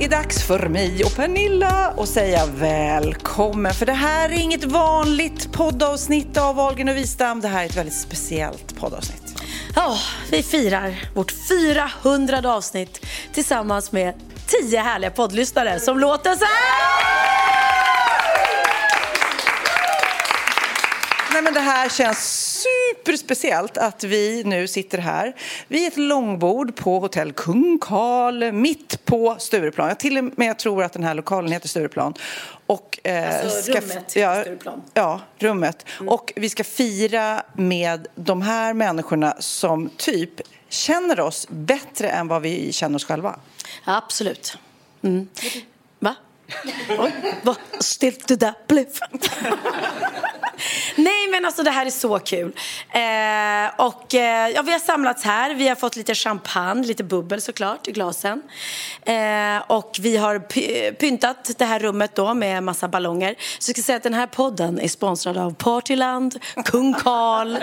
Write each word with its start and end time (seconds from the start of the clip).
Det 0.00 0.06
är 0.06 0.10
dags 0.10 0.42
för 0.42 0.68
mig 0.68 1.04
och 1.04 1.16
Pernilla 1.16 1.94
att 1.96 2.08
säga 2.08 2.46
välkommen. 2.46 3.74
För 3.74 3.86
det 3.86 3.92
här 3.92 4.28
är 4.28 4.40
inget 4.40 4.64
vanligt 4.64 5.52
poddavsnitt 5.52 6.36
av 6.36 6.56
Wahlgren 6.56 6.88
och 6.88 6.96
Wistam. 6.96 7.40
Det 7.40 7.48
här 7.48 7.62
är 7.62 7.66
ett 7.66 7.76
väldigt 7.76 7.94
speciellt 7.94 8.76
poddavsnitt. 8.76 9.42
Ja, 9.76 9.96
vi 10.30 10.42
firar 10.42 10.94
vårt 11.14 11.32
400 12.02 12.54
avsnitt 12.54 13.06
tillsammans 13.32 13.92
med 13.92 14.14
10 14.46 14.80
härliga 14.80 15.10
poddlyssnare 15.10 15.80
som 15.80 15.98
låter 15.98 16.34
så 16.34 16.44
här. 16.44 17.89
Nej, 21.32 21.42
men 21.42 21.54
det 21.54 21.60
här 21.60 21.88
känns 21.88 22.62
superspeciellt 22.96 23.78
att 23.78 24.04
vi 24.04 24.44
nu 24.44 24.68
sitter 24.68 24.98
här 24.98 25.34
vid 25.68 25.88
ett 25.88 25.96
långbord 25.96 26.76
på 26.76 26.98
hotell 26.98 27.32
Kung 27.32 27.78
Karl 27.80 28.52
mitt 28.52 29.04
på 29.04 29.36
Stureplan. 29.38 29.88
Jag 29.88 29.98
till 29.98 30.18
och 30.18 30.38
med 30.38 30.58
tror 30.58 30.82
att 30.82 30.92
den 30.92 31.04
här 31.04 31.14
lokalen 31.14 31.52
heter 31.52 31.68
Stureplan. 31.68 32.14
Och, 32.66 32.98
eh, 33.02 33.44
Alltså, 33.44 33.72
rummet 33.72 34.16
ja, 34.16 34.42
Stureplan. 34.42 34.82
Ja, 34.94 35.20
rummet. 35.38 35.86
Och 36.06 36.32
vi 36.36 36.48
ska 36.48 36.64
fira 36.64 37.42
med 37.52 38.08
de 38.14 38.42
här 38.42 38.74
människorna 38.74 39.34
som 39.38 39.90
typ 39.96 40.40
känner 40.68 41.20
oss 41.20 41.46
bättre 41.50 42.08
än 42.08 42.28
vad 42.28 42.42
vi 42.42 42.72
känner 42.72 42.96
oss 42.96 43.04
själva. 43.04 43.36
Absolut. 43.84 44.56
Mm. 45.02 45.28
Oj, 46.98 47.12
vad 47.42 47.56
stelt 47.80 48.28
det 48.28 48.36
där 48.36 48.54
blev. 48.68 48.86
Nej 50.96 51.28
men 51.30 51.44
alltså 51.44 51.62
det 51.62 51.70
här 51.70 51.86
är 51.86 51.90
så 51.90 52.18
kul. 52.18 52.52
Eh, 52.90 53.86
och 53.86 54.14
eh, 54.14 54.48
ja, 54.48 54.62
vi 54.62 54.72
har 54.72 54.78
samlats 54.78 55.24
här, 55.24 55.54
vi 55.54 55.68
har 55.68 55.74
fått 55.76 55.96
lite 55.96 56.14
champagne, 56.14 56.86
lite 56.86 57.04
bubbel 57.04 57.40
såklart 57.40 57.88
i 57.88 57.92
glasen. 57.92 58.42
Eh, 59.02 59.58
och 59.66 59.96
vi 60.00 60.16
har 60.16 60.38
py- 60.38 60.94
pyntat 60.94 61.50
det 61.58 61.64
här 61.64 61.78
rummet 61.78 62.14
då 62.14 62.34
med 62.34 62.62
massa 62.62 62.88
ballonger. 62.88 63.34
Så 63.58 63.70
jag 63.70 63.76
ska 63.76 63.82
säga 63.82 63.96
att 63.96 64.02
den 64.02 64.14
här 64.14 64.26
podden 64.26 64.80
är 64.80 64.88
sponsrad 64.88 65.36
av 65.38 65.54
Partyland, 65.54 66.38
Kung 66.64 66.94
Karl, 66.94 67.56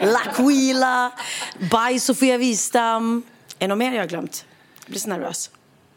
L'Aquila, 0.00 1.10
By 1.58 2.00
Sofia 2.00 2.38
Wistam. 2.38 3.22
Är 3.58 3.60
det 3.60 3.66
något 3.66 3.78
mer 3.78 3.92
jag 3.92 4.02
har 4.02 4.06
glömt? 4.08 4.44
Jag 4.84 4.90
blir 4.90 5.00
så 5.00 5.08
nervös. 5.08 5.50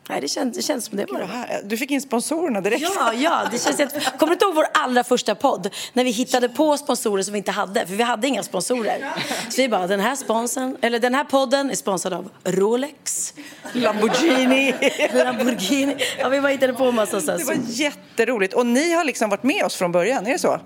Nej, 0.09 0.22
det 0.22 0.28
känns, 0.28 0.56
det 0.57 0.62
känns 0.62 0.85
som 0.85 0.97
det 0.97 1.06
här- 1.28 1.62
Du 1.63 1.78
fick 1.78 1.91
in 1.91 2.01
sponsorerna 2.01 2.62
direkt. 2.62 2.81
Ja, 2.95 3.13
ja, 3.13 3.41
det 3.51 3.63
känns 3.63 3.78
helt... 3.78 3.94
Kommer 4.18 4.28
du 4.28 4.34
inte 4.34 4.45
ihåg 4.45 4.56
vår 4.56 4.66
allra 4.73 5.03
första 5.03 5.35
podd? 5.35 5.69
När 5.94 6.03
vi 6.03 6.09
hittade 6.12 6.50
på 6.50 6.78
sponsorer 6.78 7.23
som 7.23 7.31
vi 7.34 7.38
inte 7.38 7.51
hade, 7.51 7.85
för 7.88 7.95
vi 7.95 8.03
hade 8.03 8.28
inga 8.28 8.44
sponsorer. 8.44 9.13
Så 9.50 9.62
vi 9.62 9.69
bara, 9.69 9.88
den 9.88 10.00
här 10.00 10.16
sponsorn, 10.16 10.78
eller 10.81 11.00
den 11.00 11.16
här 11.16 11.23
podden 11.23 11.72
är 11.72 11.75
sponsrad 11.75 12.13
av 12.13 12.29
Rolex, 12.44 13.34
Lamborghini. 13.73 14.73
Lamborghini. 15.13 15.95
Ja, 16.19 16.29
vi 16.29 16.41
bara 16.41 16.51
hittade 16.51 16.74
på 16.74 16.85
en 16.85 16.95
massa 16.95 17.22
så. 17.22 17.31
Det 17.38 17.44
var 17.44 17.57
jätteroligt. 17.68 18.53
Och 18.53 18.66
ni 18.66 18.94
har 18.94 19.03
liksom 19.03 19.29
varit 19.29 19.44
med 19.44 19.63
oss 19.63 19.75
från 19.75 19.91
början, 19.91 20.28
är 20.28 20.31
det 20.31 20.39
så? 20.39 20.59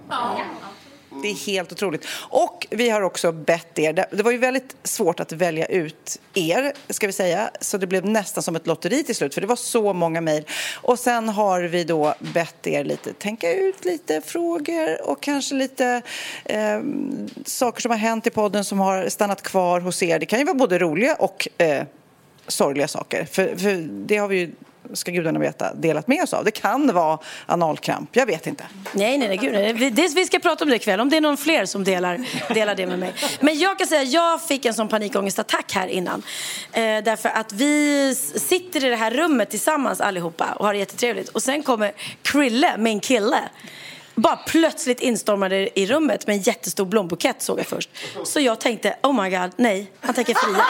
Det 1.22 1.30
är 1.30 1.36
helt 1.36 1.72
otroligt. 1.72 2.08
Och 2.30 2.68
vi 2.70 2.90
har 2.90 3.02
också 3.02 3.32
bett 3.32 3.80
er. 3.80 3.94
Det 3.94 4.24
var 4.24 4.32
ju 4.32 4.38
väldigt 4.38 4.76
svårt 4.84 5.20
att 5.20 5.32
välja 5.32 5.66
ut 5.66 6.20
er, 6.34 6.74
ska 6.90 7.08
vi 7.08 7.14
säga. 7.14 7.52
Så 7.62 7.78
det 7.78 7.88
blev 7.88 8.06
nästan 8.06 8.44
som 8.44 8.56
ett 8.56 8.68
lotteri 8.68 9.04
till 9.04 9.16
slut, 9.16 9.34
för 9.34 9.42
det 9.42 9.48
var 9.48 9.56
så 9.56 9.94
många 9.94 10.22
mejl. 10.22 10.44
Och 10.76 11.00
sen 11.00 11.30
har 11.30 11.62
vi 11.62 11.84
då 11.84 12.16
bett 12.34 12.68
er 12.68 12.84
lite 12.84 13.14
tänka 13.14 13.54
ut 13.54 13.86
lite 13.86 14.22
frågor 14.22 15.10
och 15.10 15.22
kanske 15.22 15.56
lite 15.56 16.02
eh, 16.46 16.80
saker 17.46 17.82
som 17.82 17.92
har 17.92 17.98
hänt 17.98 18.28
i 18.28 18.30
podden 18.30 18.66
som 18.66 18.80
har 18.80 19.10
stannat 19.10 19.42
kvar 19.42 19.80
hos 19.80 20.04
er. 20.04 20.20
Det 20.20 20.26
kan 20.26 20.40
ju 20.40 20.46
vara 20.46 20.56
både 20.56 20.80
roliga 20.80 21.16
och 21.16 21.48
eh, 21.58 21.84
sorgliga 22.48 22.88
saker. 22.88 23.26
För, 23.26 23.56
för 23.56 23.88
det 24.06 24.18
har 24.18 24.28
vi 24.28 24.38
ju, 24.38 24.52
ska 24.94 25.12
gudarna 25.12 25.40
veta, 25.40 25.74
delat 25.74 26.08
med 26.08 26.24
oss 26.24 26.34
av. 26.34 26.44
Det 26.46 26.52
kan 26.52 26.94
vara 26.94 27.20
analkramp, 27.46 28.10
jag 28.16 28.26
vet 28.26 28.48
inte. 28.48 28.64
Nej, 28.94 29.18
nej, 29.18 29.28
nej, 29.28 29.38
gud, 29.38 29.54
nej. 29.54 29.74
Vi- 29.74 29.90
Det, 29.90 30.08
vi 30.16 30.26
ska 30.26 30.40
prata 30.40 30.64
om 30.64 30.70
det 30.70 30.76
ikväll, 30.76 31.00
om 31.00 31.10
det 31.10 31.18
är 31.18 31.22
någon 31.22 31.38
fler 31.38 31.66
som 31.66 31.84
delar, 31.84 32.20
delar 32.54 32.76
det 32.76 32.88
med 32.88 33.00
mig. 33.00 33.14
Men 33.40 33.60
jag 33.60 33.78
kan 33.78 33.88
säga, 33.88 34.04
jag 34.04 34.42
fick 34.42 34.66
en 34.66 34.74
sån 34.74 34.88
panikångestattack 34.88 35.74
här 35.74 35.88
innan. 35.88 36.24
Eh, 36.74 36.82
därför 36.82 37.30
att 37.30 37.54
vi 37.54 38.16
sitter 38.36 38.86
i 38.86 38.90
det 38.90 38.96
här 38.96 39.12
rummet 39.12 39.50
tillsammans 39.50 40.02
allihopa 40.02 40.46
och 40.60 40.66
har 40.66 40.74
det 40.74 40.80
jättetrevligt. 40.80 41.30
Och 41.30 41.44
sen 41.44 41.64
kommer 41.64 41.92
Krille, 42.22 42.78
min 42.78 43.00
kille, 43.00 43.40
bara 44.16 44.36
plötsligt 44.36 45.00
instormade 45.00 45.80
i 45.80 45.86
rummet 45.86 46.28
med 46.28 46.36
en 46.36 46.42
jättestor 46.42 46.86
blombukett 46.86 47.42
såg 47.42 47.60
jag 47.60 47.66
först. 47.66 47.90
Så 48.24 48.40
jag 48.40 48.60
tänkte, 48.60 48.96
oh 49.04 49.24
my 49.24 49.30
god, 49.30 49.52
nej, 49.56 49.92
han 50.02 50.14
tänker 50.16 50.34
fria. 50.34 50.66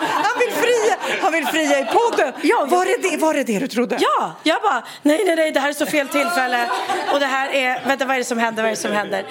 Han 0.00 0.38
vill 0.38 0.54
fria, 0.54 0.96
han 1.22 1.32
vill 1.32 1.46
fria 1.46 1.80
i 1.80 1.84
podden! 1.84 2.32
Ja, 2.42 2.66
var, 2.70 2.84
det 2.84 3.10
det, 3.10 3.16
var 3.16 3.34
det 3.34 3.44
det 3.44 3.58
du 3.58 3.68
trodde? 3.68 3.98
Ja, 4.00 4.32
jag 4.42 4.62
bara, 4.62 4.84
nej, 5.02 5.22
nej, 5.26 5.36
nej, 5.36 5.52
det 5.52 5.60
här 5.60 5.68
är 5.68 5.72
så 5.72 5.86
fel 5.86 6.08
tillfälle. 6.08 6.70
Och 7.12 7.20
det 7.20 7.26
här 7.26 7.48
är, 7.48 7.86
vänta, 7.86 8.04
vad 8.04 8.14
är 8.14 8.18
det 8.18 8.24
som 8.24 8.38
händer, 8.38 8.62
vad 8.62 8.72
är 8.72 8.76
det 8.76 8.82
som 8.82 8.92
händer? 8.92 9.26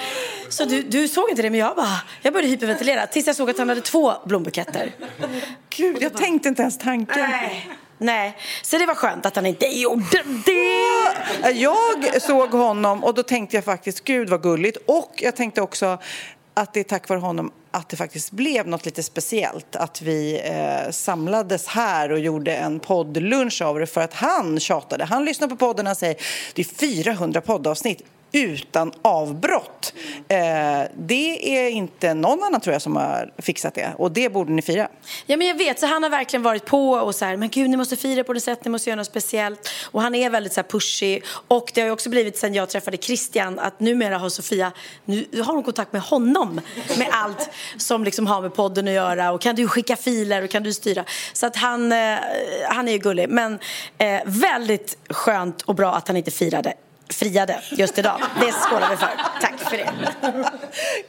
Så 0.49 0.65
du, 0.65 0.81
du 0.81 1.07
såg 1.07 1.29
inte 1.29 1.41
det, 1.41 1.49
men 1.49 1.59
jag 1.59 1.75
bara, 1.75 2.01
jag 2.21 2.33
började 2.33 2.49
hyperventilera 2.49 3.07
tills 3.07 3.27
jag 3.27 3.35
såg 3.35 3.49
att 3.49 3.57
han 3.57 3.69
hade 3.69 3.81
två 3.81 4.13
blombuketter. 4.25 4.91
Gud, 5.69 5.97
jag 6.01 6.17
tänkte 6.17 6.49
inte 6.49 6.61
ens 6.61 6.77
tanken. 6.77 7.29
Nej. 7.29 7.69
Nej, 7.97 8.37
så 8.61 8.77
det 8.77 8.85
var 8.85 8.95
skönt 8.95 9.25
att 9.25 9.35
han 9.35 9.45
inte 9.45 9.65
gjorde 9.65 10.23
det. 10.45 11.51
Jag 11.51 12.21
såg 12.21 12.49
honom 12.49 13.03
och 13.03 13.13
då 13.13 13.23
tänkte 13.23 13.57
jag 13.57 13.63
faktiskt, 13.63 14.03
gud 14.03 14.29
vad 14.29 14.43
gulligt. 14.43 14.77
Och 14.85 15.13
jag 15.17 15.35
tänkte 15.35 15.61
också 15.61 15.97
att 16.53 16.73
det 16.73 16.79
är 16.79 16.83
tack 16.83 17.09
vare 17.09 17.19
honom 17.19 17.51
att 17.71 17.89
det 17.89 17.97
faktiskt 17.97 18.31
blev 18.31 18.67
något 18.67 18.85
lite 18.85 19.03
speciellt. 19.03 19.75
Att 19.75 20.01
vi 20.01 20.41
eh, 20.43 20.91
samlades 20.91 21.67
här 21.67 22.11
och 22.11 22.19
gjorde 22.19 22.55
en 22.55 22.79
poddlunch 22.79 23.61
av 23.61 23.79
det 23.79 23.87
för 23.87 24.01
att 24.01 24.13
han 24.13 24.59
tjatade. 24.59 25.05
Han 25.05 25.25
lyssnar 25.25 25.47
på 25.47 25.55
podden 25.55 25.87
och 25.87 25.97
säger 25.97 26.15
det 26.53 26.61
är 26.61 27.03
400 27.03 27.41
poddavsnitt 27.41 28.01
utan 28.37 28.91
avbrott. 29.01 29.93
Eh, 30.27 30.37
det 30.97 31.57
är 31.57 31.69
inte 31.69 32.13
någon 32.13 32.43
annan 32.43 32.61
tror 32.61 32.73
jag 32.73 32.81
som 32.81 32.95
har 32.95 33.33
fixat 33.37 33.73
det 33.73 33.93
och 33.97 34.11
det 34.11 34.29
borde 34.29 34.51
ni 34.51 34.61
fira. 34.61 34.87
Ja, 35.25 35.37
men 35.37 35.47
jag 35.47 35.55
vet, 35.55 35.79
så 35.79 35.85
han 35.85 36.03
har 36.03 36.09
verkligen 36.09 36.43
varit 36.43 36.65
på 36.65 36.91
och 36.91 37.15
så 37.15 37.25
här, 37.25 37.37
men 37.37 37.49
gud, 37.49 37.69
ni 37.69 37.77
måste 37.77 37.95
fira 37.95 38.23
på 38.23 38.33
något 38.33 38.43
sätt, 38.43 38.65
ni 38.65 38.71
måste 38.71 38.89
göra 38.89 38.97
något 38.97 39.07
speciellt. 39.07 39.69
Och 39.91 40.01
han 40.01 40.15
är 40.15 40.29
väldigt 40.29 40.53
så 40.53 40.61
här 40.61 40.67
pushy. 40.67 41.21
Och 41.47 41.71
det 41.73 41.81
har 41.81 41.85
ju 41.85 41.91
också 41.91 42.09
blivit 42.09 42.37
sen 42.37 42.53
jag 42.53 42.69
träffade 42.69 42.97
Christian 42.97 43.59
att 43.59 43.79
numera 43.79 44.17
har 44.17 44.29
Sofia, 44.29 44.71
nu 45.05 45.27
har 45.45 45.53
hon 45.53 45.63
kontakt 45.63 45.93
med 45.93 46.01
honom 46.01 46.61
med 46.97 47.07
allt 47.11 47.49
som 47.77 48.03
liksom 48.03 48.27
har 48.27 48.41
med 48.41 48.53
podden 48.53 48.87
att 48.87 48.93
göra. 48.93 49.31
Och 49.31 49.41
kan 49.41 49.55
du 49.55 49.67
skicka 49.67 49.95
filer 49.95 50.43
och 50.43 50.49
kan 50.49 50.63
du 50.63 50.73
styra? 50.73 51.05
Så 51.33 51.45
att 51.45 51.55
han, 51.55 51.91
eh, 51.91 52.17
han 52.69 52.87
är 52.87 52.91
ju 52.91 52.97
gullig. 52.97 53.29
Men 53.29 53.59
eh, 53.97 54.21
väldigt 54.25 54.97
skönt 55.09 55.61
och 55.61 55.75
bra 55.75 55.93
att 55.93 56.07
han 56.07 56.17
inte 56.17 56.31
firade 56.31 56.73
friade 57.09 57.61
just 57.69 57.97
idag. 57.97 58.21
Det 58.39 58.51
skålar 58.51 58.89
vi 58.89 58.97
för. 58.97 59.09
Tack 59.41 59.59
för 59.59 59.77
det. 59.77 59.89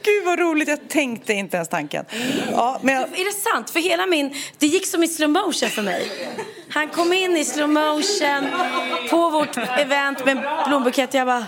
Gud 0.03 0.25
vad 0.25 0.39
roligt, 0.39 0.67
jag 0.67 0.89
tänkte 0.89 1.33
inte 1.33 1.55
ens 1.57 1.69
tanken. 1.69 2.05
Ja, 2.51 2.79
men 2.81 2.95
jag, 2.95 3.03
Är 3.03 3.25
det 3.25 3.31
sant? 3.31 3.69
För 3.69 3.79
hela 3.79 4.05
min... 4.05 4.35
Det 4.57 4.67
gick 4.67 4.87
som 4.87 5.03
i 5.03 5.07
slow 5.07 5.29
motion 5.29 5.69
för 5.69 5.81
mig. 5.81 6.11
Han 6.69 6.87
kom 6.87 7.13
in 7.13 7.37
i 7.37 7.45
slow 7.45 7.69
motion 7.69 8.49
på 9.09 9.29
vårt 9.29 9.57
event 9.57 10.25
med 10.25 10.37
en 10.37 10.43
blombukett. 10.67 11.13
Jag 11.13 11.27
bara... 11.27 11.47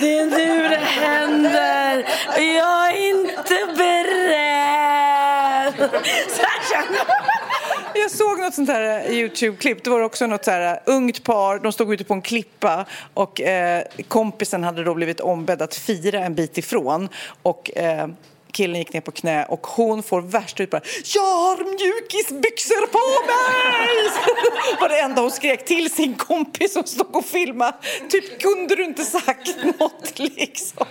Det 0.00 0.18
är 0.18 0.26
nu 0.26 0.68
det 0.68 0.76
händer. 0.76 2.08
Jag 2.36 2.88
är 2.88 3.08
inte 3.08 3.66
beredd. 3.76 4.90
Så 6.28 6.42
här 6.42 6.60
känner 6.70 6.98
jag. 6.98 7.39
Jag 7.94 8.10
såg 8.10 8.38
något 8.38 8.54
sånt 8.54 8.68
här 8.68 9.10
eh, 9.10 9.12
Youtube-klipp. 9.12 9.84
Det 9.84 9.90
var 9.90 10.00
också 10.00 10.26
något 10.26 10.44
så 10.44 10.50
här 10.50 10.74
eh, 10.74 10.94
ungt 10.94 11.24
par. 11.24 11.58
De 11.58 11.72
stod 11.72 11.94
ute 11.94 12.04
på 12.04 12.14
en 12.14 12.22
klippa 12.22 12.86
och 13.14 13.40
eh, 13.40 13.84
kompisen 14.08 14.64
hade 14.64 14.84
då 14.84 14.94
blivit 14.94 15.20
ombedd 15.20 15.62
att 15.62 15.74
fira 15.74 16.24
en 16.24 16.34
bit 16.34 16.58
ifrån. 16.58 17.08
Och 17.42 17.76
eh, 17.76 18.08
killen 18.52 18.78
gick 18.78 18.92
ner 18.92 19.00
på 19.00 19.12
knä 19.12 19.44
och 19.44 19.66
hon 19.66 20.02
får 20.02 20.20
värsta 20.20 20.62
ut 20.62 20.70
bara 20.70 20.82
Jag 21.14 21.22
har 21.22 21.56
mjukisbyxor 21.56 22.86
på 22.86 23.26
mig! 23.26 24.10
var 24.80 24.88
det 24.88 25.00
enda 25.00 25.22
hon 25.22 25.30
skrek 25.30 25.64
till 25.64 25.90
sin 25.90 26.14
kompis 26.14 26.72
som 26.72 26.84
stod 26.84 27.16
och 27.16 27.24
filmade. 27.24 27.76
Typ 28.08 28.40
kunde 28.40 28.74
du 28.74 28.84
inte 28.84 29.04
sagt 29.04 29.56
något 29.80 30.18
liksom? 30.18 30.86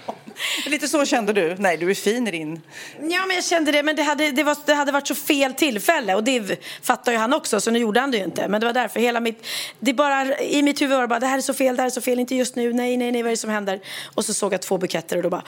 Lite 0.66 0.88
så 0.88 1.06
kände 1.06 1.34
du? 1.34 1.56
Nej, 1.60 1.78
du 1.78 1.90
är 1.90 1.96
fin 1.96 2.28
i 2.28 2.32
din... 2.32 2.62
Ja, 3.02 3.26
men 3.26 3.36
jag 3.36 3.44
kände 3.44 3.72
det. 3.72 3.84
Men 3.84 3.96
det 3.96 4.04
hade, 4.04 4.32
det, 4.32 4.44
var, 4.44 4.58
det 4.66 4.74
hade 4.74 4.92
varit 4.92 5.08
så 5.08 5.16
fel 5.16 5.54
tillfälle. 5.54 6.16
Och 6.16 6.24
det 6.24 6.64
fattar 6.82 7.12
ju 7.12 7.18
han 7.18 7.34
också, 7.34 7.62
så 7.62 7.72
nu 7.72 7.80
gjorde 7.80 8.00
han 8.00 8.12
det 8.12 8.18
ju 8.18 8.24
inte. 8.24 8.48
Men 8.48 8.62
det 8.62 8.68
var 8.68 8.74
därför. 8.74 9.00
Hela 9.00 9.20
mitt, 9.20 9.46
det 9.80 9.94
bara, 9.94 10.40
I 10.40 10.62
mitt 10.62 10.82
huvud 10.82 10.96
var 10.96 11.02
det 11.02 11.08
bara, 11.08 11.20
det 11.20 11.28
här 11.28 11.38
är 11.38 11.42
så 11.42 11.54
fel, 11.54 11.76
det 11.76 11.82
här 11.82 11.88
är 11.88 11.92
så 11.92 12.02
fel, 12.02 12.20
inte 12.20 12.36
just 12.36 12.56
nu, 12.56 12.74
nej, 12.74 12.98
nej, 12.98 13.12
nej, 13.12 13.24
vad 13.24 13.30
är 13.30 13.34
det 13.34 13.38
som 13.38 13.50
händer? 13.50 13.80
Och 14.16 14.26
så 14.26 14.34
såg 14.34 14.54
jag 14.54 14.62
två 14.62 14.78
buketter 14.78 15.18
och 15.18 15.24
då 15.24 15.30
bara, 15.30 15.44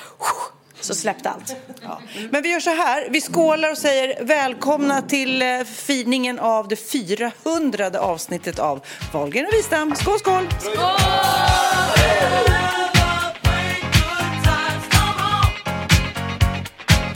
så 0.82 0.96
släppte 0.96 1.30
allt. 1.30 1.56
Ja. 1.82 2.02
Men 2.30 2.44
vi 2.44 2.50
gör 2.50 2.60
så 2.60 2.70
här, 2.70 3.08
vi 3.10 3.22
skålar 3.22 3.72
och 3.72 3.78
säger 3.78 4.24
välkomna 4.24 5.02
till 5.02 5.42
eh, 5.42 5.48
firningen 5.64 6.40
av 6.40 6.68
det 6.68 6.76
400 6.76 8.00
avsnittet 8.00 8.60
av 8.60 8.86
Wahlgren 9.14 9.46
och 9.46 9.54
Wistam. 9.54 9.96
Skål, 9.96 10.20
skål! 10.20 10.48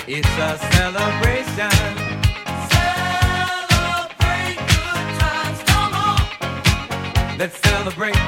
It's 0.07 0.37
a 0.37 0.57
celebration. 0.71 1.71
Celebrate 2.69 4.57
good 4.69 5.07
times, 5.19 5.59
come 5.65 5.95
on. 5.95 7.37
Let's 7.39 7.57
celebrate. 7.63 8.24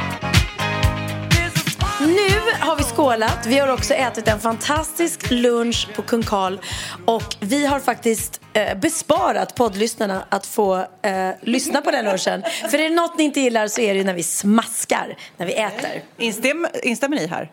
Skålat. 2.98 3.46
Vi 3.46 3.60
har 3.60 3.68
också 3.74 3.94
ätit 3.94 4.28
en 4.28 4.40
fantastisk 4.40 5.32
lunch 5.32 5.88
på 5.96 6.02
Kung 6.02 6.24
Karl. 6.24 6.58
Och 7.06 7.36
vi 7.40 7.66
har 7.66 7.80
faktiskt 7.80 8.42
eh, 8.54 8.78
besparat 8.78 9.56
poddlyssnarna 9.56 10.26
att 10.30 10.46
få 10.46 10.78
eh, 11.02 11.30
lyssna 11.42 11.82
på 11.82 11.92
den 11.92 12.06
lunchen. 12.06 12.44
För 12.70 12.80
är 12.80 12.90
det 12.90 12.96
något 12.96 13.18
ni 13.18 13.24
inte 13.24 13.40
gillar 13.40 13.68
så 13.68 13.82
är 13.82 13.94
det 13.94 13.98
ju 13.98 14.04
när 14.04 14.14
vi 14.14 14.24
smaskar, 14.24 15.18
när 15.38 15.46
vi 15.46 15.54
äter. 15.54 16.04
Instäm, 16.18 16.68
instämmer 16.84 17.18
ni 17.18 17.28
här? 17.28 17.52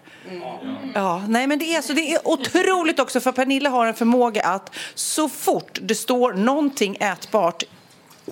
Ja, 0.95 1.23
nej 1.29 1.47
men 1.47 1.59
det 1.59 1.75
är, 1.75 1.83
så 1.83 1.93
det 1.93 2.15
är 2.15 2.29
otroligt 2.29 3.01
också 3.01 3.21
för 3.21 3.33
Pernilla 3.33 3.71
har 3.71 3.87
en 3.87 3.95
förmåga 3.95 4.43
att 4.43 4.75
så 4.95 5.29
fort 5.29 5.79
det 5.83 5.95
står 5.95 6.33
någonting 6.33 6.97
ätbart 7.01 7.63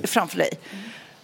framför 0.04 0.38
dig 0.38 0.50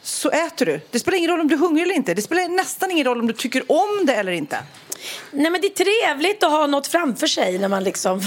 så 0.02 0.30
äter 0.30 0.66
du. 0.66 0.80
Det 0.90 0.98
spelar 0.98 1.18
ingen 1.18 1.30
roll 1.30 1.40
om 1.40 1.48
du 1.48 1.54
är 1.54 1.58
hungrig 1.58 1.82
eller 1.82 1.94
inte. 1.94 2.14
Det 2.14 2.22
spelar 2.22 2.48
nästan 2.48 2.90
ingen 2.90 3.04
roll 3.04 3.20
om 3.20 3.26
du 3.26 3.32
tycker 3.32 3.72
om 3.72 4.06
det 4.06 4.14
eller 4.14 4.32
inte. 4.32 4.58
Nej 5.30 5.50
men 5.50 5.60
det 5.60 5.66
är 5.66 5.84
trevligt 5.84 6.44
att 6.44 6.50
ha 6.50 6.66
något 6.66 6.86
framför 6.86 7.26
sig 7.26 7.58
när 7.58 7.68
man 7.68 7.84
liksom 7.84 8.22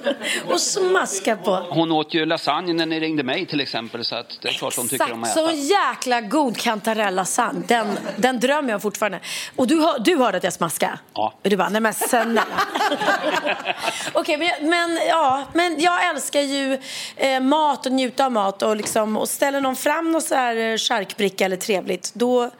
och 0.52 0.60
smaska 0.60 1.36
på. 1.36 1.66
Hon 1.70 1.92
åt 1.92 2.14
ju 2.14 2.26
lasagne 2.26 2.72
när 2.72 2.86
ni 2.86 3.00
ringde 3.00 3.22
mig 3.22 3.46
till 3.46 3.60
exempel 3.60 4.04
så 4.04 4.16
att 4.16 4.38
det 4.42 4.48
är 4.48 4.52
klart 4.52 4.76
hon 4.76 4.88
tycker 4.88 5.12
om 5.12 5.24
att 5.24 5.30
äta. 5.36 5.48
så 5.48 5.56
jäkla 5.56 6.20
god 6.20 6.56
kantarellasagne. 6.56 7.62
Den, 7.68 7.98
den 8.16 8.40
drömmer 8.40 8.70
jag 8.70 8.82
fortfarande. 8.82 9.20
Och 9.56 9.66
du, 9.66 9.80
hör, 9.80 9.98
du 9.98 10.16
hörde 10.16 10.36
att 10.38 10.44
jag 10.44 10.52
smaskade? 10.52 10.98
Ja. 11.14 11.34
Och 11.44 11.50
du 11.50 11.56
bara, 11.56 11.68
nej 11.68 11.80
men 11.80 11.94
snälla. 11.94 12.44
Okej, 14.12 14.36
men, 14.38 14.46
jag- 14.48 14.62
men, 14.68 14.98
ja, 15.08 15.42
men 15.54 15.80
jag 15.80 16.08
älskar 16.08 16.40
ju 16.40 16.78
eh, 17.16 17.40
mat 17.40 17.86
och 17.86 17.92
njuta 17.92 18.24
av 18.26 18.32
mat 18.32 18.62
och, 18.62 18.76
liksom, 18.76 19.16
och 19.16 19.28
ställer 19.28 19.60
någon 19.60 19.76
fram 19.76 20.12
någon 20.12 20.22
så 20.22 20.34
här 20.34 20.56
eh, 20.56 20.76
charkbricka 20.76 21.44
eller 21.44 21.56
trevligt, 21.56 22.10
då 22.14 22.50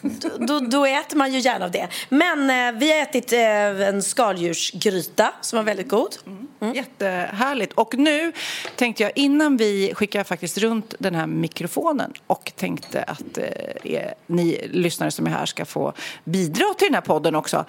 då, 0.00 0.28
då, 0.38 0.60
då 0.60 0.86
äter 0.86 1.16
man 1.16 1.32
ju 1.32 1.38
gärna 1.38 1.64
av 1.64 1.70
det. 1.70 1.88
Men 2.08 2.50
eh, 2.50 2.80
vi 2.80 2.92
har 2.92 3.02
ätit 3.02 3.32
eh, 3.32 3.88
en 3.88 4.02
skaldjursgryta 4.02 5.32
som 5.40 5.56
var 5.56 5.64
väldigt 5.64 5.88
god. 5.88 6.16
Mm. 6.60 6.74
Jättehärligt. 6.74 7.72
Och 7.72 7.94
nu 7.98 8.32
tänkte 8.76 9.02
jag 9.02 9.12
innan 9.14 9.56
vi 9.56 9.94
skickar 9.94 10.24
faktiskt 10.24 10.58
runt 10.58 10.94
den 10.98 11.14
här 11.14 11.26
mikrofonen 11.26 12.12
och 12.26 12.52
tänkte 12.56 13.02
att 13.02 13.38
eh, 13.38 13.44
er, 13.84 14.14
ni 14.26 14.68
lyssnare 14.70 15.10
som 15.10 15.26
är 15.26 15.30
här 15.30 15.46
ska 15.46 15.64
få 15.64 15.92
bidra 16.24 16.74
till 16.78 16.86
den 16.86 16.94
här 16.94 17.00
podden 17.00 17.34
också 17.34 17.64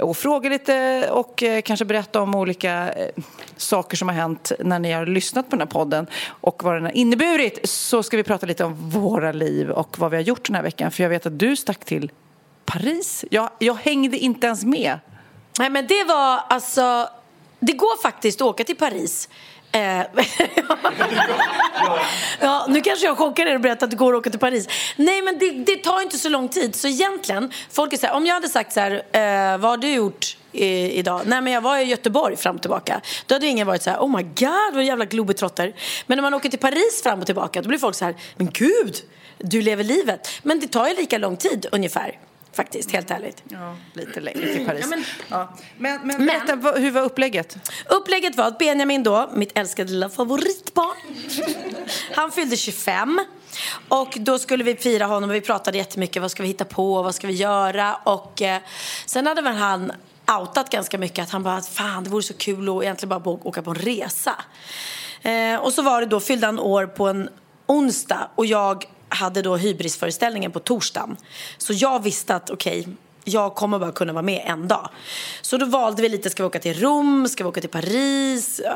och 0.00 0.16
fråga 0.16 0.50
lite 0.50 1.08
och 1.10 1.42
eh, 1.42 1.60
kanske 1.60 1.84
berätta 1.84 2.20
om 2.20 2.34
olika 2.34 2.92
eh, 2.92 3.08
saker 3.58 3.96
som 3.96 4.08
har 4.08 4.14
hänt 4.14 4.52
när 4.58 4.78
ni 4.78 4.92
har 4.92 5.06
lyssnat 5.06 5.50
på 5.50 5.56
den 5.56 5.60
här 5.60 5.66
podden 5.66 6.06
och 6.28 6.62
vad 6.64 6.74
den 6.74 6.84
har 6.84 6.92
inneburit 6.92 7.68
så 7.68 8.02
ska 8.02 8.16
vi 8.16 8.22
prata 8.22 8.46
lite 8.46 8.64
om 8.64 8.90
våra 8.90 9.32
liv 9.32 9.70
och 9.70 9.98
vad 9.98 10.10
vi 10.10 10.16
har 10.16 10.24
gjort 10.24 10.46
den 10.46 10.56
här 10.56 10.62
veckan 10.62 10.90
för 10.90 11.02
jag 11.02 11.10
vet 11.10 11.26
att 11.26 11.38
du 11.38 11.56
stack 11.56 11.84
till 11.84 12.10
Paris. 12.64 13.24
Jag, 13.30 13.50
jag 13.58 13.74
hängde 13.74 14.18
inte 14.18 14.46
ens 14.46 14.64
med. 14.64 14.98
Nej 15.58 15.70
men 15.70 15.86
det 15.86 16.04
var 16.04 16.40
alltså, 16.48 17.08
det 17.60 17.72
går 17.72 18.02
faktiskt 18.02 18.40
att 18.40 18.46
åka 18.46 18.64
till 18.64 18.76
Paris. 18.76 19.28
Eh, 19.72 19.80
ja, 22.40 22.66
nu 22.68 22.80
kanske 22.80 23.06
jag 23.06 23.18
chockar 23.18 23.46
er 23.46 23.54
och 23.54 23.60
berättar 23.60 23.86
att 23.86 23.90
det 23.90 23.96
går 23.96 24.14
att 24.14 24.18
åka 24.18 24.30
till 24.30 24.40
Paris. 24.40 24.68
Nej 24.96 25.22
men 25.22 25.38
det, 25.38 25.50
det 25.50 25.76
tar 25.76 26.02
inte 26.02 26.18
så 26.18 26.28
lång 26.28 26.48
tid. 26.48 26.74
Så 26.74 26.88
egentligen, 26.88 27.52
folk 27.70 27.92
är 27.92 27.96
så 27.96 28.06
här, 28.06 28.14
om 28.14 28.26
jag 28.26 28.34
hade 28.34 28.48
sagt 28.48 28.72
så 28.72 28.80
här, 28.80 28.92
eh, 28.92 29.58
vad 29.58 29.70
har 29.70 29.76
du 29.76 29.92
gjort 29.92 30.36
i, 30.52 30.66
idag? 30.98 31.22
Nej 31.26 31.40
men 31.40 31.52
jag 31.52 31.60
var 31.60 31.78
i 31.78 31.82
Göteborg 31.82 32.36
fram 32.36 32.56
och 32.56 32.62
tillbaka. 32.62 33.00
Då 33.26 33.34
hade 33.34 33.46
ingen 33.46 33.66
varit 33.66 33.82
så 33.82 33.90
här, 33.90 33.98
oh 33.98 34.16
my 34.16 34.22
god 34.22 34.74
vad 34.74 34.84
jävla 34.84 35.04
globetrotter. 35.04 35.74
Men 36.06 36.16
när 36.16 36.22
man 36.22 36.34
åker 36.34 36.48
till 36.48 36.58
Paris 36.58 37.02
fram 37.02 37.20
och 37.20 37.26
tillbaka 37.26 37.62
då 37.62 37.68
blir 37.68 37.78
folk 37.78 37.96
så 37.96 38.04
här, 38.04 38.14
men 38.36 38.50
gud, 38.52 38.96
du 39.38 39.62
lever 39.62 39.84
livet. 39.84 40.28
Men 40.42 40.60
det 40.60 40.68
tar 40.68 40.88
ju 40.88 40.94
lika 40.94 41.18
lång 41.18 41.36
tid 41.36 41.66
ungefär. 41.72 42.27
Faktiskt, 42.58 42.90
helt 42.92 43.10
ärligt. 43.10 43.42
Ja, 43.48 43.76
lite 43.92 44.20
längre 44.20 44.52
till 44.54 44.66
Paris. 44.66 44.80
Ja, 44.82 44.86
men- 44.88 45.04
Ja. 45.28 45.56
Men, 45.78 46.00
men, 46.06 46.26
berätta, 46.26 46.56
vad- 46.56 46.78
hur 46.78 46.90
var 46.90 47.02
upplägget? 47.02 47.56
Upplägget 47.88 48.36
var 48.36 48.44
att 48.44 48.58
Benjamin 48.58 49.02
då, 49.02 49.30
mitt 49.34 49.58
älskade 49.58 49.90
lilla 49.90 50.08
favoritbarn, 50.08 50.96
han 52.14 52.32
fyllde 52.32 52.56
25. 52.56 53.24
Och 53.88 54.14
då 54.20 54.38
skulle 54.38 54.64
vi 54.64 54.76
fira 54.76 55.04
honom 55.06 55.30
och 55.30 55.36
vi 55.36 55.40
pratade 55.40 55.78
jättemycket. 55.78 56.22
Vad 56.22 56.30
ska 56.30 56.42
vi 56.42 56.48
hitta 56.48 56.64
på? 56.64 57.02
Vad 57.02 57.14
ska 57.14 57.26
vi 57.26 57.32
göra? 57.32 57.94
Och 58.04 58.42
eh, 58.42 58.60
sen 59.06 59.26
hade 59.26 59.42
väl 59.42 59.54
han 59.56 59.92
outat 60.40 60.70
ganska 60.70 60.98
mycket 60.98 61.22
att 61.22 61.30
han 61.30 61.42
bara, 61.42 61.60
fan 61.62 62.04
det 62.04 62.10
vore 62.10 62.22
så 62.22 62.34
kul 62.34 62.68
att 62.68 62.82
egentligen 62.82 63.08
bara 63.08 63.20
bo- 63.20 63.40
åka 63.44 63.62
på 63.62 63.70
en 63.70 63.76
resa. 63.76 64.34
Eh, 65.22 65.56
och 65.56 65.72
så 65.72 65.82
var 65.82 66.00
det 66.00 66.06
då, 66.06 66.20
fyllde 66.20 66.46
han 66.46 66.58
år 66.58 66.86
på 66.86 67.06
en 67.08 67.28
onsdag 67.66 68.30
och 68.34 68.46
jag 68.46 68.84
hade 69.08 69.42
då 69.42 69.56
hybrisföreställningen 69.56 70.52
på 70.52 70.60
torsdagen. 70.60 71.16
Så 71.58 71.72
jag 71.72 72.02
visste 72.02 72.34
att 72.34 72.50
okej, 72.50 72.88
jag 73.24 73.54
kommer 73.54 73.78
bara 73.78 73.92
kunna 73.92 74.12
vara 74.12 74.22
med 74.22 74.42
en 74.46 74.68
dag. 74.68 74.88
Så 75.42 75.56
då 75.56 75.66
valde 75.66 76.02
vi 76.02 76.08
lite, 76.08 76.30
ska 76.30 76.42
vi 76.42 76.46
åka 76.46 76.58
till 76.58 76.80
Rom, 76.80 77.28
ska 77.28 77.44
vi 77.44 77.48
åka 77.48 77.60
till 77.60 77.70
Paris, 77.70 78.60
eh, 78.60 78.72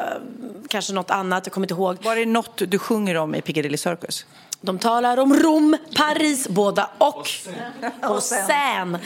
kanske 0.68 0.92
något 0.92 1.10
annat, 1.10 1.46
jag 1.46 1.52
kommer 1.52 1.64
inte 1.64 1.74
ihåg. 1.74 2.04
Var 2.04 2.16
det 2.16 2.26
något 2.26 2.62
du 2.68 2.78
sjunger 2.78 3.14
om 3.14 3.34
i 3.34 3.42
Piccadilly 3.42 3.76
Circus? 3.76 4.26
De 4.60 4.78
talar 4.78 5.16
om 5.16 5.34
Rom, 5.34 5.76
Paris, 5.96 6.48
båda 6.48 6.90
och. 6.98 7.18
Och 7.18 7.26
sen. 7.26 7.54
Och 8.08 8.22
sen, 8.22 8.98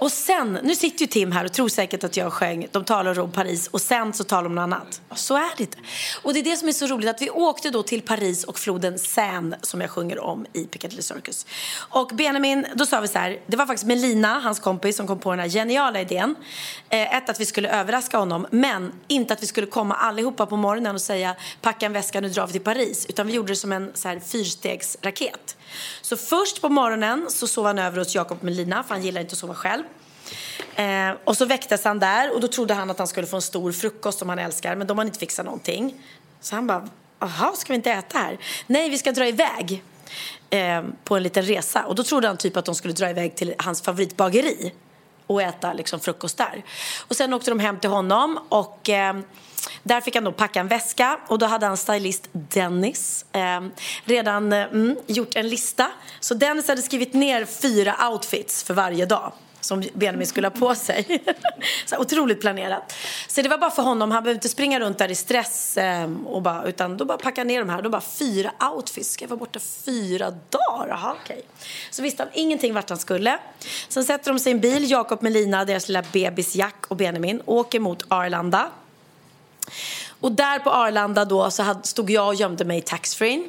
och 0.00 0.12
sen, 0.12 0.58
nu 0.62 0.74
sitter 0.74 1.00
ju 1.00 1.06
Tim 1.06 1.32
här 1.32 1.44
och 1.44 1.52
tror 1.52 1.68
säkert 1.68 2.04
att 2.04 2.16
jag 2.16 2.32
sjöng 2.32 2.66
De 2.72 2.84
talar 2.84 3.18
om 3.18 3.32
Paris 3.32 3.66
och 3.66 3.80
sen 3.80 4.12
så 4.12 4.24
talar 4.24 4.42
de 4.42 4.46
om 4.46 4.54
något 4.54 4.62
annat. 4.62 5.00
Så 5.14 5.36
är 5.36 5.56
det 5.56 5.62
inte. 5.62 5.78
Och 6.22 6.34
det 6.34 6.40
är 6.40 6.44
det 6.44 6.56
som 6.56 6.68
är 6.68 6.72
så 6.72 6.86
roligt 6.86 7.08
att 7.08 7.22
vi 7.22 7.30
åkte 7.30 7.70
då 7.70 7.82
till 7.82 8.02
Paris 8.02 8.44
och 8.44 8.58
floden 8.58 8.98
Seine 8.98 9.56
som 9.62 9.80
jag 9.80 9.90
sjunger 9.90 10.18
om 10.18 10.46
i 10.52 10.64
Piccadilly 10.64 11.02
Circus. 11.02 11.46
Och 11.78 12.10
Benjamin, 12.14 12.66
då 12.74 12.86
sa 12.86 13.00
vi 13.00 13.08
så 13.08 13.18
här, 13.18 13.40
det 13.46 13.56
var 13.56 13.66
faktiskt 13.66 13.86
Melina, 13.86 14.40
hans 14.40 14.60
kompis, 14.60 14.96
som 14.96 15.06
kom 15.06 15.18
på 15.18 15.30
den 15.30 15.40
här 15.40 15.48
geniala 15.48 16.00
idén. 16.00 16.34
Eh, 16.88 17.16
ett, 17.16 17.30
att 17.30 17.40
vi 17.40 17.46
skulle 17.46 17.68
överraska 17.68 18.18
honom, 18.18 18.46
men 18.50 18.92
inte 19.08 19.34
att 19.34 19.42
vi 19.42 19.46
skulle 19.46 19.66
komma 19.66 19.94
allihopa 19.94 20.46
på 20.46 20.56
morgonen 20.56 20.94
och 20.94 21.00
säga 21.00 21.36
packa 21.60 21.86
en 21.86 21.92
väska, 21.92 22.20
nu 22.20 22.28
drar 22.28 22.46
vi 22.46 22.52
till 22.52 22.60
Paris. 22.60 23.06
Utan 23.08 23.26
vi 23.26 23.32
gjorde 23.32 23.52
det 23.52 23.56
som 23.56 23.72
en 23.72 23.90
så 23.94 24.08
här, 24.08 24.20
fyrstegsraket. 24.20 25.56
Så 26.02 26.16
först 26.16 26.60
på 26.60 26.68
morgonen 26.68 27.26
så 27.30 27.46
sov 27.46 27.66
han 27.66 27.78
över 27.78 27.98
hos 27.98 28.14
Jakob 28.14 28.42
Melina, 28.42 28.82
för 28.82 28.94
han 28.94 29.04
gillar 29.04 29.20
inte 29.20 29.32
att 29.32 29.38
sova 29.38 29.54
själv. 29.54 29.82
Eh, 30.74 31.10
och 31.24 31.36
så 31.36 31.44
väcktes 31.44 31.84
han 31.84 31.98
där 31.98 32.34
och 32.34 32.40
då 32.40 32.48
trodde 32.48 32.74
han 32.74 32.90
att 32.90 32.98
han 32.98 33.08
skulle 33.08 33.26
få 33.26 33.36
en 33.36 33.42
stor 33.42 33.72
frukost 33.72 34.18
som 34.18 34.28
han 34.28 34.38
älskar, 34.38 34.76
men 34.76 34.86
de 34.86 34.98
har 34.98 35.04
inte 35.04 35.18
fixat 35.18 35.44
någonting. 35.44 35.94
Så 36.40 36.54
han 36.54 36.66
bara, 36.66 36.88
jaha, 37.18 37.52
ska 37.56 37.72
vi 37.72 37.76
inte 37.76 37.90
äta 37.90 38.18
här? 38.18 38.38
Nej, 38.66 38.90
vi 38.90 38.98
ska 38.98 39.12
dra 39.12 39.28
iväg 39.28 39.82
eh, 40.50 40.82
på 41.04 41.16
en 41.16 41.22
liten 41.22 41.42
resa. 41.42 41.84
Och 41.84 41.94
då 41.94 42.04
trodde 42.04 42.26
han 42.26 42.36
typ 42.36 42.56
att 42.56 42.64
de 42.64 42.74
skulle 42.74 42.94
dra 42.94 43.10
iväg 43.10 43.36
till 43.36 43.54
hans 43.58 43.82
favoritbageri 43.82 44.72
och 45.30 45.42
äta 45.42 45.72
liksom 45.72 46.00
frukost 46.00 46.38
där. 46.38 46.64
Och 47.08 47.16
sen 47.16 47.34
åkte 47.34 47.50
de 47.50 47.60
hem 47.60 47.78
till 47.78 47.90
honom 47.90 48.38
och 48.48 48.88
eh, 48.88 49.14
där 49.82 50.00
fick 50.00 50.14
han 50.14 50.24
då 50.24 50.32
packa 50.32 50.60
en 50.60 50.68
väska 50.68 51.20
och 51.28 51.38
då 51.38 51.46
hade 51.46 51.66
han 51.66 51.76
stylist 51.76 52.28
Dennis 52.32 53.24
eh, 53.32 53.60
redan 54.04 54.52
eh, 54.52 54.62
mm, 54.62 54.96
gjort 55.06 55.36
en 55.36 55.48
lista. 55.48 55.90
Så 56.20 56.34
Dennis 56.34 56.68
hade 56.68 56.82
skrivit 56.82 57.14
ner 57.14 57.44
fyra 57.44 58.08
outfits 58.10 58.62
för 58.62 58.74
varje 58.74 59.06
dag 59.06 59.32
som 59.60 59.82
Benjamin 59.94 60.26
skulle 60.26 60.46
ha 60.46 60.52
på 60.52 60.74
sig. 60.74 61.22
så 61.86 61.98
otroligt 61.98 62.40
planerat. 62.40 62.94
Så 63.28 63.42
det 63.42 63.48
var 63.48 63.58
bara 63.58 63.70
för 63.70 63.82
honom. 63.82 64.10
Han 64.10 64.22
behövde 64.22 64.36
inte 64.36 64.48
springa 64.48 64.80
runt 64.80 64.98
där 64.98 65.10
i 65.10 65.14
stress. 65.14 65.76
Eh, 65.76 66.10
och 66.26 66.42
bara, 66.42 66.64
utan 66.64 66.96
då 66.96 67.04
bara 67.04 67.18
packa 67.18 67.44
ner 67.44 67.58
de 67.58 67.68
här. 67.68 67.82
Då 67.82 67.90
bara 67.90 68.00
fyra 68.00 68.52
outfits. 68.72 69.10
Ska 69.10 69.24
jag 69.24 69.28
vara 69.28 69.38
borta 69.38 69.58
fyra 69.84 70.30
dagar? 70.30 70.88
Aha, 70.92 71.16
okay. 71.24 71.40
Så 71.90 72.02
visste 72.02 72.22
han 72.22 72.32
ingenting 72.34 72.74
vart 72.74 72.88
han 72.88 72.98
skulle. 72.98 73.38
Sen 73.88 74.04
sätter 74.04 74.32
de 74.32 74.38
sig 74.38 74.52
i 74.52 74.54
en 74.54 74.60
bil, 74.60 74.90
Jakob, 74.90 75.22
med 75.22 75.32
Lina, 75.32 75.64
deras 75.64 75.88
lilla 75.88 76.02
bebis 76.12 76.54
Jack 76.54 76.86
och 76.88 76.96
Benjamin. 76.96 77.42
Åker 77.46 77.80
mot 77.80 78.04
Arlanda. 78.08 78.70
Och 80.20 80.32
där 80.32 80.58
på 80.58 80.70
Arlanda 80.70 81.24
då 81.24 81.50
så 81.50 81.80
stod 81.82 82.10
jag 82.10 82.26
och 82.26 82.34
gömde 82.34 82.64
mig 82.64 82.78
i 82.78 82.82
taxfree. 82.82 83.44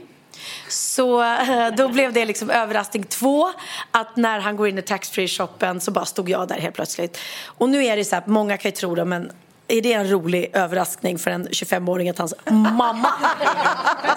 Så 0.67 1.24
eh, 1.24 1.67
då 1.77 1.89
blev 1.89 2.13
det 2.13 2.25
liksom 2.25 2.50
överraskning 2.50 3.03
två 3.03 3.51
att 3.91 4.15
när 4.15 4.39
han 4.39 4.55
går 4.57 4.67
in 4.67 4.77
i 4.77 4.81
taxfree-shoppen 4.81 5.79
så 5.79 5.91
bara 5.91 6.05
stod 6.05 6.29
jag 6.29 6.48
där 6.48 6.60
helt 6.60 6.75
plötsligt. 6.75 7.19
Och 7.45 7.69
nu 7.69 7.86
är 7.86 7.98
det 7.98 8.05
så 8.05 8.15
här, 8.15 8.24
många 8.25 8.57
kan 8.57 8.69
ju 8.69 8.75
tro 8.75 8.95
det 8.95 9.05
men 9.05 9.31
är 9.72 9.82
det 9.82 9.94
en 9.94 10.10
rolig 10.10 10.50
överraskning 10.54 11.20
för 11.20 11.32
en 11.32 11.48
25-åring 11.48 12.10
att 12.10 12.18
hans 12.18 12.34
mamma 12.51 13.12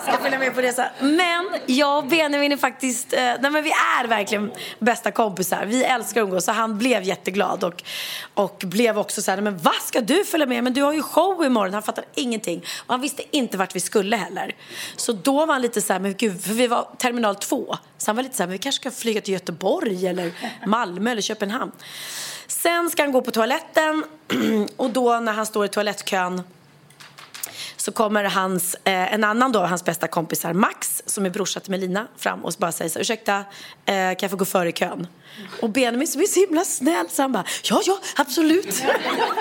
ska 0.03 0.19
följa 0.23 0.39
med 0.39 0.55
på 0.55 0.61
resa? 0.61 0.91
Men 1.01 1.47
jag 1.67 1.99
och 1.99 2.07
Benjamin 2.07 2.53
är 2.53 2.57
faktiskt, 2.57 3.13
eh, 3.13 3.19
nej 3.19 3.51
men 3.51 3.63
vi 3.63 3.71
är 3.71 4.07
verkligen 4.07 4.53
bästa 4.79 5.11
kompisar. 5.11 5.65
Vi 5.67 5.85
älskar 5.85 6.21
att 6.21 6.25
umgås 6.25 6.45
så 6.45 6.53
han 6.53 6.79
blev 6.79 7.03
jätteglad 7.03 7.65
och, 7.65 7.83
och 8.35 8.63
blev 8.67 8.99
också 8.99 9.23
så 9.23 9.31
här, 9.31 9.41
men 9.41 9.59
vad 9.59 9.75
ska 9.75 10.01
du 10.01 10.25
följa 10.25 10.47
med? 10.47 10.65
Men 10.65 10.73
du 10.73 10.83
har 10.83 10.93
ju 10.93 11.03
show 11.03 11.45
imorgon. 11.45 11.75
Han 11.75 11.83
fattar 11.83 12.05
ingenting. 12.15 12.65
Och 12.87 12.95
han 12.95 13.01
visste 13.01 13.23
inte 13.31 13.57
vart 13.57 13.77
vi 13.77 13.81
skulle 13.81 14.17
heller. 14.17 14.55
Så 14.97 15.13
då 15.13 15.47
var 15.47 15.55
han 15.55 15.63
lite 15.63 15.81
så 15.81 15.93
här, 15.93 16.01
men 16.01 16.15
gud, 16.15 16.45
för 16.45 16.53
vi 16.53 16.67
var 16.67 16.89
terminal 16.99 17.37
2. 17.37 17.77
Så 17.99 18.09
han 18.09 18.17
var 18.17 18.23
lite 18.23 18.37
så 18.37 18.43
här, 18.43 18.49
men 18.49 18.53
vi 18.53 18.59
kanske 18.59 18.81
ska 18.81 18.91
flyga 18.91 19.21
till 19.21 19.35
Göteborg 19.35 20.07
eller 20.07 20.33
Malmö 20.67 21.11
eller 21.11 21.23
Köpenhamn. 21.23 21.73
Sen 22.47 22.91
ska 22.91 23.03
han 23.03 23.13
gå 23.13 23.23
på 23.23 23.31
toaletten 23.31 24.05
och 24.77 24.91
då 24.91 25.21
när 25.21 25.33
han 25.33 25.47
står 25.47 25.65
i 25.65 25.69
toalettkön 25.69 26.43
så 27.77 27.93
kommer 27.93 28.25
hans, 28.25 28.75
eh, 28.75 29.15
en 29.15 29.25
annan 29.25 29.53
då, 29.53 29.61
hans 29.61 29.85
bästa 29.85 30.09
kompisar, 30.09 30.53
Max, 30.53 31.03
som 31.07 31.27
är 31.27 31.31
brorsa 31.31 31.61
till 31.61 31.71
Melina, 31.71 32.07
fram 32.17 32.45
och 32.45 32.53
bara 32.59 32.73
säger 32.73 32.91
så 32.91 32.99
ursäkta, 32.99 33.39
eh, 33.85 33.95
kan 33.95 34.17
jag 34.21 34.31
få 34.31 34.37
gå 34.37 34.45
före 34.45 34.69
i 34.69 34.73
kön? 34.73 35.07
Och 35.63 35.71
Benjamin 35.71 36.09
som 36.09 36.21
är 36.21 36.27
så 36.27 36.41
himla 36.41 36.65
snäll 36.65 37.07
så 37.11 37.23
han 37.23 37.33
bara, 37.33 37.45
ja, 37.63 37.81
ja, 37.85 37.99
absolut. 38.17 38.83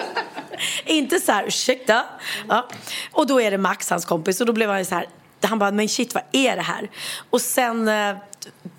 Inte 0.86 1.20
så 1.20 1.32
här, 1.32 1.44
ursäkta. 1.44 2.04
Ja. 2.50 2.70
Och 3.12 3.28
då 3.28 3.42
är 3.42 3.52
det 3.52 3.58
Max, 3.58 3.90
hans 3.90 4.06
kompis, 4.06 4.42
och 4.42 4.48
då 4.48 4.54
blev 4.54 4.70
han 4.70 4.86
så 4.86 4.96
här, 4.96 5.08
han 5.42 5.60
bara, 5.60 5.72
men 5.72 5.90
shit, 5.90 6.14
vad 6.14 6.24
är 6.32 6.56
det 6.56 6.62
här? 6.62 6.90
Och 7.30 7.42
sen 7.42 7.88
eh, 7.88 8.18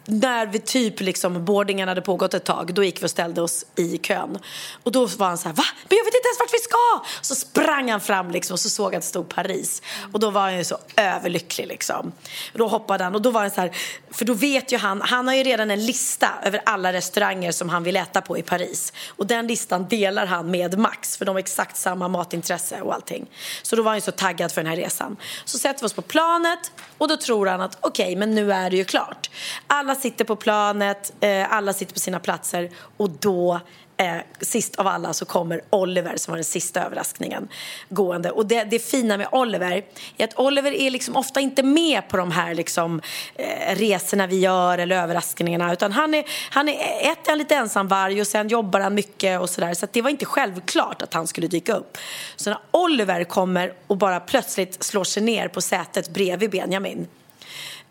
när 0.07 0.47
vi 0.47 0.59
typ 0.59 1.01
liksom 1.01 1.45
boardingen 1.45 1.89
hade 1.89 2.03
pågått 2.03 2.35
ett 2.35 2.45
tag, 2.45 2.75
då 2.75 2.85
gick 2.85 3.03
vi 3.03 3.07
och 3.07 3.11
ställde 3.11 3.43
oss 3.43 3.65
i 3.77 3.99
kön. 3.99 4.39
Och 4.83 4.93
då 4.93 5.07
var 5.07 5.27
han 5.27 5.39
så 5.39 5.49
här, 5.49 5.57
va? 5.57 5.65
Men 5.89 5.99
jag 5.99 6.05
vet 6.05 6.15
inte 6.15 6.29
ens 6.29 6.41
vart 6.41 6.55
vi 6.55 6.59
ska! 6.59 7.05
Så 7.21 7.35
sprang 7.35 7.91
han 7.91 8.01
fram 8.01 8.31
liksom 8.31 8.55
och 8.55 8.61
så 8.61 8.71
såg 8.71 8.87
han 8.87 8.95
att 8.95 9.03
det 9.03 9.09
stod 9.09 9.29
Paris. 9.29 9.83
Och 10.13 10.21
då 10.21 10.31
var 10.31 10.41
han 10.41 10.57
ju 10.57 10.65
så 10.65 10.79
överlycklig 10.97 11.67
liksom. 11.67 12.13
Och 12.53 12.59
då 12.59 12.69
hoppade 12.69 13.05
han 13.05 13.15
och 13.15 13.23
då 13.23 13.31
var 13.31 13.41
han 13.41 13.51
så 13.51 13.61
här, 13.61 13.77
för 14.11 14.25
då 14.25 14.33
vet 14.33 14.73
ju 14.73 14.79
han, 14.79 15.01
han 15.03 15.29
har 15.29 15.35
ju 15.35 15.43
redan 15.43 15.71
en 15.71 15.87
lista 15.87 16.29
över 16.43 16.61
alla 16.67 16.93
restauranger 16.93 17.53
som 17.53 17.69
han 17.69 17.83
vill 17.83 17.97
äta 17.97 18.21
på 18.21 18.39
i 18.39 18.43
Paris. 18.43 18.93
Och 19.09 19.27
den 19.27 19.47
listan 19.47 19.89
delar 19.89 20.27
han 20.27 20.51
med 20.51 20.79
Max, 20.79 21.17
för 21.17 21.25
de 21.25 21.31
har 21.31 21.39
exakt 21.41 21.77
samma 21.77 22.09
matintresse 22.09 22.81
och 22.81 22.95
allting. 22.95 23.27
Så 23.63 23.77
då 23.77 23.83
var 23.83 23.91
han 23.91 23.97
ju 23.97 24.03
så 24.03 24.11
taggad 24.11 24.53
för 24.53 24.63
den 24.63 24.71
här 24.71 24.77
resan. 24.77 25.17
Så 25.45 25.59
sätter 25.59 25.81
vi 25.81 25.87
oss 25.87 25.93
på 25.93 26.03
planet 26.03 26.73
och 26.99 27.09
då 27.09 27.17
tror 27.17 27.47
han 27.47 27.61
att 27.61 27.79
okej, 27.81 28.05
okay, 28.05 28.17
men 28.17 28.35
nu 28.35 28.53
är 28.53 28.71
det 28.71 28.77
ju 28.77 28.85
klart. 28.85 29.31
Alla 29.67 29.94
alla 29.95 30.01
sitter 30.01 30.25
på 30.25 30.37
planet, 30.37 31.13
eh, 31.21 31.53
alla 31.53 31.73
sitter 31.73 31.95
på 31.95 32.01
sina 32.01 32.19
platser 32.19 32.71
och 32.97 33.11
då 33.11 33.61
Eh, 33.97 34.17
sist 34.41 34.77
av 34.77 34.87
alla 34.87 35.13
så 35.13 35.25
kommer 35.25 35.61
Oliver 35.71 36.17
som 36.17 36.33
var 36.33 36.37
den 36.37 36.45
sista 36.45 36.85
överraskningen 36.85 37.49
gående. 37.89 38.31
Och 38.31 38.47
det, 38.47 38.65
det 38.65 38.79
fina 38.79 39.17
med 39.17 39.29
Oliver 39.33 39.85
är 40.17 40.25
att 40.25 40.39
Oliver 40.39 40.73
är 40.73 40.91
liksom 40.91 41.17
ofta 41.17 41.41
inte 41.41 41.63
med 41.63 42.09
på 42.09 42.17
de 42.17 42.31
här 42.31 42.55
liksom, 42.55 43.01
eh, 43.35 43.77
resorna 43.77 44.27
vi 44.27 44.39
gör 44.41 44.79
eller 44.79 44.97
överraskningarna 44.97 45.73
utan 45.73 45.93
han 45.93 46.15
är, 46.15 46.25
han 46.51 46.69
är 46.69 47.13
ett 47.13 47.27
är 47.27 47.31
han 47.31 47.39
lite 47.39 47.55
ensamvarg 47.55 48.21
och 48.21 48.27
sen 48.27 48.49
jobbar 48.49 48.81
han 48.81 48.95
mycket 48.95 49.41
och 49.41 49.51
sådär 49.51 49.75
så 49.75 49.85
att 49.85 49.93
det 49.93 50.03
var 50.03 50.11
inte 50.11 50.27
självklart 50.27 51.03
att 51.03 51.15
han 51.15 51.27
skulle 51.27 51.47
dyka 51.47 51.75
upp. 51.75 51.99
Så 52.37 52.51
när 52.51 52.59
Oliver 52.71 53.25
kommer 53.25 53.73
och 53.87 53.97
bara 53.97 54.21
plötsligt 54.21 54.83
slår 54.83 55.05
sig 55.05 55.23
ner 55.23 55.49
på 55.49 55.61
sätet 55.61 56.09
bredvid 56.09 56.51
Benjamin 56.51 57.09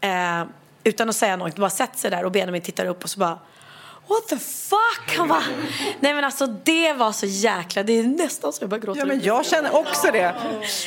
eh, 0.01 0.43
utan 0.83 1.09
att 1.09 1.15
säga 1.15 1.35
något, 1.35 1.55
bara 1.55 1.69
sätter 1.69 1.97
sig 1.97 2.11
där 2.11 2.25
och 2.25 2.31
Benjamin 2.31 2.61
tittar 2.61 2.85
upp 2.85 3.03
och 3.03 3.09
så 3.09 3.19
bara 3.19 3.39
What 4.07 4.27
the 4.27 4.37
fuck? 4.37 5.17
Han 5.17 5.27
bara, 5.27 5.43
nej 5.99 6.13
men 6.13 6.23
alltså 6.23 6.47
det 6.47 6.93
var 6.93 7.11
så 7.11 7.25
jäkla, 7.25 7.83
det 7.83 7.99
är 7.99 8.03
nästan 8.03 8.53
så 8.53 8.63
jag 8.63 8.69
bara 8.69 8.79
gråter. 8.79 8.99
Ja 8.99 9.05
men 9.05 9.21
jag 9.23 9.45
känner 9.45 9.75
också 9.75 10.11
det. 10.11 10.35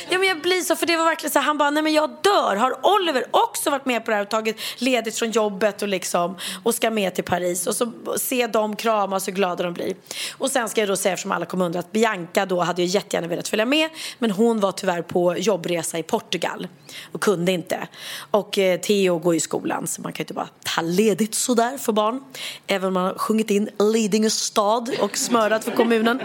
Ja 0.09 0.17
men 0.17 0.27
jag 0.27 0.41
blir 0.41 0.61
så, 0.61 0.75
för 0.75 0.85
det 0.85 0.97
var 0.97 1.05
verkligen 1.05 1.31
så 1.31 1.39
här, 1.39 1.45
han 1.45 1.57
bara, 1.57 1.69
nej 1.69 1.83
men 1.83 1.93
jag 1.93 2.09
dör. 2.09 2.55
Har 2.55 2.95
Oliver 2.95 3.25
också 3.31 3.69
varit 3.69 3.85
med 3.85 4.05
på 4.05 4.11
det 4.11 4.15
här 4.17 4.21
och 4.21 4.29
tagit 4.29 4.57
ledigt 4.77 5.19
från 5.19 5.31
jobbet 5.31 5.81
och 5.81 5.87
liksom 5.87 6.37
och 6.63 6.75
ska 6.75 6.91
med 6.91 7.15
till 7.15 7.23
Paris 7.23 7.67
och 7.67 7.75
så 7.75 7.91
se 8.17 8.47
dem 8.47 8.75
kramas 8.75 9.27
hur 9.27 9.33
glada 9.33 9.63
de 9.63 9.73
blir. 9.73 9.95
Och 10.37 10.51
sen 10.51 10.69
ska 10.69 10.81
jag 10.81 10.89
då 10.89 10.95
säga, 10.95 11.13
eftersom 11.13 11.31
alla 11.31 11.45
kommer 11.45 11.65
undra, 11.65 11.79
att 11.79 11.91
Bianca 11.91 12.45
då 12.45 12.61
hade 12.61 12.81
ju 12.81 12.87
jättegärna 12.87 13.27
velat 13.27 13.47
följa 13.47 13.65
med 13.65 13.89
men 14.19 14.31
hon 14.31 14.59
var 14.59 14.71
tyvärr 14.71 15.01
på 15.01 15.37
jobbresa 15.37 15.97
i 15.97 16.03
Portugal 16.03 16.67
och 17.11 17.21
kunde 17.21 17.51
inte. 17.51 17.87
Och 18.31 18.57
eh, 18.57 18.79
Theo 18.79 19.17
går 19.17 19.35
i 19.35 19.39
skolan 19.39 19.87
så 19.87 20.01
man 20.01 20.13
kan 20.13 20.17
ju 20.19 20.23
inte 20.23 20.33
bara 20.33 20.49
ta 20.63 20.81
ledigt 20.81 21.35
sådär 21.35 21.77
för 21.77 21.91
barn. 21.91 22.23
Även 22.67 22.87
om 22.87 22.93
man 22.93 23.06
har 23.07 23.17
sjungit 23.17 23.49
in 23.49 23.69
Lidingö 23.79 24.29
stad 24.29 24.95
och 25.01 25.17
smörat 25.17 25.63
för 25.63 25.71
kommunen 25.71 26.21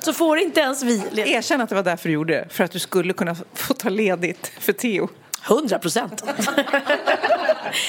så 0.00 0.12
får 0.12 0.38
inte 0.38 0.60
ens 0.60 0.82
vi 0.82 1.02
ledigt. 1.12 1.34
Erkänn 1.34 1.60
att 1.60 1.68
det 1.68 1.74
var 1.74 1.82
därför 1.82 2.08
du 2.08 2.14
gjorde 2.14 2.32
det, 2.32 2.46
för 2.50 2.64
att 2.64 2.70
du 2.70 2.78
skulle 2.78 3.12
kunna 3.12 3.36
få 3.54 3.74
ta 3.74 3.88
ledigt 3.88 4.52
för 4.58 4.72
Theo. 4.72 5.08
100 5.48 5.78
procent. 5.78 6.24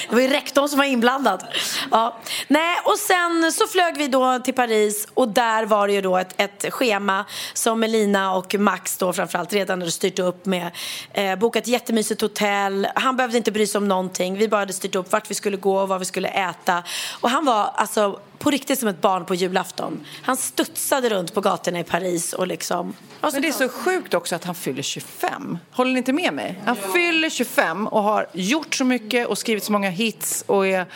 Det 0.08 0.14
var 0.14 0.20
ju 0.20 0.28
rektorn 0.28 0.68
som 0.68 0.78
var 0.78 0.84
inblandad. 0.84 1.44
Ja. 1.90 2.18
Nej, 2.48 2.76
och 2.84 2.98
sen 2.98 3.52
så 3.52 3.66
flög 3.66 3.98
vi 3.98 4.08
då 4.08 4.38
till 4.38 4.54
Paris 4.54 5.08
och 5.14 5.28
där 5.28 5.64
var 5.64 5.86
det 5.86 5.92
ju 5.92 6.00
då 6.00 6.16
ett, 6.16 6.34
ett 6.36 6.72
schema 6.72 7.24
som 7.52 7.80
Melina 7.80 8.34
och 8.34 8.54
Max 8.54 8.96
då 8.96 9.12
framförallt 9.12 9.52
redan 9.52 9.80
hade 9.80 9.90
styrt 9.92 10.18
upp 10.18 10.46
med. 10.46 10.70
Eh, 11.12 11.36
bokat 11.36 11.66
jättemysigt 11.66 12.20
hotell. 12.20 12.88
Han 12.94 13.16
behövde 13.16 13.36
inte 13.36 13.52
bry 13.52 13.66
sig 13.66 13.78
om 13.78 13.88
någonting. 13.88 14.36
Vi 14.36 14.48
bara 14.48 14.60
hade 14.60 14.72
styrt 14.72 14.94
upp 14.94 15.12
vart 15.12 15.30
vi 15.30 15.34
skulle 15.34 15.56
gå 15.56 15.78
och 15.78 15.88
vad 15.88 15.98
vi 15.98 16.04
skulle 16.04 16.28
äta. 16.28 16.82
Och 17.20 17.30
han 17.30 17.44
var 17.44 17.70
alltså 17.74 18.20
på 18.38 18.50
riktigt 18.50 18.78
som 18.78 18.88
ett 18.88 19.00
barn 19.00 19.24
på 19.24 19.34
julafton. 19.34 20.06
Han 20.22 20.36
studsade 20.36 21.08
runt 21.08 21.34
på 21.34 21.40
gatorna 21.40 21.80
i 21.80 21.84
Paris 21.84 22.32
och 22.32 22.46
liksom... 22.46 22.94
Men 23.20 23.42
det 23.42 23.48
är 23.48 23.52
så 23.52 23.68
sjukt 23.68 24.14
också 24.14 24.34
att 24.36 24.44
han 24.44 24.54
fyller 24.54 24.82
25. 24.82 25.58
Håller 25.70 25.92
ni 25.92 25.98
inte 25.98 26.12
med 26.12 26.32
mig? 26.34 26.62
Han 26.64 26.76
fyller 26.76 27.30
25 27.30 27.86
och 27.86 28.02
har 28.02 28.26
gjort 28.32 28.74
så 28.74 28.84
mycket 28.84 29.26
och 29.26 29.38
skrivit 29.38 29.64
så 29.64 29.72
många 29.72 29.90
hits 29.90 30.44
och 30.46 30.66
är 30.66 30.86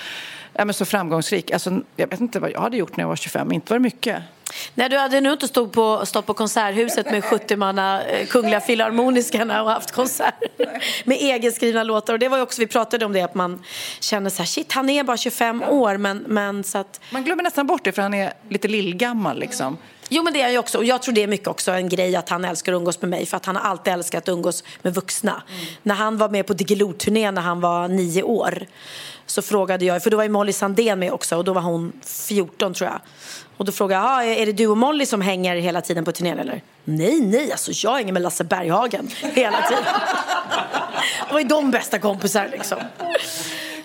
ja, 0.53 0.65
men 0.65 0.75
så 0.75 0.85
framgångsrik. 0.85 1.51
Alltså, 1.51 1.81
jag 1.97 2.07
vet 2.07 2.21
inte 2.21 2.41
vad 2.41 2.51
jag 2.51 2.61
hade 2.61 2.77
gjort 2.77 2.97
när 2.97 3.05
jag 3.05 3.09
var 3.09 3.17
25. 3.17 3.53
Inte 3.53 3.73
var 3.73 3.79
det 3.79 3.83
mycket. 3.83 4.23
Nej, 4.75 4.89
du 4.89 4.99
hade 4.99 5.21
nog 5.21 5.33
inte 5.33 5.49
stått 5.49 5.73
på, 5.73 6.07
stått 6.07 6.27
på 6.27 6.35
Konserthuset 6.35 7.11
med 7.11 7.25
70 7.25 7.57
manna 7.57 8.05
eh, 8.05 8.27
Kungliga 8.27 8.61
Filharmoniskarna 8.61 9.63
och 9.63 9.71
haft 9.71 9.91
konsert 9.91 10.35
med 11.05 11.23
egenskrivna 11.23 11.83
låtar. 11.83 12.13
Och 12.13 12.19
det 12.19 12.29
var 12.29 12.41
också, 12.41 12.61
vi 12.61 12.67
pratade 12.67 13.05
om 13.05 13.13
det, 13.13 13.21
att 13.21 13.35
man 13.35 13.63
känner 14.01 14.31
så 14.31 14.39
här, 14.39 14.47
shit, 14.47 14.73
han 14.73 14.91
är 14.91 15.05
bara 15.05 15.17
25 15.17 15.63
år, 15.63 15.97
men, 15.97 16.19
men 16.19 16.65
så 16.65 16.79
att... 16.79 17.01
Man 17.11 17.25
glömmer 17.25 17.43
nästan 17.43 17.67
bort 17.67 17.85
det 17.85 17.93
för 17.93 18.03
han 18.03 18.15
är 18.15 18.33
lite 18.49 18.69
lillgammal 18.69 19.39
liksom. 19.39 19.79
Jo 20.15 20.23
men 20.23 20.33
det 20.33 20.41
är 20.41 20.43
han 20.43 20.53
ju 20.53 20.59
också 20.59 20.79
och 20.79 20.85
jag 20.85 21.03
tror 21.03 21.15
det 21.15 21.23
är 21.23 21.27
mycket 21.27 21.49
också 21.49 21.71
en 21.71 21.89
grej 21.89 22.17
att 22.17 22.29
han 22.29 22.45
älskar 22.45 22.73
att 22.73 22.77
umgås 22.77 23.03
med 23.03 23.11
mig 23.11 23.27
för 23.27 23.37
att 23.37 23.47
han 23.47 23.57
har 23.57 23.63
alltid 23.63 23.93
älskat 23.93 24.23
att 24.23 24.29
umgås 24.29 24.65
med 24.83 24.95
vuxna. 24.95 25.43
När 25.83 25.95
han 25.95 26.19
var 26.19 26.29
med 26.29 26.47
på 26.47 26.53
Diggiloo-turné 26.53 27.31
när 27.31 27.43
han 27.43 27.61
var 27.61 27.89
nio 27.89 28.23
år 28.23 28.67
så 29.27 29.43
frågade 29.43 29.85
jag, 29.85 30.03
för 30.03 30.11
då 30.11 30.17
var 30.17 30.25
ju 30.25 30.31
Molly 30.31 30.53
Sandén 30.53 30.99
med 30.99 31.13
också 31.13 31.37
och 31.37 31.45
då 31.45 31.53
var 31.53 31.63
hon 31.63 31.93
14 32.05 32.75
tror 32.75 32.91
jag. 32.91 33.01
Och 33.57 33.65
då 33.65 33.73
frågade 33.73 34.03
jag, 34.03 34.11
"Ah, 34.13 34.23
är 34.25 34.47
det 34.47 34.53
du 34.53 34.67
och 34.67 34.77
Molly 34.79 35.07
som 35.07 35.21
hänger 35.21 35.57
hela 35.57 35.81
tiden 35.81 36.05
på 36.05 36.13
turnén 36.13 36.39
eller? 36.39 36.63
Nej, 36.85 37.21
nej, 37.21 37.53
alltså 37.53 37.71
jag 37.75 37.95
hänger 37.97 38.13
med 38.13 38.23
Lasse 38.23 38.45
Berghagen 38.45 39.09
hela 39.21 39.63
tiden. 39.63 39.85
Det 41.29 41.33
var 41.33 41.41
ju 41.41 41.47
de 41.47 41.71
bästa 41.71 41.99
kompisar 41.99 42.49
liksom. 42.53 42.79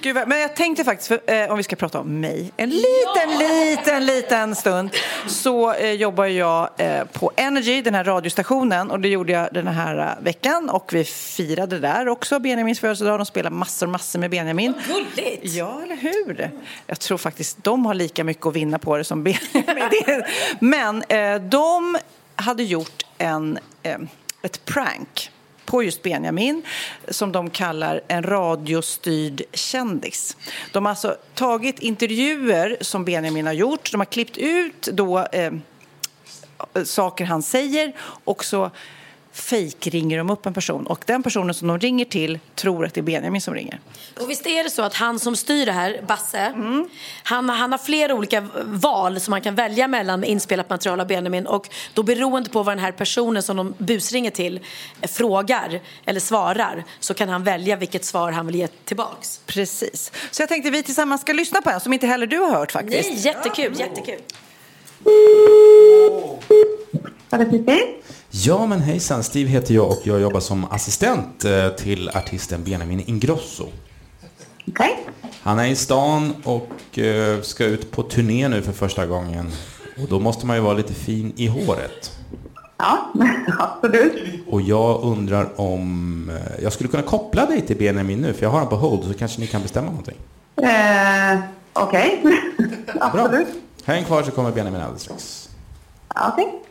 Gud, 0.07 0.15
vad- 0.15 0.27
men 0.27 0.39
jag 0.39 0.55
tänkte 0.55 0.83
faktiskt, 0.83 1.07
för, 1.07 1.19
eh, 1.33 1.51
om 1.51 1.57
vi 1.57 1.63
ska 1.63 1.75
prata 1.75 1.99
om 1.99 2.19
mig 2.19 2.51
en 2.57 2.69
liten, 2.69 3.37
liten, 3.39 4.05
liten 4.05 4.55
stund 4.55 4.89
så 5.27 5.73
eh, 5.73 5.91
jobbar 5.91 6.25
jag 6.25 6.69
eh, 6.77 7.03
på 7.05 7.31
Energy, 7.35 7.81
den 7.81 7.95
här 7.95 8.03
radiostationen 8.03 8.91
och 8.91 8.99
det 8.99 9.07
gjorde 9.07 9.31
jag 9.33 9.47
den 9.53 9.67
här 9.67 9.97
eh, 10.17 10.23
veckan 10.23 10.69
och 10.69 10.93
vi 10.93 11.03
firade 11.03 11.79
där 11.79 12.07
också 12.07 12.39
Benjamins 12.39 12.79
födelsedag. 12.79 13.19
De 13.19 13.25
spelar 13.25 13.49
massor, 13.49 13.87
massor 13.87 14.19
med 14.19 14.29
Benjamin. 14.31 14.73
Gulligt! 14.87 15.39
Ja, 15.55 15.81
eller 15.83 15.95
hur? 15.95 16.51
Jag 16.87 16.99
tror 16.99 17.17
faktiskt 17.17 17.63
de 17.63 17.85
har 17.85 17.93
lika 17.93 18.23
mycket 18.23 18.45
att 18.45 18.55
vinna 18.55 18.79
på 18.79 18.97
det 18.97 19.03
som 19.03 19.23
Benjamin. 19.23 20.23
Men 20.59 21.03
eh, 21.09 21.41
de 21.41 21.97
hade 22.35 22.63
gjort 22.63 23.03
en, 23.17 23.59
eh, 23.83 23.97
ett 24.41 24.65
prank 24.65 25.31
på 25.67 25.83
just 25.83 26.03
Benjamin 26.03 26.63
som 27.07 27.31
de 27.31 27.49
kallar 27.49 28.01
en 28.07 28.23
radiostyrd 28.23 29.41
kändis. 29.53 30.37
De 30.73 30.85
har 30.85 30.89
alltså 30.89 31.17
tagit 31.33 31.79
intervjuer 31.79 32.77
som 32.81 33.05
Benjamin 33.05 33.45
har 33.45 33.53
gjort. 33.53 33.91
De 33.91 34.01
har 34.01 34.05
klippt 34.05 34.37
ut 34.37 34.81
då, 34.93 35.19
eh, 35.19 35.53
saker 36.83 37.25
han 37.25 37.43
säger 37.43 37.93
och 38.23 38.45
så 38.45 38.71
fake 39.31 39.89
ringer 39.89 40.17
de 40.17 40.29
upp 40.29 40.45
en 40.45 40.53
person 40.53 40.87
och 40.87 41.03
den 41.05 41.23
personen 41.23 41.53
som 41.53 41.67
de 41.67 41.79
ringer 41.79 42.05
till 42.05 42.39
tror 42.55 42.85
att 42.85 42.93
det 42.93 42.99
är 42.99 43.03
Benjamin 43.03 43.41
som 43.41 43.53
ringer. 43.53 43.79
Och 44.21 44.29
visst 44.29 44.47
är 44.47 44.63
det 44.63 44.69
så 44.69 44.81
att 44.81 44.93
han 44.93 45.19
som 45.19 45.35
styr 45.35 45.65
det 45.65 45.71
här, 45.71 46.01
Basse, 46.07 46.53
han, 47.23 47.49
han 47.49 47.71
har 47.71 47.77
flera 47.77 48.13
olika 48.13 48.47
val 48.63 49.19
som 49.19 49.31
man 49.31 49.41
kan 49.41 49.55
välja 49.55 49.87
mellan 49.87 50.23
inspelat 50.23 50.69
material 50.69 50.99
av 50.99 51.07
Benjamin 51.07 51.47
och 51.47 51.69
då 51.93 52.03
beroende 52.03 52.49
på 52.49 52.63
vad 52.63 52.75
den 52.75 52.83
här 52.83 52.91
personen 52.91 53.43
som 53.43 53.57
de 53.57 53.73
busringer 53.77 54.31
till 54.31 54.59
frågar 55.01 55.79
eller 56.05 56.19
svarar 56.19 56.83
så 56.99 57.13
kan 57.13 57.29
han 57.29 57.43
välja 57.43 57.75
vilket 57.75 58.05
svar 58.05 58.31
han 58.31 58.45
vill 58.45 58.55
ge 58.55 58.67
tillbaks. 58.67 59.39
Precis. 59.45 60.11
Så 60.31 60.41
jag 60.41 60.49
tänkte 60.49 60.69
vi 60.69 60.83
tillsammans 60.83 61.21
ska 61.21 61.33
lyssna 61.33 61.61
på 61.61 61.69
en 61.69 61.79
som 61.79 61.93
inte 61.93 62.07
heller 62.07 62.27
du 62.27 62.37
har 62.37 62.51
hört 62.51 62.71
faktiskt. 62.71 63.09
Nej, 63.09 63.19
jättekul, 63.19 63.79
jättekul. 63.79 64.21
Ja 68.31 68.65
men 68.65 68.79
hejsan, 68.81 69.23
Steve 69.23 69.49
heter 69.49 69.73
jag 69.73 69.87
och 69.91 70.01
jag 70.03 70.19
jobbar 70.21 70.39
som 70.39 70.65
assistent 70.71 71.45
eh, 71.45 71.69
till 71.69 72.09
artisten 72.09 72.63
Benjamin 72.63 73.03
Ingrosso. 73.07 73.67
Okej. 74.67 74.99
Han 75.41 75.59
är 75.59 75.67
i 75.67 75.75
stan 75.75 76.33
och 76.43 76.99
eh, 76.99 77.41
ska 77.41 77.65
ut 77.65 77.91
på 77.91 78.03
turné 78.03 78.47
nu 78.47 78.61
för 78.61 78.71
första 78.71 79.05
gången. 79.05 79.51
Och 80.03 80.07
då 80.09 80.19
måste 80.19 80.45
man 80.45 80.55
ju 80.55 80.61
vara 80.61 80.73
lite 80.73 80.93
fin 80.93 81.33
i 81.35 81.47
håret. 81.47 82.11
Ja, 82.77 83.13
absolut. 83.59 84.43
Och 84.47 84.61
jag 84.61 85.03
undrar 85.03 85.61
om 85.61 86.29
eh, 86.29 86.63
jag 86.63 86.73
skulle 86.73 86.89
kunna 86.89 87.03
koppla 87.03 87.45
dig 87.45 87.61
till 87.61 87.77
Benjamin 87.77 88.19
nu, 88.21 88.33
för 88.33 88.43
jag 88.43 88.49
har 88.49 88.59
honom 88.59 88.69
på 88.69 88.75
hold, 88.75 89.03
så 89.03 89.13
kanske 89.13 89.39
ni 89.41 89.47
kan 89.47 89.61
bestämma 89.61 89.87
någonting. 89.87 90.17
Eh, 90.55 91.39
Okej. 91.73 92.21
Bra. 92.23 93.01
absolut. 93.01 93.47
Häng 93.85 94.03
kvar 94.05 94.23
så 94.23 94.31
kommer 94.31 94.51
Benjamin 94.51 94.81
alldeles 94.81 95.01
strax. 95.01 95.49
Okej. 96.33 96.61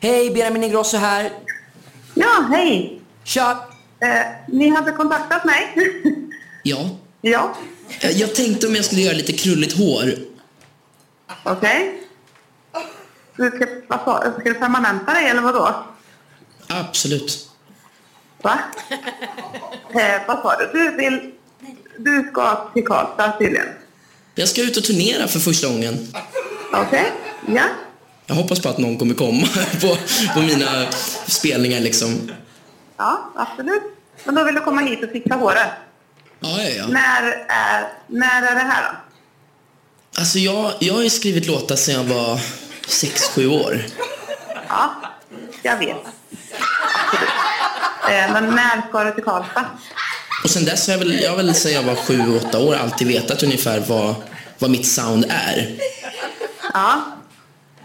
Hej, 0.00 0.30
Benjamin 0.30 0.64
Ingrosso 0.64 0.96
här. 0.96 1.32
Ja, 2.14 2.46
hej. 2.50 3.00
Tja! 3.24 3.68
Eh, 4.00 4.26
ni 4.48 4.68
hade 4.68 4.92
kontaktat 4.92 5.44
mig? 5.44 5.74
Ja, 6.62 6.90
ja, 7.20 7.54
eh, 8.00 8.10
jag 8.10 8.34
tänkte 8.34 8.66
om 8.66 8.74
jag 8.74 8.84
skulle 8.84 9.00
göra 9.00 9.16
lite 9.16 9.32
krulligt 9.32 9.78
hår. 9.78 10.14
okej. 11.44 12.00
Du 13.36 13.50
ska, 13.50 14.08
ska 14.40 14.42
du 14.44 14.54
permanenta 14.54 15.12
dig 15.14 15.28
eller 15.28 15.42
vadå? 15.42 15.84
Absolut. 16.66 17.48
Va? 18.42 18.58
Eh, 19.94 20.20
vad 20.28 20.38
sa 20.42 20.56
du? 20.56 20.66
Du 20.72 20.96
vill... 20.96 21.32
Du 21.98 22.28
ska 22.32 22.70
till 22.74 22.86
Karlstad 22.86 23.32
tydligen. 23.38 23.68
Jag 24.34 24.48
ska 24.48 24.62
ut 24.62 24.76
och 24.76 24.84
turnera 24.84 25.28
för 25.28 25.38
första 25.38 25.68
gången. 25.68 26.08
Okej, 26.72 27.12
ja. 27.46 27.64
Jag 28.28 28.34
hoppas 28.34 28.60
på 28.60 28.68
att 28.68 28.78
någon 28.78 28.98
kommer 28.98 29.14
komma 29.14 29.46
på, 29.80 29.96
på 30.34 30.40
mina 30.40 30.86
spelningar 31.26 31.80
liksom. 31.80 32.30
Ja, 32.96 33.32
absolut. 33.36 33.82
Men 34.24 34.34
då 34.34 34.44
vill 34.44 34.54
du 34.54 34.60
komma 34.60 34.80
hit 34.80 35.04
och 35.04 35.10
fixa 35.10 35.34
håret. 35.34 35.68
Ja, 36.40 36.62
ja, 36.62 36.68
ja. 36.68 36.86
När 36.86 37.22
är, 37.48 37.88
när 38.06 38.42
är 38.42 38.54
det 38.54 38.60
här 38.60 38.82
då? 38.82 38.98
Alltså 40.20 40.38
jag, 40.38 40.72
jag 40.78 40.94
har 40.94 41.02
ju 41.02 41.10
skrivit 41.10 41.46
låtar 41.46 41.76
sedan 41.76 41.94
jag 41.94 42.14
var 42.14 42.40
6-7 42.86 43.46
år. 43.46 43.84
Ja, 44.68 44.94
jag 45.62 45.78
vet. 45.78 45.96
Absolut. 47.04 47.30
Eh, 48.10 48.32
men 48.32 48.54
när 48.54 48.88
ska 48.88 49.04
du 49.04 49.12
till 49.12 49.24
Karlstad? 49.24 49.64
Och 50.44 50.50
sen 50.50 50.64
dess 50.64 50.86
har 50.86 50.94
jag 50.94 50.98
väl, 50.98 51.20
jag 51.20 51.36
väl 51.36 51.54
sedan 51.54 51.72
jag 51.72 51.82
var 51.82 51.94
7-8 51.94 52.56
år 52.56 52.74
alltid 52.74 53.08
vetat 53.08 53.42
ungefär 53.42 53.80
vad, 53.88 54.14
vad 54.58 54.70
mitt 54.70 54.86
sound 54.86 55.26
är. 55.28 55.76
Ja, 56.74 57.17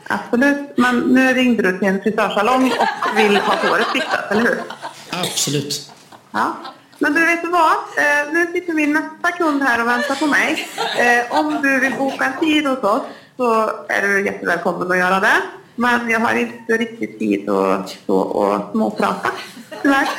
absolut. 0.07 0.77
Men 0.77 0.99
nu 0.99 1.33
ringde 1.33 1.63
du 1.63 1.77
till 1.79 1.87
en 1.87 2.01
frisörsalong 2.01 2.71
och 2.71 3.17
vill 3.17 3.37
ha 3.37 3.55
håret 3.55 3.87
fixat, 3.87 4.31
eller 4.31 4.41
hur? 4.41 4.61
Absolut. 5.09 5.91
Ja. 6.31 6.53
Men 6.99 7.13
du, 7.13 7.25
vet 7.25 7.41
du 7.41 7.49
vad? 7.49 7.71
Eh, 7.71 8.33
nu 8.33 8.51
sitter 8.53 8.73
min 8.73 8.93
nästa 8.93 9.31
kund 9.37 9.63
här 9.63 9.81
och 9.81 9.87
väntar 9.87 10.15
på 10.15 10.25
mig. 10.25 10.67
Eh, 10.97 11.39
om 11.39 11.61
du 11.61 11.79
vill 11.79 11.93
boka 11.93 12.25
en 12.25 12.39
tid 12.39 12.67
hos 12.67 12.83
oss 12.83 13.01
så 13.37 13.71
är 13.89 14.01
du 14.01 14.25
jättevälkommen 14.25 14.91
att 14.91 14.97
göra 14.97 15.19
det. 15.19 15.41
Men 15.75 16.09
jag 16.09 16.19
har 16.19 16.35
inte 16.35 16.73
riktigt 16.73 17.19
tid 17.19 17.49
att 17.49 17.89
stå 17.89 18.17
och 18.17 18.71
småprata, 18.71 19.31
tyvärr. 19.81 20.09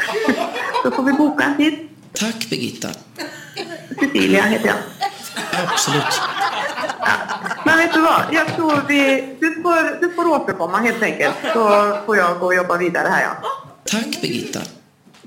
Då 0.84 0.90
får 0.90 1.02
vi 1.02 1.12
boka 1.12 1.44
en 1.44 1.56
tid. 1.56 1.88
Tack 2.12 2.50
Birgitta. 2.50 2.88
Cecilia 4.00 4.42
heter 4.42 4.66
jag. 4.66 4.76
Absolut. 5.66 6.20
Men 7.74 7.86
vet 7.86 7.94
du 7.94 8.00
vad? 8.00 8.22
Jag 8.32 8.56
tror 8.56 8.84
vi... 8.88 9.28
Du 9.40 9.62
får, 9.62 10.00
du 10.00 10.14
får 10.14 10.26
återkomma 10.28 10.78
helt 10.78 11.02
enkelt. 11.02 11.34
Så 11.52 11.96
får 12.06 12.16
jag 12.16 12.38
gå 12.38 12.46
och 12.46 12.54
jobba 12.54 12.76
vidare 12.76 13.08
här, 13.08 13.22
ja. 13.22 13.48
Tack 13.84 14.20
Birgitta. 14.20 14.60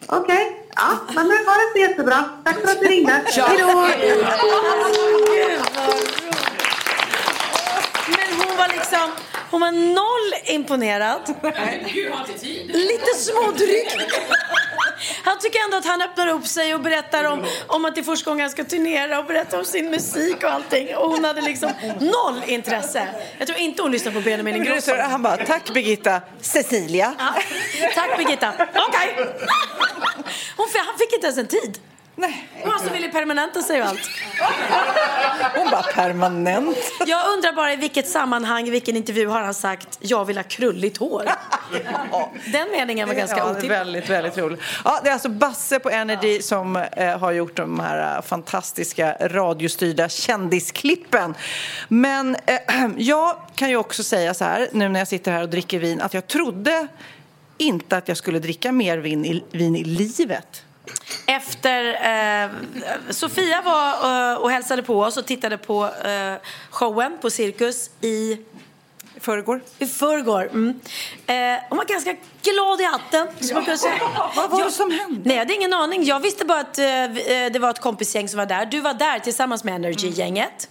Okej. 0.07 0.67
Ja, 0.75 0.89
men 1.15 1.27
nu 1.27 1.35
var 1.43 1.55
det 1.57 1.71
så 1.73 1.91
jättebra. 1.91 2.23
Tack 2.43 2.55
för 2.61 2.71
att 2.71 2.79
du 2.79 2.87
ringde. 2.87 3.21
Hej 3.25 3.57
då! 3.57 3.67
Men 8.07 8.47
hon 8.47 8.57
var 8.57 8.67
liksom, 8.67 9.11
hon 9.51 9.61
var 9.61 9.71
noll 9.71 10.55
imponerad. 10.55 11.21
Lite 12.67 13.13
smådryg. 13.17 13.87
Han 15.23 15.39
tycker 15.39 15.63
ändå 15.63 15.77
att 15.77 15.85
han 15.85 16.01
öppnar 16.01 16.27
upp 16.27 16.47
sig 16.47 16.73
och 16.73 16.81
berättar 16.81 17.23
om, 17.23 17.45
om 17.67 17.85
att 17.85 17.95
det 17.95 18.01
är 18.01 18.03
första 18.03 18.31
gången 18.31 18.41
han 18.43 18.51
ska 18.51 18.63
turnera 18.63 19.19
och 19.19 19.25
berättar 19.25 19.59
om 19.59 19.65
sin 19.65 19.89
musik 19.89 20.43
och 20.43 20.51
allting. 20.51 20.95
Och 20.95 21.09
hon 21.09 21.25
hade 21.25 21.41
liksom 21.41 21.71
noll 21.99 22.41
intresse. 22.47 23.07
Jag 23.37 23.47
tror 23.47 23.59
inte 23.59 23.81
hon 23.81 23.91
lyssnar 23.91 24.11
på 24.11 24.21
Benjamin 24.21 24.55
Ingrosso. 24.55 24.95
Han 24.95 25.23
bara, 25.23 25.37
tack 25.37 25.73
Birgitta. 25.73 26.21
Cecilia. 26.41 27.15
Ja. 27.19 27.35
Tack 27.95 28.17
Birgitta. 28.17 28.53
Okej. 28.87 29.15
Hon, 30.57 30.67
han 30.73 30.97
fick 30.99 31.13
inte 31.13 31.27
ens 31.27 31.37
en 31.37 31.47
tid. 31.47 31.79
Nej. 32.19 32.49
Hon 32.63 32.73
alltså 32.73 32.93
ville 32.93 33.09
permanenta 33.09 33.61
sig 33.61 33.81
och 33.81 33.87
allt. 33.87 34.09
Hon 35.55 35.69
bara, 35.71 35.83
permanent. 35.83 36.77
Jag 37.05 37.33
undrar 37.33 37.53
bara 37.53 37.73
i 37.73 37.75
vilket 37.75 38.07
sammanhang, 38.07 38.67
i 38.67 38.69
vilken 38.69 38.95
intervju 38.95 39.27
har 39.27 39.41
han 39.41 39.53
sagt 39.53 39.97
jag 40.01 40.25
vill 40.25 40.37
ha 40.37 40.43
krulligt 40.43 40.97
hår? 40.97 41.29
Den 42.51 42.71
meningen 42.71 43.07
var 43.07 43.15
ganska 43.15 43.37
ja, 43.37 43.43
det 43.43 43.49
är 43.49 43.57
otippad. 43.57 43.69
väldigt, 43.69 44.09
väldigt 44.09 44.37
roligt. 44.37 44.59
Ja, 44.85 44.99
det 45.03 45.09
är 45.09 45.13
alltså 45.13 45.29
Basse 45.29 45.79
på 45.79 45.89
Energy 45.89 46.41
som 46.41 46.75
eh, 46.75 47.19
har 47.19 47.31
gjort 47.31 47.55
de 47.55 47.79
här 47.79 48.15
eh, 48.15 48.21
fantastiska 48.21 49.17
radiostyrda 49.21 50.09
kändisklippen. 50.09 51.35
Men 51.87 52.35
eh, 52.45 52.87
jag 52.97 53.37
kan 53.55 53.69
ju 53.69 53.77
också 53.77 54.03
säga 54.03 54.33
så 54.33 54.43
här, 54.43 54.69
nu 54.71 54.89
när 54.89 54.99
jag 54.99 55.07
sitter 55.07 55.31
här 55.31 55.41
och 55.41 55.49
dricker 55.49 55.79
vin, 55.79 56.01
att 56.01 56.13
jag 56.13 56.27
trodde 56.27 56.87
inte 57.57 57.97
att 57.97 58.07
jag 58.07 58.17
skulle 58.17 58.39
dricka 58.39 58.71
mer 58.71 58.97
vin 58.97 59.25
i, 59.25 59.43
vin 59.51 59.75
i 59.75 59.83
livet. 59.83 60.63
Efter 61.25 61.85
eh, 62.43 62.49
Sofia 63.09 63.61
var 63.61 64.31
eh, 64.31 64.37
och 64.37 64.51
hälsade 64.51 64.83
på 64.83 65.01
oss 65.01 65.17
och 65.17 65.25
tittade 65.25 65.57
på 65.57 65.85
eh, 65.85 66.33
showen 66.69 67.17
på 67.21 67.29
Cirkus 67.29 67.89
i 68.01 68.37
I 69.17 69.19
förrgår. 69.19 69.61
I 69.79 69.85
förrgår. 69.85 70.49
Mm. 70.53 70.79
Eh, 71.27 71.63
hon 71.69 71.77
var 71.77 71.85
ganska 71.85 72.15
glad 72.41 72.81
i 72.81 72.83
hatten. 72.83 73.27
som 73.39 73.53
man 73.55 73.65
kan 73.65 73.77
säga. 73.77 73.93
Vad 74.35 74.49
var 74.49 74.65
det 74.65 74.71
som 74.71 74.91
hände? 74.91 75.21
Nej, 75.23 75.35
jag 75.35 75.41
hade 75.41 75.53
ingen 75.53 75.73
aning. 75.73 76.03
Jag 76.03 76.19
visste 76.19 76.45
bara 76.45 76.59
att 76.59 76.77
eh, 76.77 77.03
eh, 77.03 77.51
det 77.51 77.59
var 77.59 77.69
ett 77.69 77.81
kompisgäng 77.81 78.29
som 78.29 78.37
var 78.37 78.45
där. 78.45 78.65
Du 78.65 78.79
var 78.79 78.93
där 78.93 79.19
tillsammans 79.19 79.63
med 79.63 79.75
Energy-gänget. 79.75 80.69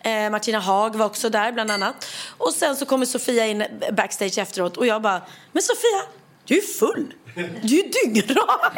Eh, 0.00 0.30
Martina 0.30 0.58
Haag 0.58 0.96
var 0.96 1.06
också 1.06 1.28
där, 1.28 1.52
bland 1.52 1.70
annat. 1.70 2.06
Och 2.38 2.52
sen 2.52 2.76
så 2.76 2.86
kommer 2.86 3.06
Sofia 3.06 3.46
in 3.46 3.64
backstage 3.92 4.38
efteråt 4.38 4.76
och 4.76 4.86
jag 4.86 5.02
bara, 5.02 5.22
men 5.52 5.62
Sofia, 5.62 6.02
du 6.44 6.56
är 6.58 6.78
full. 6.78 7.14
Du 7.34 7.78
är 7.78 8.04
dyngrak. 8.04 8.72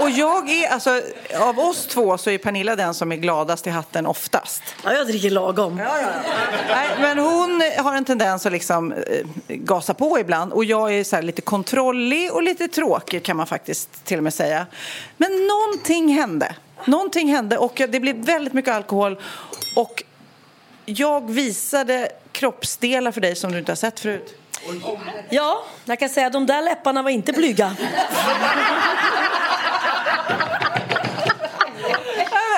Och 0.00 0.10
jag 0.10 0.50
är, 0.50 0.68
alltså, 0.68 1.02
av 1.40 1.58
oss 1.58 1.86
två 1.86 2.18
så 2.18 2.30
är 2.30 2.38
Pernilla 2.38 2.76
den 2.76 2.94
som 2.94 3.12
är 3.12 3.16
gladast 3.16 3.66
i 3.66 3.70
hatten 3.70 4.06
oftast. 4.06 4.62
Ja, 4.84 4.92
jag 4.92 5.06
dricker 5.06 5.30
lagom. 5.30 5.76
Nej, 5.76 6.86
men 7.00 7.18
hon 7.18 7.62
har 7.78 7.94
en 7.94 8.04
tendens 8.04 8.46
att 8.46 8.52
liksom 8.52 8.92
eh, 8.92 9.26
gasa 9.48 9.94
på 9.94 10.18
ibland 10.18 10.52
och 10.52 10.64
jag 10.64 10.94
är 10.94 11.04
så 11.04 11.16
här 11.16 11.22
lite 11.22 11.42
kontrollig 11.42 12.32
och 12.32 12.42
lite 12.42 12.68
tråkig 12.68 13.22
kan 13.22 13.36
man 13.36 13.46
faktiskt 13.46 14.04
till 14.04 14.18
och 14.18 14.24
med 14.24 14.34
säga. 14.34 14.66
Men 15.16 15.30
någonting 15.46 16.08
hände. 16.08 16.54
Någonting 16.84 17.28
hände 17.28 17.58
och 17.58 17.82
det 17.88 18.00
blev 18.00 18.16
väldigt 18.16 18.52
mycket 18.52 18.74
alkohol 18.74 19.20
och 19.76 20.02
jag 20.84 21.30
visade 21.30 22.08
kroppsdelar 22.32 23.12
för 23.12 23.20
dig 23.20 23.36
som 23.36 23.52
du 23.52 23.58
inte 23.58 23.72
har 23.72 23.76
sett 23.76 24.00
förut. 24.00 24.39
Ja, 25.30 25.64
jag 25.84 25.98
kan 25.98 26.08
säga 26.08 26.26
att 26.26 26.32
de 26.32 26.46
där 26.46 26.62
läpparna 26.62 27.02
var 27.02 27.10
inte 27.10 27.32
blyga. 27.32 27.76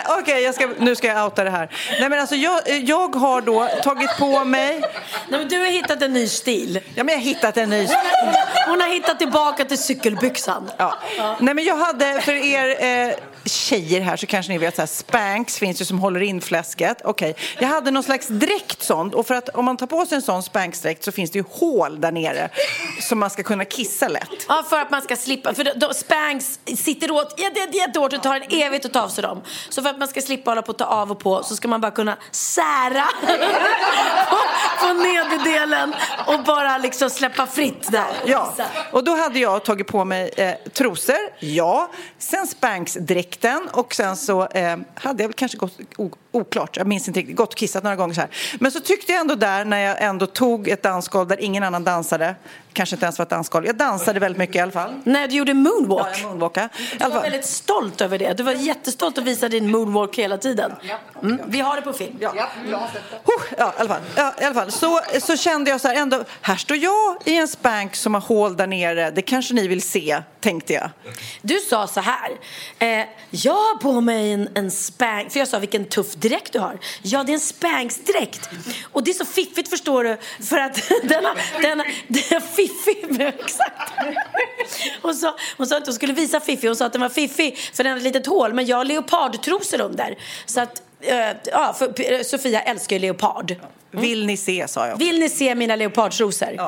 Äh, 0.06 0.18
Okej, 0.18 0.52
ska, 0.52 0.68
nu 0.78 0.96
ska 0.96 1.06
jag 1.06 1.24
outa 1.24 1.44
det 1.44 1.50
här. 1.50 1.68
Nej, 2.00 2.08
men 2.08 2.20
alltså, 2.20 2.34
jag, 2.34 2.68
jag 2.68 3.14
har 3.14 3.40
då 3.40 3.68
tagit 3.82 4.18
på 4.18 4.44
mig... 4.44 4.80
Nej, 5.28 5.40
men 5.40 5.48
du 5.48 5.58
har 5.58 5.66
hittat 5.66 6.02
en 6.02 6.12
ny 6.12 6.28
stil. 6.28 6.80
Ja, 6.94 7.04
men 7.04 7.12
jag 7.12 7.20
har 7.20 7.24
hittat 7.24 7.56
en 7.56 7.70
ny 7.70 7.88
Hon 8.66 8.80
har 8.80 8.88
hittat 8.88 9.18
tillbaka 9.18 9.64
till 9.64 9.78
cykelbyxan. 9.78 10.70
Ja. 10.76 10.98
Nej, 11.40 11.54
men 11.54 11.64
jag 11.64 11.76
hade, 11.76 12.20
för 12.20 12.32
er 12.32 12.84
eh, 12.84 13.14
tjejer 13.44 14.00
här 14.00 14.16
så 14.16 14.26
kanske 14.26 14.52
ni 14.52 14.58
vet, 14.58 14.78
här, 14.78 14.86
Spanx 14.86 15.58
finns 15.58 15.80
ju 15.80 15.84
som 15.84 15.98
håller 15.98 16.20
in 16.20 16.40
fläsket. 16.40 17.00
Okej, 17.04 17.36
jag 17.58 17.68
hade 17.68 17.90
någon 17.90 18.02
slags 18.02 18.28
dräkt 18.28 18.82
sån 18.82 19.14
och 19.14 19.26
för 19.26 19.34
att 19.34 19.48
om 19.48 19.64
man 19.64 19.76
tar 19.76 19.86
på 19.86 20.06
sig 20.06 20.16
en 20.16 20.22
sån 20.22 20.42
Spanx-dräkt 20.42 21.04
så 21.04 21.12
finns 21.12 21.30
det 21.30 21.38
ju 21.38 21.44
hål 21.50 22.00
där 22.00 22.12
nere 22.12 22.48
som 23.00 23.18
man 23.18 23.30
ska 23.30 23.42
kunna 23.42 23.64
kissa 23.64 24.08
lätt. 24.08 24.28
Ja, 24.48 24.64
för 24.70 24.80
att 24.80 24.90
man 24.90 25.02
ska 25.02 25.16
slippa. 25.16 25.54
För 25.54 25.64
då, 25.64 25.72
då, 25.76 25.94
Spanx 25.94 26.58
sitter 26.76 27.10
åt 27.10 27.40
jätte, 27.40 27.60
jätte, 27.60 27.76
jättehårt. 27.76 28.10
Det 28.10 28.18
tar 28.18 28.36
en 28.36 28.42
evighet 28.42 28.84
att 28.84 28.92
ta 28.92 29.02
av 29.02 29.08
sig 29.08 29.22
dem. 29.22 29.42
Så 29.68 29.82
för 29.82 29.90
att 29.90 29.98
man 29.98 30.08
ska 30.08 30.20
slippa 30.20 30.50
hålla 30.50 30.62
på 30.62 30.72
att 30.72 30.78
ta 30.78 30.84
av 30.84 31.10
och 31.10 31.18
på 31.18 31.42
så 31.42 31.56
ska 31.56 31.68
man 31.68 31.80
bara 31.80 31.90
kunna 31.90 32.16
sära 32.30 33.04
på, 34.30 34.36
på 34.86 34.92
nederdelen 34.92 35.94
och 36.26 36.44
bara 36.44 36.78
liksom 36.78 37.10
släppa 37.10 37.46
fritt 37.46 37.92
där. 37.92 38.12
Ja, 38.26 38.54
och 38.90 39.04
då 39.04 39.16
hade 39.16 39.38
jag 39.38 39.64
tagit 39.64 39.86
på 39.86 40.04
mig 40.04 40.30
eh, 40.36 40.54
trosor, 40.72 41.16
ja. 41.38 41.90
Sen 42.18 42.46
dräkten 43.32 43.68
och 43.72 43.94
sen 43.94 44.16
så 44.16 44.46
eh, 44.46 44.76
hade 44.94 45.22
jag 45.22 45.28
väl 45.28 45.34
kanske 45.34 45.58
gått, 45.58 45.78
oklart, 46.32 46.76
jag 46.76 46.86
minns 46.86 47.08
inte 47.08 47.20
riktigt, 47.20 47.36
gått 47.36 47.52
och 47.52 47.58
kissat 47.58 47.82
några 47.82 47.96
gånger 47.96 48.14
så 48.14 48.20
här. 48.20 48.30
Men 48.60 48.72
så 48.72 48.80
tyckte 48.80 49.12
jag 49.12 49.20
ändå 49.20 49.34
där 49.34 49.64
när 49.64 49.78
jag 49.78 50.02
ändå 50.02 50.26
tog 50.26 50.68
ett 50.68 50.82
dansgolv 50.82 51.28
där 51.28 51.40
ingen 51.40 51.62
annan 51.62 51.84
dansade, 51.84 52.34
kanske 52.72 52.96
inte 52.96 53.06
ens 53.06 53.18
var 53.18 53.22
ett 53.22 53.30
dansgolv, 53.30 53.66
jag 53.66 53.76
dansade 53.76 54.20
väldigt 54.20 54.38
mycket 54.38 54.56
i 54.56 54.60
alla 54.60 54.72
fall. 54.72 54.94
När 55.04 55.28
du 55.28 55.36
gjorde 55.36 55.54
moonwalk. 55.54 56.08
Ja, 56.12 56.18
jag 56.20 56.28
moonwalkade. 56.28 56.68
Du 56.98 57.08
var 57.08 57.22
väldigt 57.22 57.46
stolt 57.46 58.00
över 58.00 58.18
det. 58.18 58.32
Du 58.32 58.42
var 58.42 58.52
jättestolt 58.52 59.18
att 59.18 59.24
visa 59.24 59.48
din 59.48 59.70
moonwalk 59.70 60.18
hela 60.18 60.38
tiden. 60.38 60.72
Mm. 61.22 61.38
Vi 61.46 61.60
har 61.60 61.76
det 61.76 61.82
på 61.82 61.92
film. 61.92 62.16
Ja, 62.20 62.32
ja, 62.36 62.48
i 63.58 63.60
alla 63.60 63.88
fall. 63.88 64.00
Ja, 64.14 64.34
i 64.40 64.44
alla 64.44 64.54
fall. 64.54 64.72
Så, 64.72 65.00
så 65.20 65.36
kände 65.36 65.70
jag 65.70 65.80
så 65.80 65.88
här 65.88 65.94
ändå, 65.94 66.24
här 66.40 66.56
står 66.56 66.76
jag 66.76 67.16
i 67.24 67.36
en 67.36 67.48
Spanx 67.48 68.00
som 68.00 68.14
har 68.14 68.20
hål 68.20 68.56
där 68.56 68.66
nere, 68.66 69.10
det 69.10 69.22
kanske 69.22 69.54
ni 69.54 69.68
vill 69.68 69.82
se, 69.82 70.22
tänkte 70.40 70.72
jag. 70.72 70.90
Du 71.42 71.58
sa 71.58 71.86
så 71.86 72.00
här. 72.00 72.30
Eh, 72.78 73.06
jag 73.30 73.52
har 73.52 73.78
på 73.78 74.00
mig 74.00 74.32
en, 74.32 74.48
en 74.54 74.70
Spanx. 74.70 75.32
För 75.32 75.40
jag 75.40 75.48
sa 75.48 75.58
vilken 75.58 75.84
tuff 75.84 76.14
dräkt 76.14 76.52
du 76.52 76.58
har. 76.58 76.78
Ja, 77.02 77.24
det 77.24 77.32
är 77.32 77.34
en 77.34 77.40
Spanx-dräkt. 77.40 78.50
Och 78.92 79.04
det 79.04 79.10
är 79.10 79.14
så 79.14 79.24
fiffigt 79.24 79.70
förstår 79.70 80.04
du. 80.04 80.16
För 80.46 80.58
att 80.58 80.74
den 81.02 81.24
har, 81.24 81.38
den 81.62 81.82
fiffig. 82.68 83.20
Exakt. 83.40 83.92
Hon 85.02 85.14
sa, 85.14 85.36
hon 85.56 85.66
sa 85.66 85.76
att 85.76 85.86
hon 85.86 85.94
skulle 85.94 86.12
visa 86.12 86.40
fiffig. 86.40 86.68
Hon 86.68 86.76
sa 86.76 86.86
att 86.86 86.92
den 86.92 87.02
var 87.02 87.08
fiffig 87.08 87.58
för 87.58 87.84
den 87.84 87.90
hade 87.92 88.00
ett 88.00 88.14
litet 88.14 88.26
hål. 88.26 88.52
Men 88.54 88.66
jag 88.66 88.76
har 88.76 88.84
leopardtrosor 88.84 89.80
under. 89.80 90.18
Så 90.46 90.60
att, 90.60 90.82
eh, 91.00 91.16
ja, 91.44 91.74
för, 91.78 92.12
eh, 92.12 92.22
Sofia 92.22 92.60
älskar 92.60 92.96
ju 92.96 93.00
leopard. 93.00 93.54
Vill 93.90 94.26
ni 94.26 94.36
se, 94.36 94.68
sa 94.68 94.86
jag. 94.86 94.96
Vill 94.96 95.18
ni 95.18 95.28
se 95.28 95.54
mina 95.54 95.76
leopardtrosor? 95.76 96.60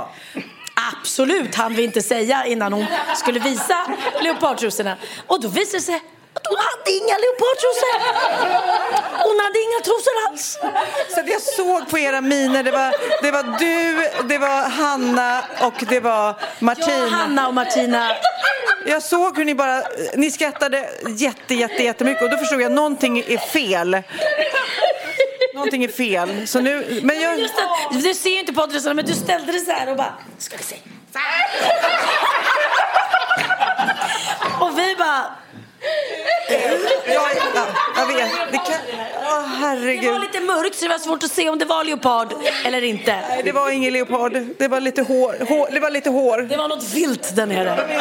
Absolut, 0.93 1.55
han 1.55 1.75
vi 1.75 1.85
inte 1.85 2.03
säga 2.03 2.47
innan 2.47 2.73
hon 2.73 2.87
skulle 3.17 3.41
visa 3.41 3.77
leopardtrosorna. 4.23 4.97
Och 5.27 5.41
då 5.41 5.49
visade 5.49 5.79
det 5.79 5.83
sig 5.83 6.01
hon 6.49 6.59
hade 6.59 6.91
inga 6.91 7.17
leopardtrosor. 7.25 7.97
Hon 9.27 9.41
hade 9.41 9.59
inga 9.59 9.81
trosor 9.85 10.13
alls. 10.29 10.59
Så 11.15 11.21
jag 11.27 11.43
såg 11.43 11.91
på 11.91 11.99
era 11.99 12.21
miner, 12.21 12.63
det 12.63 12.71
var, 12.71 12.95
det 13.23 13.31
var 13.31 13.59
du, 13.59 14.09
det 14.29 14.39
var 14.39 14.69
Hanna 14.71 15.45
och 15.61 15.85
det 15.89 16.01
var 16.01 16.35
Martin. 16.59 16.85
Jag, 16.89 17.09
Hanna 17.09 17.49
och 17.49 17.55
Martina. 17.55 18.11
Jag 18.87 19.03
såg 19.03 19.37
hur 19.39 19.45
ni 19.45 19.55
bara, 19.55 19.83
ni 20.15 20.31
skrattade 20.31 20.89
jätte, 21.09 21.55
jätte, 21.55 21.83
jättemycket 21.83 22.23
och 22.23 22.31
då 22.31 22.37
förstod 22.37 22.61
jag 22.61 22.67
att 22.67 22.73
någonting 22.73 23.19
är 23.19 23.39
fel. 23.39 24.03
Någonting 25.55 25.85
är 25.85 25.89
fel. 25.89 26.49
Så 26.49 26.61
nu, 26.61 27.01
men 27.03 27.21
jag... 27.21 27.39
Just 27.39 27.55
att, 27.59 28.03
du 28.03 28.15
ser 28.15 28.31
ju 28.31 28.41
inte 28.41 28.53
poddrösterna 28.53 28.95
men 28.95 29.05
du 29.05 29.15
ställde 29.15 29.53
det 29.53 29.61
så 29.61 29.71
här 29.71 29.91
och 29.91 29.97
bara, 29.97 30.15
ska 30.39 30.57
vi 30.57 30.63
se. 30.63 30.77
Och 34.61 34.79
vi 34.79 34.97
bara, 34.97 35.25
Ja, 37.07 37.31
ja, 37.55 37.67
jag 37.97 38.07
vet. 38.07 38.31
Det 38.53 38.59
kan... 38.59 39.05
Det 39.25 39.59
herregud. 39.65 40.13
var 40.13 40.19
lite 40.19 40.41
mörkt 40.41 40.77
så 40.77 40.85
det 40.85 40.89
var 40.89 40.99
svårt 40.99 41.23
att 41.23 41.31
se 41.31 41.49
om 41.49 41.59
det 41.59 41.65
var 41.65 41.85
leopard 41.85 42.35
eller 42.65 42.85
inte. 42.85 43.21
Nej, 43.29 43.43
det 43.45 43.53
var 43.53 43.71
ingen 43.71 43.93
leopard. 43.93 44.33
Det 44.59 44.69
var 44.69 44.81
lite 44.81 45.03
hår. 45.03 45.47
hår 45.49 45.69
det 45.73 45.81
var 45.81 45.91
lite 45.91 46.11
hår. 46.11 46.39
Det 46.39 46.57
var 46.57 46.69
något 46.69 46.93
vilt 46.95 47.37
där 47.37 47.47
nere. 47.47 48.01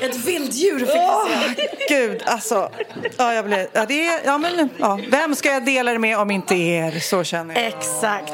Ett 0.00 0.16
vilddjur 0.16 0.78
fick 0.78 0.88
vi 0.88 1.62
se. 1.62 1.68
gud, 1.88 2.22
alltså. 2.26 2.70
Ja, 3.16 3.34
jag 3.34 3.44
blev, 3.44 3.66
ja, 3.72 3.84
det 3.86 4.06
är, 4.06 4.20
ja, 4.24 4.38
men, 4.38 4.68
ja. 4.78 4.98
Vem 5.08 5.34
ska 5.34 5.48
jag 5.52 5.64
dela 5.64 5.92
det 5.92 5.98
med 5.98 6.18
om 6.18 6.30
inte 6.30 6.54
er? 6.54 7.00
Så 7.00 7.24
känner 7.24 7.54
jag. 7.54 7.64
Exakt. 7.66 8.32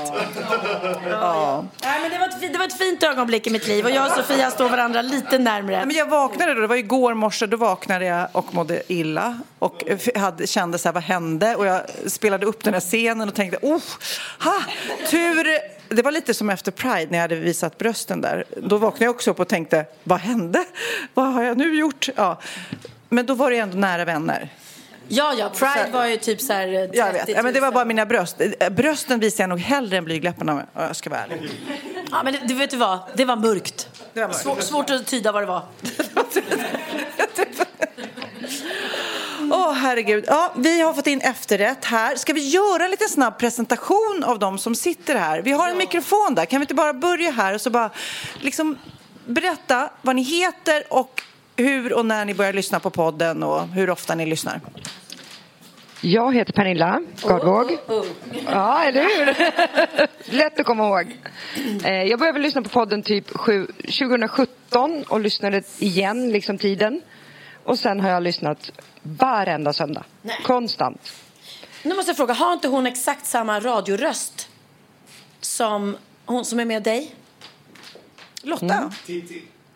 Ja. 1.10 1.64
Nej, 1.82 2.00
men 2.02 2.10
det, 2.10 2.18
var 2.18 2.26
ett, 2.26 2.52
det 2.52 2.58
var 2.58 2.66
ett 2.66 2.78
fint 2.78 3.02
ögonblick 3.02 3.46
i 3.46 3.50
mitt 3.50 3.66
liv 3.66 3.84
och 3.84 3.90
jag 3.90 4.06
och 4.06 4.12
Sofia 4.12 4.50
står 4.50 4.68
varandra 4.68 5.02
lite 5.02 5.38
närmre. 5.38 5.86
Men 5.86 5.96
jag 5.96 6.06
vaknade 6.06 6.54
då, 6.54 6.60
det 6.60 6.66
var 6.66 6.76
igår 6.76 7.14
morse, 7.14 7.46
då 7.46 7.56
vaknade 7.56 8.04
jag 8.04 8.28
och 8.36 8.54
mådde 8.54 8.82
illa 8.92 9.38
och 9.58 9.84
hade, 10.14 10.46
kände 10.46 10.78
så 10.78 10.88
här, 10.88 10.92
vad 10.92 11.02
hände? 11.02 11.56
Och 11.56 11.66
jag 11.66 11.82
spelade 12.06 12.46
upp 12.46 12.64
den 12.64 12.74
här 12.74 12.80
scenen 12.80 13.28
och 13.28 13.34
tänkte, 13.34 13.58
oh, 13.62 13.82
ha, 14.40 14.62
tur. 15.10 15.46
Det 15.88 16.02
var 16.02 16.12
lite 16.12 16.34
som 16.34 16.50
efter 16.50 16.72
Pride 16.72 17.06
när 17.10 17.18
jag 17.18 17.22
hade 17.22 17.36
visat 17.36 17.78
brösten 17.78 18.20
där. 18.20 18.44
Då 18.56 18.78
vaknade 18.78 19.04
jag 19.04 19.14
också 19.14 19.30
upp 19.30 19.40
och 19.40 19.48
tänkte, 19.48 19.84
vad 20.04 20.18
hände? 20.18 20.64
Vad 21.14 21.32
har 21.32 21.42
jag 21.42 21.58
nu 21.58 21.78
gjort? 21.78 22.08
Ja. 22.16 22.40
Men 23.08 23.26
då 23.26 23.34
var 23.34 23.50
det 23.50 23.58
ändå 23.58 23.76
nära 23.76 24.04
vänner. 24.04 24.48
Ja, 25.08 25.34
ja, 25.38 25.50
Pride 25.50 25.90
var 25.92 26.06
ju 26.06 26.16
typ 26.16 26.40
så 26.40 26.52
här 26.52 26.66
30 26.66 26.86
000. 26.86 26.90
Jag 26.92 27.12
vet. 27.12 27.28
Ja, 27.28 27.42
men 27.42 27.54
det 27.54 27.60
var 27.60 27.72
bara 27.72 27.84
mina 27.84 28.06
bröst. 28.06 28.40
Eh, 28.40 28.70
Brösten 28.70 29.20
visar 29.20 29.44
jag 29.44 29.48
nog 29.48 29.60
hellre 29.60 29.96
än 29.96 30.04
blygdläpparna 30.04 30.52
om 30.52 30.62
jag 30.74 30.96
ska 30.96 31.10
vara 31.10 31.20
ärlig. 31.20 31.50
Ja, 32.10 32.22
men 32.24 32.36
det, 32.48 32.54
vet 32.54 32.70
du 32.70 32.76
vad? 32.76 32.98
Det 33.14 33.24
var 33.24 33.36
mörkt. 33.36 33.88
Det 34.12 34.20
var 34.20 34.28
mörkt. 34.28 34.40
Svår, 34.40 34.60
svårt 34.60 34.90
att 34.90 35.06
tyda 35.06 35.32
vad 35.32 35.42
det 35.42 35.46
var. 35.46 35.62
Åh, 39.50 39.72
herregud. 39.72 40.24
Ja, 40.28 40.52
vi 40.56 40.80
har 40.80 40.92
fått 40.94 41.06
in 41.06 41.20
efterrätt 41.20 41.84
här. 41.84 42.16
Ska 42.16 42.32
vi 42.32 42.48
göra 42.48 42.84
en 42.84 42.90
liten 42.90 43.08
snabb 43.08 43.38
presentation 43.38 44.24
av 44.26 44.38
de 44.38 44.58
som 44.58 44.74
sitter 44.74 45.14
här? 45.14 45.42
Vi 45.42 45.52
har 45.52 45.68
en 45.68 45.78
mikrofon 45.78 46.34
där. 46.34 46.44
Kan 46.44 46.60
vi 46.60 46.64
inte 46.64 46.74
bara 46.74 46.92
börja 46.92 47.30
här 47.30 47.54
och 47.54 47.60
så 47.60 47.70
bara 47.70 47.90
liksom 48.40 48.78
berätta 49.26 49.90
vad 50.02 50.16
ni 50.16 50.22
heter 50.22 50.84
och 50.90 51.22
hur 51.56 51.92
och 51.92 52.06
när 52.06 52.24
ni 52.24 52.34
börjar 52.34 52.52
lyssna 52.52 52.80
på 52.80 52.90
podden 52.90 53.42
och 53.42 53.68
hur 53.68 53.90
ofta 53.90 54.14
ni 54.14 54.26
lyssnar. 54.26 54.60
Jag 56.00 56.34
heter 56.34 56.52
Pernilla 56.52 57.00
Gardvåg. 57.22 57.78
Ja, 58.52 58.82
eller 58.84 59.02
hur? 59.02 59.34
Lätt 60.36 60.60
att 60.60 60.66
komma 60.66 60.84
ihåg. 60.86 61.16
Eh, 61.84 61.92
Jag 62.02 62.18
började 62.18 62.38
lyssna 62.38 62.62
på 62.62 62.68
podden 62.68 63.02
typ 63.02 63.36
sju- 63.36 63.66
2017 63.66 65.04
och 65.08 65.20
lyssnade 65.20 65.62
igen, 65.78 66.32
liksom 66.32 66.58
tiden. 66.58 67.02
Och 67.66 67.78
sen 67.78 68.00
har 68.00 68.08
jag 68.10 68.22
lyssnat 68.22 68.70
varenda 69.02 69.72
söndag. 69.72 70.04
Konstant. 70.44 71.12
Nu 71.82 71.94
måste 71.94 72.10
jag 72.10 72.16
fråga, 72.16 72.34
har 72.34 72.52
inte 72.52 72.68
hon 72.68 72.86
exakt 72.86 73.26
samma 73.26 73.60
radioröst 73.60 74.48
som 75.40 75.96
hon 76.26 76.44
som 76.44 76.60
är 76.60 76.64
med 76.64 76.82
dig? 76.82 77.14
Lotta? 78.42 78.92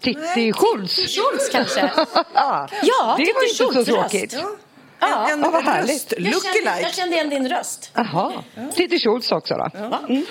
Titti 0.01 0.53
Schultz. 0.53 0.97
Schultz 0.97 1.49
kanske? 1.53 1.81
ja, 2.15 2.25
Ja, 2.35 2.69
det 3.03 3.07
var 3.07 3.17
Titti 3.17 3.31
inte 3.31 3.55
så 3.55 3.73
Schultz 3.73 3.89
tråkigt. 3.91 4.35
röst. 4.35 4.45
Ja. 5.01 5.31
En, 5.33 5.41
Ja, 5.41 5.51
vad 5.51 5.61
en 5.61 5.67
härligt. 5.67 6.13
Jag 6.19 6.43
kände, 6.43 6.81
jag 6.81 6.95
kände 6.95 7.15
igen 7.17 7.31
din 7.31 7.49
röst. 7.49 7.91
Jaha. 7.95 8.33
Titti 8.75 8.99
Schultz 8.99 9.33
också 9.33 9.55
då. 9.55 9.69
Mm. 9.75 10.25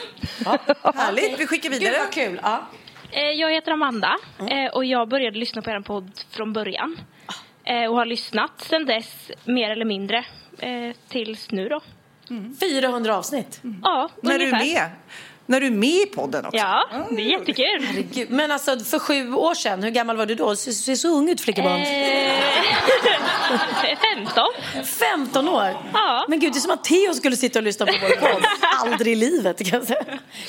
Härligt, 0.96 1.40
vi 1.40 1.48
skickar 1.48 1.70
Gud 1.70 1.80
vidare. 1.80 2.00
vad 2.00 2.12
kul. 2.14 2.40
Ja. 2.44 2.60
Eh, 3.12 3.22
Jag 3.22 3.52
heter 3.54 3.72
Amanda 3.72 4.16
eh, 4.40 4.74
och 4.74 4.86
jag 4.86 5.10
började 5.10 5.38
lyssna 5.38 5.62
på 5.62 5.70
er 5.70 5.82
podd 5.82 6.12
från 6.30 6.54
början. 6.54 6.98
Eh, 7.70 7.86
Och 7.90 7.96
har 7.96 8.06
lyssnat 8.06 8.62
sedan 8.62 8.86
dess, 8.86 9.32
mer 9.46 9.70
eller 9.70 9.86
mindre, 9.86 10.26
eh, 10.60 10.96
tills 11.08 11.52
nu 11.52 11.70
då. 11.70 11.82
400 12.60 13.16
avsnitt. 13.18 13.62
Ja, 13.84 14.10
När 14.22 14.40
du 14.40 14.46
är 14.46 14.54
ungefär. 14.54 14.74
med. 14.74 14.92
När 15.50 15.60
du 15.62 15.68
är 15.68 15.72
med 15.72 15.90
i 15.90 16.06
podden 16.06 16.46
också. 16.46 16.58
Ja, 16.58 16.84
det 17.12 17.22
är 17.22 17.26
jättekul. 17.40 17.66
Herregud. 17.88 18.30
Men 18.32 18.52
alltså 18.52 18.80
för 18.80 19.00
sju 19.00 19.34
år 19.34 19.54
sedan, 19.54 19.84
hur 19.84 19.90
gammal 19.90 20.18
var 20.18 20.26
du 20.26 20.36
då? 20.36 20.50
Du 20.50 20.56
ser, 20.56 20.72
ser 20.72 20.96
så 20.96 21.08
ung 21.18 21.30
ut 21.30 21.42
flickebarn. 21.42 21.82
Eh, 21.82 22.32
15. 24.18 24.44
15 24.86 25.50
år? 25.50 25.68
Ja. 25.94 26.26
Men 26.28 26.40
gud, 26.40 26.54
det 26.54 26.58
är 26.58 26.60
som 26.60 26.72
att 26.72 26.84
Theo 26.84 27.14
skulle 27.14 27.36
sitta 27.36 27.60
och 27.60 27.64
lyssna 27.64 27.86
på 27.86 27.92
vår 28.02 28.10
podd. 28.34 28.44
Aldrig 28.86 29.14
i 29.14 29.16
livet 29.16 29.70
kan 29.70 29.80
jag 29.80 29.88
säga. 29.88 30.04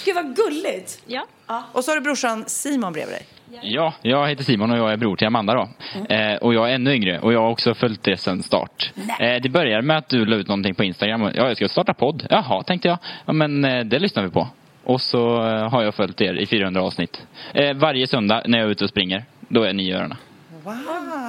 Gud 0.04 0.14
vad 0.14 0.36
gulligt. 0.36 1.02
Ja. 1.06 1.26
Och 1.72 1.84
så 1.84 1.90
har 1.90 1.96
du 1.96 2.00
brorsan 2.02 2.44
Simon 2.46 2.92
bredvid 2.92 3.14
dig. 3.14 3.26
Ja, 3.62 3.94
jag 4.02 4.28
heter 4.28 4.44
Simon 4.44 4.70
och 4.70 4.78
jag 4.78 4.92
är 4.92 4.96
bror 4.96 5.16
till 5.16 5.26
Amanda 5.26 5.54
då. 5.54 5.68
Eh, 6.14 6.34
och 6.36 6.54
jag 6.54 6.70
är 6.70 6.74
ännu 6.74 6.94
yngre 6.94 7.18
och 7.20 7.32
jag 7.32 7.40
har 7.40 7.50
också 7.50 7.74
följt 7.74 8.02
det 8.02 8.16
sedan 8.16 8.42
start. 8.42 8.92
Eh, 9.20 9.42
det 9.42 9.48
började 9.48 9.82
med 9.82 9.98
att 9.98 10.08
du 10.08 10.24
la 10.26 10.36
ut 10.36 10.48
någonting 10.48 10.74
på 10.74 10.84
Instagram. 10.84 11.22
och, 11.22 11.30
Ja, 11.34 11.48
jag 11.48 11.56
ska 11.56 11.68
starta 11.68 11.94
podd. 11.94 12.26
Jaha, 12.30 12.62
tänkte 12.62 12.88
jag. 12.88 12.98
Ja, 13.26 13.32
men 13.32 13.64
eh, 13.64 13.84
det 13.84 13.98
lyssnar 13.98 14.22
vi 14.22 14.30
på. 14.30 14.48
Och 14.84 15.00
så 15.00 15.46
eh, 15.46 15.70
har 15.70 15.82
jag 15.82 15.94
följt 15.94 16.20
er 16.20 16.34
i 16.34 16.46
400 16.46 16.82
avsnitt. 16.82 17.22
Eh, 17.54 17.76
varje 17.76 18.06
söndag 18.06 18.42
när 18.46 18.58
jag 18.58 18.66
är 18.66 18.70
ute 18.70 18.84
och 18.84 18.90
springer, 18.90 19.24
då 19.48 19.62
är 19.62 19.72
ni 19.72 19.88
i 19.88 19.92
öronen. 19.92 20.16
Wow. 20.64 20.74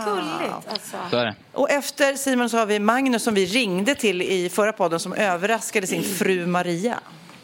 Gulligt 0.05 0.69
alltså. 0.71 0.97
Så 1.09 1.17
är 1.17 1.25
det. 1.25 1.35
Och 1.53 1.69
efter 1.69 2.13
Simon 2.13 2.49
så 2.49 2.57
har 2.57 2.65
vi 2.65 2.79
Magnus 2.79 3.23
som 3.23 3.33
vi 3.33 3.45
ringde 3.45 3.95
till 3.95 4.21
i 4.21 4.49
förra 4.49 4.73
podden 4.73 4.99
som 4.99 5.13
överraskade 5.13 5.87
sin 5.87 6.03
fru 6.03 6.45
Maria. 6.45 6.99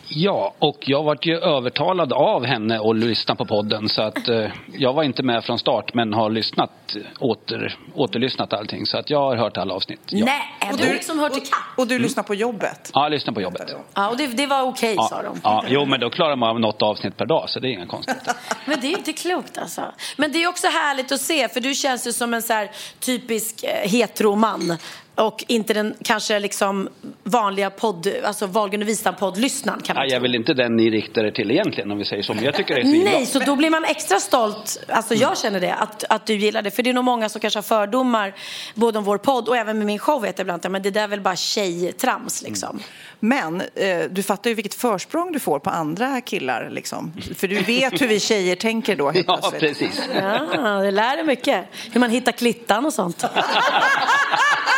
Ja, 0.10 0.54
och 0.60 0.78
jag 0.80 1.04
vart 1.04 1.26
ju 1.26 1.38
övertalad 1.38 2.14
av 2.14 2.46
henne 2.46 2.80
att 2.90 2.96
lyssna 2.96 3.36
på 3.36 3.46
podden 3.46 3.90
så 3.90 4.02
att 4.02 4.28
eh, 4.28 4.46
jag 4.74 4.94
var 4.94 5.04
inte 5.04 5.24
med 5.24 5.44
från 5.44 5.60
start 5.60 5.94
men 5.94 6.14
har 6.14 6.30
lyssnat, 6.30 6.96
åter, 7.20 7.76
återlyssnat 7.96 8.54
allting 8.54 8.86
så 8.86 8.98
att 8.98 9.10
jag 9.10 9.20
har 9.20 9.36
hört 9.36 9.58
alla 9.58 9.74
avsnitt. 9.74 10.00
Ja, 10.06 10.26
Nej, 10.26 10.72
och 10.72 10.78
du 10.78 10.94
liksom 10.94 11.20
hört 11.20 11.38
ikapp? 11.38 11.60
Och 11.78 11.88
du 11.88 12.00
lyssnar 12.00 12.24
på 12.24 12.36
jobbet? 12.36 12.92
ja 12.94 13.04
jag 13.04 13.12
lyssnar 13.12 13.34
på 13.34 13.42
jobbet. 13.42 13.76
Ja, 13.94 14.10
och 14.10 14.18
det, 14.18 14.28
det 14.28 14.46
var 14.48 14.62
okej 14.62 14.94
Ja, 14.98 15.04
sa 15.04 15.22
de. 15.22 15.40
ja, 15.44 15.64
jo, 15.68 15.86
men 15.86 16.00
då 16.00 16.10
klarar 16.10 16.36
man 16.36 16.50
av 16.50 16.60
något 16.60 16.82
avsnitt 16.82 17.18
per 17.18 17.26
dag 17.26 17.50
så 17.50 17.60
det 17.60 17.68
är 17.68 17.72
inga 17.72 17.86
konstigt. 17.88 18.18
Men 18.66 18.80
det 18.80 18.88
är 18.88 18.98
inte 18.98 19.14
klokt 19.14 19.58
alltså. 19.58 19.82
Men 20.18 20.32
det 20.32 20.44
är 20.44 20.48
också 20.48 20.68
härligt 20.68 21.12
att 21.12 21.22
se 21.22 21.48
för 21.50 21.60
du 21.60 21.74
känns 21.74 22.08
ju 22.08 22.14
som 22.14 22.34
en 22.34 22.42
så 22.42 22.54
här 22.54 22.72
typisk 23.00 23.64
eh, 23.64 23.90
heteroman. 23.90 24.78
Och 25.18 25.44
inte 25.48 25.74
den 25.74 25.96
kanske 26.04 26.40
liksom 26.40 26.90
vanliga 27.24 27.70
podd, 27.70 28.08
alltså 28.24 28.48
Wahlgren 28.48 28.82
och 28.82 28.88
Wistam-poddlyssnaren 28.88 29.82
kan 29.82 29.96
man 29.96 30.04
Ja, 30.04 30.10
jag 30.10 30.16
är 30.16 30.20
väl 30.20 30.36
inte 30.36 30.54
den 30.54 30.76
ni 30.76 30.90
riktar 30.90 31.24
er 31.24 31.32
till 31.32 31.52
egentligen 31.52 31.92
om 31.92 31.98
vi 31.98 32.06
säger 32.06 32.24
så, 32.24 32.34
men 32.34 32.44
jag 32.44 32.54
tycker 32.56 32.76
det 32.76 32.82
är 32.82 32.86
svinbra. 32.86 33.12
Nej, 33.12 33.26
så 33.26 33.40
då 33.40 33.56
blir 33.56 33.70
man 33.70 33.84
extra 33.86 34.20
stolt, 34.20 34.84
alltså 34.88 35.16
jag 35.16 35.38
känner 35.38 35.60
det, 35.60 35.74
att, 35.74 36.04
att 36.10 36.26
du 36.26 36.36
gillar 36.36 36.62
det. 36.62 36.72
För 36.72 36.84
det 36.84 36.90
är 36.90 36.94
nog 36.94 37.04
många 37.04 37.30
som 37.30 37.42
kanske 37.42 37.58
har 37.58 37.64
fördomar 37.64 38.34
både 38.74 38.98
om 38.98 39.04
vår 39.04 39.18
podd 39.18 39.48
och 39.48 39.58
även 39.58 39.78
med 39.78 39.88
min 39.88 40.00
show 40.00 40.22
vet 40.22 40.38
jag 40.38 40.44
ibland, 40.44 40.70
men 40.70 40.82
det 40.82 40.92
där 40.92 41.04
är 41.04 41.08
väl 41.08 41.22
bara 41.22 41.36
tjejtrams 41.36 42.42
liksom. 42.42 42.80
Men 43.20 43.62
eh, 43.62 44.00
du 44.10 44.24
fattar 44.24 44.50
ju 44.50 44.54
vilket 44.54 44.74
försprång 44.74 45.32
du 45.32 45.40
får 45.40 45.60
på 45.60 45.70
andra 45.70 46.22
killar. 46.22 46.70
Liksom. 46.72 47.14
För 47.36 47.48
du 47.48 47.60
vet 47.60 48.02
hur 48.02 48.08
vi 48.08 48.20
tjejer 48.20 48.56
tänker 48.56 48.96
då 48.96 49.12
helt 49.12 49.28
Ja, 49.42 49.54
precis. 49.60 50.02
Ja, 50.16 50.80
det 50.82 50.92
lär 50.92 51.16
dig 51.16 51.26
mycket. 51.26 51.66
Hur 51.92 52.00
man 52.00 52.10
hittar 52.10 52.32
klittan 52.32 52.86
och 52.86 52.94
sånt. 52.94 53.26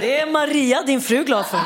Det 0.00 0.20
är 0.20 0.26
Maria, 0.26 0.82
din 0.82 1.00
fru, 1.00 1.24
glad 1.24 1.46
för. 1.46 1.60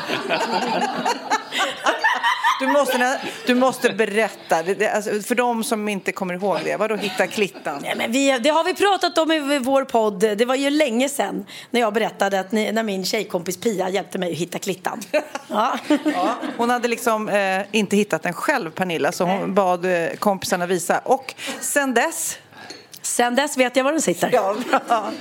Du 2.59 2.67
måste, 2.67 3.21
du 3.47 3.55
måste 3.55 3.89
berätta, 3.89 4.55
alltså, 4.93 5.21
för 5.27 5.35
de 5.35 5.63
som 5.63 5.89
inte 5.89 6.11
kommer 6.11 6.33
ihåg 6.33 6.57
det. 6.63 6.75
Vadå 6.75 6.95
hitta 6.95 7.27
klittan? 7.27 7.79
Nej, 7.81 7.93
men 7.97 8.11
vi, 8.11 8.39
det 8.39 8.49
har 8.49 8.63
vi 8.63 8.73
pratat 8.73 9.17
om 9.17 9.31
i 9.31 9.59
vår 9.59 9.85
podd. 9.85 10.19
Det 10.19 10.45
var 10.45 10.55
ju 10.55 10.69
länge 10.69 11.09
sedan 11.09 11.45
när 11.71 11.81
jag 11.81 11.93
berättade 11.93 12.39
att 12.39 12.51
ni, 12.51 12.71
när 12.71 12.83
min 12.83 13.05
tjejkompis 13.05 13.57
Pia 13.57 13.89
hjälpte 13.89 14.17
mig 14.17 14.31
att 14.31 14.37
hitta 14.37 14.59
klittan. 14.59 15.01
Ja. 15.47 15.77
Ja, 16.05 16.35
hon 16.57 16.69
hade 16.69 16.87
liksom 16.87 17.29
eh, 17.29 17.61
inte 17.71 17.95
hittat 17.95 18.23
den 18.23 18.33
själv, 18.33 18.71
Pernilla, 18.71 19.11
så 19.11 19.23
hon 19.23 19.53
bad 19.53 19.85
eh, 19.85 20.09
kompisarna 20.19 20.65
visa. 20.65 20.99
Och 21.03 21.35
sen 21.59 21.93
dess... 21.93 22.37
Sen 23.09 23.35
dess 23.35 23.57
vet 23.57 23.75
jag 23.75 23.83
var 23.83 23.91
den 23.91 24.01
sitter. 24.01 24.29
Ja, 24.33 24.55
bra. 24.69 25.11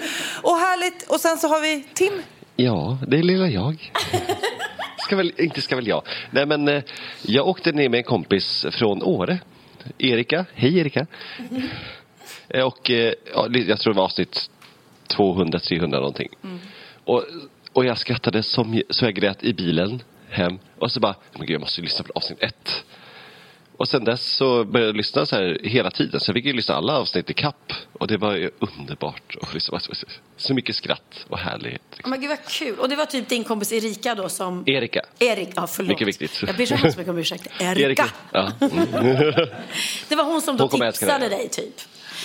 Och 0.42 0.56
härligt. 0.56 1.02
Och 1.08 1.20
sen 1.20 1.38
så 1.38 1.48
har 1.48 1.60
vi 1.60 1.84
Tim. 1.94 2.12
Ja, 2.56 2.98
det 3.08 3.18
är 3.18 3.22
lilla 3.22 3.48
jag. 3.48 3.92
Ska 4.98 5.16
väl, 5.16 5.32
inte 5.38 5.60
ska 5.62 5.76
väl 5.76 5.86
jag. 5.86 6.02
Nej 6.30 6.46
men 6.46 6.68
eh, 6.68 6.82
jag 7.22 7.48
åkte 7.48 7.72
ner 7.72 7.88
med 7.88 7.98
en 7.98 8.04
kompis 8.04 8.66
från 8.70 9.02
Åre. 9.02 9.38
Erika. 9.98 10.44
Hej 10.54 10.78
Erika. 10.78 11.06
Eh, 12.48 12.62
Och 12.62 12.90
eh, 12.90 13.12
ja, 13.34 13.46
jag 13.50 13.78
tror 13.80 13.92
det 13.92 13.96
var 13.96 14.04
avsnitt 14.04 14.50
200-300 15.16 15.86
någonting. 15.86 16.28
Och, 17.04 17.24
och 17.72 17.84
jag 17.84 17.98
skrattade 17.98 18.42
som, 18.42 18.82
så 18.90 19.04
jag 19.04 19.14
grät 19.14 19.44
i 19.44 19.54
bilen 19.54 20.02
hem. 20.30 20.58
Och 20.78 20.92
så 20.92 21.00
bara, 21.00 21.14
men 21.32 21.46
gud 21.46 21.54
jag 21.54 21.60
måste 21.60 21.80
ju 21.80 21.84
lyssna 21.84 22.04
på 22.04 22.12
avsnitt 22.14 22.42
ett. 22.42 22.84
Och 23.78 23.88
sen 23.88 24.04
dess 24.04 24.22
så 24.22 24.64
började 24.64 24.88
jag 24.88 24.96
lyssna 24.96 25.26
så 25.26 25.36
här 25.36 25.58
hela 25.62 25.90
tiden. 25.90 26.20
Så 26.20 26.30
jag 26.30 26.34
fick 26.34 26.44
ju 26.44 26.52
lyssna 26.52 26.74
alla 26.74 26.92
avsnitt 26.98 27.30
i 27.30 27.34
kapp. 27.34 27.72
Och 27.92 28.06
det 28.06 28.16
var 28.16 28.50
underbart. 28.58 29.36
Och 29.36 29.54
lyssna. 29.54 29.80
Så 30.36 30.54
mycket 30.54 30.76
skratt 30.76 31.26
och 31.28 31.38
härlighet. 31.38 31.82
Oh, 32.04 32.10
men 32.10 32.20
gud 32.20 32.28
vad 32.28 32.44
kul. 32.44 32.78
Och 32.78 32.88
det 32.88 32.96
var 32.96 33.06
typ 33.06 33.28
din 33.28 33.44
kompis 33.44 33.72
Erika 33.72 34.14
då 34.14 34.28
som... 34.28 34.64
Erika. 34.66 35.00
Erik, 35.18 35.48
ja 35.54 35.66
förlåt. 35.66 35.88
Mycket 35.88 36.08
viktigt. 36.08 36.42
Jag 36.46 36.56
ber 36.56 36.66
så 36.66 36.74
hemskt 36.74 36.98
mycket 36.98 37.10
om 37.10 37.18
ursäkt. 37.18 37.46
Erika. 37.60 38.10
Ja. 38.32 38.52
Mm. 38.60 38.86
Det 40.08 40.16
var 40.16 40.24
hon 40.24 40.42
som 40.42 40.56
då 40.56 40.66
Hon 40.66 40.80
tipsade 40.80 41.28
dig 41.28 41.48
typ. 41.48 41.74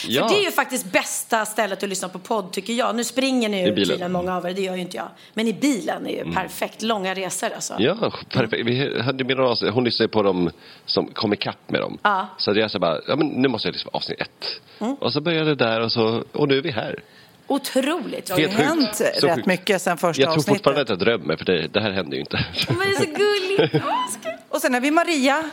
Ja. 0.07 0.27
För 0.27 0.35
det 0.35 0.41
är 0.41 0.45
ju 0.45 0.51
faktiskt 0.51 0.85
bästa 0.91 1.45
stället 1.45 1.83
att 1.83 1.89
lyssna 1.89 2.09
på 2.09 2.19
podd 2.19 2.51
tycker 2.51 2.73
jag. 2.73 2.95
Nu 2.95 3.03
springer 3.03 3.49
ni 3.49 3.57
I 3.57 3.65
ju 3.65 3.71
bilen. 3.71 3.89
tydligen 3.89 4.11
många 4.11 4.37
av 4.37 4.45
er, 4.45 4.53
det 4.53 4.61
gör 4.61 4.75
ju 4.75 4.81
inte 4.81 4.97
jag. 4.97 5.07
Men 5.33 5.47
i 5.47 5.53
bilen 5.53 6.07
är 6.07 6.11
ju 6.11 6.19
Mm. 6.19 6.33
perfekt. 6.33 6.81
Långa 6.81 7.13
resor 7.15 7.49
alltså. 7.55 7.73
Ja, 7.79 8.11
perfekt. 8.29 8.65
Vi 8.65 9.01
hade 9.01 9.23
med 9.23 9.39
avsnitt. 9.39 9.73
Hon 9.73 9.83
lyssnade 9.83 10.07
på 10.09 10.23
dem 10.23 10.49
som 10.85 11.07
kom 11.07 11.33
ikapp 11.33 11.69
med 11.71 11.81
dem. 11.81 11.97
Ja. 12.03 12.27
Så 12.37 12.51
jag 12.53 12.71
så 12.71 12.79
bara, 12.79 12.99
ja 13.07 13.15
men 13.15 13.27
nu 13.27 13.47
måste 13.47 13.67
jag 13.67 13.73
lyssna 13.73 13.91
på 13.91 13.97
avsnitt 13.97 14.21
ett. 14.21 14.61
Mm. 14.79 14.93
Och 14.95 15.13
så 15.13 15.21
började 15.21 15.55
det 15.55 15.65
där 15.65 15.81
och 15.81 15.91
så, 15.91 16.23
och 16.31 16.47
nu 16.47 16.57
är 16.57 16.61
vi 16.61 16.71
här. 16.71 16.99
Otroligt. 17.47 18.25
Det 18.25 18.33
har 18.33 18.39
ju 18.39 18.47
hänt 18.47 18.95
Så 18.95 19.03
rätt 19.27 19.35
sjukt. 19.35 19.47
mycket 19.47 19.81
sen 19.81 19.97
första 19.97 20.21
Jag 20.21 20.27
tror 20.29 20.37
avsnittet. 20.37 20.57
fortfarande 20.57 20.81
att 20.81 20.89
jag 20.89 20.99
drömmer 20.99 21.35
för 21.35 21.45
det, 21.45 21.67
det 21.67 21.81
här 21.81 21.91
händer 21.91 22.13
ju 22.13 22.19
inte. 22.19 22.45
Men 22.67 22.77
det 22.77 22.83
är 22.85 22.95
så 22.95 23.05
gulligt. 23.05 23.85
Och 24.49 24.61
sen 24.61 24.73
har 24.73 24.81
vi 24.81 24.91
Maria. 24.91 25.43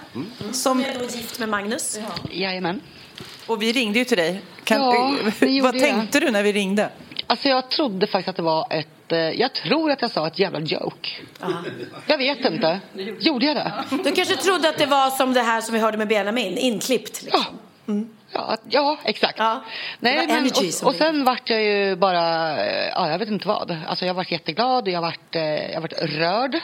Som... 0.53 0.81
är 0.81 0.99
då 0.99 1.05
gift 1.05 1.39
med 1.39 1.49
Magnus. 1.49 1.99
Jajamän. 2.31 2.81
Och 3.51 3.63
vi 3.63 3.73
ringde 3.73 3.99
ju 3.99 4.05
till 4.05 4.17
dig. 4.17 4.41
Kan, 4.65 4.81
Ja, 4.81 5.17
vad 5.63 5.75
det. 5.75 5.81
tänkte 5.81 6.21
du 6.21 6.31
när 6.31 6.43
vi 6.43 6.53
ringde? 6.53 6.89
Alltså 7.27 7.49
jag 7.49 7.69
trodde 7.71 8.07
faktiskt 8.07 8.29
att 8.29 8.37
det 8.37 8.43
var 8.43 8.67
ett, 8.71 9.13
eh, 9.13 9.19
jag 9.19 9.53
tror 9.53 9.91
att 9.91 10.03
jag 10.03 10.11
sa 10.11 10.27
ett 10.27 10.39
jävla 10.39 10.61
joke. 10.61 11.09
Jag 12.07 12.19
vet 12.19 12.45
inte. 12.45 12.81
Gjorde 13.21 13.47
jag 13.47 13.57
det? 13.57 13.73
Du 14.05 14.13
kanske 14.13 14.37
trodde 14.37 14.69
att 14.69 14.79
det 14.79 14.87
var 14.87 15.11
som 15.11 15.33
det 15.35 15.41
här 15.43 15.61
som 15.61 15.75
vi 15.75 15.81
hörde 15.81 15.99
med 15.99 16.09
Benjamin, 16.09 16.59
inklippt 16.59 17.23
liksom. 17.23 17.45
Ja, 18.33 18.41
att- 18.41 18.63
ja 18.69 18.99
exakt. 19.05 19.37
Det 19.39 19.43
var 19.45 19.61
Nej, 20.01 20.27
men, 20.27 20.45
och, 20.45 20.87
och 20.87 20.93
det- 20.93 20.99
sen 20.99 21.25
vart 21.25 21.51
jag 21.51 21.63
ju 21.63 21.97
bara, 21.97 22.57
eh, 22.67 22.89
ja, 22.95 23.11
jag 23.11 23.19
vet 23.19 23.29
inte 23.29 23.49
vad. 23.49 23.77
Alltså 23.89 24.05
jag 24.07 24.15
vart 24.15 24.31
jätteglad, 24.33 24.89
jag 24.89 25.01
vart, 25.01 25.35
eh, 25.37 25.73
jag 25.73 25.81
vart 25.81 25.93
rörd. 26.03 26.57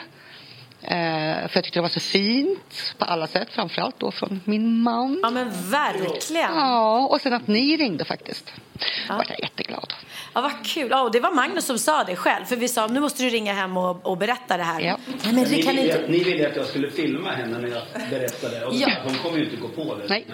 Eh, 0.81 1.47
för 1.47 1.51
jag 1.53 1.63
tyckte 1.63 1.79
det 1.79 1.81
var 1.81 1.89
så 1.89 1.99
fint 1.99 2.93
på 2.97 3.05
alla 3.05 3.27
sätt, 3.27 3.47
framförallt 3.51 3.99
då 3.99 4.11
från 4.11 4.41
min 4.45 4.81
man. 4.81 5.19
Ja 5.23 5.29
men 5.29 5.51
verkligen. 5.71 6.55
Ja, 6.55 7.07
och 7.07 7.21
sen 7.21 7.33
att 7.33 7.47
ni 7.47 7.77
ringde 7.77 8.05
faktiskt. 8.05 8.53
Ja. 9.09 9.17
vart 9.17 9.29
jag 9.29 9.39
jätteglad. 9.39 9.93
Ja, 10.33 10.41
vad 10.41 10.65
kul. 10.65 10.87
Ja, 10.91 11.01
och 11.01 11.11
det 11.11 11.19
var 11.19 11.31
Magnus 11.31 11.65
som 11.65 11.79
sa 11.79 12.03
det 12.03 12.15
själv. 12.15 12.45
För 12.45 12.55
vi 12.55 12.67
sa, 12.67 12.87
nu 12.87 12.99
måste 12.99 13.23
du 13.23 13.29
ringa 13.29 13.53
hem 13.53 13.77
och, 13.77 14.05
och 14.05 14.17
berätta 14.17 14.57
det 14.57 14.63
här. 14.63 14.79
Nej, 14.81 14.95
men 15.23 15.35
det 15.43 15.49
ni, 15.49 15.63
kan 15.63 15.75
ville, 15.75 15.87
inte... 15.97 16.11
ni 16.11 16.23
ville 16.23 16.49
att 16.49 16.55
jag 16.55 16.65
skulle 16.65 16.91
filma 16.91 17.31
henne 17.31 17.57
när 17.59 17.67
jag 17.67 18.09
berättade. 18.09 18.65
Och 18.65 18.73
Ja. 18.75 18.89
Hon 19.03 19.13
kommer 19.15 19.37
ju 19.37 19.43
inte 19.45 19.57
gå 19.57 19.67
på 19.67 19.95
det. 19.95 20.05
Nej. 20.09 20.25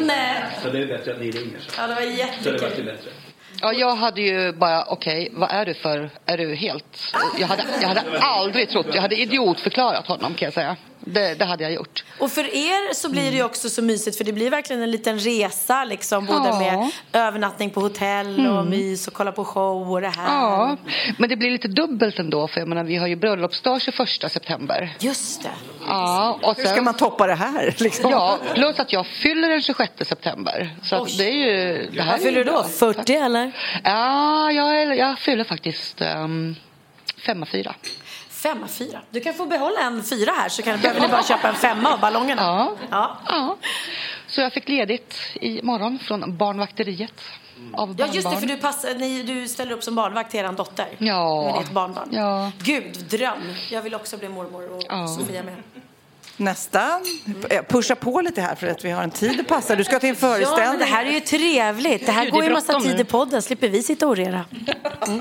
Nej. 0.00 0.42
Så 0.62 0.70
det 0.70 0.78
är 0.82 0.86
bättre 0.86 1.12
att 1.14 1.20
ni 1.20 1.30
ringer. 1.30 1.58
Så, 1.60 1.70
Ja, 1.80 1.86
det 1.86 1.94
var 1.94 2.00
så 2.02 2.08
det 2.08 2.14
jättekul. 2.14 2.60
vart 2.60 2.78
ju 2.78 2.82
bättre. 2.84 3.10
Ja, 3.60 3.72
jag 3.72 3.96
hade 3.96 4.20
ju 4.20 4.52
bara, 4.52 4.84
okej, 4.84 5.28
vad 5.32 5.50
är 5.50 5.66
du 5.66 5.74
för, 5.74 6.10
är 6.26 6.38
du 6.38 6.54
helt... 6.54 7.14
Jag 7.38 7.46
hade, 7.46 7.62
jag 7.80 7.88
hade 7.88 8.18
aldrig 8.20 8.68
trott, 8.68 8.86
jag 8.94 9.02
hade 9.02 9.16
idiotförklarat 9.20 10.06
honom 10.06 10.34
kan 10.34 10.46
jag 10.46 10.54
säga. 10.54 10.76
Det, 11.08 11.34
det 11.34 11.44
hade 11.44 11.62
jag 11.64 11.72
gjort. 11.72 12.04
Och 12.20 12.30
för 12.32 12.44
er 12.54 12.94
så 12.94 13.08
blir 13.10 13.30
det 13.30 13.36
ju 13.36 13.42
också 13.44 13.70
så 13.70 13.82
mysigt 13.82 14.16
för 14.16 14.24
det 14.24 14.32
blir 14.32 14.50
verkligen 14.50 14.82
en 14.82 14.90
liten 14.90 15.18
resa 15.18 15.84
liksom. 15.84 16.26
Både 16.26 16.48
Ja. 16.48 16.58
med 16.58 16.90
övernattning 17.12 17.70
på 17.70 17.80
hotell 17.80 18.46
och 18.46 18.58
Mm. 18.60 18.70
mys 18.70 19.08
och 19.08 19.14
kolla 19.14 19.32
på 19.32 19.44
show 19.44 19.92
och 19.92 20.00
det 20.00 20.08
här. 20.08 20.26
Ja, 20.40 20.76
men 21.18 21.28
det 21.28 21.36
blir 21.36 21.50
lite 21.50 21.68
dubbelt 21.68 22.18
ändå 22.18 22.48
för 22.48 22.60
jag 22.60 22.68
menar, 22.68 22.84
vi 22.84 22.96
har 22.96 23.06
ju 23.06 23.16
bröllopsdag 23.16 23.80
21 23.82 24.28
september. 24.30 24.96
Just 25.00 25.42
det. 25.42 25.48
Ja, 25.86 26.38
och 26.42 26.56
Hur 26.56 26.64
sen... 26.64 26.72
ska 26.72 26.82
man 26.82 26.94
toppa 26.94 27.26
det 27.26 27.34
här? 27.34 27.74
Liksom? 27.78 28.10
Ja, 28.10 28.38
plus 28.54 28.78
att 28.78 28.92
jag 28.92 29.06
fyller 29.06 29.48
den 29.48 29.62
26 29.62 29.92
september. 30.08 30.70
Så 30.82 30.96
att 30.96 31.18
det 31.18 31.24
är 31.24 31.32
ju... 31.32 31.90
Det 31.92 32.02
här 32.02 32.10
Vad 32.10 32.20
är 32.20 32.24
fyller 32.24 32.38
ju 32.38 32.44
du 32.44 32.50
då? 32.50 32.58
bra. 32.58 32.68
40 32.94 33.12
eller? 33.14 33.52
Ja, 33.84 34.52
jag, 34.52 34.96
jag 34.96 35.18
fyller 35.18 35.44
faktiskt 35.44 36.02
um, 36.16 36.56
femma 37.26 37.46
fyra. 37.46 37.74
Femma, 38.36 38.68
fyra. 38.68 39.00
Du 39.10 39.20
kan 39.20 39.34
få 39.34 39.46
behålla 39.46 39.80
en 39.80 40.04
fyra 40.04 40.30
här 40.32 40.48
så 40.48 40.62
kan, 40.62 40.80
behöver 40.80 41.00
ni 41.00 41.08
bara 41.08 41.22
köpa 41.22 41.48
en 41.48 41.54
femma 41.54 41.92
av 41.92 42.00
ballongerna. 42.00 42.42
Ja. 42.42 42.76
ja. 42.90 43.16
ja. 43.26 43.56
Så 44.26 44.40
jag 44.40 44.52
fick 44.52 44.68
ledigt 44.68 45.14
i 45.34 45.62
morgon 45.62 45.98
från 45.98 46.36
barnvakteriet. 46.36 47.22
Av 47.72 47.94
Ja, 47.98 48.06
just 48.12 48.30
det, 48.30 48.36
för 48.36 48.46
du, 48.46 48.56
passar, 48.56 48.94
ni, 48.94 49.22
du 49.22 49.48
ställer 49.48 49.72
upp 49.72 49.82
som 49.82 49.94
barnvakt 49.94 50.30
till 50.30 50.40
er 50.40 50.52
dotter. 50.52 50.86
Ja. 50.98 51.52
Med 51.52 51.62
ditt 51.62 51.72
barnbarn. 51.72 52.08
Ja. 52.12 52.52
Gud, 52.58 52.96
dröm. 53.10 53.54
Jag 53.70 53.82
vill 53.82 53.94
också 53.94 54.16
bli 54.16 54.28
mormor 54.28 54.72
och 54.76 54.82
Ja. 54.88 55.08
Sofia 55.08 55.42
med. 55.42 55.54
Nästan. 56.36 57.00
Eh, 57.50 57.62
Pusha 57.62 57.94
på 57.94 58.20
lite 58.20 58.40
här 58.40 58.54
för 58.54 58.66
att 58.66 58.84
vi 58.84 58.90
har 58.90 59.02
en 59.02 59.10
tid 59.10 59.40
att 59.40 59.46
passa. 59.48 59.76
Du 59.76 59.84
ska 59.84 59.98
till 59.98 60.08
en 60.08 60.16
Ja, 60.20 60.28
föreställning. 60.28 60.68
men 60.70 60.78
det 60.78 60.84
här 60.84 61.04
är 61.06 61.10
ju 61.10 61.20
trevligt. 61.20 62.06
Det 62.06 62.12
här 62.12 62.24
Gud, 62.24 62.32
det 62.32 62.36
går 62.36 62.44
ju 62.44 62.50
massa 62.52 62.80
tid 62.80 63.00
i 63.00 63.04
podden. 63.04 63.42
Slipper 63.42 63.68
vi 63.68 63.82
sitta 63.82 64.06
och 64.06 64.12
orera. 64.12 64.44
Mm. 65.06 65.20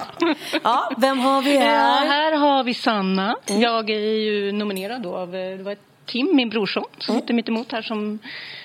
Ja, 0.63 0.91
vem 0.97 1.19
har 1.19 1.41
vi 1.41 1.53
Ja, 1.53 1.59
här? 1.61 2.05
här 2.07 2.31
har 2.31 2.63
vi 2.63 2.73
Sanna. 2.73 3.35
Jag 3.45 3.89
är 3.89 3.99
ju 3.99 4.51
nominerad 4.51 5.01
då 5.01 5.15
av 5.15 5.35
eh, 5.35 5.57
det 5.57 5.63
var 5.63 5.75
Tim, 6.05 6.35
min 6.35 6.49
brorson, 6.49 6.83
som 6.97 7.15
sitter 7.19 7.33
mitt 7.33 7.47
emot 7.47 7.71
här 7.71 7.81
som 7.81 8.19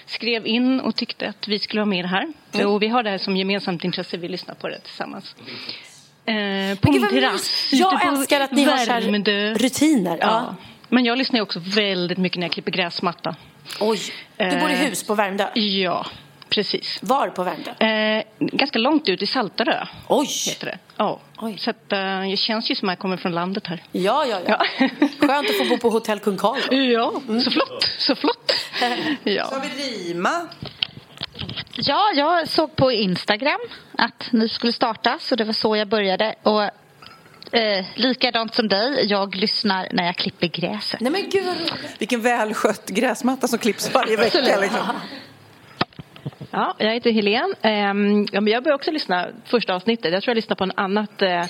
skrev 0.07 0.47
in 0.47 0.81
och 0.81 0.97
tyckte 0.97 1.29
att 1.29 1.49
vi 1.49 1.59
skulle 1.59 1.81
vara 1.81 1.87
med 1.87 2.07
här. 2.07 2.33
Och 2.67 2.83
vi 2.83 2.89
har 2.89 3.03
det 3.03 3.11
här 3.11 3.19
som 3.19 3.37
gemensamt 3.37 3.85
intresse, 3.85 4.17
vi 4.17 4.29
lyssnar 4.29 4.55
på 4.55 4.69
det 4.69 4.81
tillsammans. 4.81 5.35
Eh, 6.25 6.79
på 6.79 6.89
en 6.93 7.09
terrass. 7.09 7.69
Jag 7.73 7.95
ute 7.95 8.07
på 8.07 8.13
älskar 8.13 8.41
att 8.41 8.53
ni 8.53 8.65
har 8.65 8.77
här 8.77 9.55
rutiner, 9.59 10.19
ja. 10.21 10.27
Ja. 10.27 10.55
Men 10.91 11.05
jag 11.05 11.19
lyssnar 11.19 11.41
också 11.41 11.61
väldigt 11.65 12.19
mycket 12.19 12.39
när 12.39 12.47
jag 12.47 12.53
klipper 12.53 12.71
gräsmatta. 12.73 13.37
Oj, 13.81 13.99
du 14.37 14.45
bor 14.61 14.71
i 14.71 14.73
Eh, 14.73 14.79
hus 14.79 15.07
på 15.07 15.15
Värmdö? 15.15 15.49
Ja, 15.55 16.07
Precis. 16.49 16.99
Var 17.03 17.29
på 17.29 17.43
Värmdö? 17.43 17.71
Eh, 17.87 18.25
ganska 18.39 18.79
långt 18.79 19.09
ut 19.09 19.23
i 19.23 19.27
Saltarö. 19.27 19.87
Oj! 20.09 20.27
Heter 20.49 20.67
det. 20.67 20.79
Ja. 20.97 21.21
Så 21.59 21.71
att, 21.71 21.93
eh, 21.93 22.21
det 22.31 22.37
känns 22.37 22.71
ju 22.71 22.75
som 22.75 22.89
att 22.89 22.93
jag 22.93 22.99
kommer 22.99 23.17
från 23.17 23.33
landet 23.33 23.67
här. 23.67 23.83
Ja, 23.93 24.25
ja, 24.27 24.41
ja. 24.47 24.65
Skönt 25.21 25.51
att 25.51 25.57
få 25.57 25.65
bo 25.65 25.79
på 25.79 25.91
hotell 25.91 26.19
Kung 26.19 26.37
Karl. 26.37 26.75
Ja, 26.75 27.13
så 27.45 27.51
flott. 27.51 27.91
Så 27.99 28.15
flott. 28.15 28.53
Ja. 29.25 29.45
Så 29.45 29.55
har 29.55 29.63
vi 29.77 29.83
Rima. 30.09 30.49
Ja, 31.75 32.13
jag 32.15 32.49
såg 32.49 32.77
på 32.77 32.93
Instagram 32.93 33.61
att 33.99 34.29
ni 34.33 34.49
skulle 34.49 34.73
starta, 34.73 35.19
så 35.21 35.37
det 35.37 35.45
var 35.45 35.53
så 35.53 35.77
jag 35.77 35.89
började. 35.89 36.35
Och 36.43 36.63
eh, 37.53 37.85
likadant 37.95 38.55
som 38.55 38.69
dig, 38.69 39.07
jag 39.07 39.35
lyssnar 39.35 39.89
när 39.93 40.07
jag 40.07 40.17
klipper 40.17 40.47
gräset. 40.47 41.01
Nej 41.01 41.13
men 41.13 41.31
gud. 41.31 41.73
Vilken 41.99 42.21
välskött 42.21 42.89
gräsmatta 42.89 43.49
som 43.49 43.59
klipps 43.59 43.95
varje 43.95 44.17
vecka. 44.17 44.59
Liksom. 44.61 44.87
Ja, 46.51 46.75
jag 46.79 46.93
heter 46.93 47.11
Helene. 47.11 47.55
Men 47.63 48.27
jag 48.33 48.43
började 48.43 48.75
också 48.75 48.91
lyssna 48.91 49.29
första 49.45 49.75
avsnittet. 49.75 50.13
Jag 50.13 50.23
tror 50.23 50.31
jag 50.31 50.37
lyssnade 50.37 50.59
på 50.59 50.65
en 50.65 50.73
annat, 50.77 51.23
eh, 51.23 51.47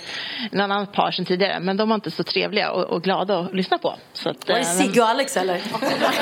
en 0.53 0.61
annan 0.61 0.87
par 0.87 1.11
sedan 1.11 1.25
tidigare. 1.25 1.61
Men 1.61 1.77
de 1.77 1.89
var 1.89 1.95
inte 1.95 2.11
så 2.11 2.23
trevliga 2.23 2.73
och, 2.73 2.85
och 2.85 3.03
glada 3.03 3.39
att 3.39 3.55
lyssna 3.55 3.79
på. 3.79 3.95
Så 4.13 4.31
att, 4.31 4.49
Var 4.49 4.55
det 4.55 4.61
eh, 4.61 4.67
Sigge 4.67 5.01
och 5.01 5.09
Alex 5.09 5.37
eller? 5.37 5.55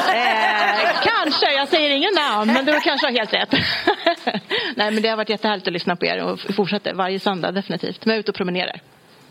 Eh, 0.09 1.03
kanske, 1.03 1.53
jag 1.53 1.69
säger 1.69 1.91
ingen 1.91 2.15
namn, 2.15 2.53
men 2.53 2.65
du 2.65 2.81
kanske 2.81 3.07
har 3.07 3.13
helt 3.13 3.33
rätt. 3.33 3.53
Nej, 4.77 4.91
men 4.91 5.03
det 5.03 5.09
har 5.09 5.17
varit 5.17 5.29
jättehärligt 5.29 5.67
att 5.67 5.73
lyssna 5.73 5.97
på 5.97 6.07
er 6.07 6.23
och 6.23 6.41
fortsätter 6.41 6.95
varje 6.95 7.21
söndag 7.21 7.53
definitivt. 7.53 8.05
Men 8.05 8.13
jag 8.13 8.17
är 8.17 8.21
ute 8.21 8.31
och 8.31 8.37
promenerar. 8.37 8.81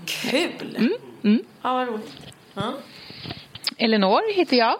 Kul! 0.07 0.75
Mm, 0.77 0.93
mm. 1.23 1.43
Ja, 1.61 1.73
vad 1.73 1.87
roligt. 1.87 2.33
Ja. 2.53 2.73
Elinor 3.77 4.35
heter 4.35 4.57
jag. 4.57 4.75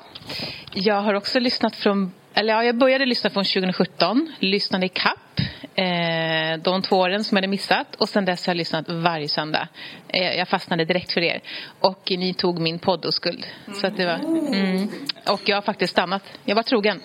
Jag 0.73 1.01
har 1.01 1.13
också 1.13 1.39
lyssnat 1.39 1.75
från, 1.75 2.11
eller 2.33 2.53
ja, 2.53 2.63
jag 2.63 2.77
började 2.77 3.05
lyssna 3.05 3.29
från 3.29 3.43
2017, 3.43 4.33
lyssnade 4.39 4.85
i 4.85 4.89
kapp 4.89 5.39
eh, 5.75 6.57
de 6.63 6.81
två 6.81 6.95
åren 6.95 7.23
som 7.23 7.35
jag 7.35 7.41
hade 7.41 7.47
missat 7.47 7.95
och 7.95 8.09
sen 8.09 8.25
dess 8.25 8.45
har 8.45 8.51
jag 8.51 8.57
lyssnat 8.57 8.85
varje 8.89 9.27
söndag. 9.27 9.67
Eh, 10.07 10.37
jag 10.37 10.47
fastnade 10.47 10.85
direkt 10.85 11.11
för 11.11 11.21
er 11.21 11.41
och 11.79 12.01
ni 12.09 12.33
tog 12.33 12.59
min 12.59 12.79
poddoskuld. 12.79 13.47
Så 13.73 13.87
att 13.87 13.97
det 13.97 14.05
var, 14.05 14.19
mm. 14.53 14.89
Och 15.29 15.41
jag 15.45 15.57
har 15.57 15.61
faktiskt 15.61 15.91
stannat. 15.91 16.23
Jag 16.45 16.55
var 16.55 16.63
trogen. 16.63 17.01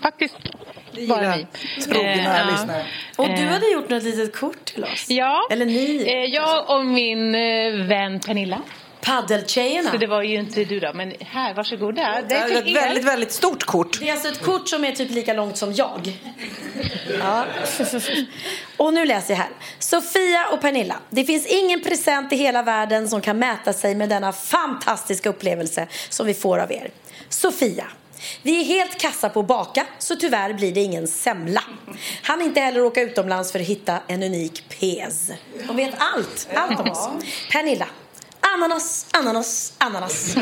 Faktiskt. 0.00 0.38
Bara 1.08 1.36
ni. 1.36 1.46
Trogna 1.84 2.10
Eh, 2.10 2.24
ja. 2.24 2.50
lyssnare. 2.50 2.84
Och 3.16 3.26
du 3.28 3.32
Eh, 3.42 3.48
hade 3.48 3.66
gjort 3.70 3.88
något 3.88 4.02
litet 4.02 4.36
kort 4.36 4.64
till 4.64 4.84
oss. 4.84 5.04
Ja, 5.08 5.48
Eller 5.50 5.66
ni. 5.66 6.04
eh, 6.06 6.34
jag 6.34 6.70
och 6.70 6.86
min 6.86 7.34
eh, 7.34 7.86
vän 7.88 8.20
Pernilla. 8.20 8.62
Paddeltjejerna. 9.00 9.90
Så 9.90 9.96
det 9.96 10.06
var 10.06 10.22
ju 10.22 10.34
inte 10.34 10.64
du 10.64 10.80
då, 10.80 10.90
men 10.94 11.12
här, 11.20 11.54
varsågoda. 11.54 12.18
Det 12.28 12.34
är 12.34 12.58
ett 12.58 12.74
väldigt, 12.76 13.04
väldigt 13.04 13.32
stort 13.32 13.64
kort. 13.64 14.00
Det 14.00 14.08
är 14.08 14.12
alltså 14.12 14.28
ett 14.28 14.42
kort 14.42 14.68
som 14.68 14.84
är 14.84 14.92
typ 14.92 15.10
lika 15.10 15.32
långt 15.32 15.56
som 15.56 15.72
jag. 15.72 16.12
Ja. 17.20 17.44
Och 18.76 18.94
nu 18.94 19.04
läser 19.04 19.34
jag 19.34 19.38
här. 19.38 19.48
Sofia 19.78 20.46
och 20.52 20.60
Pernilla. 20.60 20.96
Det 21.10 21.24
finns 21.24 21.46
ingen 21.46 21.80
present 21.82 22.32
i 22.32 22.36
hela 22.36 22.62
världen 22.62 23.08
som 23.08 23.20
kan 23.20 23.38
mäta 23.38 23.72
sig 23.72 23.94
med 23.94 24.08
denna 24.08 24.32
fantastiska 24.32 25.28
upplevelse 25.28 25.86
som 26.08 26.26
vi 26.26 26.34
får 26.34 26.58
av 26.58 26.72
er. 26.72 26.90
Sofia. 27.28 27.84
Vi 28.42 28.60
är 28.60 28.64
helt 28.64 29.00
kassa 29.00 29.28
på 29.28 29.40
att 29.40 29.46
baka, 29.46 29.86
så 29.98 30.16
tyvärr 30.16 30.52
blir 30.52 30.72
det 30.72 30.80
ingen 30.80 31.08
semla. 31.08 31.62
Han 32.22 32.42
inte 32.42 32.60
heller 32.60 32.82
åka 32.82 33.02
utomlands 33.02 33.52
för 33.52 33.60
att 33.60 33.66
hitta 33.66 33.98
en 34.06 34.22
unik 34.22 34.64
pez. 34.68 35.30
De 35.66 35.76
vet 35.76 35.94
allt, 35.98 36.48
allt 36.54 36.80
om 36.80 36.90
oss. 36.90 37.08
Pernilla. 37.52 37.86
Ananas, 38.54 39.06
ananas, 39.10 39.72
ananas. 39.78 40.34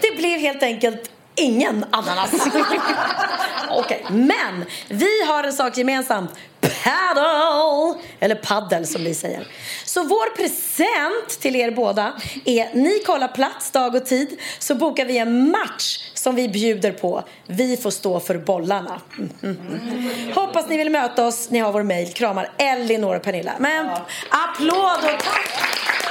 Det 0.00 0.16
blev 0.16 0.40
helt 0.40 0.62
enkelt 0.62 1.10
ingen 1.34 1.84
ananas. 1.90 2.30
Okej, 3.70 4.06
men 4.10 4.64
vi 4.88 5.24
har 5.26 5.44
en 5.44 5.52
sak 5.52 5.76
gemensamt. 5.76 6.30
Paddle! 6.60 8.02
Eller 8.20 8.34
paddel 8.34 8.86
som 8.86 9.04
vi 9.04 9.14
säger. 9.14 9.48
Så 9.84 10.02
vår 10.02 10.36
present 10.36 11.40
till 11.40 11.56
er 11.56 11.70
båda 11.70 12.12
är 12.44 12.74
ni 12.74 13.02
kollar 13.06 13.28
plats, 13.28 13.70
dag 13.70 13.94
och 13.94 14.06
tid 14.06 14.40
så 14.58 14.74
bokar 14.74 15.04
vi 15.04 15.18
en 15.18 15.50
match 15.50 16.09
som 16.20 16.34
vi 16.34 16.48
bjuder 16.48 16.92
på. 16.92 17.22
Vi 17.46 17.76
får 17.76 17.90
stå 17.90 18.20
för 18.20 18.38
bollarna. 18.38 19.00
Hoppas 20.34 20.68
ni 20.68 20.76
vill 20.76 20.90
möta 20.90 21.26
oss. 21.26 21.50
Ni 21.50 21.58
har 21.58 21.72
vår 21.72 21.82
mejl. 21.82 22.12
Kramar 22.12 22.50
Elinor 22.58 23.16
och 23.16 23.22
Pernilla. 23.22 23.52
Men 23.58 23.86
applåd 24.30 25.14
och 25.14 25.20
tack! 25.24 26.09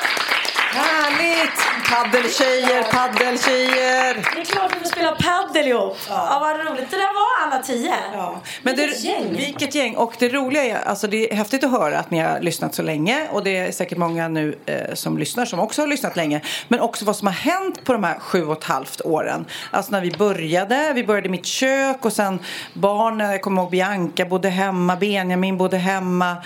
Härligt! 0.72 1.60
Paddeltjejer, 1.90 2.84
paddeltjejer. 2.84 4.14
Det 4.36 4.42
är 4.42 4.46
klart 4.46 4.76
vi 4.76 4.80
får 4.80 4.86
spela 4.86 5.12
paddel 5.12 5.68
ihop. 5.68 5.98
Ja. 6.10 6.38
vad 6.42 6.68
roligt. 6.68 6.92
Det 6.92 6.98
där 6.98 7.14
var 7.14 7.48
alla 7.48 7.64
tio. 7.64 7.94
Ja. 8.14 8.42
Men 8.64 8.76
det, 8.76 8.82
Vilket 8.82 9.04
gäng. 9.04 9.36
Vilket 9.38 9.76
gäng. 9.76 9.96
Och 9.96 10.14
det 10.20 10.30
roliga 10.30 10.64
är, 10.64 10.88
alltså 10.88 11.08
det 11.08 11.32
är 11.32 11.36
häftigt 11.36 11.64
att 11.64 11.72
höra 11.72 12.00
att 12.00 12.12
ni 12.12 12.20
har 12.20 12.40
lyssnat 12.40 12.76
så 12.76 12.82
länge. 12.82 13.28
Och 13.32 13.44
det 13.44 13.58
är 13.58 13.72
säkert 13.72 13.98
många 13.98 14.28
nu 14.28 14.56
eh, 14.66 14.94
som 14.94 15.18
lyssnar 15.18 15.46
som 15.46 15.60
också 15.60 15.82
har 15.82 15.88
lyssnat 15.88 16.16
länge. 16.16 16.42
Men 16.68 16.80
också 16.80 17.06
vad 17.06 17.16
som 17.16 17.28
har 17.28 17.34
hänt 17.34 17.84
på 17.84 17.94
de 17.94 18.04
här 18.04 18.20
sju 18.20 18.46
och 18.46 18.58
ett 18.58 18.64
halvt 18.64 19.02
åren. 19.02 19.46
Alltså 19.72 19.92
när 19.92 20.02
vi 20.02 20.12
började, 20.12 20.94
vi 20.94 21.04
började 21.04 21.28
i 21.28 21.32
mitt 21.32 21.46
kök 21.46 22.06
och 22.06 22.14
sen 22.14 22.40
barnen, 22.74 23.32
jag 23.32 23.42
kommer 23.42 23.62
ihåg 23.62 23.72
Bianca 23.72 24.26
bodde 24.26 24.50
hemma, 24.50 24.96
Benjamin 24.96 25.58
bodde 25.58 25.78
hemma. 25.78 26.38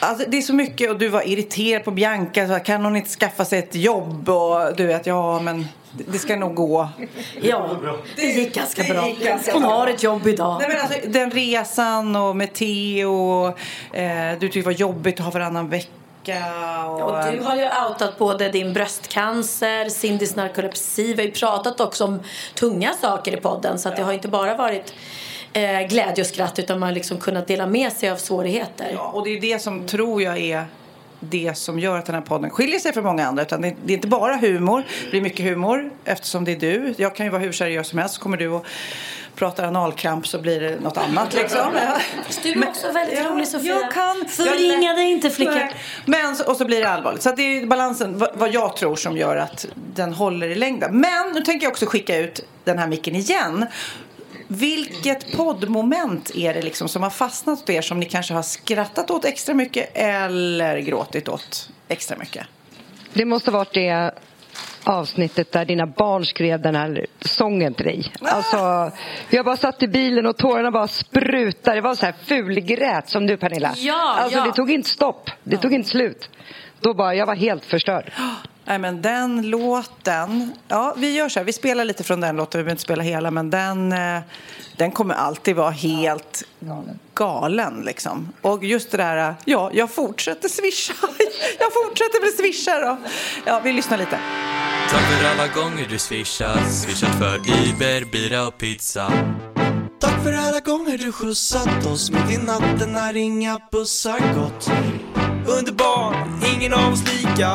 Alltså, 0.00 0.24
det 0.30 0.36
är 0.38 0.42
så 0.42 0.54
mycket 0.54 0.90
och 0.90 0.98
du 0.98 1.08
var 1.08 1.28
irriterad 1.28 1.84
på 1.84 1.90
Bianca. 1.90 2.48
Så 2.48 2.58
kan 2.60 2.84
hon 2.84 2.96
inte 2.96 3.10
skaffa 3.10 3.44
sig 3.44 3.58
ett 3.58 3.74
jobb? 3.74 4.28
Och 4.28 4.76
du 4.76 4.86
vet, 4.86 5.06
ja 5.06 5.40
men 5.40 5.66
det- 5.92 6.18
ska 6.18 6.36
nog 6.36 6.54
gå. 6.54 6.88
Ja, 7.42 7.70
det 8.16 8.22
gick 8.22 8.54
ganska 8.54 8.82
Det 8.82 8.88
bra. 8.94 9.08
gick 9.08 9.24
ganska 9.24 9.52
Hon 9.52 9.62
bra. 9.62 9.70
har 9.70 9.86
ett 9.86 10.02
jobb 10.02 10.26
idag. 10.26 10.56
Nej, 10.60 10.68
men 10.68 10.80
alltså, 10.80 10.98
den 11.08 11.30
resan 11.30 12.16
och 12.16 12.36
med 12.36 12.52
Theo. 12.52 13.46
Eh, 13.92 14.32
du 14.32 14.48
tyckte 14.48 14.58
det 14.58 14.64
var 14.64 14.72
jobbigt 14.72 15.18
att 15.20 15.24
ha 15.24 15.30
varannan 15.32 15.68
vecka. 15.68 15.88
Och, 16.88 17.00
Och 17.00 17.32
du 17.32 17.42
har 17.42 17.56
ju 17.56 17.64
outat 17.88 18.18
både 18.18 18.48
din 18.48 18.72
bröstcancer, 18.72 19.88
Cindys 19.88 20.36
narkolepsi. 20.36 21.02
Vi 21.14 21.22
har 21.22 21.26
ju 21.26 21.30
pratat 21.30 21.80
också 21.80 22.04
om 22.04 22.20
tunga 22.54 22.92
saker 23.00 23.32
i 23.32 23.40
podden. 23.40 23.78
Så 23.78 23.88
att 23.88 23.96
det 23.96 24.02
har 24.02 24.12
inte 24.12 24.28
bara 24.28 24.54
varit 24.54 24.94
eh, 25.52 25.88
glädje 25.88 26.24
och 26.24 26.26
skratt 26.26 26.58
utan 26.58 26.78
man 26.78 26.88
har 26.88 26.94
liksom 26.94 27.18
kunnat 27.18 27.46
dela 27.46 27.66
med 27.66 27.92
sig 27.92 28.10
av 28.10 28.16
svårigheter. 28.16 28.90
Ja, 28.94 29.10
och 29.14 29.24
det 29.24 29.30
är 29.30 29.40
det 29.40 29.58
som 29.58 29.86
tror 29.86 30.22
jag 30.22 30.38
är 30.38 30.64
det 31.20 31.58
som 31.58 31.78
gör 31.78 31.98
att 31.98 32.06
den 32.06 32.14
här 32.14 32.22
podden 32.22 32.50
skiljer 32.50 32.78
sig 32.78 32.92
från 32.92 33.04
många 33.04 33.26
andra. 33.26 33.42
Utan 33.42 33.60
det, 33.60 33.68
är 33.68 33.90
inte 33.90 34.08
bara 34.08 34.36
humor. 34.36 34.84
Det 35.04 35.10
blir 35.10 35.20
mycket 35.20 35.46
humor 35.46 35.90
eftersom 36.04 36.44
det 36.44 36.52
är 36.52 36.56
du. 36.56 36.94
Jag 36.96 37.16
kan 37.16 37.26
ju 37.26 37.32
vara 37.32 37.42
hur 37.42 37.52
seriös 37.52 37.88
som 37.88 37.98
helst. 37.98 38.14
Så 38.14 38.20
kommer 38.20 38.36
du 38.36 38.48
och 38.48 38.66
pratar 39.34 39.64
analkramp 39.64 40.26
så 40.26 40.38
blir 40.38 40.60
det 40.60 40.80
något 40.80 40.96
annat 40.96 41.34
liksom. 41.34 41.58
Ja. 41.74 42.00
Du 42.42 42.52
är 42.52 42.68
också 42.68 42.92
väldigt 42.92 43.26
rolig 43.26 43.48
Sofia. 43.48 43.74
Jag 43.74 43.92
kan. 43.92 44.24
Förringa 44.28 44.94
dig 44.94 45.12
inte 45.12 45.30
flicka. 45.30 45.52
Nej. 45.54 45.74
Men 46.04 46.36
och 46.46 46.56
så 46.56 46.64
blir 46.64 46.80
det 46.80 46.88
allvarligt. 46.88 47.22
Så 47.22 47.32
det 47.32 47.42
är 47.42 47.66
balansen, 47.66 48.18
vad, 48.18 48.30
vad 48.34 48.54
jag 48.54 48.76
tror 48.76 48.96
som 48.96 49.16
gör 49.16 49.36
att 49.36 49.66
den 49.74 50.12
håller 50.12 50.48
i 50.48 50.54
längden. 50.54 51.00
Men 51.00 51.32
nu 51.34 51.40
tänker 51.40 51.66
jag 51.66 51.70
också 51.70 51.86
skicka 51.86 52.16
ut 52.16 52.40
den 52.64 52.78
här 52.78 52.86
micken 52.86 53.16
igen. 53.16 53.66
Vilket 54.48 55.36
poddmoment 55.36 56.30
är 56.34 56.54
det 56.54 56.62
liksom 56.62 56.88
som 56.88 57.02
har 57.02 57.10
fastnat 57.10 57.66
på 57.66 57.72
er 57.72 57.82
som 57.82 58.00
ni 58.00 58.06
kanske 58.06 58.34
har 58.34 58.42
skrattat 58.42 59.10
åt 59.10 59.24
extra 59.24 59.54
mycket 59.54 59.90
eller 59.94 60.78
gråtit 60.78 61.28
åt 61.28 61.70
extra 61.88 62.16
mycket? 62.16 62.46
Det 63.12 63.24
måste 63.24 63.50
ha 63.50 63.58
varit 63.58 63.74
det 63.74 64.14
avsnittet 64.84 65.52
där 65.52 65.64
dina 65.64 65.86
barn 65.86 66.24
skrev 66.24 66.62
den 66.62 66.74
här 66.74 67.06
sången 67.20 67.74
till 67.74 67.84
dig. 67.84 68.12
Alltså, 68.20 68.90
jag 69.30 69.44
bara 69.44 69.56
satt 69.56 69.82
i 69.82 69.88
bilen 69.88 70.26
och 70.26 70.36
tårarna 70.36 70.70
bara 70.70 70.88
sprutade. 70.88 71.76
Det 71.76 71.80
var 71.80 71.94
så 71.94 72.06
här 72.06 72.14
fulgrät 72.24 73.08
som 73.08 73.26
du 73.26 73.36
Pernilla. 73.36 73.74
Ja, 73.76 74.14
alltså 74.18 74.38
ja. 74.38 74.44
det 74.44 74.52
tog 74.52 74.70
inte 74.70 74.88
stopp. 74.88 75.30
Det 75.44 75.56
tog 75.56 75.72
inte 75.72 75.88
slut. 75.88 76.30
Då 76.80 76.94
bara, 76.94 77.14
jag 77.14 77.26
var 77.26 77.34
helt 77.34 77.64
förstörd. 77.64 78.12
Nej 78.68 78.78
men 78.78 79.02
den 79.02 79.50
låten, 79.50 80.52
ja 80.68 80.94
vi 80.96 81.14
gör 81.14 81.28
så 81.28 81.40
här, 81.40 81.44
vi 81.44 81.52
spelar 81.52 81.84
lite 81.84 82.04
från 82.04 82.20
den 82.20 82.36
låten, 82.36 82.58
vi 82.58 82.62
behöver 82.62 82.70
inte 82.70 82.82
spela 82.82 83.02
hela 83.02 83.30
men 83.30 83.50
den, 83.50 83.92
eh, 83.92 84.20
den 84.76 84.90
kommer 84.90 85.14
alltid 85.14 85.56
vara 85.56 85.70
helt 85.70 86.42
galen 87.14 87.82
liksom. 87.86 88.32
Och 88.42 88.64
just 88.64 88.90
det 88.90 88.96
där, 88.96 89.34
ja 89.44 89.70
jag 89.74 89.90
fortsätter 89.90 90.48
swisha, 90.48 90.94
jag 91.58 91.72
fortsätter 91.72 92.20
väl 92.20 92.32
swisha 92.32 92.78
då. 92.80 92.96
Ja 93.46 93.60
vi 93.64 93.72
lyssnar 93.72 93.98
lite. 93.98 94.18
Tack 94.90 95.02
för 95.02 95.28
alla 95.28 95.48
gånger 95.48 95.86
du 95.90 95.98
swishat 95.98 96.72
Swishat 96.72 97.18
för 97.18 97.36
Uber, 97.36 98.12
bira 98.12 98.46
och 98.46 98.58
pizza 98.58 99.12
Tack 100.00 100.22
för 100.22 100.32
alla 100.32 100.60
gånger 100.60 100.98
du 100.98 101.12
skjutsat 101.12 101.86
oss 101.86 102.10
Mitt 102.10 102.30
i 102.30 102.36
natten 102.36 102.92
när 102.92 103.16
inga 103.16 103.60
bussar 103.72 104.34
gått 104.34 104.70
Underbar, 105.48 106.26
ingen 106.54 106.74
av 106.74 106.92
oss 106.92 107.02
lika. 107.12 107.48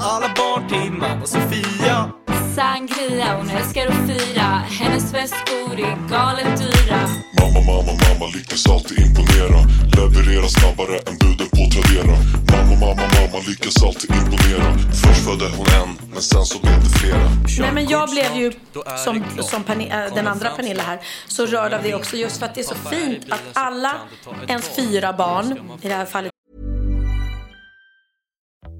Alla 0.00 0.28
barn 0.36 0.68
till 0.68 0.92
mamma 0.92 1.26
Sofia. 1.26 2.10
Sangria, 2.56 3.36
hon 3.36 3.50
älskar 3.50 3.86
att 3.86 4.06
fira. 4.08 4.42
Hennes 4.80 5.14
väskor 5.14 5.72
är 5.80 6.08
galet 6.10 6.58
dyra. 6.60 7.00
Mamma, 7.40 7.60
mamma, 7.66 7.92
mamma 8.04 8.26
lyckas 8.34 8.68
alltid 8.68 8.98
imponera. 8.98 9.58
Leverera 9.96 10.48
snabbare 10.48 10.96
än 10.98 11.16
buden 11.20 11.48
på 11.56 11.62
Tradera. 11.74 12.16
Mamma, 12.52 12.74
mamma, 12.80 13.02
mamma 13.16 13.38
lyckas 13.48 13.82
alltid 13.82 14.10
imponera. 14.10 14.78
Först 15.02 15.24
födde 15.24 15.44
hon 15.56 15.66
en, 15.82 15.88
men 16.12 16.22
sen 16.22 16.44
så 16.44 16.58
blev 16.58 16.80
det 16.84 16.98
flera. 16.98 17.30
Nej 17.60 17.72
men 17.74 17.88
jag 17.88 18.10
blev 18.10 18.36
ju 18.36 18.52
som, 19.04 19.24
som 19.40 19.64
Perni- 19.64 20.06
äh, 20.06 20.14
den 20.14 20.26
andra 20.28 20.50
Pernilla 20.50 20.82
här 20.82 20.98
så 21.28 21.46
rörd 21.46 21.72
av 21.72 21.82
det 21.82 21.94
också 21.94 22.16
just 22.16 22.38
för 22.38 22.46
att 22.46 22.54
det 22.54 22.60
är 22.60 22.64
så 22.64 22.74
fint 22.74 23.24
att 23.30 23.42
alla 23.52 23.92
ens 24.48 24.68
fyra 24.76 25.12
barn 25.12 25.58
i 25.82 25.88
det 25.88 25.94
här 25.94 26.06
fallet 26.06 26.32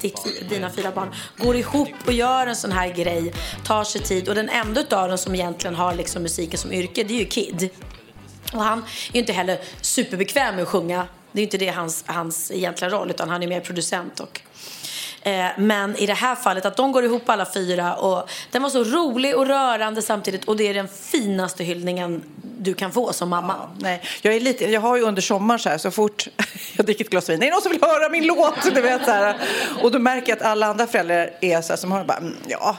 ditt, 0.00 0.48
dina 0.48 0.70
fyra 0.70 0.90
barn 0.90 1.14
går 1.38 1.56
ihop 1.56 1.88
och 2.06 2.12
gör 2.12 2.46
en 2.46 2.56
sån 2.56 2.72
här 2.72 2.88
grej, 2.88 3.32
tar 3.64 3.84
sig 3.84 4.00
tid 4.00 4.28
och 4.28 4.34
den 4.34 4.48
enda 4.48 4.80
av 4.80 5.08
dem 5.08 5.18
som 5.18 5.34
egentligen 5.34 5.74
har 5.74 5.94
liksom 5.94 6.22
musiken 6.22 6.58
som 6.58 6.72
yrke 6.72 7.04
det 7.04 7.14
är 7.14 7.18
ju 7.18 7.26
Kid. 7.26 7.70
Och 8.52 8.62
han 8.62 8.78
är 8.78 9.12
ju 9.12 9.20
inte 9.20 9.32
heller 9.32 9.60
superbekväm 9.80 10.54
med 10.54 10.62
att 10.62 10.68
sjunga. 10.68 11.06
Det 11.32 11.38
är 11.38 11.40
ju 11.40 11.44
inte 11.46 11.58
det 11.58 11.68
hans, 11.68 12.04
hans 12.06 12.50
egentliga 12.50 12.90
roll 12.90 13.10
utan 13.10 13.28
han 13.28 13.42
är 13.42 13.46
mer 13.46 13.60
producent 13.60 14.20
och 14.20 14.40
Eh, 15.22 15.46
Men 15.58 15.96
i 15.96 16.06
det 16.06 16.14
här 16.14 16.34
fallet 16.34 16.64
att 16.66 16.76
de 16.76 16.92
går 16.92 17.04
ihop 17.04 17.28
alla 17.28 17.46
fyra 17.54 17.94
och 17.94 18.30
den 18.50 18.62
var 18.62 18.70
så 18.70 18.84
rolig 18.84 19.36
och 19.36 19.46
rörande 19.46 20.02
samtidigt 20.02 20.44
och 20.44 20.56
det 20.56 20.68
är 20.68 20.74
den 20.74 20.88
finaste 20.88 21.64
hyllningen 21.64 22.22
du 22.58 22.74
kan 22.74 22.92
få 22.92 23.12
som 23.12 23.28
mamma. 23.28 23.54
Nej, 23.78 24.02
jag, 24.22 24.34
är 24.34 24.40
lite, 24.40 24.64
jag 24.64 24.80
har 24.80 24.96
ju 24.96 25.02
under 25.02 25.22
sommaren 25.22 25.58
så 25.60 25.68
här, 25.68 25.78
så 25.78 25.90
fort 25.90 26.28
jag 26.76 26.86
dricker 26.86 27.04
ett 27.04 27.10
glas 27.10 27.30
vin, 27.30 27.40
det 27.40 27.46
är 27.46 27.50
någon 27.50 27.62
som 27.62 27.72
vill 27.72 27.82
höra 27.82 28.08
min 28.08 28.26
låt. 28.26 28.74
Du 28.74 28.80
vet, 28.80 29.04
så 29.04 29.10
här. 29.10 29.36
Och 29.82 29.90
då 29.90 29.98
märker 29.98 30.32
jag 30.32 30.36
att 30.36 30.46
alla 30.46 30.66
andra 30.66 30.86
föräldrar 30.86 31.30
är 31.40 31.60
så 31.60 31.72
här, 31.72 31.76
som 31.76 31.92
har 31.92 32.04
bara, 32.04 32.18
mm, 32.18 32.36
ja, 32.48 32.76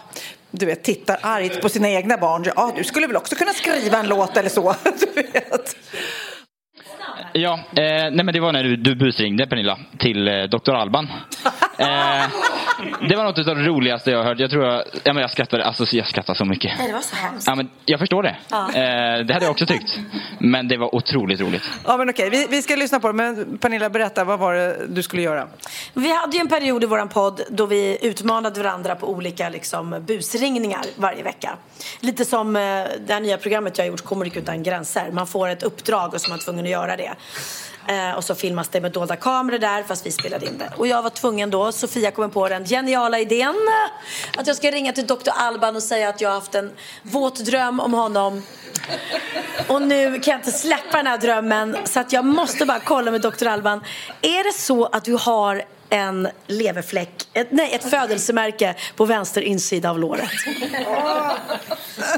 du 0.52 0.66
vet, 0.66 0.84
tittar 0.84 1.20
argt 1.22 1.62
på 1.62 1.70
sina 1.70 1.90
egna 1.90 2.18
barn. 2.18 2.46
Ja, 2.56 2.74
du 2.78 2.84
skulle 2.84 3.08
väl 3.08 3.16
också 3.16 3.36
kunna 3.36 3.54
skriva 3.54 3.98
en 3.98 4.08
låt 4.08 4.38
eller 4.38 4.50
så. 4.50 4.76
Du 4.84 5.22
vet. 5.22 5.76
Ja, 7.34 7.54
eh, 7.54 7.84
nej 8.12 8.24
men 8.24 8.34
det 8.34 8.40
var 8.40 8.52
när 8.52 8.64
du, 8.64 8.76
du 8.76 8.96
busringde 8.96 9.48
Pernilla 9.48 9.80
till 10.00 10.28
eh, 10.28 10.44
Dr. 10.44 10.72
Alban. 10.72 11.08
Eh, 11.78 12.26
det 13.10 13.16
var 13.16 13.24
något 13.24 13.48
av 13.48 13.56
det 13.56 13.64
roligaste 13.64 14.12
jag 14.12 14.18
har 14.18 14.26
hört. 14.26 14.40
Jag 14.40 14.50
tror 14.50 14.66
jag, 14.66 14.84
ja, 15.04 15.14
men 15.14 15.22
jag 15.22 15.32
skrattade, 15.32 15.66
alltså 15.66 15.86
jag 15.92 16.08
skrattade 16.08 16.38
så 16.38 16.46
mycket. 16.46 16.72
Nej, 16.78 16.88
det 16.88 16.94
var 16.94 17.02
så 17.02 17.16
hemskt. 17.16 17.48
Ja, 17.48 17.56
men 17.56 17.70
jag 17.86 18.00
förstår 18.00 18.24
det. 18.24 18.36
Ja. 18.50 18.68
Eh, 18.68 19.26
det 19.26 19.34
hade 19.34 19.46
jag 19.46 19.52
också 19.52 19.66
tyckt. 19.66 20.00
Men 20.40 20.68
det 20.68 20.78
var 20.78 20.96
otroligt 20.96 21.42
roligt. 21.42 21.64
Ja, 21.86 21.98
men 21.98 22.10
okej, 22.10 22.30
vi, 22.30 22.48
vi 22.50 22.62
ska 22.62 22.76
lyssna 22.76 23.00
på 23.00 23.08
det. 23.08 23.14
Men 23.14 23.58
Pernilla, 23.58 23.90
berätta, 23.90 24.24
vad 24.24 24.40
var 24.40 24.54
det 24.54 24.88
du 24.88 25.04
skulle 25.04 25.22
göra? 25.22 25.48
Vi 25.94 26.16
hade 26.16 26.38
ju 26.38 26.42
en 26.42 26.48
period 26.50 26.84
i 26.84 26.86
vår 26.86 27.06
podd 27.06 27.42
då 27.50 27.66
vi 27.66 27.98
utmanade 28.02 28.64
varandra 28.64 28.96
på 28.96 29.10
olika 29.10 29.50
liksom, 29.50 30.04
busringningar 30.08 30.82
varje 30.96 31.24
vecka. 31.24 31.58
Lite 32.00 32.26
som 32.26 32.56
eh, 32.56 32.62
det 33.08 33.14
här 33.14 33.20
nya 33.20 33.38
programmet 33.38 33.78
jag 33.78 33.86
har 33.86 33.90
gjort, 33.90 34.04
Kommer 34.04 34.38
utan 34.38 34.64
gränser. 34.64 35.12
Man 35.12 35.28
får 35.28 35.50
ett 35.50 35.64
uppdrag 35.64 36.14
och 36.14 36.22
så 36.22 36.28
är 36.28 36.30
man 36.30 36.40
tvungen 36.40 36.66
att 36.66 36.72
göra 36.72 36.98
det. 36.98 37.14
Eh, 37.88 38.12
och 38.12 38.24
så 38.24 38.36
filmas 38.36 38.70
det 38.70 38.82
med 38.82 38.92
dolda 38.92 39.16
kameror 39.16 39.58
där 39.58 39.84
fast 39.84 40.06
vi 40.06 40.12
spelade 40.12 40.46
in 40.46 40.58
det. 40.58 40.70
Och 40.78 40.88
jag 40.88 41.02
var 41.02 41.10
tvungen 41.10 41.50
då, 41.50 41.72
Sofia 41.72 42.12
kom 42.12 42.32
på 42.32 42.50
den 42.50 42.66
geniala 42.66 43.20
idén 43.20 43.56
eh, 43.56 44.40
att 44.40 44.48
jag 44.48 44.56
ska 44.56 44.72
ringa 44.72 44.94
till 44.94 45.08
Dr. 45.08 45.30
Alban 45.36 45.76
och 45.76 45.84
säga 45.84 46.10
att 46.10 46.22
jag 46.22 46.30
har 46.30 46.36
haft 46.36 46.56
en 46.56 46.72
våt 47.04 47.46
dröm 47.46 47.80
om 47.80 47.94
honom. 47.94 48.44
Och 49.68 49.82
nu 49.82 50.20
kan 50.20 50.32
jag 50.32 50.40
inte 50.40 50.52
släppa 50.52 50.98
den 50.98 51.08
här 51.08 51.18
drömmen 51.18 51.78
så 51.84 52.00
att 52.00 52.14
jag 52.14 52.26
måste 52.26 52.66
bara 52.66 52.80
kolla 52.80 53.12
med 53.12 53.22
Dr. 53.22 53.48
Alban. 53.48 53.84
Är 54.22 54.44
det 54.44 54.60
så 54.60 54.86
att 54.86 55.06
du 55.06 55.14
har 55.14 55.64
en 55.94 56.28
leverfläck, 56.48 57.28
ett, 57.34 57.48
nej 57.52 57.74
ett 57.74 57.90
födelsemärke 57.90 58.76
på 58.96 59.06
vänster 59.06 59.42
insida 59.42 59.90
av 59.90 60.00
låret? 60.00 60.30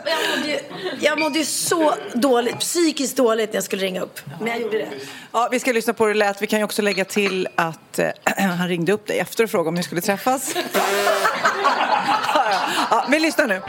Jag 0.06 0.20
mådde, 0.30 0.50
ju, 0.52 0.60
jag 1.00 1.20
mådde 1.20 1.40
ju 1.40 1.46
så 1.46 1.94
dåligt, 2.14 2.60
psykiskt 2.60 3.18
dåligt 3.18 3.50
när 3.50 3.58
jag 3.58 3.64
skulle 3.64 3.86
ringa 3.86 4.02
upp. 4.02 4.20
Men 4.40 4.48
jag 4.48 4.62
gjorde 4.62 4.78
det. 4.78 4.88
Ja, 5.32 5.48
vi 5.52 5.60
ska 5.60 5.72
lyssna 5.72 5.94
på 5.94 6.06
hur 6.06 6.14
det 6.14 6.20
lät. 6.20 6.42
Vi 6.42 6.48
kan 6.48 6.60
ju 6.60 6.66
också 6.66 6.82
lägga 6.82 7.06
till 7.06 7.48
att 7.56 8.00
äh, 8.00 8.10
han 8.58 8.68
ringde 8.68 8.92
upp 8.92 9.08
dig 9.08 9.20
efter 9.20 9.44
och 9.44 9.50
frågade 9.50 9.70
om 9.70 9.76
ni 9.76 9.84
skulle 9.84 10.02
träffas. 10.02 10.56
ja, 10.74 10.82
ja. 12.34 12.60
Ja, 12.92 13.06
vi 13.10 13.20
lyssnar 13.20 13.48
nu. 13.48 13.62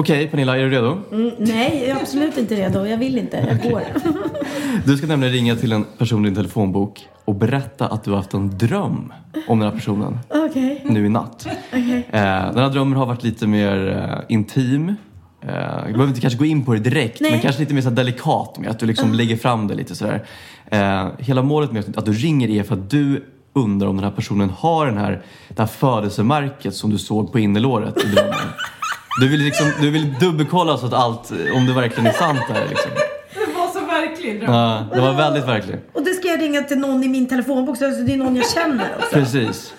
Okej, 0.00 0.28
Pernilla, 0.28 0.56
är 0.58 0.62
du 0.62 0.70
redo? 0.70 0.98
Mm, 1.12 1.30
nej, 1.38 1.84
jag 1.88 1.96
är 1.96 2.00
absolut 2.02 2.38
inte 2.38 2.54
redo. 2.54 2.86
Jag 2.86 2.98
vill 2.98 3.18
inte. 3.18 3.36
Jag 3.62 3.72
går. 3.72 3.82
Du 4.84 4.96
ska 4.96 5.06
nämligen 5.06 5.34
ringa 5.34 5.56
till 5.56 5.72
en 5.72 5.84
person 5.98 6.24
i 6.24 6.28
din 6.28 6.34
telefonbok 6.36 7.08
och 7.24 7.34
berätta 7.34 7.86
att 7.86 8.04
du 8.04 8.10
har 8.10 8.16
haft 8.16 8.34
en 8.34 8.58
dröm 8.58 9.12
om 9.48 9.58
den 9.58 9.68
här 9.68 9.76
personen 9.76 10.18
Okej. 10.28 10.84
nu 10.88 11.06
i 11.06 11.08
natt. 11.08 11.46
Okej. 11.72 12.06
Eh, 12.10 12.20
den 12.52 12.58
här 12.58 12.68
drömmen 12.70 12.98
har 12.98 13.06
varit 13.06 13.22
lite 13.24 13.46
mer 13.46 13.88
eh, 14.28 14.34
intim. 14.34 14.88
Eh, 14.88 15.54
jag 15.54 15.84
behöver 15.92 16.08
inte 16.08 16.20
kanske 16.20 16.38
gå 16.38 16.44
in 16.44 16.64
på 16.64 16.72
det 16.74 16.78
direkt, 16.80 17.20
Nej. 17.20 17.30
men 17.30 17.40
kanske 17.40 17.60
lite 17.60 17.74
mer 17.74 17.82
så 17.82 17.90
delikat 17.90 18.58
med 18.58 18.70
att 18.70 18.78
du 18.78 18.86
liksom 18.86 19.10
Ah. 19.10 19.14
lägger 19.14 19.36
fram 19.36 19.66
det 19.66 19.74
lite 19.74 19.94
sådär. 19.94 20.24
Eh, 20.70 21.06
hela 21.18 21.42
målet 21.42 21.72
med 21.72 21.96
att 21.98 22.04
du 22.06 22.12
ringer 22.12 22.50
är 22.50 22.62
för 22.62 22.74
att 22.74 22.90
du 22.90 23.24
undrar 23.52 23.88
om 23.88 23.96
den 23.96 24.04
här 24.04 24.12
personen 24.12 24.50
har 24.50 24.86
den 24.86 24.98
här, 24.98 25.22
det 25.48 25.62
här 25.62 25.66
födelsemärket 25.66 26.74
som 26.74 26.90
du 26.90 26.98
såg 26.98 27.32
på 27.32 27.38
innerlåret 27.38 28.04
i 28.04 28.06
drömmen. 28.08 28.34
Du 29.20 29.28
vill, 29.28 29.40
liksom, 29.40 29.66
du 29.80 29.90
vill 29.90 30.14
dubbelkolla 30.18 30.76
så 30.78 30.86
att 30.86 30.92
allt, 30.94 31.30
om 31.54 31.66
det 31.66 31.72
verkligen 31.72 32.06
är 32.06 32.12
sant 32.12 32.38
det 32.48 32.54
här. 32.54 32.66
Liksom. 32.68 32.90
Det 33.34 33.58
var 33.58 33.66
så 33.68 33.80
verkligen. 33.86 34.42
Ja, 34.54 34.86
det 34.94 35.00
var 35.00 35.12
väldigt 35.12 35.44
verkligt. 35.44 35.90
Och 35.92 36.02
det 36.04 36.14
ska 36.14 36.28
jag 36.28 36.40
ringa 36.42 36.62
till 36.62 36.78
någon 36.78 37.04
i 37.04 37.08
min 37.08 37.26
telefonbok, 37.28 37.76
så 37.76 37.84
det 37.84 38.12
är 38.12 38.16
någon 38.16 38.36
jag 38.36 38.50
känner 38.50 38.86
också. 38.98 39.08
Precis. 39.12 39.74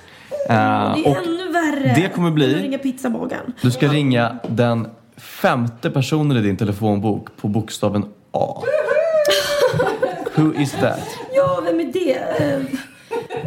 Eh, 0.49 0.55
Det 0.55 0.55
är 0.55 1.07
och 1.07 1.17
ännu 1.17 1.51
värre. 1.51 1.93
det 1.95 2.09
kommer 2.15 2.31
bli- 2.31 2.55
att 2.55 2.61
ringa 2.61 2.77
du 3.61 3.71
ska 3.71 3.87
ringa 3.87 4.39
den 4.47 4.87
femte 5.17 5.89
personen 5.89 6.37
i 6.37 6.41
din 6.41 6.57
telefonbok 6.57 7.27
på 7.37 7.47
bokstaven 7.47 8.05
A. 8.31 8.63
Who 10.35 10.53
is 10.55 10.71
that? 10.71 10.99
Ja, 11.33 11.61
vem 11.65 11.79
är 11.79 11.93
det? 11.93 12.13
Eh, 12.13 12.61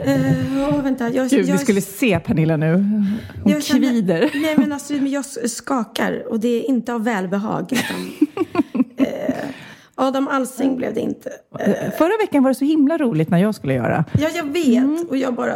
eh, 0.07 0.59
ja, 0.61 0.77
vänta. 0.77 1.09
Jag, 1.11 1.29
Gud, 1.31 1.49
jag, 1.49 1.53
vi 1.53 1.59
skulle 1.59 1.81
se 1.81 2.19
Pernilla 2.21 2.57
nu. 2.57 2.73
Hon 3.43 3.53
jag 3.53 3.63
känner- 3.63 3.89
kvider. 3.89 4.31
Nej, 4.35 4.55
men 4.59 4.73
alltså, 4.73 4.95
jag 4.95 5.25
skakar 5.51 6.25
och 6.29 6.41
det 6.41 6.49
är 6.49 6.63
inte 6.69 6.95
av 6.95 7.05
välbehag. 7.05 7.73
Utan, 7.73 8.13
eh, 8.97 9.35
Adam 9.95 10.29
Alsing 10.29 10.77
blev 10.77 10.95
det 10.95 11.01
inte. 11.01 11.31
Eh, 11.61 11.91
Förra 11.99 12.17
veckan 12.21 12.43
var 12.43 12.51
det 12.51 12.55
så 12.55 12.65
himla 12.65 12.99
roligt 12.99 13.29
när 13.31 13.39
jag 13.39 13.55
skulle 13.55 13.75
göra. 13.75 14.05
ja, 14.19 14.29
jag 14.35 14.45
vet. 14.53 15.11
Och 15.11 15.17
jag 15.17 15.35
bara... 15.35 15.55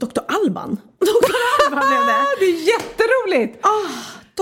Dr. 0.00 0.20
Alban? 0.28 0.76
Dr. 0.98 1.06
Alban 1.66 1.88
blev 1.88 2.00
det. 2.00 2.14
Det 2.40 2.44
är 2.44 2.68
jätteroligt! 2.68 3.66
Ah, 3.66 3.90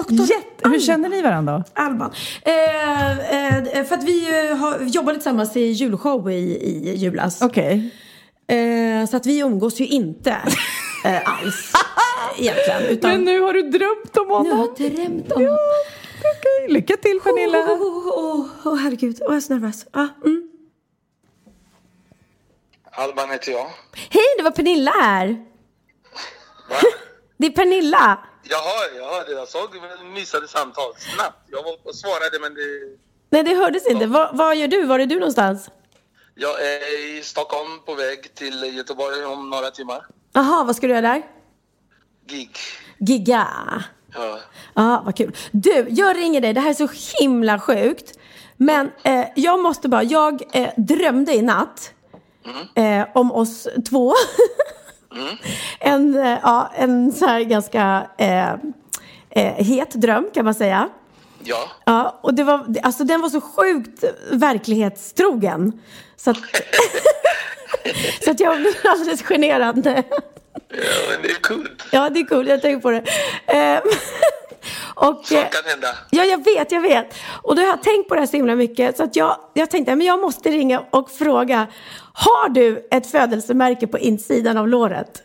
Dr. 0.02 0.12
Jätte... 0.12 0.68
Hur 0.68 0.80
känner 0.80 1.08
ni 1.08 1.22
varandra? 1.22 1.64
Alban. 1.72 2.10
Eh, 2.42 3.78
eh, 3.78 3.84
för 3.84 3.94
att 3.94 4.04
vi 4.04 4.26
har 4.54 4.80
jobbat 4.80 5.14
tillsammans 5.14 5.56
i 5.56 5.60
julshow 5.60 6.30
i, 6.30 6.34
i 6.34 6.94
julas. 6.96 7.42
Okej. 7.42 7.90
Eh, 8.46 9.06
så 9.06 9.16
att 9.16 9.26
vi 9.26 9.38
umgås 9.38 9.80
ju 9.80 9.86
inte 9.86 10.30
eh, 11.04 11.28
alls 11.28 11.72
egentligen. 12.38 12.82
Utan 12.82 13.10
Men 13.10 13.24
nu 13.24 13.40
har 13.40 13.52
du 13.52 13.62
drömt 13.62 14.16
om 14.16 14.30
honom. 14.30 14.46
Nu 14.48 14.54
har 14.54 14.74
jag 14.78 14.92
drömt 14.92 15.32
om 15.32 15.42
honom. 15.42 15.58
Okej, 16.18 16.68
lycka 16.68 16.96
till 16.96 17.20
Pernilla. 17.20 17.58
Åh, 17.58 17.82
oh, 17.82 18.08
oh, 18.08 18.66
oh, 18.66 18.76
herregud, 18.76 19.14
oh, 19.14 19.26
jag 19.26 19.36
är 19.36 19.40
så 19.40 19.52
nervös. 19.52 19.86
Ah, 19.90 20.06
mm. 20.24 20.50
Alban 22.90 23.30
heter 23.30 23.52
jag. 23.52 23.66
Hej, 24.10 24.24
det 24.36 24.42
var 24.42 24.50
Pernilla 24.50 24.90
här. 24.90 25.44
Det 27.36 27.46
är 27.46 27.50
Pernilla. 27.50 28.18
Jaha, 28.42 28.88
ja, 28.98 29.24
det 29.26 29.32
jag 29.32 29.48
såg 29.48 29.68
missade 30.14 30.48
samtal 30.48 30.94
snabbt. 30.96 31.38
Jag 31.50 31.62
var 31.62 31.76
och 31.82 31.94
svarade 31.94 32.38
men 32.40 32.54
det... 32.54 32.60
Nej, 33.30 33.42
det 33.42 33.54
hördes 33.54 33.86
inte. 33.86 34.06
Vad 34.32 34.56
gör 34.56 34.68
du? 34.68 34.86
Var 34.86 34.98
är 34.98 35.06
du 35.06 35.14
någonstans? 35.14 35.70
Jag 36.36 36.62
är 36.62 37.18
i 37.18 37.22
Stockholm 37.22 37.80
på 37.86 37.94
väg 37.94 38.34
till 38.34 38.76
Göteborg 38.76 39.24
om 39.24 39.50
några 39.50 39.70
timmar. 39.70 40.06
Jaha, 40.32 40.64
vad 40.64 40.76
ska 40.76 40.86
du 40.86 40.92
göra 40.92 41.08
där? 41.08 41.22
Gig. 42.26 42.56
Gigga. 42.98 43.48
Ja. 44.14 44.38
Ja, 44.74 45.02
vad 45.04 45.16
kul. 45.16 45.36
Du, 45.52 45.86
jag 45.88 46.16
ringer 46.16 46.40
dig. 46.40 46.52
Det 46.52 46.60
här 46.60 46.70
är 46.70 46.74
så 46.74 46.88
himla 47.20 47.60
sjukt. 47.60 48.18
Men 48.56 48.90
eh, 49.02 49.24
jag 49.34 49.60
måste 49.60 49.88
bara, 49.88 50.02
jag 50.02 50.42
eh, 50.52 50.70
drömde 50.76 51.34
i 51.34 51.42
natt 51.42 51.92
eh, 52.74 53.06
om 53.14 53.32
oss 53.32 53.68
två. 53.90 54.12
en, 55.80 56.14
eh, 56.14 56.38
ja, 56.42 56.70
en 56.74 57.12
så 57.12 57.26
här 57.26 57.40
ganska 57.40 58.06
eh, 58.18 58.52
eh, 59.30 59.66
het 59.66 59.90
dröm 59.90 60.30
kan 60.34 60.44
man 60.44 60.54
säga. 60.54 60.88
Ja. 61.44 61.70
Ja, 61.84 62.18
och 62.22 62.34
det 62.34 62.44
var, 62.44 62.66
alltså 62.82 63.04
den 63.04 63.20
var 63.20 63.28
så 63.28 63.40
sjukt 63.40 64.04
verklighetstrogen. 64.30 65.72
Så 66.16 66.30
att, 66.30 66.36
så 68.24 68.30
att 68.30 68.40
jag 68.40 68.60
blev 68.60 68.72
alldeles 68.84 69.22
generad. 69.22 69.86
ja, 69.86 70.02
men 71.10 71.22
det 71.22 71.30
är 71.30 71.40
coolt. 71.42 71.82
Ja, 71.90 72.10
det 72.10 72.20
är 72.20 72.24
coolt. 72.24 72.48
Jag 72.48 72.62
tänker 72.62 72.80
på 72.80 72.90
det. 72.90 73.04
Eh, 73.46 73.80
och, 74.94 75.32
eh, 75.32 75.48
kan 75.50 75.64
hända. 75.64 75.88
ja, 76.10 76.24
jag 76.24 76.44
vet, 76.44 76.72
jag 76.72 76.80
vet. 76.80 77.14
Och 77.42 77.56
då 77.56 77.62
har 77.62 77.68
jag 77.68 77.82
tänkt 77.82 78.08
på 78.08 78.14
det 78.14 78.20
här 78.20 78.26
så 78.26 78.36
himla 78.36 78.54
mycket. 78.54 78.96
Så 78.96 79.02
att 79.02 79.16
jag, 79.16 79.36
jag 79.54 79.70
tänkte 79.70 79.96
men 79.96 80.06
jag 80.06 80.20
måste 80.20 80.50
ringa 80.50 80.82
och 80.90 81.10
fråga. 81.10 81.66
Har 82.12 82.48
du 82.48 82.88
ett 82.90 83.10
födelsemärke 83.10 83.86
på 83.86 83.98
insidan 83.98 84.56
av 84.56 84.68
låret? 84.68 85.22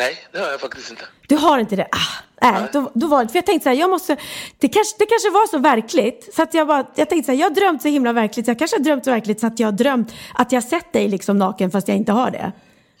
Nej, 0.00 0.26
det 0.32 0.38
har 0.38 0.50
jag 0.50 0.60
faktiskt 0.60 0.90
inte. 0.90 1.04
Du 1.26 1.36
har 1.36 1.58
inte 1.58 1.76
det? 1.76 1.88
Ah, 1.92 2.22
nej, 2.42 2.68
då, 2.72 2.90
då 2.94 3.06
var 3.06 3.24
det, 3.24 3.30
för 3.30 3.36
jag 3.36 3.46
tänkte 3.46 3.64
så 3.64 3.68
här, 3.68 3.76
jag 3.76 3.90
måste, 3.90 4.16
det 4.58 4.68
kanske, 4.68 4.96
det 4.98 5.06
kanske 5.06 5.30
var 5.30 5.46
så 5.46 5.58
verkligt. 5.58 6.34
Så 6.34 6.42
att 6.42 6.54
jag 6.54 6.66
bara, 6.66 6.86
jag 6.94 7.08
tänkte 7.08 7.26
så 7.26 7.32
här, 7.32 7.38
jag 7.40 7.48
har 7.48 7.54
drömt 7.54 7.82
så 7.82 7.88
himla 7.88 8.12
verkligt. 8.12 8.46
Så 8.46 8.50
jag 8.50 8.58
kanske 8.58 8.76
har 8.76 8.84
drömt 8.84 9.04
så 9.04 9.10
verkligt 9.10 9.40
så 9.40 9.46
att 9.46 9.60
jag 9.60 9.66
har 9.66 9.72
drömt 9.72 10.14
att 10.34 10.52
jag 10.52 10.64
sett 10.64 10.92
dig 10.92 11.08
liksom 11.08 11.38
naken 11.38 11.70
fast 11.70 11.88
jag 11.88 11.96
inte 11.96 12.12
har 12.12 12.30
det. 12.30 12.52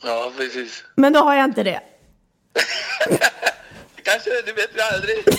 Ja, 0.02 0.32
precis. 0.36 0.84
Men 0.94 1.12
då 1.12 1.20
har 1.20 1.34
jag 1.34 1.44
inte 1.44 1.62
det. 1.62 1.80
Kanske, 4.02 4.30
det 4.46 4.52
vet 4.52 4.70
vi 4.74 4.80
aldrig. 4.80 5.24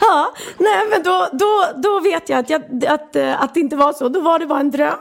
Ja, 0.00 0.34
nej 0.58 0.86
men 0.90 1.02
då, 1.02 1.28
då, 1.32 1.66
då 1.76 2.00
vet 2.00 2.28
jag 2.28 2.38
att, 2.38 2.50
jag 2.50 2.84
att, 2.86 3.16
eh, 3.16 3.42
att 3.42 3.54
det 3.54 3.60
inte 3.60 3.76
var 3.76 3.92
så. 3.92 4.08
Då 4.08 4.20
var 4.20 4.38
det 4.38 4.46
bara 4.46 4.60
en 4.60 4.70
dröm. 4.70 4.98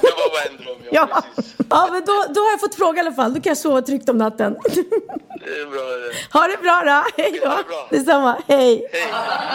Det 0.00 0.10
var 0.16 0.30
bara 0.30 0.42
en 0.50 0.56
dröm, 0.64 0.76
ja. 0.90 1.08
Ja, 1.10 1.22
ja 1.70 1.88
men 1.92 2.04
då, 2.04 2.24
då 2.34 2.40
har 2.40 2.50
jag 2.50 2.60
fått 2.60 2.74
fråga 2.74 2.96
i 2.98 3.00
alla 3.00 3.12
fall. 3.12 3.34
Då 3.34 3.40
kan 3.40 3.50
jag 3.50 3.58
sova 3.58 3.82
tryggt 3.82 4.08
om 4.08 4.18
natten. 4.18 4.56
Det 4.64 5.60
är 5.60 5.66
bra 5.66 5.80
det. 5.82 6.38
Ha 6.38 6.46
det 6.46 6.62
bra 6.62 6.82
då. 6.84 7.22
Hej 7.22 7.40
då. 7.44 7.58
Detsamma. 7.96 8.36
Hej. 8.48 8.86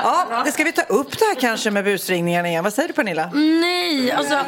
Ja, 0.03 0.41
det 0.45 0.51
ska 0.51 0.63
vi 0.63 0.71
ta 0.71 0.82
upp 0.82 1.19
det 1.19 1.25
här 1.25 1.36
kanske 1.36 1.71
med 1.71 1.84
busringningarna 1.84 2.47
igen. 2.47 2.63
Vad 2.63 2.73
säger 2.73 2.88
du 2.88 2.93
Pernilla? 2.93 3.32
Nej, 3.34 4.11
alltså. 4.11 4.39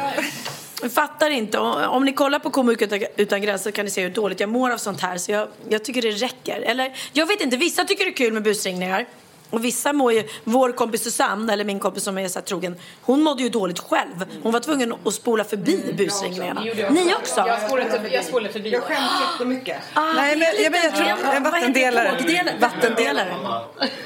Jag 0.82 0.92
fattar 0.92 1.30
inte. 1.30 1.58
Om 1.58 2.04
ni 2.04 2.12
kollar 2.12 2.38
på 2.38 2.50
Komiker 2.50 2.86
utan, 2.86 3.00
utan 3.16 3.42
gränser 3.42 3.70
kan 3.70 3.84
ni 3.84 3.90
se 3.90 4.02
hur 4.02 4.10
dåligt 4.10 4.40
jag 4.40 4.48
mår 4.48 4.70
av 4.70 4.78
sånt 4.78 5.00
här. 5.00 5.18
Så 5.18 5.32
jag, 5.32 5.48
jag 5.68 5.84
tycker 5.84 6.02
det 6.02 6.10
räcker. 6.10 6.60
Eller, 6.60 6.92
jag 7.12 7.26
vet 7.26 7.40
inte, 7.40 7.56
vissa 7.56 7.84
tycker 7.84 8.04
det 8.04 8.10
är 8.10 8.14
kul 8.16 8.32
med 8.32 8.42
busringningar. 8.42 9.06
Och 9.54 9.64
vissa 9.64 9.92
mår 9.92 10.12
ju, 10.12 10.24
vår 10.44 10.72
kompis 10.72 11.02
Susanne, 11.02 11.52
eller 11.52 11.64
min 11.64 11.80
kompis 11.80 12.02
som 12.04 12.18
är 12.18 12.28
så 12.28 12.38
här 12.38 12.46
trogen, 12.46 12.76
hon 13.02 13.22
mådde 13.22 13.42
ju 13.42 13.48
dåligt 13.48 13.78
själv. 13.78 14.24
Hon 14.42 14.52
var 14.52 14.60
tvungen 14.60 14.94
att 15.04 15.14
spola 15.14 15.44
förbi 15.44 15.94
busringningarna. 15.96 16.60
Ni 16.90 17.14
också? 17.14 17.44
Jag 17.46 17.62
spolade 17.66 18.08
jag 18.12 18.24
spolade 18.24 18.52
förbi. 18.52 18.70
Jag 18.72 18.82
skäms 18.82 19.10
jättemycket. 19.32 19.76
Ah, 19.94 20.12
Nej, 20.12 20.36
men, 20.36 20.48
jag, 20.62 20.72
men 20.72 20.80
jag 20.84 20.94
tror 20.96 21.32
en 21.36 21.42
vattendelare. 21.42 22.12
Vattendelare. 22.60 23.34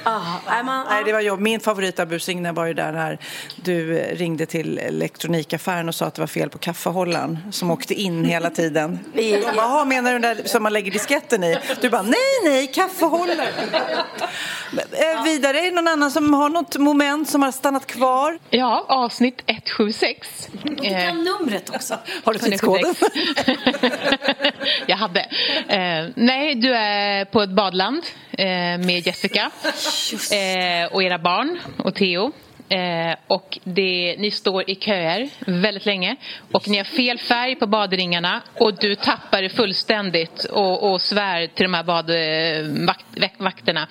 Ah, 0.05 0.21
nej, 0.51 0.65
man, 0.65 0.87
Nej, 0.91 1.03
det 1.05 1.13
var 1.13 1.21
jobb. 1.21 1.41
Min 1.41 1.61
favorit 1.61 1.99
av 2.01 2.07
busringningar 2.07 2.53
var 2.53 2.67
ju 2.67 2.75
där 2.75 2.93
när 2.93 3.19
du 3.57 3.99
eh, 3.99 4.17
ringde 4.17 4.47
till 4.47 4.79
elektronikaffären 4.79 5.89
och 5.89 5.95
sa 5.95 6.07
att 6.07 6.15
det 6.15 6.23
var 6.23 6.27
fel 6.27 6.51
på 6.51 6.59
kaffehållaren 6.59 7.39
som 7.53 7.71
åkte 7.71 7.95
in 7.95 8.25
hela 8.25 8.51
tiden. 8.51 8.99
De 9.15 9.41
bara, 9.43 9.53
"Jaha, 9.57 9.85
menar 9.85 10.13
du 10.13 10.19
den 10.19 10.37
där 10.37 10.45
som 10.49 10.63
man 10.63 10.73
lägger 10.73 10.91
disketten 10.93 11.45
i? 11.45 11.59
Du 11.81 11.91
bara, 11.91 12.03
nej, 12.03 12.15
nej, 12.45 12.67
kaffehållare. 12.75 13.49
Eh, 14.93 15.25
vidare, 15.39 15.59
är 15.59 15.63
det 15.63 15.71
någon 15.71 15.89
annan 15.89 16.11
som 16.11 16.35
har 16.35 16.49
något 16.49 16.77
moment 16.77 17.29
som 17.29 17.43
har 17.43 17.53
stannat 17.53 17.87
kvar? 17.87 18.39
Ja, 18.51 18.85
avsnitt 18.89 19.43
176. 19.47 20.49
Du 20.63 20.77
kan 20.77 21.25
numret 21.25 21.71
också. 21.71 21.99
Har 22.25 22.33
du 22.33 22.39
tidskoden? 22.39 22.95
Jag 24.87 24.97
hade. 24.97 25.21
Eh, 25.69 26.11
nej, 26.17 26.55
du 26.55 26.75
är 26.75 27.25
på 27.25 27.43
ett 27.43 27.51
badland 27.51 28.03
eh, 28.33 28.47
med 28.47 29.07
Jessica 29.07 29.51
eh, 30.33 30.93
och 30.93 31.03
era 31.03 31.19
barn 31.19 31.59
och 31.79 31.95
Theo. 31.95 32.33
Eh, 32.69 33.17
och 33.27 33.59
det, 33.65 34.17
ni 34.19 34.31
står 34.31 34.71
i 34.71 34.75
köer 34.75 35.29
väldigt 35.47 35.87
länge 35.87 36.17
och 36.53 36.69
ni 36.69 36.77
har 36.77 36.85
fel 36.85 37.19
färg 37.19 37.57
på 37.57 37.67
badringarna 37.67 38.43
och 38.55 38.79
du 38.79 38.95
tappar 38.95 39.43
det 39.43 39.49
fullständigt 39.49 40.45
och, 40.45 40.93
och 40.93 41.01
svär 41.01 41.47
till 41.47 41.65
de 41.65 41.75
här 41.75 41.85
badvakterna. 42.87 43.89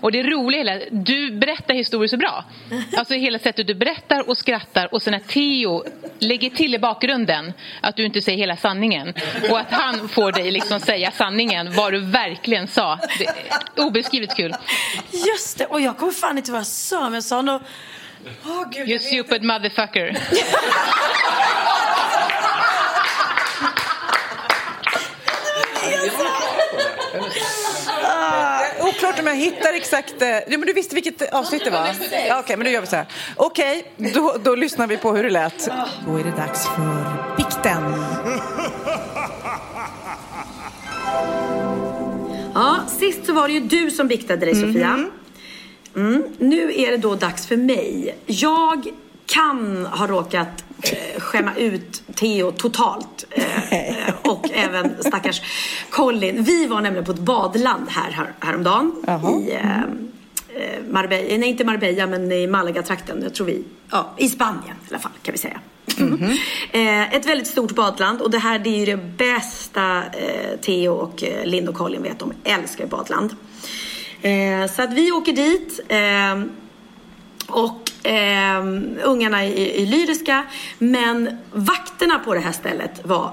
Och 0.00 0.12
det 0.12 0.22
roliga 0.22 0.60
är 0.60 0.76
att 0.76 0.82
du 0.90 1.30
berättar 1.30 1.74
historier 1.74 2.08
så 2.08 2.16
bra. 2.16 2.44
Alltså 2.96 3.14
hela 3.14 3.38
sättet 3.38 3.66
du 3.66 3.74
berättar 3.74 4.28
och 4.28 4.38
skrattar 4.38 4.94
och 4.94 5.02
sen 5.02 5.12
när 5.12 5.20
Theo 5.20 5.84
lägger 6.18 6.50
till 6.50 6.74
i 6.74 6.78
bakgrunden 6.78 7.52
att 7.80 7.96
du 7.96 8.04
inte 8.04 8.22
säger 8.22 8.38
hela 8.38 8.56
sanningen 8.56 9.14
och 9.50 9.58
att 9.58 9.70
han 9.70 10.08
får 10.08 10.32
dig 10.32 10.50
liksom 10.50 10.80
säga 10.80 11.10
sanningen 11.10 11.74
vad 11.74 11.92
du 11.92 12.00
verkligen 12.00 12.68
sa. 12.68 12.98
Det 13.18 13.82
obeskrivligt 13.82 14.36
kul. 14.36 14.54
Just 15.10 15.58
det, 15.58 15.66
och 15.66 15.80
jag 15.80 15.98
kommer 15.98 16.12
fan 16.12 16.38
inte 16.38 16.52
vad 16.52 16.60
jag 16.60 16.66
sa, 16.66 17.00
men 17.00 17.14
jag 17.14 17.24
sa 17.24 17.42
nog... 17.42 17.60
Oh, 18.44 18.64
Gud, 18.70 18.88
You 18.88 18.98
stupid 18.98 19.42
motherfucker. 19.44 20.16
Ah, 28.04 28.60
oklart 28.88 29.18
om 29.20 29.26
jag 29.26 29.34
hittar 29.36 29.72
exakt... 29.72 30.22
eh, 30.22 30.28
Ja, 30.28 30.42
men 30.48 30.60
du 30.60 30.72
visste 30.72 30.94
vilket 30.94 31.32
avsnitt 31.34 31.64
det 31.64 31.70
var? 31.70 31.88
Ja, 32.28 32.38
Okej, 32.40 32.56
men 32.56 32.64
då 32.64 32.70
gör 32.70 32.80
vi 32.80 32.86
så 32.86 32.96
här. 32.96 33.06
Okej, 33.36 33.92
då, 34.14 34.36
då 34.44 34.54
lyssnar 34.54 34.86
vi 34.86 34.96
på 34.96 35.12
hur 35.16 35.22
det 35.22 35.30
lät. 35.30 35.68
Då 36.06 36.16
är 36.18 36.24
det 36.24 36.30
dags 36.30 36.66
för 36.66 37.36
bikten. 37.36 37.94
Ja, 42.54 42.76
sist 42.98 43.26
så 43.26 43.32
var 43.32 43.48
det 43.48 43.54
ju 43.54 43.60
du 43.60 43.90
som 43.90 44.08
biktade 44.08 44.46
dig, 44.46 44.54
Sofia. 44.54 45.04
Mm. 45.96 46.22
Nu 46.38 46.74
är 46.74 46.90
det 46.90 46.96
då 46.96 47.14
dags 47.14 47.46
för 47.46 47.56
mig. 47.56 48.16
Jag 48.26 48.86
kan 49.26 49.86
ha 49.86 50.06
råkat 50.06 50.64
eh, 50.82 51.20
skämma 51.20 51.54
ut 51.54 52.02
Theo 52.14 52.52
totalt. 52.52 53.24
Eh, 53.30 53.72
eh, 53.72 54.14
och 54.22 54.50
även 54.54 55.02
stackars 55.04 55.42
Colin. 55.90 56.42
Vi 56.42 56.66
var 56.66 56.80
nämligen 56.80 57.04
på 57.04 57.12
ett 57.12 57.18
badland 57.18 57.88
här, 57.88 58.10
här 58.10 58.32
häromdagen. 58.40 58.92
I 59.46 59.52
eh, 59.52 59.78
eh, 59.80 60.82
Marbella, 60.90 61.38
nej 61.38 61.48
inte 61.48 61.64
Marbella 61.64 62.06
men 62.06 62.32
i 62.32 62.46
Malaga-trakten. 62.46 63.20
Jag 63.22 63.34
tror 63.34 63.46
vi, 63.46 63.64
ja 63.90 64.14
i 64.16 64.28
Spanien 64.28 64.76
i 64.88 64.88
alla 64.90 64.98
fall 64.98 65.12
kan 65.22 65.32
vi 65.32 65.38
säga. 65.38 65.60
Eh, 66.72 67.14
ett 67.14 67.26
väldigt 67.26 67.46
stort 67.46 67.74
badland 67.74 68.20
och 68.20 68.30
det 68.30 68.38
här 68.38 68.58
det 68.58 68.70
är 68.70 68.78
ju 68.78 68.86
det 68.86 68.96
bästa 68.96 70.02
eh, 70.04 70.58
Theo 70.60 70.92
och 70.92 71.24
Linn 71.44 71.68
och 71.68 71.74
Colin 71.74 72.02
vet. 72.02 72.18
De 72.18 72.32
älskar 72.44 72.86
badland. 72.86 73.36
Eh, 74.24 74.66
så 74.70 74.82
att 74.82 74.92
vi 74.92 75.12
åker 75.12 75.32
dit. 75.32 75.80
Eh, 75.88 76.42
och 77.46 78.06
eh, 78.06 78.64
ungarna 79.04 79.44
är, 79.44 79.80
är 79.80 79.86
lyriska. 79.86 80.44
Men 80.78 81.38
vakterna 81.52 82.18
på 82.18 82.34
det 82.34 82.40
här 82.40 82.52
stället 82.52 83.06
var 83.06 83.30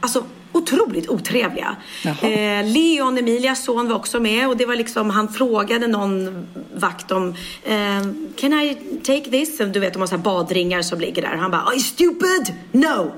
alltså 0.00 0.24
otroligt 0.52 1.08
otrevliga. 1.08 1.76
Eh, 2.04 2.66
Leon, 2.66 3.18
Emilias 3.18 3.64
son, 3.64 3.88
var 3.88 3.96
också 3.96 4.20
med 4.20 4.48
och 4.48 4.56
det 4.56 4.66
var 4.66 4.76
liksom, 4.76 5.10
han 5.10 5.28
frågade 5.28 5.86
någon 5.86 6.46
vakt 6.74 7.12
om 7.12 7.34
eh, 7.64 8.00
Can 8.36 8.52
I 8.52 8.74
take 9.04 9.30
this? 9.30 9.58
Du 9.58 9.80
vet, 9.80 9.92
de 9.92 9.98
har 10.00 10.06
så 10.06 10.16
här 10.16 10.22
badringar 10.22 10.82
som 10.82 11.00
ligger 11.00 11.22
där. 11.22 11.36
Han 11.36 11.50
bara, 11.50 11.62
Are 11.62 11.74
you 11.74 11.82
stupid? 11.82 12.54
No! 12.72 13.12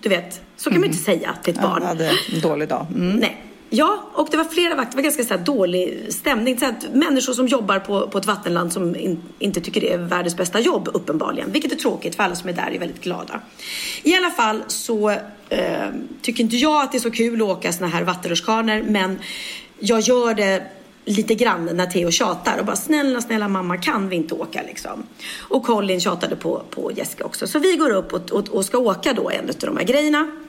Du 0.00 0.08
vet, 0.08 0.40
så 0.56 0.70
kan 0.70 0.80
man 0.80 0.88
inte 0.88 1.04
säga 1.04 1.34
till 1.42 1.54
ett 1.54 1.62
barn. 1.62 1.72
Han 1.72 1.82
hade 1.82 2.08
en 2.08 2.40
dålig 2.40 2.68
dag. 2.68 2.86
Mm. 2.94 3.16
Nej. 3.16 3.53
Ja, 3.76 4.10
och 4.12 4.28
det 4.30 4.36
var 4.36 4.44
flera 4.44 4.74
vakter. 4.74 4.90
Det 4.90 4.96
var 4.96 5.02
ganska 5.02 5.24
så 5.24 5.34
här 5.34 5.44
dålig 5.44 6.06
stämning. 6.08 6.58
Så 6.58 6.66
att 6.66 6.86
människor 6.92 7.32
som 7.32 7.46
jobbar 7.46 7.78
på, 7.78 8.08
på 8.08 8.18
ett 8.18 8.26
vattenland 8.26 8.72
som 8.72 8.96
in, 8.96 9.22
inte 9.38 9.60
tycker 9.60 9.80
det 9.80 9.92
är 9.92 9.98
världens 9.98 10.36
bästa 10.36 10.60
jobb 10.60 10.88
uppenbarligen. 10.92 11.52
Vilket 11.52 11.72
är 11.72 11.76
tråkigt 11.76 12.14
för 12.14 12.22
alla 12.22 12.34
som 12.34 12.48
är 12.48 12.52
där 12.52 12.70
är 12.74 12.78
väldigt 12.78 13.00
glada. 13.02 13.40
I 14.02 14.14
alla 14.14 14.30
fall 14.30 14.62
så 14.66 15.10
eh, 15.48 15.88
tycker 16.22 16.42
inte 16.44 16.56
jag 16.56 16.82
att 16.82 16.92
det 16.92 16.98
är 16.98 17.00
så 17.00 17.10
kul 17.10 17.42
att 17.42 17.48
åka 17.48 17.72
såna 17.72 17.86
här 17.86 18.02
vattenrutschkanor. 18.02 18.82
Men 18.82 19.18
jag 19.78 20.00
gör 20.00 20.34
det 20.34 20.62
lite 21.04 21.34
grann 21.34 21.70
när 21.72 21.86
Theo 21.86 22.10
tjatar 22.10 22.58
och 22.58 22.66
bara 22.66 22.76
snälla, 22.76 23.20
snälla 23.20 23.48
mamma 23.48 23.76
kan 23.76 24.08
vi 24.08 24.16
inte 24.16 24.34
åka 24.34 24.62
liksom. 24.66 25.06
Och 25.40 25.62
Colin 25.62 26.00
tjatade 26.00 26.36
på, 26.36 26.62
på 26.70 26.92
Jessica 26.92 27.24
också. 27.24 27.46
Så 27.46 27.58
vi 27.58 27.76
går 27.76 27.90
upp 27.90 28.12
och, 28.12 28.30
och, 28.32 28.48
och 28.48 28.64
ska 28.64 28.78
åka 28.78 29.12
då 29.12 29.30
en 29.30 29.48
av 29.48 29.54
de 29.60 29.76
här 29.76 29.84
grejerna. 29.84 30.43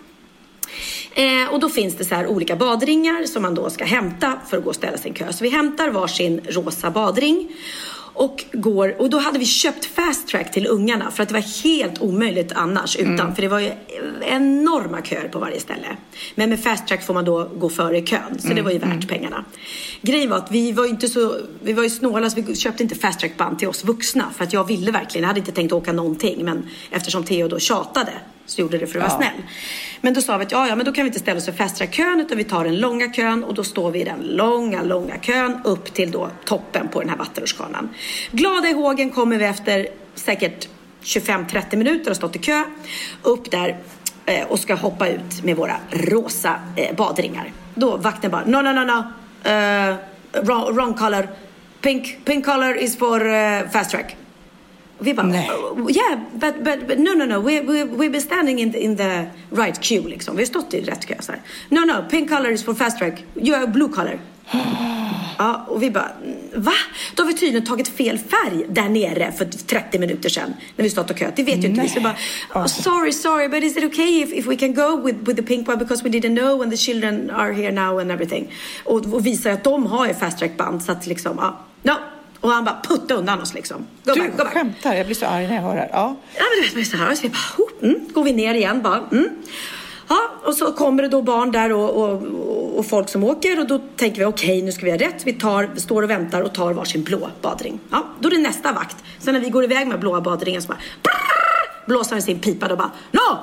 Eh, 1.14 1.54
och 1.54 1.60
då 1.60 1.70
finns 1.70 1.96
det 1.96 2.06
så 2.06 2.16
här 2.16 2.28
olika 2.28 2.56
badringar 2.56 3.26
som 3.26 3.42
man 3.42 3.56
då 3.56 3.70
ska 3.70 3.86
hämta 3.86 4.40
för 4.50 4.58
att 4.58 4.64
gå 4.64 4.70
och 4.70 4.76
ställa 4.76 4.98
sig 4.98 5.12
i 5.12 5.14
kö. 5.14 5.34
Så 5.34 5.44
vi 5.44 5.50
hämtar 5.50 5.90
varsin 5.90 6.42
rosa 6.50 6.92
badring. 6.92 7.50
Och, 8.18 8.44
går, 8.54 9.02
och 9.02 9.10
då 9.10 9.18
hade 9.18 9.40
vi 9.40 9.46
köpt 9.46 9.86
fast 9.86 10.28
track 10.28 10.52
till 10.52 10.68
ungarna 10.68 11.12
för 11.12 11.24
att 11.24 11.30
det 11.30 11.34
var 11.34 11.64
helt 11.64 12.02
omöjligt 12.02 12.52
annars 12.56 12.96
utan. 12.96 13.36
För 13.36 13.42
det 13.42 13.48
var 13.48 13.60
ju 13.60 13.72
enorma 14.22 15.02
köer 15.02 15.28
på 15.28 15.40
varje 15.40 15.60
ställe. 15.60 15.88
Men 16.36 16.50
med 16.50 16.64
fast 16.64 16.88
track 16.88 17.06
får 17.06 17.14
man 17.14 17.26
då 17.26 17.50
gå 17.58 17.70
före 17.70 18.02
kön. 18.02 18.40
Så 18.40 18.48
det 18.48 18.62
var 18.62 18.72
ju 18.72 18.78
värt 18.78 19.08
pengarna. 19.08 19.46
Grejen 20.02 20.30
var 20.30 20.38
att 20.38 20.52
vi 20.52 20.72
var 20.72 20.84
ju 20.84 20.90
inte 20.90 21.08
så, 21.08 21.36
vi 21.64 21.74
var 21.74 21.84
ju 21.84 21.90
snåla 21.90 22.30
så 22.30 22.42
vi 22.42 22.56
köpte 22.56 22.84
inte 22.84 22.96
fast 22.96 23.20
track 23.20 23.38
band 23.38 23.60
till 23.60 23.68
oss 23.68 23.84
vuxna. 23.84 24.32
För 24.38 24.44
att 24.44 24.54
jag 24.54 24.68
ville 24.68 24.92
verkligen, 24.92 25.22
jag 25.24 25.28
hade 25.28 25.40
inte 25.40 25.52
tänkt 25.52 25.72
åka 25.74 25.94
någonting. 25.94 26.46
Men 26.46 26.70
eftersom 26.92 27.24
Theo 27.24 27.48
då 27.48 27.60
tjatade 27.60 28.12
så 28.46 28.62
gjorde 28.62 28.78
det 28.78 28.88
för 28.88 29.00
att 29.00 29.12
vara 29.12 29.22
Ja. 29.24 29.30
snäll. 29.30 29.44
Men 30.02 30.14
då 30.14 30.22
sa 30.22 30.38
vi 30.38 30.46
att 30.46 30.52
ja, 30.52 30.68
ja, 30.68 30.76
men 30.76 30.86
då 30.86 30.92
kan 30.92 31.04
vi 31.04 31.08
inte 31.08 31.20
ställa 31.20 31.38
oss 31.38 31.46
för 31.46 31.68
track-kön 31.78 32.20
utan 32.22 32.38
vi 32.38 32.44
tar 32.44 32.64
den 32.64 32.80
långa 32.80 33.14
kön 33.14 33.44
och 33.44 33.54
då 33.54 33.64
står 33.64 33.92
vi 33.92 34.02
i 34.02 34.04
den 34.04 34.20
långa, 34.20 34.84
långa 34.84 35.18
kön 35.18 35.62
upp 35.64 35.94
till 35.94 36.12
då 36.12 36.30
toppen 36.46 36.88
på 36.88 37.00
den 37.00 37.10
här 37.10 37.18
vattenrutschkanan. 37.18 37.90
Glada 38.32 38.70
i 38.70 38.74
hågen 38.74 39.10
kommer 39.10 39.38
vi 39.38 39.46
efter 39.46 39.88
säkert 40.16 40.68
25-30 41.04 41.76
minuter 41.76 42.12
och 42.12 42.18
stått 42.18 42.36
i 42.36 42.40
kö 42.40 42.64
upp 43.22 43.52
där 43.52 43.78
eh, 44.26 44.48
och 44.48 44.60
ska 44.60 44.76
hoppa 44.76 45.08
ut 45.08 45.44
med 45.44 45.56
våra 45.56 45.76
rosa 45.90 46.56
eh, 46.76 46.96
badringar. 46.96 47.52
Då 47.76 47.98
vakten 47.98 48.32
bara 48.32 48.46
no, 48.46 48.62
no, 48.62 48.72
no, 48.74 48.84
no. 48.86 49.04
Uh, 49.50 49.96
wrong, 50.44 50.76
wrong 50.76 50.94
color. 50.94 51.28
Pink, 51.82 52.26
pink 52.26 52.46
color 52.46 52.78
is 52.78 52.98
for 52.98 53.28
uh, 53.28 53.70
fast 53.70 53.92
track. 53.92 54.16
Och 54.98 55.08
vi 55.08 55.14
bara, 55.14 55.28
"Oh, 55.28 55.92
yeah, 55.92 56.20
but, 56.34 56.64
but, 56.64 56.88
but 56.88 57.00
no, 57.00 57.14
no, 57.14 57.26
no, 57.26 57.40
we, 57.40 57.62
we, 57.62 57.84
we've 57.84 58.12
been 58.12 58.22
standing 58.22 58.60
in 58.60 58.72
the, 58.72 58.80
in 58.80 58.98
the 58.98 59.26
right 59.50 59.82
queue 59.82 60.08
liksom. 60.10 60.36
Vi 60.36 60.42
har 60.42 60.48
stått 60.48 60.74
i 60.74 60.82
rätt 60.82 61.06
kö 61.06 61.16
så 61.20 61.32
här. 61.32 61.42
No, 61.70 61.80
no, 61.86 62.10
pink 62.10 62.30
color 62.30 62.52
is 62.52 62.64
for 62.64 62.74
fast 62.74 62.98
track. 62.98 63.24
You 63.36 63.56
are 63.56 63.68
blue 63.68 63.90
color. 63.90 64.20
Ja, 65.38 65.66
och 65.68 65.84
vi 65.84 65.92
bara, 65.92 66.12
va? 66.56 66.72
Då 67.16 67.24
har 67.24 67.28
vi 67.28 67.34
tydligen 67.34 67.66
tagit 67.66 67.88
fel 67.88 68.18
färg 68.18 68.66
där 68.70 68.90
nere 68.90 69.32
för 69.32 69.46
30 69.46 70.00
minuter 70.00 70.30
sedan 70.30 70.54
när 70.76 70.84
vi 70.84 70.90
stått 70.90 71.12
och 71.12 71.18
köat. 71.20 71.36
Det 71.36 71.44
vet 71.44 71.64
ju 71.64 71.68
inte 71.68 71.82
vi. 71.82 71.88
Så 71.90 71.96
vi 71.96 72.02
bara, 72.02 72.16
oh, 72.54 72.66
sorry, 72.66 73.12
sorry, 73.12 73.48
but 73.48 73.64
is 73.64 73.78
it 73.78 73.84
okay 73.84 74.22
if, 74.24 74.34
if 74.34 74.46
we 74.48 74.56
can 74.56 74.74
go 74.74 75.02
with, 75.06 75.18
with 75.20 75.36
the 75.36 75.44
pink 75.48 75.68
one 75.70 75.78
because 75.78 76.04
we 76.04 76.10
didn't 76.10 76.36
know 76.40 76.62
and 76.62 76.72
the 76.72 76.78
children 76.78 77.30
are 77.30 77.54
here 77.54 77.72
now 77.72 78.00
and 78.00 78.12
everything. 78.12 78.52
Och, 78.84 79.14
och 79.14 79.26
visar 79.26 79.52
att 79.52 79.64
de 79.64 79.86
har 79.86 80.08
ju 80.08 80.14
fast 80.14 80.40
track 80.40 80.58
band 80.58 80.84
så 80.84 80.92
att 80.92 81.08
liksom, 81.08 81.38
ja, 81.38 81.60
no. 81.84 81.94
Och 82.40 82.52
han 82.52 82.66
bara 82.66 82.82
putta 82.84 83.14
undan 83.14 83.42
oss 83.42 83.54
liksom. 83.54 83.78
Go 84.04 84.14
Du 84.14 84.22
back, 84.22 84.32
go 84.32 84.38
back. 84.44 84.54
skämtar, 84.54 84.94
jag 84.94 85.06
blir 85.06 85.16
så 85.16 85.26
arg 85.26 85.48
när 85.48 85.56
jag 85.56 85.62
hör 85.62 85.76
det 85.76 85.80
här. 85.82 85.90
Ja. 85.92 86.16
Ja, 86.38 86.44
men 86.44 86.62
du 86.62 86.62
vet, 86.62 86.74
man 86.74 86.82
är 86.82 86.86
så 86.86 86.98
här. 86.98 87.16
Så 87.16 87.22
vi 87.22 87.30
bara, 87.30 87.66
oh, 87.66 87.90
mm, 87.90 88.10
går 88.14 88.24
vi 88.24 88.34
ner 88.34 88.54
igen 88.54 88.82
bara. 88.82 89.04
Mm. 89.12 89.30
Ja, 90.08 90.32
och 90.44 90.54
så 90.54 90.72
kommer 90.72 91.04
det 91.04 91.10
då 91.10 91.22
barn 91.22 91.52
där 91.52 91.72
och, 91.72 92.04
och, 92.04 92.24
och, 92.78 92.86
folk 92.86 93.10
som 93.10 93.24
åker 93.24 93.60
och 93.60 93.68
då 93.68 93.80
tänker 93.96 94.20
vi 94.20 94.26
okej, 94.26 94.62
nu 94.62 94.72
ska 94.72 94.86
vi 94.86 94.92
ha 94.92 94.98
rätt. 94.98 95.22
Vi 95.28 95.34
tar, 95.34 95.70
står 95.76 96.04
och 96.04 96.10
väntar 96.10 96.42
och 96.42 96.54
tar 96.54 96.74
varsin 96.74 97.04
blå 97.04 97.30
badring. 97.42 97.80
Ja, 97.90 98.06
då 98.20 98.30
är 98.30 98.32
det 98.32 98.42
nästa 98.42 98.72
vakt. 98.72 98.98
Sen 99.20 99.34
när 99.34 99.42
vi 99.42 99.50
går 99.50 99.64
iväg 99.64 99.88
med 99.88 100.00
blåa 100.00 100.22
badringen 100.22 100.62
så 100.62 100.68
bara 100.68 100.78
brrr, 101.04 101.88
blåser 101.88 102.12
han 102.12 102.20
i 102.20 102.22
sin 102.22 102.40
pipa 102.40 102.72
och 102.72 102.78
bara 102.78 102.92
no, 103.12 103.38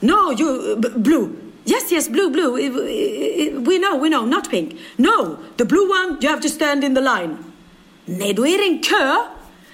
no, 0.00 0.40
you, 0.40 0.76
blue. 0.94 1.28
Yes, 1.64 1.92
yes, 1.92 2.08
blue, 2.08 2.30
blue. 2.30 2.70
We 3.56 3.78
know, 3.78 4.00
we 4.02 4.08
know, 4.08 4.28
not 4.28 4.50
pink. 4.50 4.80
No, 4.96 5.36
the 5.56 5.64
blue 5.64 5.88
one, 5.88 6.18
you 6.20 6.30
have 6.30 6.42
to 6.42 6.48
stand 6.48 6.84
in 6.84 6.94
the 6.94 7.00
line. 7.00 7.36
Nej, 8.04 8.34
då 8.34 8.46
är 8.46 8.58
det 8.58 8.64
en 8.64 8.82
kö 8.82 9.16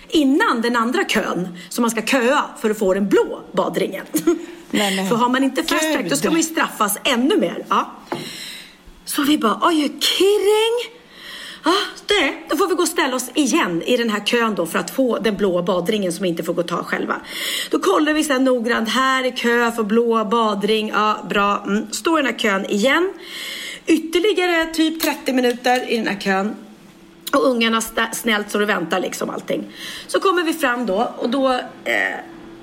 innan 0.08 0.62
den 0.62 0.76
andra 0.76 1.04
kön 1.04 1.48
som 1.68 1.82
man 1.82 1.90
ska 1.90 2.02
köa 2.02 2.44
för 2.60 2.70
att 2.70 2.78
få 2.78 2.94
den 2.94 3.08
blå 3.08 3.40
badringen. 3.52 4.04
för 5.08 5.16
har 5.16 5.28
man 5.28 5.44
inte 5.44 5.62
fast 5.62 5.92
track 5.92 6.10
då 6.10 6.16
ska 6.16 6.30
man 6.30 6.36
ju 6.36 6.42
straffas 6.42 6.98
ännu 7.04 7.36
mer. 7.36 7.64
Ja. 7.68 7.92
Så 9.04 9.22
vi 9.22 9.38
bara, 9.38 9.54
are 9.54 9.74
you 9.74 9.88
kidding? 9.88 10.98
Ja, 11.64 11.74
det, 12.06 12.34
då 12.48 12.56
får 12.56 12.68
vi 12.68 12.74
gå 12.74 12.82
och 12.82 12.88
ställa 12.88 13.16
oss 13.16 13.30
igen 13.34 13.82
i 13.82 13.96
den 13.96 14.10
här 14.10 14.20
kön 14.20 14.54
då 14.54 14.66
för 14.66 14.78
att 14.78 14.90
få 14.90 15.18
den 15.18 15.36
blå 15.36 15.62
badringen 15.62 16.12
som 16.12 16.22
vi 16.22 16.28
inte 16.28 16.42
får 16.42 16.54
gå 16.54 16.60
och 16.60 16.68
ta 16.68 16.84
själva. 16.84 17.20
Då 17.70 17.78
kollar 17.78 18.12
vi 18.12 18.24
sen 18.24 18.44
noggrant, 18.44 18.88
här 18.88 19.24
är 19.24 19.36
kö 19.36 19.72
för 19.72 19.82
blå 19.82 20.24
badring, 20.24 20.88
ja 20.88 21.26
bra. 21.28 21.64
Mm. 21.66 21.92
Står 21.92 22.18
i 22.18 22.22
den 22.22 22.32
här 22.32 22.38
kön 22.38 22.66
igen. 22.66 23.12
Ytterligare 23.86 24.66
typ 24.66 25.02
30 25.02 25.32
minuter 25.32 25.90
i 25.92 25.96
den 25.96 26.06
här 26.06 26.20
kön. 26.20 26.56
Och 27.32 27.46
ungarna 27.46 27.80
snällt 28.12 28.48
står 28.48 28.60
och 28.60 28.68
väntar 28.68 29.00
liksom 29.00 29.30
allting. 29.30 29.64
Så 30.06 30.20
kommer 30.20 30.42
vi 30.42 30.52
fram 30.52 30.86
då 30.86 31.12
och 31.18 31.30
då 31.30 31.52
eh, 31.84 32.18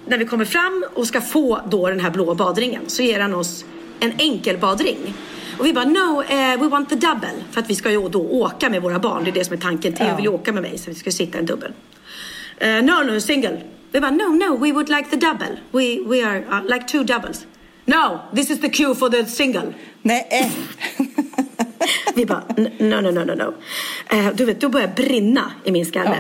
när 0.08 0.18
vi 0.18 0.26
kommer 0.26 0.46
fram 0.46 0.86
och 0.94 1.08
ska 1.08 1.22
få 1.22 1.62
då 1.70 1.90
den 1.90 2.00
här 2.00 2.10
blå 2.10 2.34
badringen 2.36 2.82
så 2.88 3.04
ger 3.04 3.20
han 3.20 3.34
oss 3.34 3.66
en 4.00 4.14
enkel 4.18 4.58
badring. 4.58 5.14
Och 5.60 5.66
vi 5.66 5.74
bara 5.74 5.86
no, 5.86 6.24
eh, 6.30 6.60
we 6.62 6.68
want 6.68 6.90
the 6.90 6.96
double. 6.96 7.30
För 7.52 7.62
att 7.62 7.70
vi 7.70 7.76
ska 7.76 7.92
ju 7.92 8.10
då 8.10 8.22
åka 8.22 8.70
med 8.70 8.82
våra 8.82 9.00
barn. 9.00 9.24
Det 9.24 9.30
är 9.30 9.34
det 9.34 9.46
som 9.46 9.54
är 9.58 9.62
tanken. 9.62 9.94
Theo 9.94 10.08
Ja. 10.08 10.16
vill 10.16 10.26
ju 10.26 10.32
åka 10.32 10.52
med 10.54 10.62
mig 10.64 10.78
så 10.78 10.90
vi 10.90 10.96
ska 10.96 11.12
sitta 11.12 11.38
en 11.38 11.46
dubbel. 11.46 11.72
Eh, 12.58 12.70
no, 12.70 13.04
no, 13.12 13.20
single. 13.22 13.62
Vi 13.92 14.00
bara 14.00 14.12
no, 14.12 14.24
no, 14.24 14.58
we 14.58 14.72
would 14.72 14.90
like 14.90 15.10
the 15.10 15.16
double. 15.16 15.58
We, 15.72 16.00
we 16.10 16.28
are 16.28 16.40
uh, 16.40 16.64
like 16.74 16.88
two 16.88 17.04
doubles. 17.04 17.46
No, 17.86 18.20
this 18.36 18.50
is 18.50 18.62
the 18.62 18.70
queue 18.70 18.96
for 18.96 19.10
the 19.10 19.26
single. 19.26 19.74
Nej. 20.02 20.52
Vi 22.16 22.26
bara, 22.26 22.44
"N- 22.58 22.70
no, 22.80 23.02
no, 23.02 23.12
no, 23.12 23.24
no, 23.26 23.34
no. 23.36 23.54
Eh, 24.16 24.28
du 24.36 24.46
vet, 24.46 24.62
då 24.62 24.70
börjar 24.70 24.88
det 24.88 25.04
brinna 25.04 25.52
i 25.64 25.72
min 25.72 25.86
skalle. 25.86 26.18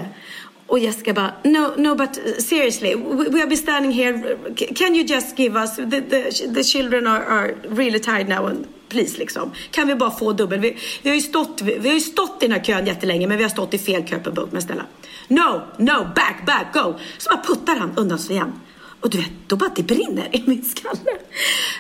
Och 0.67 0.79
Jessica 0.79 1.13
bara, 1.13 1.33
no, 1.43 1.73
no, 1.77 1.95
but 1.95 2.17
uh, 2.17 2.37
seriously, 2.39 2.95
we, 2.95 3.29
we 3.29 3.39
have 3.39 3.49
been 3.49 3.57
standing 3.57 3.91
here. 3.91 4.37
Can 4.55 4.95
you 4.95 5.03
just 5.03 5.37
give 5.37 5.55
us, 5.55 5.75
the, 5.75 6.01
the, 6.01 6.47
the 6.53 6.63
children 6.63 7.07
are, 7.07 7.23
are 7.23 7.55
really 7.69 7.99
tired 7.99 8.29
now 8.29 8.47
and 8.47 8.67
please 8.89 9.17
liksom. 9.17 9.51
Kan 9.71 9.87
vi 9.87 9.95
bara 9.95 10.11
få 10.11 10.33
dubbel? 10.33 10.59
Vi, 10.59 10.77
vi, 11.01 11.09
har 11.09 11.15
ju 11.15 11.21
stått, 11.21 11.61
vi, 11.61 11.77
vi 11.79 11.89
har 11.89 11.95
ju 11.95 12.01
stått 12.01 12.43
i 12.43 12.47
den 12.47 12.51
här 12.51 12.63
kön 12.63 12.85
jättelänge 12.85 13.27
men 13.27 13.37
vi 13.37 13.43
har 13.43 13.49
stått 13.49 13.73
i 13.73 13.77
fel 13.77 14.03
kö 14.03 14.19
på 14.19 14.31
bok. 14.31 14.51
Men 14.51 14.61
snälla, 14.61 14.85
no, 15.27 15.61
no, 15.77 16.05
back, 16.15 16.45
back, 16.45 16.73
go. 16.73 16.93
Så 17.17 17.29
bara 17.29 17.43
puttar 17.43 17.75
han 17.75 17.91
undan 17.95 18.17
oss 18.17 18.29
igen. 18.29 18.53
Och 19.01 19.09
du 19.09 19.17
vet, 19.17 19.31
då 19.47 19.55
bara 19.55 19.69
det 19.75 19.83
brinner 19.83 20.35
i 20.35 20.43
min 20.45 20.63
skalle. 20.65 21.11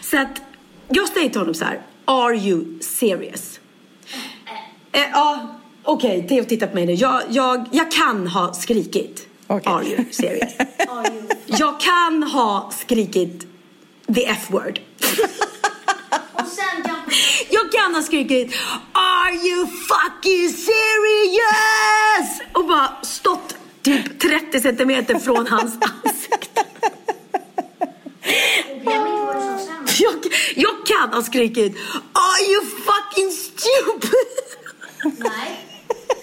Så 0.01 0.17
att 0.17 0.41
jag 0.89 1.07
säger 1.07 1.29
till 1.29 1.39
honom 1.39 1.53
så 1.53 1.65
här, 1.65 1.81
are 2.05 2.35
you 2.35 2.79
serious? 2.81 3.59
Eh, 4.91 5.01
ja, 5.11 5.55
okej, 5.85 6.25
Theo 6.29 6.43
tittar 6.43 6.67
på 6.67 6.75
mig 6.75 6.85
nu. 6.85 6.93
Jag, 6.93 7.21
jag, 7.29 7.65
jag 7.71 7.91
kan 7.91 8.27
ha 8.27 8.53
skrikit. 8.53 9.27
Are 9.47 9.83
you 9.85 10.05
serious? 10.11 10.53
jag 11.45 11.79
kan 11.79 12.23
ha 12.23 12.71
skrikit 12.81 13.47
the 14.15 14.25
F-word. 14.25 14.79
jag 17.49 17.71
kan 17.71 17.95
ha 17.95 18.01
skrikit 18.01 18.53
Are 18.93 19.47
you 19.47 19.67
fucking 19.67 20.49
serious? 20.49 22.41
Och 22.53 22.65
bara 22.67 22.89
stått 23.01 23.55
typ 23.81 24.19
30 24.19 24.61
centimeter 24.61 25.19
från 25.19 25.47
hans 25.47 25.73
ansikte. 26.03 26.63
Jag, 29.99 30.13
jag 30.55 30.85
kan 30.85 31.13
ha 31.13 31.21
skrikit 31.23 31.75
Are 32.13 32.51
you 32.51 32.61
fucking 32.65 33.31
stupid? 33.31 34.19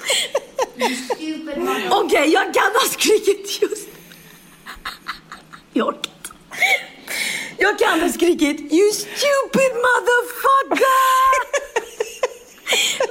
Okej, 1.90 2.32
jag 2.32 2.54
kan 2.54 2.72
ha 2.72 2.88
skrikit 2.90 3.62
just... 3.62 3.88
Jag 5.72 5.88
orkar 5.88 5.98
inte. 5.98 6.30
Jag 7.58 7.78
kan 7.78 8.00
ha 8.00 8.08
skrikit 8.08 8.72
You 8.72 8.92
stupid 8.92 9.72
motherfucker! 9.86 11.32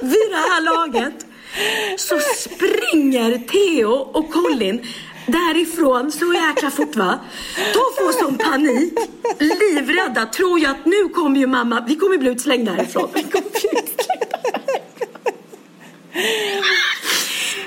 Vid 0.00 0.30
det 0.30 0.36
här 0.36 0.60
laget 0.60 1.26
så 1.96 2.18
springer 2.20 3.38
Theo 3.38 3.92
och 3.92 4.32
Colin 4.32 4.86
därifrån 5.26 6.12
så 6.12 6.34
jäkla 6.34 6.70
fort 6.70 6.96
va. 6.96 7.20
De 7.56 8.04
får 8.04 8.12
sån 8.12 8.38
panik, 8.38 8.94
livrädda, 9.38 10.26
tror 10.26 10.60
jag 10.60 10.70
att 10.70 10.86
nu 10.86 11.08
kommer 11.08 11.40
ju 11.40 11.46
mamma, 11.46 11.84
vi 11.88 11.96
kommer 11.96 12.18
bli 12.18 12.30
utslängda 12.30 12.72
härifrån. 12.72 13.08
Vi 13.14 13.22
kommer 13.22 13.50
bli 13.50 13.68
utslängda 13.80 14.38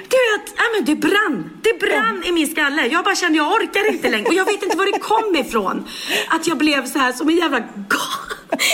du 0.09 0.17
vet, 0.31 0.49
äh 0.49 0.63
men 0.73 0.85
det 0.85 0.95
brann. 0.95 1.49
Det 1.61 1.79
brann 1.79 2.23
i 2.25 2.31
min 2.31 2.47
skalle. 2.47 2.87
Jag 2.87 3.03
bara 3.03 3.15
kände, 3.15 3.37
jag 3.37 3.51
orkar 3.51 3.91
inte 3.91 4.09
längre. 4.09 4.27
Och 4.27 4.33
jag 4.33 4.45
vet 4.45 4.63
inte 4.63 4.77
var 4.77 4.85
det 4.85 4.99
kom 4.99 5.35
ifrån. 5.35 5.87
Att 6.27 6.47
jag 6.47 6.57
blev 6.57 6.85
så 6.85 6.99
här 6.99 7.11
som 7.11 7.29
en 7.29 7.35
jävla 7.35 7.57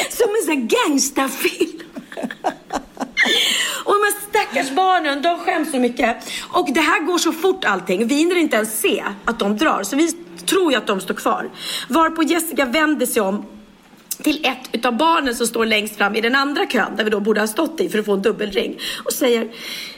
Som 0.10 0.30
en 0.36 0.46
sån 0.46 0.54
här 0.54 0.88
gangsterfilm. 0.88 1.80
Och 3.86 3.94
de 3.94 4.04
här 4.04 4.30
stackars 4.30 4.72
barnen, 4.72 5.22
de 5.22 5.40
skäms 5.40 5.72
så 5.72 5.80
mycket. 5.80 6.18
Och 6.50 6.74
det 6.74 6.82
här 6.82 7.00
går 7.00 7.18
så 7.18 7.32
fort 7.32 7.66
allting. 7.66 8.08
Vi 8.08 8.16
hinner 8.16 8.36
inte 8.36 8.56
ens 8.56 8.82
se 8.82 9.04
att 9.26 9.40
de 9.40 9.58
drar. 9.58 9.84
Så 9.84 9.96
vi 9.96 10.12
tror 10.46 10.72
ju 10.72 10.78
att 10.78 10.88
de 10.88 11.02
står 11.02 11.14
kvar. 11.14 11.50
Varpå 11.90 12.24
Jessica 12.24 12.66
vänder 12.66 13.06
sig 13.06 13.22
om 13.22 13.46
till 14.24 14.46
ett 14.46 14.70
utav 14.72 14.98
barnen 14.98 15.36
som 15.36 15.48
står 15.48 15.66
längst 15.66 15.96
fram 15.98 16.16
i 16.16 16.22
den 16.22 16.36
andra 16.36 16.66
kön 16.66 16.96
där 16.96 17.04
vi 17.04 17.10
då 17.10 17.20
borde 17.20 17.40
ha 17.40 17.48
stått 17.48 17.82
i 17.82 17.90
för 17.90 18.00
att 18.00 18.06
få 18.06 18.14
en 18.14 18.22
dubbelring 18.22 18.80
och 19.06 19.14
säger 19.14 19.48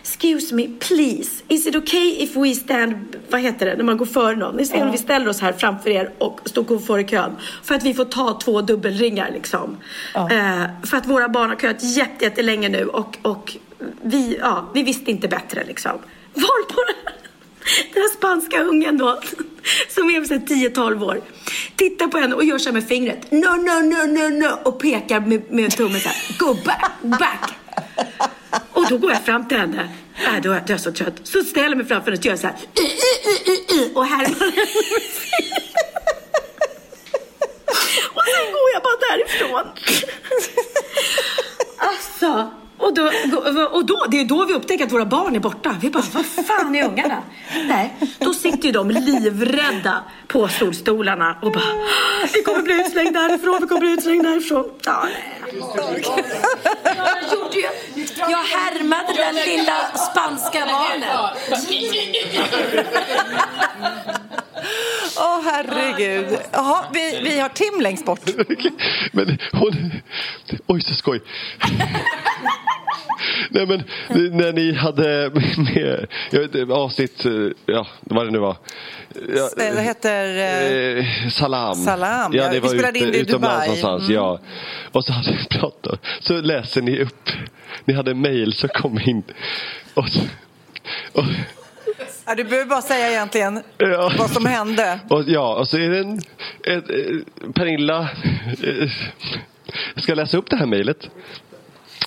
Excuse 0.02 0.56
me, 0.56 0.68
please, 0.80 1.44
is 1.48 1.68
it 1.68 1.76
okay 1.76 2.24
if 2.24 2.36
we 2.36 2.56
stand, 2.56 3.16
vad 3.30 3.42
heter 3.42 3.66
det, 3.66 3.76
när 3.76 3.84
man 3.84 3.98
går 3.98 4.06
före 4.06 4.36
någon? 4.36 4.66
Ser 4.66 4.84
om 4.84 4.92
vi 4.92 4.98
ställer 4.98 5.28
oss 5.28 5.42
här 5.42 5.54
framför 5.54 5.90
er 5.90 6.12
och 6.18 6.40
står 6.46 6.80
före 6.80 7.04
kön 7.04 7.36
för 7.64 7.76
att 7.76 7.84
vi 7.84 7.94
får 7.94 8.06
ta 8.06 8.40
två 8.40 8.62
dubbelringar 8.62 9.32
liksom. 9.34 9.78
Eh, 10.16 10.64
för 10.84 10.98
att 10.98 11.08
våra 11.08 11.30
barn 11.30 11.50
har 11.50 11.58
köat 11.58 11.84
jätte, 11.84 12.26
jättelänge 12.26 12.70
nu 12.70 12.86
och, 12.86 13.18
och 13.22 13.58
vi, 14.02 14.38
ja, 14.42 14.72
vi 14.74 14.84
visste 14.84 15.12
inte 15.12 15.28
bättre 15.28 15.64
liksom. 15.68 15.92
Varpå 16.34 16.82
den 17.94 18.02
här 18.02 18.10
spanska 18.18 18.64
ungen 18.64 18.98
då, 18.98 19.22
som 19.90 20.10
är 20.10 20.20
10-12 20.22 21.04
år, 21.04 21.22
tittar 21.76 22.08
på 22.08 22.18
henne 22.18 22.36
och 22.36 22.44
gör 22.44 22.58
så 22.58 22.70
här 22.70 22.74
med 22.74 22.88
fingret. 22.88 23.32
No, 23.32 23.38
no, 23.38 23.80
no, 23.82 24.06
no, 24.08 24.30
no. 24.30 24.60
Och 24.64 24.80
pekar 24.80 25.20
med, 25.20 25.52
med 25.52 25.72
tummen 25.72 26.00
så 26.00 26.10
här. 26.10 26.38
Go 26.40 26.54
back, 26.66 26.92
back. 27.02 27.54
Och 28.72 28.90
då 28.90 28.98
går 28.98 29.12
jag 29.12 29.26
fram 29.26 29.48
till 29.48 29.58
henne. 29.58 29.90
Äh, 30.26 30.42
då 30.42 30.52
är 30.52 30.64
jag 30.68 30.80
så 30.80 30.92
trött. 30.92 31.14
Så 31.24 31.44
ställer 31.44 31.68
jag 31.68 31.78
mig 31.78 31.86
framför 31.86 32.12
henne 32.12 32.20
och 32.20 32.26
gör 32.26 32.36
så 32.36 32.48
här. 32.48 32.56
Och 33.96 34.06
härmar 34.06 34.40
henne 34.40 34.56
med 34.56 34.68
fingret. 35.02 35.76
Och 38.14 38.24
sen 38.26 38.52
går 38.54 38.70
jag 38.74 38.84
bara 38.84 38.98
därifrån. 39.10 39.68
Och 42.94 43.54
då, 43.54 43.64
och 43.64 43.86
då, 43.86 44.06
det 44.10 44.20
är 44.20 44.26
då 44.26 44.46
vi 44.46 44.54
upptäcker 44.54 44.86
att 44.86 44.92
våra 44.92 45.06
barn 45.06 45.36
är 45.36 45.40
borta. 45.40 45.76
Vi 45.82 45.90
bara, 45.90 46.04
vad 46.14 46.26
fan 46.26 46.76
är 46.76 46.84
ungarna? 46.84 47.24
Nej, 47.68 47.94
då 48.20 48.34
sitter 48.34 48.66
ju 48.66 48.72
de 48.72 48.92
livrädda 48.92 50.04
på 50.28 50.48
solstolarna 50.48 51.38
och 51.42 51.52
bara, 51.52 51.64
vi 52.34 52.44
kommer 52.44 52.62
bli 52.62 52.74
utslängda 52.74 53.20
härifrån, 53.20 53.58
vi 53.62 53.68
kommer 53.68 53.82
bli 53.82 53.92
utslängda 53.92 54.30
härifrån. 54.30 54.66
Ja, 54.86 55.04
nej. 55.04 55.44
Jag 56.84 57.24
gjorde 57.34 57.58
ju, 57.58 57.68
jag 58.18 58.44
härmade 58.44 59.14
den 59.14 59.36
lilla 59.36 59.98
spanska 59.98 60.66
barnen. 60.66 61.18
Åh 65.18 65.42
herregud. 65.46 66.38
Jaha, 66.52 66.86
vi, 66.94 67.20
vi 67.24 67.40
har 67.40 67.50
Tim 67.50 67.82
längst 67.82 68.06
bort. 68.06 68.20
Men 69.12 69.38
hon... 69.52 69.92
Oj, 70.68 70.82
så 70.82 70.94
skoj. 70.94 71.22
Nej 73.50 73.66
men 73.68 73.84
när 74.32 74.54
ni 74.54 74.74
hade 74.74 75.32
med, 75.58 76.08
jag 76.32 76.40
vet 76.40 76.56
inte, 76.56 76.74
avsnitt, 76.74 77.26
eh, 77.26 77.32
ja 77.66 77.88
vad 78.02 78.26
det 78.28 78.32
nu 78.32 78.40
var. 78.40 78.58
Ja, 79.36 79.50
Det 79.58 79.82
heter... 79.82 80.38
eh, 80.38 80.98
eh, 80.98 81.30
salam. 81.30 81.76
Salam, 81.76 82.32
ja. 82.36 82.44
det 82.44 82.50
Vi 82.54 82.60
var 82.60 82.70
spelade 82.70 83.00
in 83.00 83.12
det 83.12 83.18
i 83.18 83.24
Dubai. 83.24 83.60
någonstans, 83.68 84.04
Mm. 84.04 84.16
ja. 84.16 84.40
Och 84.92 85.06
så 85.06 85.14
hade 85.14 85.32
vi 85.32 85.46
pratat. 85.60 86.00
Så 86.20 86.42
läser 86.42 86.82
ni 86.82 87.02
upp, 87.04 87.30
ni 87.86 87.94
hade 87.94 88.14
mejl 88.14 88.54
som 88.54 88.70
kom 88.70 89.00
in. 89.06 89.24
Och, 89.94 90.06
och, 91.14 91.24
Ja, 92.26 92.36
du 92.36 92.44
behöver 92.44 92.70
bara 92.70 92.82
säga 92.82 93.10
egentligen 93.12 93.64
vad 94.18 94.30
som 94.30 94.46
hände. 94.46 95.00
och, 95.10 95.24
ja, 95.28 95.56
och 95.56 95.68
så 95.68 95.78
är 95.78 95.90
det 95.90 96.00
en, 96.00 96.18
ett, 96.64 96.90
eh, 96.90 97.52
Pernilla 97.56 98.00
eh, 98.64 98.90
ska 100.02 100.14
läsa 100.14 100.38
upp 100.38 100.50
det 100.50 100.56
här 100.58 100.66
mejlet. 100.66 101.10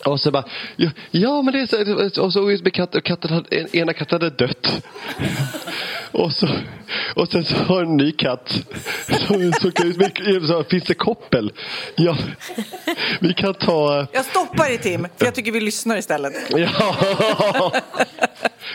Och 0.05 0.21
så 0.21 0.31
bara, 0.31 0.45
ja, 0.77 0.91
ja 1.11 1.43
men 1.43 1.55
det 1.55 1.61
är 1.61 1.67
så, 2.09 2.23
och 2.23 2.33
så 2.33 2.43
och 2.99 3.05
katten 3.05 3.31
hade, 3.31 3.57
en, 3.57 3.77
ena 3.77 3.93
katten 3.93 4.23
hade 4.23 4.31
dött. 4.31 4.85
Och, 6.13 6.33
så, 6.33 6.49
och 7.15 7.29
sen 7.29 7.45
så 7.45 7.57
har 7.57 7.83
en 7.83 7.97
ny 7.97 8.13
katt 8.13 8.65
som, 9.07 9.53
som, 9.53 9.73
så, 10.47 10.65
finns 10.65 10.85
det 10.85 10.95
koppel? 10.95 11.53
Ja, 11.95 12.17
vi 13.21 13.35
kan 13.35 13.55
ta... 13.55 14.07
Jag 14.13 14.25
stoppar 14.25 14.69
dig 14.69 14.79
Tim, 14.79 15.09
för 15.17 15.25
jag 15.25 15.35
tycker 15.35 15.53
vi 15.53 15.61
lyssnar 15.61 15.97
istället. 15.97 16.33
Ja, 16.57 17.73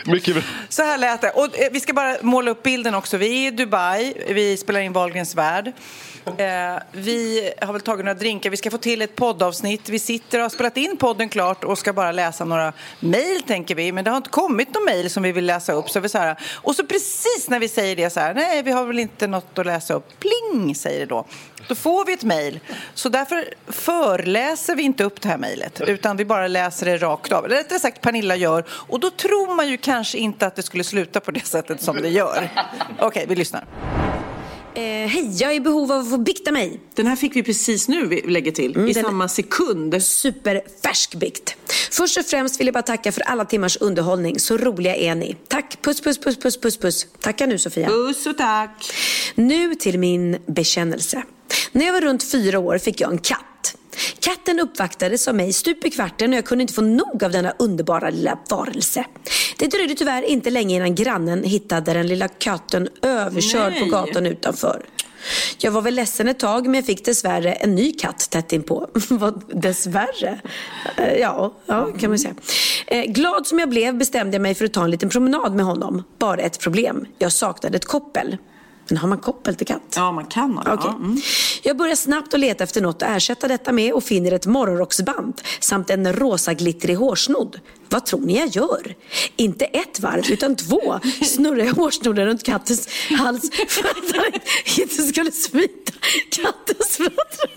mycket 0.04 0.34
bra. 0.34 0.44
Så 0.68 0.82
här 0.82 0.98
lät 0.98 1.20
det. 1.20 1.30
Och 1.30 1.58
eh, 1.58 1.68
vi 1.72 1.80
ska 1.80 1.92
bara 1.92 2.16
måla 2.20 2.50
upp 2.50 2.62
bilden 2.62 2.94
också. 2.94 3.16
Vi 3.16 3.46
är 3.46 3.52
i 3.52 3.56
Dubai, 3.56 4.14
vi 4.28 4.56
spelar 4.56 4.80
in 4.80 4.92
Wahlgrens 4.92 5.34
värld. 5.34 5.72
Eh, 6.26 6.82
vi 6.92 7.52
har 7.60 7.72
väl 7.72 7.82
tagit 7.82 8.04
några 8.04 8.18
drinkar, 8.18 8.50
vi 8.50 8.56
ska 8.56 8.70
få 8.70 8.78
till 8.78 9.02
ett 9.02 9.16
poddavsnitt. 9.16 9.88
Vi 9.88 9.98
sitter 9.98 10.38
och 10.38 10.42
har 10.42 10.50
spelat 10.50 10.76
in 10.76 10.96
podden 10.96 11.28
klart 11.28 11.64
och 11.64 11.78
ska 11.78 11.92
bara 11.92 12.12
läsa 12.12 12.44
några 12.44 12.72
mejl 13.00 13.42
tänker 13.42 13.74
vi. 13.74 13.92
Men 13.92 14.04
det 14.04 14.10
har 14.10 14.16
inte 14.16 14.30
kommit 14.30 14.74
några 14.74 14.84
mejl 14.84 15.10
som 15.10 15.22
vi 15.22 15.32
vill 15.32 15.46
läsa 15.46 15.72
upp. 15.72 15.90
Så 15.90 16.00
vi 16.00 16.08
så 16.08 16.18
här, 16.18 16.36
och 16.54 16.76
så 16.76 16.86
precis 16.86 17.46
när 17.48 17.58
vi 17.58 17.68
säger 17.68 17.96
det 17.96 18.10
så 18.10 18.20
här, 18.20 18.34
nej 18.34 18.62
vi 18.62 18.70
har 18.70 18.84
väl 18.84 18.98
inte 18.98 19.26
något 19.26 19.58
att 19.58 19.66
läsa 19.66 19.94
upp. 19.94 20.08
Pling 20.18 20.74
säger 20.74 21.00
det 21.00 21.06
då. 21.06 21.24
Då 21.68 21.74
får 21.74 22.04
vi 22.04 22.12
ett 22.12 22.24
mejl. 22.24 22.60
Så 22.94 23.08
därför 23.08 23.54
förläser 23.68 24.76
vi 24.76 24.82
inte 24.82 25.04
upp 25.04 25.20
det 25.20 25.28
här 25.28 25.38
mejlet 25.38 25.80
utan 25.80 26.16
vi 26.16 26.24
bara 26.24 26.48
läser 26.48 26.86
det 26.86 26.96
rakt 26.96 27.32
av. 27.32 27.44
Eller 27.44 27.56
rättare 27.56 27.78
sagt 27.78 28.00
Pernilla 28.00 28.36
gör. 28.36 28.64
Och 28.70 29.00
då 29.00 29.10
tror 29.10 29.54
man 29.54 29.68
ju 29.68 29.76
kanske 29.76 30.18
inte 30.18 30.46
att 30.46 30.56
det 30.56 30.62
skulle 30.62 30.84
sluta 30.84 31.20
på 31.20 31.30
det 31.30 31.46
sättet 31.46 31.82
som 31.82 31.96
det 32.02 32.08
gör. 32.08 32.48
Okej, 32.98 33.06
okay, 33.06 33.26
vi 33.26 33.34
lyssnar. 33.34 33.64
Eh, 34.74 35.08
Hej, 35.08 35.30
jag 35.38 35.50
är 35.50 35.54
i 35.54 35.60
behov 35.60 35.92
av 35.92 36.00
att 36.00 36.10
få 36.10 36.18
bikta 36.18 36.52
mig. 36.52 36.80
Den 36.94 37.06
här 37.06 37.16
fick 37.16 37.36
vi 37.36 37.42
precis 37.42 37.88
nu, 37.88 38.06
vi 38.06 38.20
lägger 38.20 38.52
till, 38.52 38.88
i 38.88 38.94
samma 38.94 39.28
sekund. 39.28 40.02
Superfärsk 40.02 41.14
bikt. 41.14 41.56
Först 41.90 42.18
och 42.18 42.24
främst 42.24 42.60
vill 42.60 42.66
jag 42.66 42.74
bara 42.74 42.82
tacka 42.82 43.12
för 43.12 43.22
alla 43.22 43.44
timmars 43.44 43.76
underhållning. 43.80 44.38
Så 44.38 44.56
roliga 44.56 44.96
är 44.96 45.14
ni. 45.14 45.36
Tack, 45.48 45.82
puss, 45.82 46.00
puss, 46.00 46.18
puss, 46.18 46.36
puss, 46.36 46.60
puss, 46.60 46.76
puss. 46.76 47.06
Tacka 47.20 47.46
nu 47.46 47.58
Sofia. 47.58 47.88
Puss 47.88 48.26
och 48.26 48.38
tack. 48.38 48.92
Nu 49.34 49.74
till 49.74 49.98
min 49.98 50.38
bekännelse. 50.46 51.22
När 51.72 51.86
jag 51.86 51.92
var 51.92 52.00
runt 52.00 52.30
fyra 52.30 52.58
år 52.58 52.78
fick 52.78 53.00
jag 53.00 53.12
en 53.12 53.18
katt. 53.18 53.76
Katten 54.20 54.60
uppvaktades 54.60 55.28
av 55.28 55.34
mig 55.34 55.52
stup 55.52 55.84
i 55.84 55.90
kvarten 55.90 56.30
och 56.30 56.36
jag 56.36 56.44
kunde 56.44 56.62
inte 56.62 56.74
få 56.74 56.80
nog 56.82 57.24
av 57.24 57.30
denna 57.30 57.52
underbara 57.58 58.10
lilla 58.10 58.38
varelse. 58.50 59.04
Det 59.56 59.66
dröjde 59.66 59.94
tyvärr 59.94 60.22
inte 60.22 60.50
länge 60.50 60.76
innan 60.76 60.94
grannen 60.94 61.44
hittade 61.44 61.92
den 61.92 62.06
lilla 62.06 62.28
katten 62.28 62.88
överkörd 63.02 63.72
på 63.72 63.80
Nej. 63.80 63.88
gatan 63.90 64.26
utanför. 64.26 64.82
Jag 65.58 65.72
var 65.72 65.82
väl 65.82 65.94
ledsen 65.94 66.28
ett 66.28 66.38
tag 66.38 66.64
men 66.66 66.74
jag 66.74 66.86
fick 66.86 67.04
dessvärre 67.04 67.52
en 67.52 67.74
ny 67.74 67.92
katt 67.92 68.30
tätt 68.30 68.52
inpå. 68.52 68.88
Dessvärre? 69.52 70.40
Eh, 70.96 71.12
Ja, 71.20 71.54
ja 71.66 71.92
kan 71.98 72.10
man 72.10 72.18
säga. 72.18 72.34
Eh, 72.86 73.04
Glad 73.04 73.46
som 73.46 73.58
jag 73.58 73.68
blev 73.68 73.98
bestämde 73.98 74.34
jag 74.34 74.42
mig 74.42 74.54
för 74.54 74.64
att 74.64 74.72
ta 74.72 74.84
en 74.84 74.90
liten 74.90 75.08
promenad 75.08 75.54
med 75.54 75.64
honom. 75.64 76.02
Bara 76.18 76.40
ett 76.40 76.58
problem. 76.60 77.06
Jag 77.18 77.32
saknade 77.32 77.76
ett 77.76 77.84
koppel. 77.84 78.36
Men 78.88 78.98
har 78.98 79.08
man 79.08 79.18
koppel 79.18 79.54
till 79.54 79.66
katt? 79.66 79.94
Ja, 79.96 80.12
man 80.12 80.26
kan 80.26 80.54
ha 80.54 80.64
det. 80.64 80.72
Okej. 80.72 80.90
Ja, 80.90 80.96
mm. 80.96 81.20
Jag 81.62 81.76
börjar 81.76 81.94
snabbt 81.94 82.34
att 82.34 82.40
leta 82.40 82.64
efter 82.64 82.80
något 82.80 83.02
att 83.02 83.16
ersätta 83.16 83.48
detta 83.48 83.72
med 83.72 83.92
och 83.92 84.04
finner 84.04 84.32
ett 84.32 84.46
morgonrocksband 84.46 85.42
samt 85.60 85.90
en 85.90 86.12
rosa 86.12 86.54
glittrig 86.54 86.96
hårsnodd. 86.96 87.60
Vad 87.88 88.06
tror 88.06 88.20
ni 88.20 88.38
jag 88.38 88.48
gör? 88.48 88.94
Inte 89.36 89.64
ett 89.64 90.00
varv 90.00 90.30
utan 90.30 90.56
två 90.56 91.00
snurrar 91.24 91.64
jag 91.64 91.74
hårsnodden 91.74 92.26
runt 92.26 92.42
kattens 92.42 92.88
hals 93.18 93.50
för 93.68 93.88
att 93.88 94.16
han 94.16 94.40
inte 94.78 95.02
skulle 95.02 95.32
smita 95.32 95.92
kattens 96.30 96.96
fötter. 96.96 97.50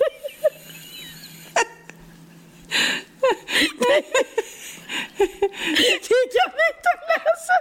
Det 5.18 6.08
kan 6.08 6.52
inte 6.72 6.92
läsa 7.08 7.56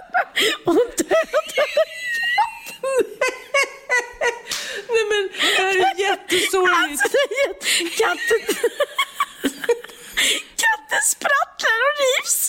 Hon 0.65 0.75
dödade 0.97 1.75
Nej 4.93 5.05
men 5.09 5.29
det 5.55 5.63
här 5.63 5.75
är 5.75 5.99
jättesorgligt. 5.99 7.01
Alltså, 7.01 7.17
katten... 7.97 8.41
Katten 10.63 11.01
sprattlar 11.05 11.77
och 11.87 11.95
rivs. 12.03 12.47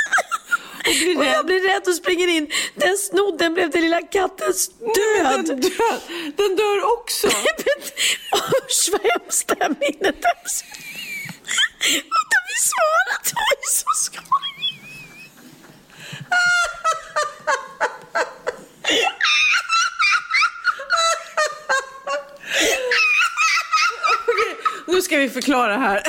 Och, 1.19 1.25
jag 1.25 1.47
blir 1.47 1.61
rädd 1.61 1.83
och 1.87 1.95
springer 1.95 2.29
in. 2.29 2.51
Den 2.75 2.99
snodden 2.99 3.55
blev 3.55 3.71
den 3.71 3.83
lilla 3.83 4.03
kattens 4.03 4.69
död. 4.69 5.47
Den, 5.47 5.61
död. 5.61 6.01
den 6.37 6.57
dör 6.57 6.93
också. 6.99 7.27
Usch 7.27 8.89
vad 8.93 9.01
hemskt 9.03 9.49
det 9.49 9.57
här 9.61 9.69
minnet 9.69 10.25
är. 10.25 10.37
Har 12.11 12.43
vi 12.49 12.57
svarat? 12.71 13.33
Oj 13.35 13.63
så 13.63 13.91
skoj. 13.95 14.47
Nu 24.87 25.03
ska 25.03 25.17
vi 25.17 25.29
förklara 25.29 25.77
här. 25.77 26.03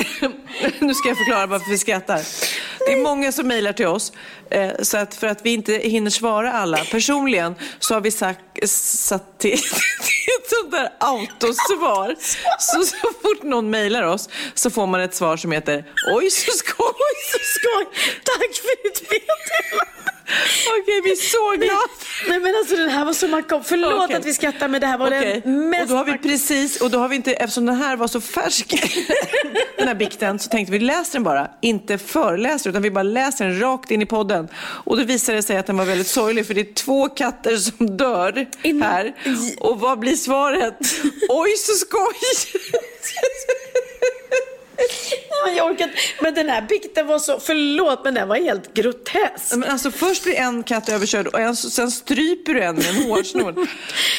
Nu 0.78 0.94
ska 0.94 1.08
jag 1.08 1.16
förklara 1.18 1.46
varför 1.46 1.70
vi 1.70 1.78
skrattar. 1.78 2.22
Det 2.78 2.92
är 2.92 3.02
många 3.02 3.32
som 3.32 3.48
mejlar 3.48 3.72
till 3.72 3.86
oss. 3.86 4.12
Eh, 4.50 4.72
så 4.82 4.96
att 4.96 5.14
för 5.14 5.26
att 5.26 5.46
vi 5.46 5.50
inte 5.50 5.72
hinner 5.74 6.10
svara 6.10 6.52
alla 6.52 6.78
personligen 6.90 7.54
så 7.78 7.94
har 7.94 8.00
vi 8.00 8.10
sagt, 8.10 8.68
satt 8.68 9.38
till, 9.38 9.58
till 9.58 10.34
ett 10.40 10.50
sånt 10.50 10.72
där 10.72 10.88
autosvar. 11.00 12.16
Så, 12.58 12.82
så 12.84 12.96
fort 13.22 13.42
någon 13.42 13.70
mejlar 13.70 14.02
oss 14.02 14.28
så 14.54 14.70
får 14.70 14.86
man 14.86 15.00
ett 15.00 15.14
svar 15.14 15.36
som 15.36 15.52
heter 15.52 15.84
Oj 16.14 16.30
så 16.30 16.52
skoj, 16.52 16.94
så 17.32 17.38
skoj. 17.38 17.86
Tack 18.24 18.54
för 18.56 18.82
ditt 18.82 19.10
meddelande. 19.10 19.97
Okej, 20.80 21.00
vi 21.04 21.12
är 21.12 21.16
så 21.16 21.56
glada. 21.56 21.80
Nej 22.28 22.40
men 22.40 22.54
alltså 22.56 22.76
den 22.76 22.88
här 22.88 23.04
var 23.04 23.12
så 23.12 23.28
makabert. 23.28 23.66
Förlåt 23.66 24.04
Okej. 24.04 24.16
att 24.16 24.26
vi 24.26 24.34
skrattar 24.34 24.68
men 24.68 24.80
det 24.80 24.86
här 24.86 24.98
var 24.98 25.06
Okej. 25.06 25.40
den 25.44 25.70
mest 25.70 25.82
Och 25.82 25.88
då 25.88 25.94
har 25.94 26.04
vi 26.04 26.18
precis, 26.18 26.80
och 26.80 26.90
då 26.90 26.98
har 26.98 27.08
vi 27.08 27.16
inte, 27.16 27.32
eftersom 27.32 27.66
den 27.66 27.76
här 27.76 27.96
var 27.96 28.08
så 28.08 28.20
färsk, 28.20 28.68
den 29.78 29.88
här 29.88 29.94
bikten, 29.94 30.38
så 30.38 30.48
tänkte 30.48 30.72
vi 30.72 30.78
läser 30.78 31.12
den 31.12 31.22
bara. 31.22 31.50
Inte 31.60 31.98
föreläser, 31.98 32.70
utan 32.70 32.82
vi 32.82 32.90
bara 32.90 33.02
läser 33.02 33.44
den 33.44 33.60
rakt 33.60 33.90
in 33.90 34.02
i 34.02 34.06
podden. 34.06 34.48
Och 34.84 34.96
då 34.96 35.04
visade 35.04 35.38
det 35.38 35.42
sig 35.42 35.56
att 35.56 35.66
den 35.66 35.76
var 35.76 35.84
väldigt 35.84 36.06
sorglig, 36.06 36.46
för 36.46 36.54
det 36.54 36.60
är 36.60 36.74
två 36.74 37.08
katter 37.08 37.56
som 37.56 37.96
dör 37.96 38.46
här. 38.82 39.14
Och 39.60 39.80
vad 39.80 39.98
blir 39.98 40.16
svaret? 40.16 40.78
Oj, 41.28 41.56
så 41.56 41.72
skoj! 41.72 42.12
Nej, 44.78 45.40
men 45.46 45.56
jag 45.56 45.66
orkar. 45.72 45.90
Men 46.22 46.34
den 46.34 46.48
här 46.48 46.62
bikten 46.62 47.06
var 47.06 47.18
så, 47.18 47.40
förlåt 47.40 48.04
men 48.04 48.14
den 48.14 48.28
var 48.28 48.36
helt 48.36 48.74
grotesk. 48.74 49.56
Men 49.56 49.70
alltså 49.70 49.90
först 49.90 50.24
blir 50.24 50.34
en 50.34 50.62
katt 50.62 50.88
överkörd 50.88 51.26
och 51.26 51.40
en, 51.40 51.56
sen 51.56 51.90
stryper 51.90 52.54
du 52.54 52.62
en 52.62 52.76
med 52.76 52.88
en 52.88 52.94
hårsnor. 53.10 53.66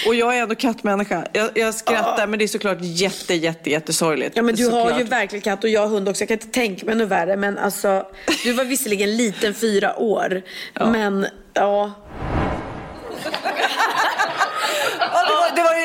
och 0.07 0.16
jag 0.16 0.38
är 0.38 0.41
ändå 0.41 0.55
kattmänniska. 0.55 1.26
Jag, 1.34 1.49
jag 1.57 1.74
skrattar 1.76 2.28
men 2.28 2.39
det 2.39 2.45
är 2.45 2.47
såklart 2.47 2.78
jätte, 2.82 3.34
jätte, 3.34 3.70
jättesorgligt. 3.70 4.36
Ja 4.36 4.41
men 4.41 4.55
du 4.55 4.66
har 4.70 4.82
Såklart. 4.84 4.99
ju 4.99 5.03
verkligen 5.03 5.41
katt 5.43 5.64
och 5.64 5.70
jag 5.70 5.82
har 5.82 5.88
hund 5.88 6.10
också. 6.10 6.22
Jag 6.22 6.28
kan 6.28 6.36
inte 6.36 6.47
tänka 6.47 6.86
mig 6.86 6.95
något 6.95 7.07
värre. 7.10 7.36
Men 7.38 7.57
alltså, 7.57 8.05
du 8.43 8.53
var 8.53 8.64
visserligen 8.64 9.18
liten 9.18 9.53
fyra 9.53 9.95
år. 9.99 10.41
Men 10.76 11.22
ja. 11.24 11.30
Ja, 11.53 11.91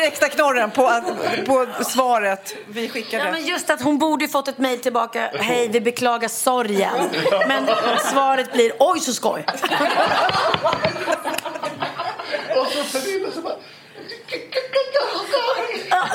extra 0.05 0.29
knorren 0.29 0.71
på, 0.71 1.01
på 1.47 1.67
svaret 1.85 2.55
vi 2.69 2.89
skickade. 2.89 3.25
Ja, 3.25 3.33
men 3.33 3.47
just 3.47 3.71
att 3.71 3.83
hon 3.83 3.99
borde 3.99 4.29
fått 4.29 4.49
ett 4.49 4.59
mejl 4.59 4.81
tillbaka. 4.81 5.31
Hej, 5.35 5.69
vi 5.69 5.81
beklagar 5.81 6.29
sorgen. 6.29 7.11
Men 7.49 7.67
svaret 8.13 8.53
blir 8.53 8.73
oj 8.79 9.01
så 9.01 9.13
skoj. 9.13 9.45
Och 12.57 12.67
så 12.67 12.99
Pernilla 12.99 13.31
som 13.33 13.43
bara... 13.43 13.55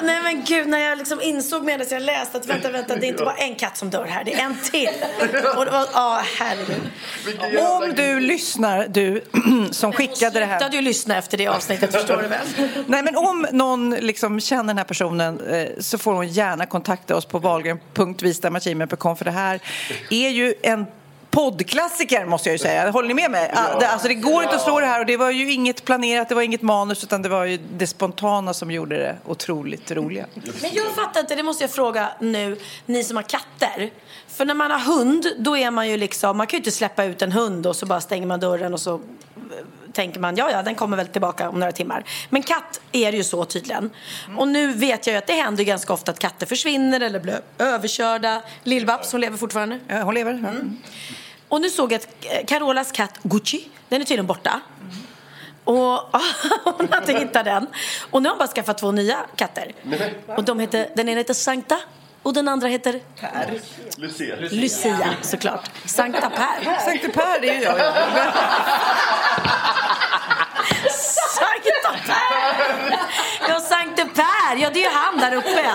Nej 0.04 0.20
men 0.24 0.44
gud, 0.46 0.68
när 0.68 0.80
jag 0.80 0.98
liksom 0.98 1.22
insåg 1.22 1.64
medan 1.64 1.88
jag 1.92 2.02
läste 2.02 2.38
att 2.38 2.46
vänta, 2.46 2.72
vänta, 2.72 2.96
det 2.96 3.06
är 3.06 3.10
inte 3.10 3.24
bara 3.24 3.36
en 3.36 3.56
katt 3.56 3.78
som 3.78 3.90
dör 3.90 4.06
här, 4.06 4.24
det 4.24 4.34
är 4.34 4.44
en 4.46 4.58
till. 4.72 4.90
Och 5.58 5.66
det 5.66 5.72
var, 5.72 5.88
ja 5.94 6.22
herregud. 6.40 6.90
Om 7.60 7.94
du 7.96 8.20
lyssnar, 8.20 8.88
du 8.88 9.24
som 9.72 9.94
skickade 9.94 10.40
det 10.40 10.46
här. 10.46 10.60
Slutade 10.60 10.76
ju 10.76 10.82
lyssna 10.82 11.18
efter 11.18 11.38
det 11.38 11.48
avsnittet, 11.48 11.92
förstår 11.92 12.18
du 12.18 12.28
väl? 12.28 12.48
Nej, 12.88 13.04
men 13.04 13.16
om 13.16 13.48
någon 13.52 13.90
liksom 13.90 14.40
känner 14.40 14.64
den 14.64 14.78
här 14.78 14.86
personen 14.86 15.40
eh, 15.40 15.68
så 15.80 15.98
får 15.98 16.14
hon 16.14 16.28
gärna 16.28 16.66
kontakta 16.66 17.16
oss 17.16 17.26
på 17.26 17.40
wahlgren.vistamachime.com 17.40 19.18
för 19.18 19.26
det 19.26 19.32
här 19.32 19.60
är 20.10 20.30
ju 20.30 20.54
en 20.62 20.86
poddklassiker 21.32 22.26
måste 22.26 22.50
jag 22.50 22.54
ju 22.54 22.58
säga. 22.60 22.90
Håller 22.92 23.08
ni 23.08 23.14
med 23.14 23.32
mig? 23.32 23.52
Ah, 23.56 23.80
det- 23.80 23.88
Alltså 23.90 24.08
det 24.08 24.14
går 24.14 24.44
inte 24.44 24.56
att 24.56 24.62
slå 24.62 24.80
det 24.80 24.86
här 24.86 25.00
och 25.00 25.06
det 25.06 25.18
var 25.18 25.32
ju 25.32 25.52
inget 25.52 25.86
planerat, 25.86 26.30
det 26.30 26.36
var 26.36 26.42
inget 26.42 26.62
manus 26.62 27.04
utan 27.04 27.22
det 27.22 27.30
var 27.30 27.46
ju 27.46 27.58
det 27.78 27.88
spontana 27.88 28.54
som 28.54 28.72
gjorde 28.72 28.98
det 28.98 29.16
otroligt 29.26 29.92
roliga. 29.92 30.26
Men 30.62 30.72
jag 30.74 30.88
fattar 30.96 31.20
inte, 31.20 31.36
det 31.36 31.44
måste 31.44 31.64
jag 31.64 31.72
fråga 31.72 32.10
nu, 32.20 32.58
ni 32.86 33.04
som 33.04 33.16
har 33.16 33.24
katter. 33.24 33.90
För 34.28 34.46
när 34.46 34.54
man 34.54 34.72
har 34.72 34.80
hund, 34.80 35.26
då 35.38 35.58
är 35.58 35.72
man 35.72 35.90
ju 35.90 35.98
liksom, 35.98 36.38
man 36.38 36.48
kan 36.48 36.58
ju 36.58 36.60
inte 36.60 36.72
släppa 36.72 37.04
ut 37.04 37.22
en 37.22 37.32
hund 37.32 37.68
och 37.68 37.76
så 37.76 37.86
bara 37.86 38.02
stänger 38.02 38.28
man 38.28 38.40
dörren 38.40 38.74
och 38.74 38.80
så 38.82 38.94
eh, 38.96 39.02
tänker 39.94 40.20
man, 40.20 40.36
ja 40.36 40.52
ja, 40.52 40.64
den 40.64 40.76
kommer 40.76 40.98
väl 40.98 41.08
tillbaka 41.08 41.50
om 41.50 41.60
några 41.60 41.72
timmar. 41.72 42.04
Men 42.30 42.44
katt 42.44 42.82
är 42.92 43.12
det 43.12 43.18
ju 43.18 43.24
så 43.24 43.46
tydligen. 43.46 43.90
Och 44.38 44.48
nu 44.48 44.74
vet 44.74 45.08
jag 45.08 45.14
ju 45.14 45.18
att 45.18 45.28
det 45.28 45.34
händer 45.34 45.64
ganska 45.64 45.94
ofta 45.94 46.12
att 46.12 46.20
katter 46.20 46.46
försvinner 46.46 47.00
eller 47.02 47.20
blir 47.20 47.40
överkörda. 47.58 48.42
Lill-Babs, 48.64 49.12
hon 49.12 49.22
lever 49.22 49.38
fortfarande. 49.38 49.80
Ja, 49.88 50.02
hon 50.02 50.14
lever. 50.14 50.32
Mm. 50.32 50.78
Och 51.50 51.62
nu 51.62 51.70
såg 51.70 51.92
jag 51.92 52.00
att 52.00 52.08
eh, 52.22 52.46
Carolas 52.46 52.92
katt 52.92 53.20
Gucci, 53.24 53.70
den 53.90 54.02
är 54.02 54.06
tydligen 54.06 54.28
borta. 54.28 54.62
Och 55.64 55.76
hon 56.64 56.88
har 56.92 56.98
inte 56.98 57.14
hittat 57.14 57.46
den. 57.46 57.68
Och 58.12 58.22
nu 58.22 58.30
har 58.30 58.34
hon 58.34 58.40
bara 58.40 58.48
skaffat 58.48 58.78
två 58.78 58.92
nya 58.92 59.18
katter. 59.36 59.72
Och 60.28 60.44
de 60.44 60.60
heter, 60.60 60.90
den 60.96 61.10
ena 61.10 61.18
heter 61.18 61.34
Sankta 61.34 61.78
och 62.24 62.34
den 62.34 62.48
andra 62.48 62.68
heter 62.68 63.00
Per. 63.20 63.60
Lucia. 63.98 64.36
Lucia 64.36 65.16
såklart. 65.22 65.72
Sankta 65.86 66.30
Per. 66.30 66.80
Sankta 66.86 67.10
Per, 67.10 67.42
det 67.42 67.50
är 67.50 67.56
ju 67.56 67.62
jag. 67.62 67.80
Sankta 71.40 72.14
Per! 72.14 73.00
Ja, 73.48 73.60
Sankte 73.60 74.06
Per! 74.06 74.56
Ja, 74.58 74.70
det 74.74 74.80
är 74.80 74.84
ju 74.84 74.96
han 74.96 75.18
där 75.18 75.36
uppe. 75.36 75.66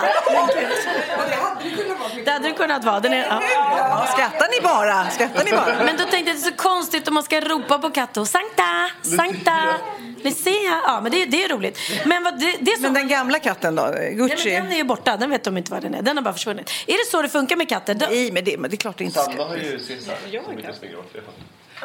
Gud. 0.53 2.25
Det 2.25 2.31
hade 2.31 2.47
det 2.47 2.53
kunnat 2.53 2.83
vara. 2.83 2.99
Den 2.99 3.13
är, 3.13 3.25
ja. 3.29 3.41
Ja, 3.53 4.07
skrattar 4.13 4.47
ni 4.51 4.61
bara? 4.63 5.09
Skrattar 5.09 5.43
ni 5.43 5.51
bara? 5.51 5.83
Men 5.85 5.97
då 5.97 6.03
tänkte 6.03 6.17
jag 6.17 6.21
att 6.21 6.43
det 6.43 6.47
är 6.47 6.51
så 6.51 6.55
konstigt 6.57 7.07
om 7.07 7.13
man 7.13 7.23
ska 7.23 7.41
ropa 7.41 7.79
på 7.79 7.89
katten. 7.89 8.25
Sankta! 8.25 8.89
Sankta! 9.01 9.75
Lucia! 10.23 10.81
Ja, 10.83 10.99
men 11.01 11.11
det, 11.11 11.25
det 11.25 11.43
är 11.43 11.49
roligt. 11.49 11.79
Men, 12.05 12.23
vad, 12.23 12.39
det, 12.39 12.55
det 12.59 12.71
är 12.71 12.75
så... 12.75 12.81
Men 12.81 12.93
den 12.93 13.07
gamla 13.07 13.39
katten 13.39 13.75
då? 13.75 13.83
Nej, 13.83 14.13
Gucci? 14.13 14.53
men 14.53 14.63
den 14.63 14.71
är 14.73 14.77
ju 14.77 14.83
borta. 14.83 15.17
Den 15.17 15.29
vet 15.29 15.43
de 15.43 15.57
inte 15.57 15.71
var 15.71 15.81
den 15.81 15.95
är. 15.95 16.01
Den 16.01 16.17
har 16.17 16.23
bara 16.23 16.33
försvunnit. 16.33 16.71
Är 16.87 16.93
det 16.93 17.11
så 17.11 17.21
det 17.21 17.29
funkar 17.29 17.55
med 17.55 17.69
katter? 17.69 17.95
Nej, 18.09 18.31
men 18.31 18.43
det, 18.43 18.57
men 18.57 18.69
det 18.69 18.75
är 18.75 18.77
klart 18.77 18.97
det 18.97 19.03
inte 19.03 19.19
ska. 19.19 19.31
Sanna 19.31 19.43
har 19.43 19.57
ju 19.57 19.79
Cesar 19.79 20.15
som 20.21 20.57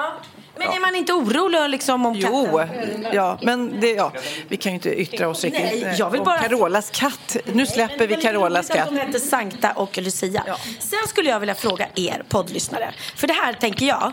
springer 0.00 0.08
åt. 0.08 0.22
Ja. 0.54 0.56
Men 0.56 0.68
är 0.76 0.80
man 0.80 0.94
inte 0.94 1.12
orolig 1.12 1.68
liksom 1.70 2.06
om 2.06 2.14
Jo, 2.14 2.46
katten? 2.58 3.06
ja, 3.12 3.38
men 3.42 3.80
det, 3.80 3.90
ja, 3.90 4.12
vi 4.48 4.56
kan 4.56 4.72
ju 4.72 4.74
inte 4.74 4.94
yttra 5.00 5.28
oss 5.28 5.44
riktigt. 5.44 5.62
Nej, 5.62 5.94
jag 5.98 6.10
vill 6.10 6.20
om 6.20 6.24
bara- 6.24 6.38
Carolas 6.38 6.90
katt. 6.90 7.36
Nu 7.52 7.66
släpper 7.66 8.06
vi 8.06 8.16
Carolas 8.16 8.68
katt. 8.68 8.78
att 8.78 8.88
de 8.88 8.96
heter 9.00 9.18
Sankta 9.18 9.72
och 9.72 9.98
Lucia. 9.98 10.44
Sen 10.78 10.98
skulle 11.08 11.30
jag 11.30 11.40
vilja 11.40 11.54
fråga 11.54 11.86
er 11.94 12.22
poddlyssnare. 12.28 12.94
För 13.16 13.26
det 13.26 13.32
här 13.34 13.52
tänker 13.52 13.86
jag. 13.86 14.12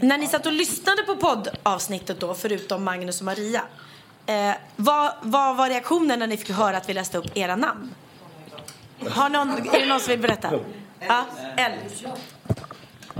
När 0.00 0.18
ni 0.18 0.26
satt 0.26 0.46
och 0.46 0.52
lyssnade 0.52 1.02
på 1.02 1.16
poddavsnittet 1.16 2.20
då, 2.20 2.34
förutom 2.34 2.84
Magnus 2.84 3.20
och 3.20 3.24
Maria. 3.26 3.62
Eh, 4.26 4.50
vad, 4.76 5.12
vad 5.22 5.56
var 5.56 5.68
reaktionen 5.68 6.18
när 6.18 6.26
ni 6.26 6.36
fick 6.36 6.50
höra 6.50 6.76
att 6.76 6.88
vi 6.88 6.94
läste 6.94 7.18
upp 7.18 7.36
era 7.36 7.56
namn? 7.56 7.94
Har 9.10 9.28
någon, 9.28 9.50
är 9.50 9.80
det 9.80 9.86
någon 9.86 10.00
som 10.00 10.10
vill 10.10 10.20
berätta? 10.20 10.50
Ja, 11.08 11.24
Elle. 11.56 11.76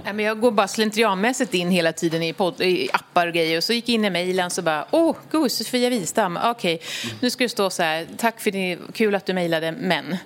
Nej, 0.05 0.12
men 0.12 0.24
jag 0.24 0.40
går 0.40 0.51
bara 0.51 0.68
slentrianmässigt 0.68 1.55
in 1.55 1.70
hela 1.70 1.92
tiden 1.92 2.22
i, 2.22 2.32
podd, 2.32 2.61
i 2.61 2.88
appar 2.92 3.26
och 3.26 3.32
grejer. 3.32 3.57
Och 3.57 3.64
så 3.64 3.72
gick 3.72 3.88
jag 3.88 3.94
in 3.94 4.05
i 4.05 4.11
mejlen 4.11 4.51
så 4.51 4.62
bara, 4.62 4.86
åh, 4.90 5.16
oh, 5.32 5.48
Sofia 5.48 5.90
Wistam, 5.90 6.38
okej, 6.44 6.80
nu 7.20 7.30
ska 7.30 7.44
det 7.44 7.48
stå 7.48 7.70
så 7.70 7.82
här, 7.82 8.07
tack 8.16 8.40
för 8.40 8.51
det, 8.51 8.78
kul 8.92 9.14
att 9.14 9.26
du 9.26 9.32
mejlade, 9.32 9.72
men. 9.72 10.16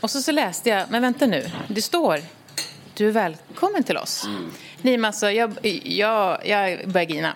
Och 0.00 0.10
så, 0.10 0.22
så 0.22 0.32
läste 0.32 0.68
jag, 0.68 0.90
men 0.90 1.02
vänta 1.02 1.26
nu, 1.26 1.50
det 1.68 1.82
står, 1.82 2.20
du 2.94 3.08
är 3.08 3.12
välkommen 3.12 3.82
till 3.82 3.96
oss. 3.96 4.26
Nej, 4.82 4.96
men 4.96 5.04
alltså, 5.04 5.30
jag, 5.30 5.54
jag, 5.84 6.46
jag 6.46 6.88
börjar 6.88 7.06
grina. 7.06 7.34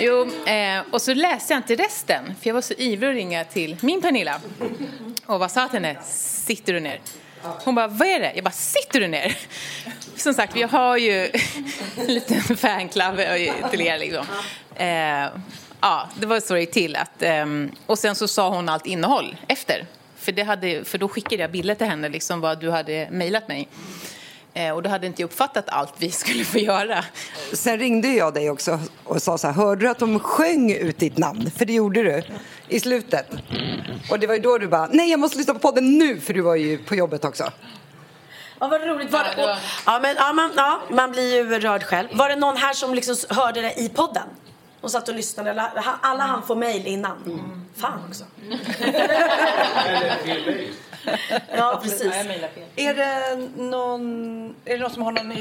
Jo, 0.00 0.30
eh, 0.46 0.82
och 0.90 1.02
så 1.02 1.14
läste 1.14 1.52
jag 1.52 1.58
inte 1.58 1.74
resten, 1.74 2.34
för 2.40 2.48
jag 2.48 2.54
var 2.54 2.60
så 2.60 2.74
ivrig 2.74 3.08
att 3.10 3.14
ringa 3.14 3.44
till 3.44 3.76
min 3.80 4.02
Pernilla. 4.02 4.40
Och 5.26 5.38
vad 5.38 5.50
sa 5.50 5.68
till 5.68 5.84
henne? 5.84 6.00
Sitter 6.04 6.72
du 6.72 6.80
ner? 6.80 7.00
Hon 7.64 7.74
bara, 7.74 7.88
vad 7.88 8.08
är 8.08 8.20
det? 8.20 8.32
Jag 8.34 8.44
bara, 8.44 8.50
sitter 8.50 9.00
du 9.00 9.08
ner? 9.08 9.36
Som 10.22 10.34
sagt, 10.34 10.56
vi 10.56 10.62
har 10.62 10.96
ju 10.96 11.30
en 11.96 12.06
liten 12.06 12.56
fanclub 12.56 13.16
till 13.70 13.80
er 13.80 13.98
liksom. 13.98 14.26
Eh, 14.74 15.28
ja, 15.80 16.08
det 16.20 16.26
var 16.26 16.40
så 16.40 16.54
det 16.54 16.60
gick 16.60 16.70
till. 16.70 16.96
Att, 16.96 17.22
eh, 17.22 17.46
och 17.86 17.98
sen 17.98 18.14
så 18.14 18.28
sa 18.28 18.48
hon 18.48 18.68
allt 18.68 18.86
innehåll 18.86 19.36
efter. 19.48 19.86
För, 20.16 20.32
det 20.32 20.42
hade, 20.42 20.84
för 20.84 20.98
då 20.98 21.08
skickade 21.08 21.42
jag 21.42 21.50
bilder 21.50 21.74
till 21.74 21.86
henne, 21.86 22.08
liksom 22.08 22.40
vad 22.40 22.60
du 22.60 22.70
hade 22.70 23.08
mejlat 23.10 23.48
mig. 23.48 23.68
Eh, 24.54 24.70
och 24.70 24.82
då 24.82 24.90
hade 24.90 25.06
inte 25.06 25.22
jag 25.22 25.26
uppfattat 25.28 25.64
allt 25.68 25.94
vi 25.98 26.10
skulle 26.10 26.44
få 26.44 26.58
göra. 26.58 27.04
Sen 27.52 27.78
ringde 27.78 28.08
jag 28.08 28.34
dig 28.34 28.50
också 28.50 28.80
och 29.04 29.22
sa 29.22 29.38
så 29.38 29.46
här, 29.46 29.54
hörde 29.54 29.80
du 29.80 29.88
att 29.88 29.98
de 29.98 30.18
sjöng 30.18 30.72
ut 30.72 30.98
ditt 30.98 31.18
namn? 31.18 31.50
För 31.56 31.64
det 31.64 31.72
gjorde 31.72 32.02
du 32.02 32.22
i 32.68 32.80
slutet. 32.80 33.30
Och 34.10 34.18
det 34.18 34.26
var 34.26 34.34
ju 34.34 34.40
då 34.40 34.58
du 34.58 34.68
bara, 34.68 34.88
nej 34.92 35.10
jag 35.10 35.20
måste 35.20 35.38
lyssna 35.38 35.54
på 35.54 35.60
podden 35.60 35.98
nu, 35.98 36.20
för 36.20 36.34
du 36.34 36.40
var 36.40 36.56
ju 36.56 36.78
på 36.78 36.94
jobbet 36.94 37.24
också. 37.24 37.52
Ja, 38.62 38.68
vad 38.68 38.82
roligt. 38.82 39.10
Var 39.10 39.24
det, 39.24 39.56
ja, 39.86 39.98
men, 40.02 40.16
ja, 40.16 40.32
man, 40.32 40.52
ja, 40.56 40.80
man 40.90 41.12
blir 41.12 41.34
ju 41.34 41.58
rörd 41.60 41.82
själv. 41.82 42.08
Var 42.12 42.28
det 42.28 42.36
någon 42.36 42.56
här 42.56 42.72
som 42.72 42.94
liksom 42.94 43.16
hörde 43.28 43.60
det 43.60 43.80
i 43.80 43.88
podden? 43.88 44.28
Och 44.80 44.90
satt 44.90 45.08
och 45.08 45.14
lyssnade? 45.14 45.60
Ha- 45.60 45.98
alla 46.02 46.24
han 46.24 46.42
får 46.42 46.56
mejl 46.56 46.86
innan? 46.86 47.40
Fan 47.76 47.98
också. 48.08 48.24
ja, 51.56 51.80
precis. 51.82 52.12
Är 52.76 52.94
det 52.94 53.48
någon, 53.62 54.54
är 54.64 54.74
det 54.74 54.78
någon 54.82 54.90
som 54.90 55.02
har 55.02 55.12
någon, 55.12 55.36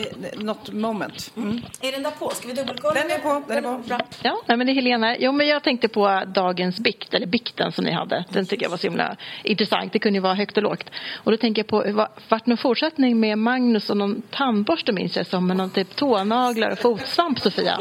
något 0.46 0.72
moment? 0.74 1.32
Mm. 1.38 1.62
Är 1.82 1.92
den 1.92 2.04
där 2.04 2.12
på? 2.12 2.30
Ska 2.30 2.48
vi 2.48 2.54
dubbelkolla? 2.54 2.94
Den 2.94 3.12
är 3.12 3.18
på. 3.20 3.44
Den 3.48 3.58
är 3.58 3.62
på. 3.62 3.78
Bra. 3.88 4.00
Ja, 4.22 4.42
nej, 4.46 4.58
men 4.58 4.68
det 4.68 4.74
är 4.74 4.76
Helena. 4.76 5.18
Jo, 5.18 5.32
men 5.32 5.48
jag 5.48 5.64
tänkte 5.64 5.88
på 5.88 6.24
dagens 6.28 6.80
bikt, 6.80 7.14
eller 7.14 7.28
bikten 7.28 7.72
som 7.72 7.86
ni 7.86 7.92
hade. 7.92 8.26
Den 8.30 8.46
tycker 8.46 8.64
jag 8.66 8.70
var 8.70 8.78
så 8.78 8.88
himla 8.88 9.16
intressant. 9.44 9.94
Det 9.94 10.00
kunde 10.00 10.18
ju 10.18 10.22
vara 10.24 10.34
högt 10.34 10.58
och 10.58 10.64
lågt. 10.64 10.90
Och 11.24 11.32
då 11.32 11.38
tänker 11.38 11.60
jag 11.60 11.68
på, 11.68 11.92
va- 11.92 12.10
vart 12.30 12.46
någon 12.46 12.58
fortsättning 12.58 13.20
med 13.20 13.38
Magnus 13.38 13.90
och 13.90 13.98
någon 13.98 14.22
tandborste 14.22 14.92
minns 14.92 15.16
jag 15.18 15.28
som, 15.28 15.48
med 15.48 15.58
någon 15.58 15.70
typ 15.70 15.96
tånaglar 15.96 16.72
och 16.72 16.80
fotsvamp, 16.80 17.40
Sofia. 17.40 17.80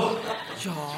Ja. 0.64 0.96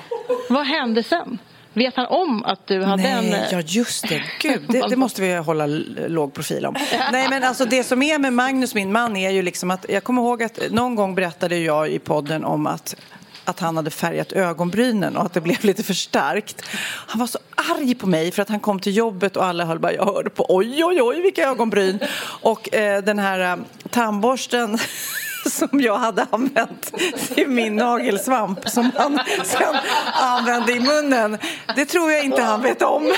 Vad 0.49 0.66
hände 0.66 1.03
sen? 1.03 1.39
Vet 1.74 1.96
han 1.96 2.06
om 2.06 2.44
att 2.44 2.66
du 2.66 2.82
hade 2.82 3.02
en... 3.02 3.24
Nej, 3.24 3.40
eh, 3.40 3.52
ja 3.52 3.60
just 3.60 4.08
det. 4.08 4.22
Gud, 4.40 4.62
det, 4.68 4.88
det 4.88 4.96
måste 5.06 5.22
vi 5.22 5.34
hålla 5.34 5.66
låg 6.06 6.34
profil 6.34 6.66
om. 6.66 6.76
Nej, 7.12 7.28
men 7.30 7.44
alltså 7.44 7.64
det 7.64 7.84
som 7.84 8.02
är 8.02 8.18
med 8.18 8.32
Magnus, 8.32 8.74
min 8.74 8.92
man, 8.92 9.16
är 9.16 9.30
ju 9.30 9.42
liksom 9.42 9.70
att 9.70 9.86
jag 9.88 10.04
kommer 10.04 10.22
ihåg 10.22 10.42
att 10.42 10.58
någon 10.70 10.94
gång 10.94 11.14
berättade 11.14 11.58
jag 11.58 11.88
i 11.88 11.98
podden 11.98 12.44
om 12.44 12.66
att 12.66 12.96
att 13.44 13.60
han 13.60 13.76
hade 13.76 13.90
färgat 13.90 14.32
ögonbrynen 14.32 15.16
och 15.16 15.24
att 15.24 15.32
det 15.32 15.40
blev 15.40 15.64
lite 15.64 15.82
för 15.82 15.94
starkt. 15.94 16.62
Han 17.06 17.20
var 17.20 17.26
så 17.26 17.38
arg 17.54 17.94
på 17.94 18.06
mig 18.06 18.30
för 18.30 18.42
att 18.42 18.48
han 18.48 18.60
kom 18.60 18.80
till 18.80 18.96
jobbet 18.96 19.36
och 19.36 19.44
alla 19.44 19.64
höll 19.64 19.78
bara, 19.78 19.92
jag 19.92 20.04
hörde 20.04 20.30
på 20.30 20.46
oj, 20.48 20.84
oj, 20.84 21.02
oj, 21.02 21.22
vilka 21.22 21.48
ögonbryn. 21.48 21.98
Och 22.22 22.74
eh, 22.74 23.02
den 23.02 23.18
här 23.18 23.52
eh, 23.52 23.64
tandborsten 23.90 24.78
som 25.51 25.80
jag 25.80 25.99
hade 25.99 26.26
använt 26.30 26.93
till 27.34 27.49
min 27.49 27.76
nagelsvamp 27.76 28.68
som 28.68 28.93
han 28.97 29.20
sen 29.45 29.74
använde 30.12 30.72
i 30.72 30.80
munnen. 30.80 31.38
Det 31.76 31.84
tror 31.84 32.12
jag 32.12 32.24
inte 32.24 32.43
han 32.43 32.62
vet 32.62 32.82
om. 32.82 33.12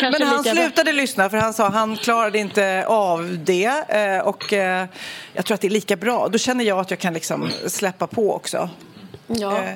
Men 0.00 0.22
han 0.22 0.36
lika 0.42 0.54
bra. 0.54 0.62
slutade 0.62 0.92
lyssna 0.92 1.30
för 1.30 1.36
han 1.36 1.54
sa 1.54 1.68
han 1.68 1.96
klarade 1.96 2.38
inte 2.38 2.84
av 2.86 3.38
det. 3.44 3.64
eh, 3.88 4.18
Och 4.18 4.52
eh, 4.52 4.86
jag 5.32 5.44
tror 5.46 5.54
att 5.54 5.60
det 5.60 5.66
är 5.68 5.70
lika 5.70 5.96
bra. 5.96 6.28
Då 6.28 6.38
känner 6.38 6.64
jag 6.64 6.78
att 6.78 6.90
jag 6.90 6.98
kan 7.00 7.14
liksom 7.14 7.50
släppa 7.66 8.06
på 8.06 8.34
också. 8.34 8.70
Ja. 9.26 9.58
Eh, 9.62 9.74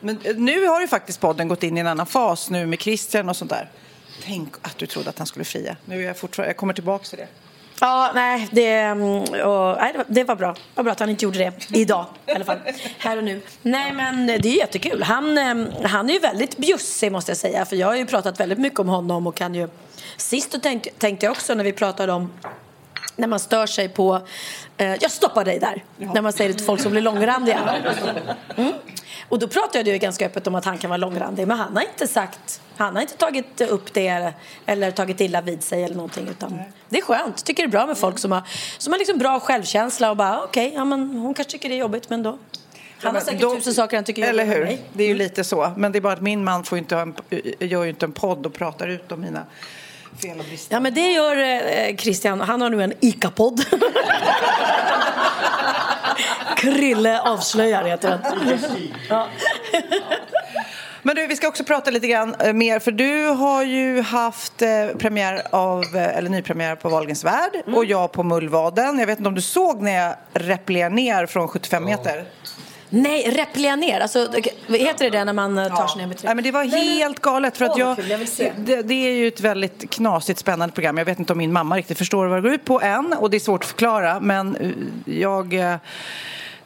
Men 0.00 0.18
nu 0.36 0.66
har 0.66 0.80
ju 0.80 0.88
faktiskt 0.88 1.20
podden 1.20 1.48
gått 1.48 1.62
in 1.62 1.76
i 1.76 1.80
en 1.80 1.86
annan 1.86 2.06
fas 2.06 2.50
nu 2.50 2.66
med 2.66 2.80
Christian 2.80 3.28
och 3.28 3.36
sånt 3.36 3.50
där. 3.50 3.70
Tänk 4.24 4.54
att 4.62 4.78
du 4.78 4.86
trodde 4.86 5.10
att 5.10 5.18
han 5.18 5.26
skulle 5.26 5.44
fria. 5.44 5.76
Nu 5.84 6.02
är 6.02 6.06
jag 6.06 6.16
fortfarande, 6.18 6.48
jag 6.50 6.56
kommer 6.56 6.74
tillbaka 6.74 7.04
till 7.04 7.18
det. 7.18 7.26
Ja, 7.80 8.10
nej, 8.14 8.48
det, 8.50 8.72
mm, 8.72 9.22
och, 9.22 9.76
nej, 9.80 9.94
det, 10.06 10.24
var, 10.24 10.36
bra. 10.36 10.52
Det 10.52 10.58
var 10.74 10.84
bra 10.84 10.92
att 10.92 11.00
han 11.00 11.10
inte 11.10 11.24
gjorde 11.24 11.38
det 11.38 11.78
idag 11.78 12.06
i 12.26 12.32
alla 12.32 12.44
fall. 12.44 12.58
Här 12.98 13.16
och 13.16 13.24
nu. 13.24 13.40
Nej, 13.62 13.92
men 13.92 14.26
det 14.26 14.34
är 14.34 14.56
jättekul. 14.56 15.02
Han, 15.02 15.38
mm, 15.38 15.68
han 15.84 16.10
är 16.10 16.14
ju 16.14 16.18
väldigt 16.18 16.56
bjussig 16.56 17.12
måste 17.12 17.30
jag 17.30 17.38
säga. 17.38 17.64
För 17.64 17.76
jag 17.76 17.86
har 17.86 17.96
ju 17.96 18.06
pratat 18.06 18.40
väldigt 18.40 18.58
mycket 18.58 18.80
om 18.80 18.88
honom 18.88 19.26
och 19.26 19.34
kan 19.34 19.54
ju... 19.54 19.68
Sist 20.16 20.62
tänkte, 20.62 20.90
tänkte 20.90 21.26
jag 21.26 21.30
också 21.30 21.54
när 21.54 21.64
vi 21.64 21.72
pratade 21.72 22.12
om 22.12 22.32
när 23.18 23.28
man 23.28 23.40
stör 23.40 23.66
sig 23.66 23.88
på... 23.88 24.20
Eh, 24.76 24.94
jag 24.94 25.10
stoppar 25.10 25.44
dig 25.44 25.58
där. 25.58 25.84
När 25.96 26.22
man 26.22 26.32
säger 26.32 26.50
det 26.50 26.56
till 26.56 26.66
folk 26.66 26.80
som 26.80 26.92
blir 26.92 27.02
långrandiga. 27.02 27.74
Mm. 28.56 28.72
Och 29.28 29.38
då 29.38 29.48
pratade 29.48 29.78
jag 29.78 29.88
ju 29.88 29.98
ganska 29.98 30.26
öppet 30.26 30.46
om 30.46 30.54
att 30.54 30.64
han 30.64 30.78
kan 30.78 30.90
vara 30.90 30.96
långrandig. 30.96 31.48
Men 31.48 31.58
han 31.58 31.76
har 31.76 31.82
inte 31.82 32.06
sagt... 32.06 32.60
Han 32.76 32.94
har 32.94 33.02
inte 33.02 33.16
tagit 33.16 33.60
upp 33.60 33.92
det 33.92 34.32
eller 34.66 34.90
tagit 34.90 35.20
illa 35.20 35.40
vid 35.40 35.62
sig 35.62 35.84
eller 35.84 35.94
någonting. 35.94 36.28
Utan 36.28 36.60
det 36.88 36.98
är 36.98 37.02
skönt. 37.02 37.44
Tycker 37.44 37.62
det 37.62 37.66
är 37.66 37.70
bra 37.70 37.86
med 37.86 37.98
folk 37.98 38.18
som 38.18 38.32
har, 38.32 38.42
som 38.78 38.92
har 38.92 38.98
liksom 38.98 39.18
bra 39.18 39.40
självkänsla 39.40 40.10
och 40.10 40.16
bara 40.16 40.42
okej, 40.42 40.72
ja, 40.74 40.84
men 40.84 41.10
hon 41.10 41.34
kanske 41.34 41.50
tycker 41.50 41.68
det 41.68 41.74
är 41.74 41.78
jobbigt 41.78 42.10
men 42.10 42.22
då... 42.22 42.38
Han 43.02 43.14
har 43.14 43.22
säkert 43.22 43.40
Då- 43.40 43.54
tusen 43.54 43.74
saker 43.74 43.96
han 43.96 44.04
tycker 44.04 44.22
Eller 44.22 44.44
hur? 44.44 44.64
mig. 44.64 44.82
Det 44.92 45.04
är 45.04 45.08
ju 45.08 45.14
lite 45.14 45.44
så. 45.44 45.72
Men 45.76 45.92
det 45.92 45.98
är 45.98 46.00
bara 46.00 46.12
att 46.12 46.20
min 46.20 46.44
man 46.44 46.64
får 46.64 46.78
inte 46.78 46.94
ha 46.94 47.02
en, 47.02 47.14
gör 47.58 47.84
ju 47.84 47.90
inte 47.90 48.06
en 48.06 48.12
podd 48.12 48.46
och 48.46 48.52
pratar 48.52 48.88
ut 48.88 49.12
om 49.12 49.20
mina 49.20 49.46
fel 50.22 50.38
och 50.38 50.44
brister. 50.44 50.74
Ja 50.76 50.80
men 50.80 50.94
det 50.94 51.12
gör 51.12 51.36
eh, 51.36 51.96
Christian. 51.96 52.40
Han 52.40 52.60
har 52.60 52.70
nu 52.70 52.82
en 52.82 52.92
ICA-podd. 53.00 53.64
Krille 56.56 57.20
avslöjar 57.20 57.84
heter 57.84 58.08
den. 58.10 58.58
Ja. 59.08 59.26
Men 61.02 61.16
du, 61.16 61.26
vi 61.26 61.36
ska 61.36 61.48
också 61.48 61.64
prata 61.64 61.90
lite 61.90 62.06
grann 62.08 62.34
eh, 62.34 62.52
mer 62.52 62.78
för 62.78 62.92
du 62.92 63.26
har 63.26 63.62
ju 63.62 64.00
haft 64.02 64.62
eh, 64.62 64.68
premiär 64.98 65.42
av, 65.50 65.84
eh, 65.96 66.16
eller 66.18 66.30
nypremiär 66.30 66.74
på 66.76 66.88
Wahlgrens 66.88 67.24
värld 67.24 67.50
Mm. 67.66 67.74
och 67.78 67.84
jag 67.84 68.12
på 68.12 68.22
Mullvaden. 68.22 68.98
Jag 68.98 69.06
vet 69.06 69.18
inte 69.18 69.28
om 69.28 69.34
du 69.34 69.40
såg 69.40 69.82
när 69.82 69.92
jag 70.04 70.14
replerar 70.32 70.90
ner 70.90 71.26
från 71.26 71.48
75 71.48 71.84
meter? 71.84 72.24
Nej, 72.90 73.30
replia 73.30 73.76
ner. 73.76 74.00
Alltså, 74.00 74.28
heter 74.68 75.04
det 75.04 75.10
där 75.10 75.24
när 75.24 75.32
man 75.32 75.58
eh, 75.58 75.76
tar 75.76 75.86
sig 75.86 76.00
ner 76.00 76.06
med 76.06 76.20
Nej, 76.22 76.34
men 76.34 76.44
det 76.44 76.50
var 76.50 76.64
helt 76.64 77.20
galet. 77.20 77.56
För 77.56 77.64
att 77.64 77.78
jag. 77.78 77.96
Det, 78.56 78.82
det 78.82 78.94
är 78.94 79.12
ju 79.12 79.28
ett 79.28 79.40
väldigt 79.40 79.90
knasigt 79.90 80.38
spännande 80.38 80.74
program. 80.74 80.98
Jag 80.98 81.04
vet 81.04 81.18
inte 81.18 81.32
om 81.32 81.38
min 81.38 81.52
mamma 81.52 81.76
riktigt 81.76 81.98
förstår 81.98 82.26
vad 82.26 82.38
det 82.38 82.42
går 82.42 82.52
ut 82.52 82.64
på 82.64 82.80
än 82.80 83.12
och 83.12 83.30
det 83.30 83.36
är 83.36 83.40
svårt 83.40 83.64
att 83.64 83.70
förklara. 83.70 84.20
Men 84.20 84.56
eh, 84.56 84.70
jag 85.18 85.54
eh, 85.54 85.76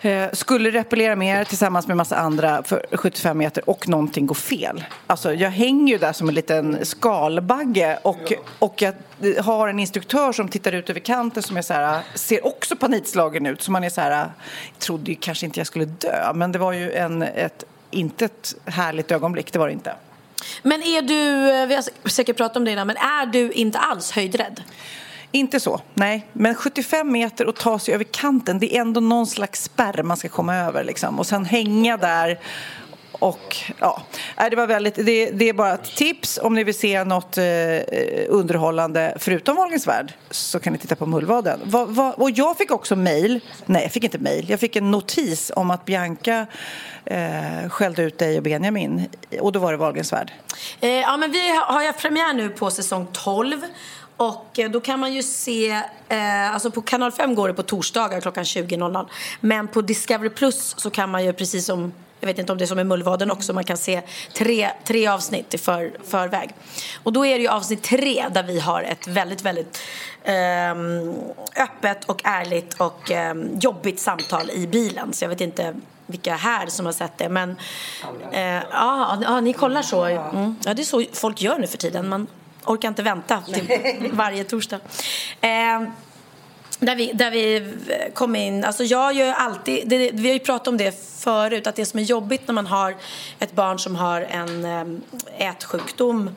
Eh, 0.05 0.31
skulle 0.33 0.71
repellera 0.71 1.17
mer 1.17 1.45
tillsammans 1.45 1.87
med 1.87 1.97
massa 1.97 2.17
andra 2.17 2.63
för 2.63 2.87
75 2.93 3.39
meter 3.39 3.71
och 3.71 3.89
någonting 3.89 4.27
går 4.27 4.35
fel. 4.35 4.85
Alltså 5.07 5.35
jag 5.35 5.51
hänger 5.51 5.93
ju 5.93 5.99
där 5.99 6.13
som 6.13 6.29
en 6.29 6.35
liten 6.35 6.85
skalbagge 6.85 7.99
och, 8.03 8.33
och 8.59 8.83
jag 8.83 8.95
har 9.43 9.69
en 9.69 9.79
instruktör 9.79 10.33
som 10.33 10.49
tittar 10.49 10.73
ut 10.73 10.91
över 10.91 11.01
kanten 11.01 11.43
som 11.43 11.57
är 11.57 11.63
så 11.63 11.75
här, 11.75 12.03
ser 12.15 12.47
också 12.47 12.77
panikslagen 12.77 13.47
ut. 13.47 13.63
Så 13.63 13.73
man 13.73 13.85
är 13.85 13.91
så 13.91 14.01
här, 14.01 14.11
jag 14.11 14.31
trodde 14.79 15.11
ju 15.11 15.17
kanske 15.21 15.47
inte 15.47 15.61
jag 15.61 15.67
skulle 15.67 15.85
dö 15.85 16.33
men 16.35 16.53
det 16.53 16.59
var 16.59 16.73
ju 16.73 16.93
en, 16.93 17.23
ett, 17.23 17.65
inte 17.91 18.25
ett 18.25 18.55
härligt 18.65 19.11
ögonblick, 19.11 19.53
det 19.53 19.59
var 19.59 19.67
det 19.67 19.73
inte. 19.73 19.95
Men 20.63 20.83
är 20.83 21.03
du, 21.03 21.51
eh, 21.51 21.67
vi 21.67 21.75
har 21.75 22.09
säkert 22.09 22.37
pratat 22.37 22.57
om 22.57 22.65
det 22.65 22.71
innan, 22.71 22.87
men 22.87 22.97
är 22.97 23.27
du 23.27 23.53
inte 23.53 23.79
alls 23.79 24.11
höjdrädd? 24.11 24.61
Inte 25.33 25.61
så, 25.61 25.81
nej. 25.95 26.27
Men 26.33 26.55
75 26.55 27.13
meter 27.13 27.47
och 27.47 27.57
ta 27.57 27.79
sig 27.79 27.95
över 27.95 28.05
kanten, 28.05 28.59
det 28.59 28.77
är 28.77 28.81
ändå 28.81 29.01
någon 29.01 29.27
slags 29.27 29.63
spärr 29.63 30.03
man 30.03 30.17
ska 30.17 30.29
komma 30.29 30.57
över. 30.57 30.85
Liksom. 30.85 31.19
Och 31.19 31.27
sen 31.27 31.45
hänga 31.45 31.97
där. 31.97 32.39
Och 33.13 33.57
ja, 33.79 34.03
det 34.51 34.57
var 34.57 34.67
väldigt, 34.67 34.95
det, 34.95 35.31
det 35.31 35.49
är 35.49 35.53
bara 35.53 35.75
ett 35.75 35.97
tips 35.97 36.39
om 36.43 36.55
ni 36.55 36.65
vill 36.65 36.79
se 36.79 37.05
något 37.05 37.39
eh, 37.39 37.45
underhållande 38.29 39.17
förutom 39.19 39.57
Wahlgrens 39.57 39.87
värld 39.87 40.13
så 40.31 40.61
kan 40.61 40.73
ni 40.73 40.79
titta 40.79 40.97
på 40.97 41.07
Mullvaden. 41.07 41.61
Va, 41.65 41.85
va, 41.85 42.15
och 42.17 42.31
jag 42.31 42.59
fick 42.59 42.71
också 42.71 42.97
mejl, 42.97 43.41
nej 43.67 43.83
jag 43.83 43.93
fick 43.93 44.05
inte 44.05 44.19
mejl, 44.19 44.51
jag 44.51 44.61
fick 44.61 44.77
en 44.77 44.91
notis 44.91 45.53
om 45.57 45.71
att 45.71 45.85
Bianca 45.85 46.47
eh, 47.05 47.69
skällde 47.69 48.03
ut 48.03 48.19
dig 48.19 48.37
och 48.37 48.43
Benjamin 48.43 49.09
och 49.41 49.53
då 49.53 49.59
var 49.59 49.73
det 49.73 49.79
Wahlgrens 49.79 50.13
värld. 50.13 50.33
Eh, 50.81 50.91
ja, 50.91 51.17
men 51.17 51.33
vi 51.33 51.49
har 51.49 51.65
har 51.73 51.83
jag 51.83 51.99
premiär 51.99 52.33
nu 52.33 52.49
på 52.49 52.71
säsong 52.71 53.07
12. 53.13 53.61
Och 54.23 54.59
eh, 54.59 54.71
då 54.71 54.81
kan 54.81 55.01
man 55.01 55.13
ju 55.13 55.23
se, 55.23 55.71
eh, 56.09 56.55
alltså 56.55 56.71
på 56.71 56.83
kanal 56.83 57.13
5 57.13 57.35
går 57.35 57.49
det 57.49 57.55
på 57.55 57.63
torsdagar 57.63 58.21
klockan 58.21 58.45
20.00. 58.45 59.07
Men 59.41 59.69
på 59.69 59.83
Discovery 59.83 60.31
Plus 60.31 60.75
så 60.79 60.91
kan 60.91 61.11
man 61.11 61.25
ju 61.25 61.33
precis 61.33 61.67
som, 61.67 61.93
jag 62.21 62.27
vet 62.27 62.39
inte 62.39 62.53
om 62.53 62.59
det 62.59 62.65
är 62.65 62.67
som 62.67 62.79
i 62.79 62.85
Mullvaden 62.85 63.31
också, 63.31 63.53
man 63.53 63.65
kan 63.65 63.77
se 63.77 64.03
tre, 64.35 64.71
tre 64.85 65.07
avsnitt 65.07 65.55
i 65.55 65.59
för, 65.59 65.93
förväg. 66.05 66.51
Och 67.03 67.13
då 67.13 67.27
är 67.27 67.35
det 67.35 67.43
ju 67.43 67.49
avsnitt 67.49 67.83
tre 67.83 68.29
där 68.31 68.43
vi 68.43 68.61
har 68.61 68.83
ett 68.83 69.07
väldigt, 69.07 69.43
väldigt 69.43 69.79
ehm, 70.25 71.15
öppet 71.57 72.05
och 72.05 72.21
ärligt 72.25 72.81
och 72.81 73.11
ehm, 73.11 73.59
jobbigt 73.61 74.01
samtal 74.01 74.51
i 74.51 74.67
bilen. 74.67 75.13
Så 75.13 75.25
jag 75.25 75.29
vet 75.29 75.41
inte 75.41 75.75
vilka 76.07 76.37
här 76.37 76.67
som 76.67 76.87
har 76.87 76.93
sett 76.93 77.19
det. 77.19 77.29
Men 77.29 77.57
eh, 78.33 78.63
ja, 78.73 79.19
ja, 79.23 79.41
ni 79.41 79.53
kollar 79.53 79.83
så. 79.83 80.05
Mm. 80.05 80.57
Ja, 80.65 80.75
det 80.75 80.83
är 80.83 80.85
så 80.85 81.05
folk 81.13 81.43
gör 81.43 81.59
nu 81.59 81.67
för 81.67 81.79
tiden. 81.79 82.09
Man 82.09 82.27
orkar 82.65 82.89
inte 82.89 83.03
vänta 83.03 83.43
till 83.53 84.11
varje 84.13 84.45
torsdag. 84.45 84.81
Eh, 85.41 85.83
där 86.79 86.97
vi, 86.97 87.13
där 87.13 87.31
vi 87.31 87.73
kom 88.15 88.37
in, 88.37 88.65
alltså 88.65 88.85
jag 88.85 89.13
gör 89.13 89.33
alltid, 89.33 89.89
det, 89.89 90.11
vi 90.13 90.29
har 90.29 90.35
ju 90.35 90.39
pratat 90.39 90.69
om 90.69 90.77
det 90.77 91.21
förut, 91.21 91.67
att 91.67 91.77
det 91.77 91.87
som 91.87 92.01
är 92.01 92.05
jobbigt 92.05 92.49
när 92.49 92.55
man 92.55 92.67
har 92.67 92.97
ett 93.39 93.53
barn 93.53 93.79
som 93.79 93.97
har 93.97 94.21
en 94.21 94.65
eh, 94.65 95.49
ätsjukdom 95.49 96.31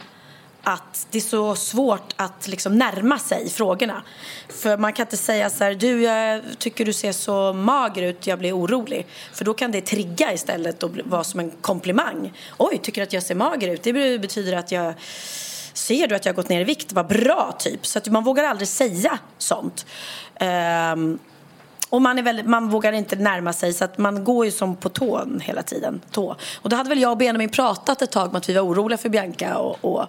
att 0.68 1.08
det 1.12 1.18
är 1.18 1.22
så 1.22 1.56
svårt 1.56 2.14
att 2.16 2.48
liksom 2.48 2.78
närma 2.78 3.20
sig 3.20 3.50
frågorna. 3.50 4.04
För 4.50 4.78
man 4.78 4.94
kan 4.94 5.06
inte 5.06 5.18
säga 5.18 5.50
så 5.50 5.64
här, 5.64 5.74
du 5.74 6.02
jag 6.02 6.42
tycker 6.58 6.86
du 6.86 6.94
ser 6.94 7.12
så 7.12 7.54
mager 7.54 8.04
ut, 8.04 8.28
jag 8.28 8.40
blir 8.40 8.58
orolig. 8.58 9.08
För 9.34 9.46
då 9.46 9.54
kan 9.54 9.72
det 9.72 9.82
trigga 9.82 10.34
istället 10.34 10.84
och 10.84 10.92
vara 11.04 11.24
som 11.24 11.40
en 11.40 11.52
komplimang. 11.52 12.34
Oj, 12.58 12.78
tycker 12.78 13.04
att 13.04 13.14
jag 13.14 13.24
ser 13.24 13.36
mager 13.36 13.68
ut? 13.68 13.84
Det 13.84 14.20
betyder 14.20 14.54
att 14.58 14.72
jag 14.72 14.94
Ser 15.76 16.08
du 16.08 16.16
att 16.16 16.26
jag 16.26 16.34
har 16.34 16.36
gått 16.36 16.50
ner 16.50 16.62
i 16.62 16.64
vikt? 16.64 16.94
Vad 16.94 17.08
bra, 17.08 17.56
typ. 17.60 17.86
Så 17.86 17.98
att 17.98 18.08
man 18.10 18.24
vågar 18.24 18.44
aldrig 18.44 18.68
säga 18.68 19.20
sånt. 19.38 19.86
Um, 20.94 21.20
och 21.90 22.02
man, 22.02 22.20
är 22.20 22.24
väldigt, 22.24 22.46
man 22.46 22.70
vågar 22.70 22.92
inte 22.92 23.16
närma 23.16 23.54
sig 23.54 23.74
så 23.74 23.86
att 23.86 23.98
man 23.98 24.24
går 24.24 24.46
ju 24.46 24.52
som 24.52 24.76
på 24.76 24.90
tån 24.90 25.40
hela 25.44 25.64
tiden. 25.64 26.02
Tå. 26.12 26.36
Och 26.62 26.70
då 26.70 26.76
hade 26.76 26.90
väl 26.90 27.02
jag 27.02 27.12
och 27.12 27.18
Benjamin 27.18 27.50
pratat 27.50 28.02
ett 28.02 28.12
tag 28.12 28.30
om 28.30 28.36
att 28.36 28.50
vi 28.50 28.54
var 28.54 28.62
oroliga 28.62 28.98
för 28.98 29.10
Bianca 29.10 29.58
och, 29.58 29.86
och 29.86 30.08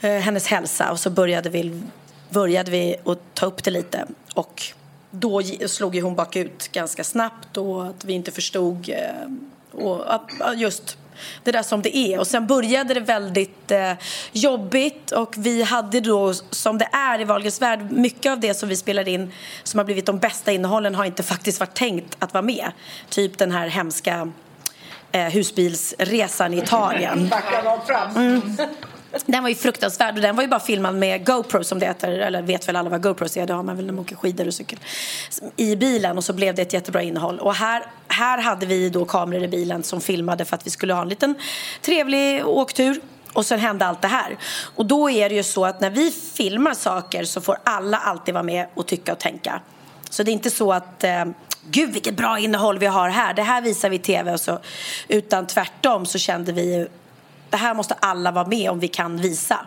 eh, 0.00 0.20
hennes 0.20 0.46
hälsa. 0.46 0.92
Och 0.92 1.00
så 1.00 1.10
började 1.10 1.48
vi, 1.50 1.82
började 2.30 2.70
vi 2.70 2.96
att 3.04 3.34
ta 3.34 3.46
upp 3.46 3.64
det 3.64 3.70
lite. 3.70 4.06
Och 4.34 4.62
då 5.10 5.42
slog 5.66 5.94
ju 5.94 6.00
hon 6.00 6.14
bakut 6.14 6.72
ganska 6.72 7.04
snabbt 7.04 7.56
och 7.56 7.86
att 7.86 8.04
vi 8.04 8.12
inte 8.12 8.30
förstod 8.30 8.88
eh, 8.88 9.84
och 9.84 10.14
att, 10.14 10.30
just 10.56 10.98
det 11.44 11.52
där 11.52 11.62
som 11.62 11.82
det 11.82 11.96
är. 11.96 12.18
Och 12.18 12.26
sen 12.26 12.46
började 12.46 12.94
det 12.94 13.00
väldigt 13.00 13.70
eh, 13.70 13.92
jobbigt 14.32 15.10
och 15.10 15.34
vi 15.36 15.62
hade 15.62 16.00
då, 16.00 16.34
som 16.34 16.78
det 16.78 16.88
är 16.92 17.20
i 17.20 17.24
Wahlgrens 17.24 17.62
värld, 17.62 17.90
mycket 17.90 18.32
av 18.32 18.40
det 18.40 18.54
som 18.54 18.68
vi 18.68 18.76
spelar 18.76 19.08
in 19.08 19.32
som 19.62 19.78
har 19.78 19.84
blivit 19.84 20.06
de 20.06 20.18
bästa 20.18 20.52
innehållen 20.52 20.94
har 20.94 21.04
inte 21.04 21.22
faktiskt 21.22 21.60
varit 21.60 21.74
tänkt 21.74 22.16
att 22.18 22.34
vara 22.34 22.42
med. 22.42 22.72
Typ 23.08 23.38
den 23.38 23.52
här 23.52 23.68
hemska 23.68 24.32
eh, 25.12 25.22
husbilsresan 25.22 26.54
i 26.54 26.58
Italien. 26.58 27.30
Mm. 28.16 28.56
Den 29.26 29.42
var 29.42 29.48
ju 29.48 29.54
fruktansvärd 29.54 30.14
och 30.14 30.20
den 30.20 30.36
var 30.36 30.42
ju 30.42 30.48
bara 30.48 30.60
filmad 30.60 30.94
med 30.94 31.26
GoPro 31.26 31.64
som 31.64 31.78
det 31.78 31.86
heter, 31.86 32.12
eller 32.12 32.42
vet 32.42 32.68
väl 32.68 32.76
alla 32.76 32.90
vad 32.90 33.02
GoPros 33.02 33.36
är, 33.36 33.46
det 33.46 33.52
har 33.52 33.62
man 33.62 33.76
väl 33.76 33.86
när 33.86 33.92
man 33.92 34.04
åker 34.04 34.16
skidor 34.16 34.46
och 34.46 34.54
cykel. 34.54 34.78
I 35.56 35.76
bilen 35.76 36.18
och 36.18 36.24
så 36.24 36.32
blev 36.32 36.54
det 36.54 36.62
ett 36.62 36.72
jättebra 36.72 37.02
innehåll. 37.02 37.38
Och 37.38 37.54
här, 37.54 37.86
här 38.08 38.38
hade 38.38 38.66
vi 38.66 38.90
då 38.90 39.04
kameror 39.04 39.42
i 39.42 39.48
bilen 39.48 39.82
som 39.82 40.00
filmade 40.00 40.44
för 40.44 40.56
att 40.56 40.66
vi 40.66 40.70
skulle 40.70 40.94
ha 40.94 41.02
en 41.02 41.08
liten 41.08 41.34
trevlig 41.82 42.46
åktur. 42.46 43.00
Och 43.32 43.46
sen 43.46 43.58
hände 43.58 43.86
allt 43.86 44.02
det 44.02 44.08
här. 44.08 44.38
Och 44.74 44.86
då 44.86 45.10
är 45.10 45.28
det 45.28 45.34
ju 45.34 45.42
så 45.42 45.64
att 45.64 45.80
när 45.80 45.90
vi 45.90 46.10
filmar 46.10 46.74
saker 46.74 47.24
så 47.24 47.40
får 47.40 47.56
alla 47.64 47.98
alltid 47.98 48.34
vara 48.34 48.44
med 48.44 48.66
och 48.74 48.86
tycka 48.86 49.12
och 49.12 49.18
tänka. 49.18 49.60
Så 50.10 50.22
det 50.22 50.30
är 50.30 50.32
inte 50.32 50.50
så 50.50 50.72
att 50.72 51.04
eh, 51.04 51.24
Gud 51.70 51.92
vilket 51.92 52.16
bra 52.16 52.38
innehåll 52.38 52.78
vi 52.78 52.86
har 52.86 53.08
här, 53.08 53.34
det 53.34 53.42
här 53.42 53.62
visar 53.62 53.90
vi 53.90 53.96
i 53.96 53.98
tv 53.98 54.32
och 54.32 54.40
så. 54.40 54.58
Utan 55.08 55.46
tvärtom 55.46 56.06
så 56.06 56.18
kände 56.18 56.52
vi 56.52 56.86
det 57.54 57.58
här 57.58 57.74
måste 57.74 57.94
alla 57.94 58.30
vara 58.30 58.46
med 58.46 58.70
om 58.70 58.78
vi 58.78 58.88
kan 58.88 59.16
visa. 59.16 59.66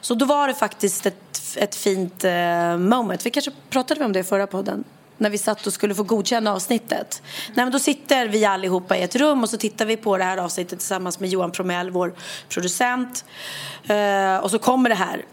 Så 0.00 0.14
då 0.14 0.24
var 0.24 0.48
det 0.48 0.54
faktiskt 0.54 1.06
ett, 1.06 1.56
ett 1.56 1.74
fint 1.74 2.24
eh, 2.24 2.76
moment. 2.76 3.26
Vi 3.26 3.30
kanske 3.30 3.50
pratade 3.70 4.04
om 4.04 4.12
det 4.12 4.18
i 4.18 4.24
förra 4.24 4.46
podden. 4.46 4.84
När 5.18 5.30
vi 5.30 5.38
satt 5.38 5.66
och 5.66 5.72
skulle 5.72 5.94
få 5.94 6.02
godkänna 6.02 6.52
avsnittet. 6.52 7.22
Nej, 7.54 7.64
men 7.64 7.72
då 7.72 7.78
sitter 7.78 8.28
vi 8.28 8.44
allihopa 8.44 8.96
i 8.96 9.02
ett 9.02 9.16
rum 9.16 9.42
och 9.42 9.50
så 9.50 9.56
tittar 9.56 9.86
vi 9.86 9.96
på 9.96 10.16
det 10.16 10.24
här 10.24 10.36
avsnittet 10.38 10.78
tillsammans 10.78 11.20
med 11.20 11.30
Johan 11.30 11.50
Promell, 11.50 11.90
vår 11.90 12.14
producent. 12.48 13.24
Eh, 13.86 14.36
och 14.36 14.50
så 14.50 14.58
kommer 14.58 14.88
det 14.88 14.94
här. 14.94 15.24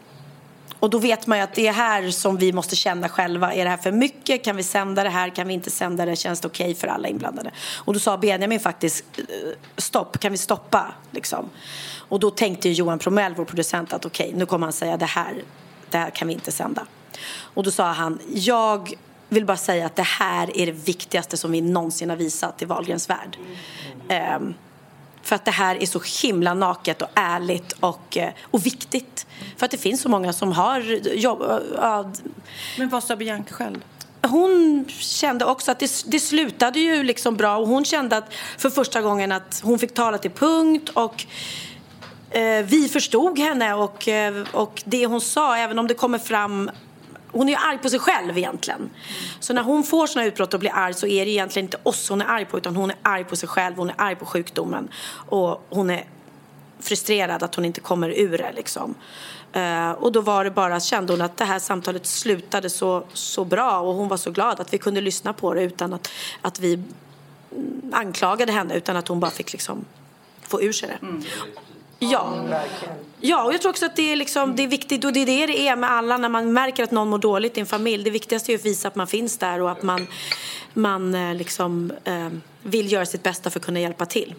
Och 0.79 0.89
då 0.89 0.97
vet 0.97 1.27
man 1.27 1.37
ju 1.37 1.43
att 1.43 1.53
det 1.53 1.67
är 1.67 1.73
här 1.73 2.11
som 2.11 2.37
vi 2.37 2.53
måste 2.53 2.75
känna 2.75 3.09
själva. 3.09 3.53
Är 3.53 3.63
det 3.63 3.69
här 3.69 3.77
för 3.77 3.91
mycket? 3.91 4.43
Kan 4.43 4.55
vi 4.55 4.63
sända 4.63 5.03
det 5.03 5.09
här? 5.09 5.29
Kan 5.29 5.47
vi 5.47 5.53
inte 5.53 5.71
sända 5.71 6.05
det? 6.05 6.15
Känns 6.15 6.39
det 6.39 6.47
okej 6.47 6.65
okay 6.65 6.75
för 6.75 6.87
alla 6.87 7.07
inblandade? 7.07 7.51
Och 7.75 7.93
då 7.93 7.99
sa 7.99 8.17
Benjamin 8.17 8.59
faktiskt 8.59 9.05
eh, 9.17 9.23
stopp, 9.77 10.19
kan 10.19 10.31
vi 10.31 10.37
stoppa? 10.37 10.93
Liksom. 11.11 11.49
Och 12.09 12.19
då 12.19 12.29
tänkte 12.29 12.69
Johan 12.69 12.99
Promell, 12.99 13.33
vår 13.35 13.45
producent, 13.45 13.93
att 13.93 14.05
okej, 14.05 14.27
okay, 14.27 14.39
nu 14.39 14.45
kommer 14.45 14.65
han 14.65 14.73
säga 14.73 14.97
det 14.97 15.05
här, 15.05 15.43
det 15.89 15.97
här 15.97 16.09
kan 16.09 16.27
vi 16.27 16.33
inte 16.33 16.51
sända. 16.51 16.85
Och 17.37 17.63
då 17.63 17.71
sa 17.71 17.91
han, 17.91 18.19
jag 18.33 18.93
vill 19.29 19.45
bara 19.45 19.57
säga 19.57 19.85
att 19.85 19.95
det 19.95 20.03
här 20.03 20.57
är 20.57 20.65
det 20.65 20.71
viktigaste 20.71 21.37
som 21.37 21.51
vi 21.51 21.61
någonsin 21.61 22.09
har 22.09 22.17
visat 22.17 22.61
i 22.61 22.65
Wahlgrens 22.65 23.09
värld. 23.09 23.37
Mm. 23.39 23.55
Ehm, 24.09 24.53
för 25.25 25.35
att 25.35 25.45
det 25.45 25.51
här 25.51 25.81
är 25.81 25.85
så 25.85 26.01
himla 26.21 26.53
naket 26.53 27.01
och 27.01 27.09
ärligt 27.13 27.71
och, 27.79 28.17
eh, 28.17 28.33
och 28.43 28.65
viktigt. 28.65 29.27
För 29.57 29.65
att 29.65 29.71
det 29.71 29.77
finns 29.77 30.01
så 30.01 30.09
många 30.09 30.33
som 30.33 30.51
har 30.51 30.79
jobb... 31.15 31.43
Ja, 31.75 32.11
Men 32.77 32.89
vad 32.89 33.03
sa 33.03 33.15
Bianca 33.15 33.53
själv? 33.53 33.83
hon 34.27 34.85
kände 34.89 35.45
också 35.45 35.71
att 35.71 35.79
det, 35.79 36.03
det 36.05 36.19
slutade 36.19 36.79
ju 36.79 37.03
liksom 37.03 37.35
bra 37.35 37.57
och 37.57 37.67
hon 37.67 37.85
kände 37.85 38.17
att 38.17 38.33
för 38.57 38.69
första 38.69 39.01
gången 39.01 39.31
att 39.31 39.61
hon 39.63 39.79
fick 39.79 39.93
tala 39.93 40.17
till 40.17 40.31
punkt 40.31 40.89
och 40.93 41.25
eh, 42.29 42.65
vi 42.65 42.89
förstod 42.89 43.39
henne 43.39 43.73
och, 43.73 44.07
eh, 44.07 44.43
och 44.51 44.83
det 44.85 45.05
hon 45.05 45.21
sa, 45.21 45.57
även 45.57 45.79
om 45.79 45.87
det 45.87 45.93
kommer 45.93 46.19
fram 46.19 46.71
hon 47.35 47.49
är 47.49 47.57
arg 47.69 47.77
på 47.77 47.89
sig 47.89 47.99
själv 47.99 48.37
egentligen. 48.37 48.89
Så 49.39 49.53
när 49.53 49.63
hon 49.63 49.83
får 49.83 50.07
såna 50.07 50.25
utbrott 50.25 50.53
och 50.53 50.59
blir 50.59 50.71
arg 50.73 50.93
så 50.93 51.07
är 51.07 51.25
det 51.25 51.31
egentligen 51.31 51.65
inte 51.65 51.77
oss 51.83 52.09
hon 52.09 52.21
är 52.21 52.25
arg 52.25 52.45
på 52.45 52.57
utan 52.57 52.75
hon 52.75 52.89
är 52.89 52.97
arg 53.01 53.23
på 53.23 53.35
sig 53.35 53.49
själv, 53.49 53.75
hon 53.75 53.89
är 53.89 53.95
arg 53.97 54.15
på 54.15 54.25
sjukdomen 54.25 54.87
och 55.29 55.65
hon 55.69 55.89
är 55.89 56.05
frustrerad 56.79 57.43
att 57.43 57.55
hon 57.55 57.65
inte 57.65 57.81
kommer 57.81 58.09
ur 58.09 58.37
det 58.37 58.51
liksom. 58.55 58.95
Eh, 59.53 59.91
och 59.91 60.11
då 60.11 60.21
var 60.21 60.43
det 60.43 60.51
bara, 60.51 60.79
kände 60.79 61.13
hon 61.13 61.21
att 61.21 61.37
det 61.37 61.45
här 61.45 61.59
samtalet 61.59 62.05
slutade 62.05 62.69
så, 62.69 63.03
så 63.13 63.45
bra 63.45 63.79
och 63.79 63.93
hon 63.93 64.07
var 64.07 64.17
så 64.17 64.31
glad 64.31 64.59
att 64.59 64.73
vi 64.73 64.77
kunde 64.77 65.01
lyssna 65.01 65.33
på 65.33 65.53
det 65.53 65.63
utan 65.63 65.93
att, 65.93 66.09
att 66.41 66.59
vi 66.59 66.83
anklagade 67.91 68.51
henne 68.51 68.75
utan 68.75 68.95
att 68.95 69.07
hon 69.07 69.19
bara 69.19 69.31
fick 69.31 69.51
liksom 69.51 69.85
få 70.41 70.61
ur 70.61 70.71
sig 70.71 70.89
det. 70.89 71.07
Mm. 71.07 71.23
Ja. 71.99 72.33
ja, 73.19 73.43
och 73.43 73.53
jag 73.53 73.61
tror 73.61 73.69
också 73.69 73.85
att 73.85 73.95
det 73.95 74.11
är, 74.11 74.15
liksom, 74.15 74.55
det 74.55 74.63
är 74.63 74.67
viktigt 74.67 75.05
och 75.05 75.13
det 75.13 75.19
är 75.19 75.25
det 75.25 75.45
det 75.45 75.67
är 75.67 75.75
med 75.75 75.91
alla 75.91 76.17
när 76.17 76.29
man 76.29 76.53
märker 76.53 76.83
att 76.83 76.91
någon 76.91 77.09
mår 77.09 77.17
dåligt 77.17 77.57
i 77.57 77.59
en 77.59 77.65
familj. 77.65 78.03
Det 78.03 78.09
viktigaste 78.09 78.51
är 78.51 78.55
att 78.55 78.65
visa 78.65 78.87
att 78.87 78.95
man 78.95 79.07
finns 79.07 79.37
där 79.37 79.61
och 79.61 79.71
att 79.71 79.83
man, 79.83 80.07
man 80.73 81.15
eh, 81.15 81.35
liksom, 81.35 81.91
eh, 82.03 82.29
vill 82.63 82.91
göra 82.91 83.05
sitt 83.05 83.23
bästa 83.23 83.49
för 83.49 83.59
att 83.59 83.65
kunna 83.65 83.79
hjälpa 83.79 84.05
till. 84.05 84.35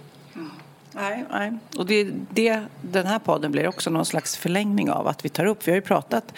Nej, 0.93 1.25
nej. 1.31 1.53
Och 1.77 1.87
det, 1.87 2.09
det 2.31 2.63
den 2.83 3.07
här 3.07 3.19
podden 3.19 3.53
blir 3.53 3.69
också 3.69 3.91
någon 3.91 4.07
slags 4.07 4.37
förlängning 4.37 4.91
av 4.91 5.09
att 5.09 5.25
vi 5.25 5.29
tar 5.29 5.47
upp. 5.47 5.67
Vi 5.67 5.71
har 5.71 5.77
ju 5.77 5.83
pratat 5.83 6.35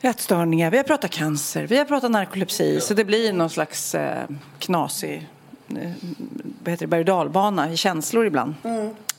ätstörningar, 0.00 0.70
vi 0.70 0.76
har 0.76 0.84
pratat 0.84 1.10
cancer, 1.10 1.66
vi 1.66 1.78
har 1.78 1.84
pratat 1.84 2.10
narkolepsi. 2.10 2.80
Så 2.80 2.94
det 2.94 3.04
blir 3.04 3.32
någon 3.32 3.50
slags 3.50 3.94
eh, 3.94 4.24
knasig 4.58 5.28
vad 5.68 6.70
heter 6.70 6.76
det, 6.76 6.86
berg 6.86 7.00
och 7.00 7.06
dalbana 7.06 7.72
i 7.72 7.76
känslor 7.76 8.26
ibland. 8.26 8.54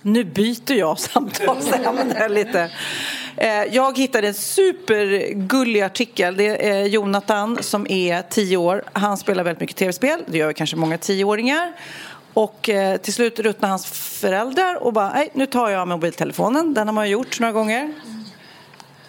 Nu 0.01 0.23
byter 0.23 0.73
jag 0.73 0.99
samtalsämne 0.99 2.29
lite. 2.29 2.71
Eh, 3.37 3.49
Jag 3.63 3.97
hittade 3.97 4.27
en 4.27 4.33
supergullig 4.33 5.81
artikel. 5.81 6.37
Det 6.37 6.69
är 6.69 6.83
Jonathan 6.85 7.57
som 7.63 7.87
är 7.89 8.21
tio 8.21 8.57
år. 8.57 8.83
Han 8.93 9.17
spelar 9.17 9.43
väldigt 9.43 9.61
mycket 9.61 9.75
tv-spel. 9.75 10.19
Det 10.25 10.37
gör 10.37 10.53
kanske 10.53 10.75
många 10.75 10.97
tioåringar. 10.97 11.73
Och 12.33 12.69
eh, 12.69 12.97
till 12.97 13.13
slut 13.13 13.39
ruttnar 13.39 13.69
hans 13.69 13.85
föräldrar 14.21 14.83
och 14.83 14.93
bara, 14.93 15.09
nej, 15.13 15.29
nu 15.33 15.45
tar 15.45 15.69
jag 15.69 15.87
mobiltelefonen. 15.87 16.73
Den 16.73 16.87
har 16.87 16.93
man 16.93 17.05
ju 17.05 17.11
gjort 17.11 17.39
några 17.39 17.51
gånger. 17.51 17.93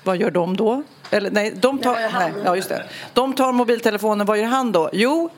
Vad 0.05 0.16
gör 0.16 0.30
de 0.30 0.57
då? 0.57 0.82
Eller 1.11 1.30
nej, 1.30 1.55
de 1.61 1.78
tar, 1.78 1.95
nej, 1.95 2.32
ja, 2.45 2.57
just 2.57 2.68
det. 2.68 2.84
De 3.12 3.32
tar 3.32 3.53
mobiltelefonen, 3.53 4.26
vad 4.26 4.38
gör 4.38 4.45
han 4.45 4.72
då? 4.72 4.91
Jo, 4.93 5.30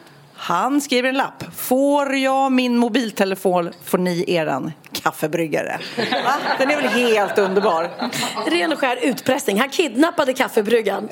han 0.43 0.80
skriver 0.80 1.09
en 1.09 1.14
lapp. 1.14 1.45
Får 1.57 2.16
jag 2.16 2.53
min 2.53 2.76
mobiltelefon 2.76 3.70
får 3.84 3.99
ni 3.99 4.24
eran 4.28 4.72
kaffebryggare. 4.93 5.78
Va? 5.97 6.34
Den 6.59 6.70
är 6.70 6.76
väl 6.76 6.88
helt 6.88 7.38
underbar? 7.38 7.90
Ren 8.47 8.72
och 8.72 8.78
skär 8.78 8.99
utpressning. 9.03 9.61
Han 9.61 9.68
kidnappade 9.68 10.32
kaffebryggan. 10.32 11.09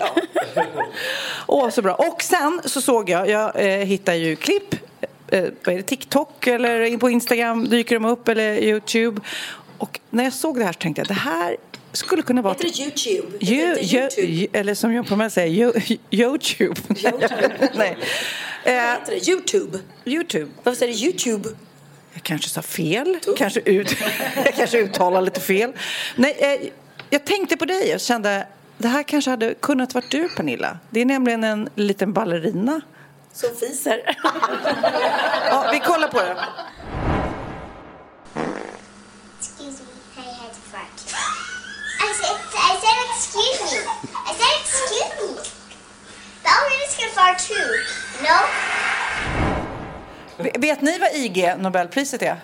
Åh, 1.46 1.70
så 1.70 1.82
bra. 1.82 1.94
Och 1.94 2.22
sen 2.22 2.60
så 2.64 2.80
såg 2.80 3.10
jag, 3.10 3.28
jag 3.28 3.52
eh, 3.54 3.86
hittar 3.86 4.14
ju 4.14 4.36
klipp, 4.36 4.74
eh, 5.28 5.44
vad 5.64 5.74
är 5.74 5.76
det, 5.76 5.82
TikTok 5.82 6.46
eller 6.46 6.98
på 6.98 7.10
Instagram 7.10 7.68
dyker 7.68 7.94
de 7.94 8.04
upp 8.04 8.28
eller 8.28 8.58
Youtube. 8.58 9.20
Och 9.78 10.00
när 10.10 10.24
jag 10.24 10.32
såg 10.32 10.58
det 10.58 10.64
här 10.64 10.72
så 10.72 10.78
tänkte 10.78 11.00
jag, 11.00 11.08
det 11.08 11.14
här 11.14 11.56
skulle 11.92 12.22
kunna 12.22 12.42
vara... 12.42 12.52
Heter 12.52 12.64
det 12.64 12.82
Youtube? 12.82 13.36
Ju, 13.40 13.56
ju, 13.56 13.98
Youtube? 13.98 14.26
ju, 14.26 14.46
eller 14.52 14.74
som 14.74 14.94
jag 14.94 15.08
på 15.08 15.16
mig 15.16 15.30
säger, 15.30 15.48
ju, 15.48 15.98
Youtube. 16.10 16.80
Nej. 17.74 17.96
Vad 18.64 18.74
heter 18.74 19.12
det? 19.12 19.28
Youtube? 19.28 19.78
Youtube. 20.04 20.50
Varför 20.62 20.78
säger 20.78 20.94
du 20.94 20.98
Youtube? 20.98 21.48
Jag 22.12 22.22
kanske 22.22 22.48
sa 22.48 22.62
fel. 22.62 23.18
Kanske 23.36 23.60
ut, 23.60 23.96
jag 24.44 24.54
kanske 24.54 24.78
uttalar 24.78 25.22
lite 25.22 25.40
fel. 25.40 25.72
Nej, 26.16 26.36
eh, 26.38 26.68
jag 27.10 27.24
tänkte 27.24 27.56
på 27.56 27.64
dig 27.64 27.94
och 27.94 28.00
kände 28.00 28.46
det 28.78 28.88
här 28.88 29.02
kanske 29.02 29.30
hade 29.30 29.54
kunnat 29.54 29.94
vara 29.94 30.04
du, 30.10 30.28
Pernilla. 30.28 30.78
Det 30.90 31.00
är 31.00 31.04
nämligen 31.04 31.44
en 31.44 31.68
liten 31.74 32.12
ballerina. 32.12 32.80
Som 33.32 33.56
fiser. 33.56 34.16
Ja, 35.50 35.70
vi 35.72 35.80
kollar 35.80 36.08
på 36.08 36.18
det. 36.20 36.36
Excuse 39.38 39.82
me, 39.82 40.22
I 40.22 40.26
had 40.40 40.52
to 40.52 40.60
fart. 40.70 41.00
I 42.00 42.12
said, 42.14 42.36
I 42.54 42.76
said 42.82 42.96
excuse 43.16 43.60
me. 43.62 43.80
I 44.26 44.32
said 44.38 44.54
excuse 44.62 45.54
me. 45.54 45.59
Fart 47.30 47.48
too. 47.48 47.54
No? 48.22 48.38
Vet 50.60 50.80
ni 50.80 50.98
vad 50.98 51.08
IG 51.14 51.54
Nobelpriset 51.58 52.22
är? 52.22 52.36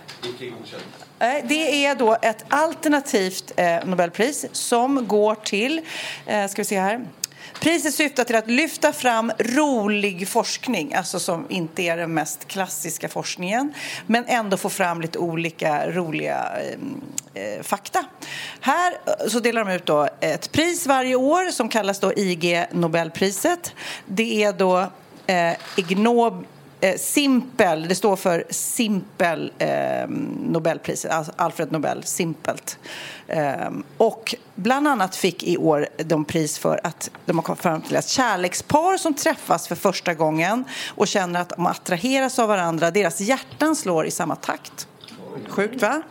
Det 1.45 1.87
är 1.87 1.95
då 1.95 2.17
ett 2.23 2.45
alternativt 2.49 3.53
eh, 3.57 3.85
Nobelpris 3.85 4.47
som 4.53 5.09
går 5.09 5.35
till, 5.35 5.81
eh, 6.27 6.49
ska 6.49 6.63
vi 6.63 6.65
se 6.65 6.81
här, 6.81 7.07
Priset 7.61 7.95
syftar 7.95 8.25
till 8.25 8.37
att 8.37 8.51
lyfta 8.51 8.93
fram 8.93 9.33
rolig 9.39 10.29
forskning, 10.29 10.95
alltså 10.95 11.21
som 11.21 11.47
inte 11.49 11.83
är 11.83 11.97
den 11.97 12.15
mest 12.15 12.49
klassiska 12.49 13.09
forskningen, 13.09 13.73
men 14.07 14.25
ändå 14.27 14.57
få 14.57 14.71
fram 14.71 15.01
lite 15.01 15.19
olika 15.19 15.91
roliga 15.91 16.53
eh, 17.35 17.43
eh 17.43 17.63
fakta. 17.63 18.05
Här 18.61 18.93
eh, 18.93 19.29
så 19.29 19.41
delar 19.41 19.65
de 19.65 19.73
ut 19.73 19.87
då 19.87 20.09
ett 20.21 20.53
pris 20.53 20.87
varje 20.87 21.17
år 21.17 21.51
som 21.51 21.69
kallas 21.69 22.01
då 22.01 22.13
IG 22.13 22.65
Nobelpriset. 22.73 23.75
Det 24.07 24.45
är 24.45 24.53
då 24.53 24.91
eh, 25.27 25.53
Ignob 25.77 26.47
Eh, 26.81 26.97
Simpel, 26.97 27.89
det 27.89 27.95
står 27.95 28.17
för 28.17 28.45
Simpel 28.51 29.53
eh, 29.59 30.09
Nobelpriset, 30.41 31.31
Alfred 31.37 31.73
Nobel, 31.73 32.03
Simpelt. 32.05 32.79
Eh, 33.27 33.71
och 33.97 34.35
bland 34.55 34.89
annat 34.89 35.17
fick 35.17 35.43
i 35.43 35.57
år 35.57 35.89
de 35.97 36.25
pris 36.25 36.59
för 36.59 36.81
att 36.83 37.11
de 37.25 37.39
har 37.39 37.43
kommit 37.43 37.61
fram 37.61 37.81
till 37.81 37.97
att 37.97 38.09
kärlekspar 38.09 38.97
som 38.97 39.15
träffas 39.15 39.69
för 39.69 39.75
första 39.75 40.15
gången 40.15 40.65
och 40.89 41.09
känner 41.09 41.41
att 41.41 41.49
de 41.49 41.67
attraheras 41.67 42.39
av 42.39 42.49
varandra, 42.49 42.91
deras 42.91 43.21
hjärtan 43.21 43.77
slår 43.77 44.07
i 44.07 44.11
samma 44.11 44.37
takt. 44.37 44.89
Sjukt 45.49 45.83
va? 45.83 46.03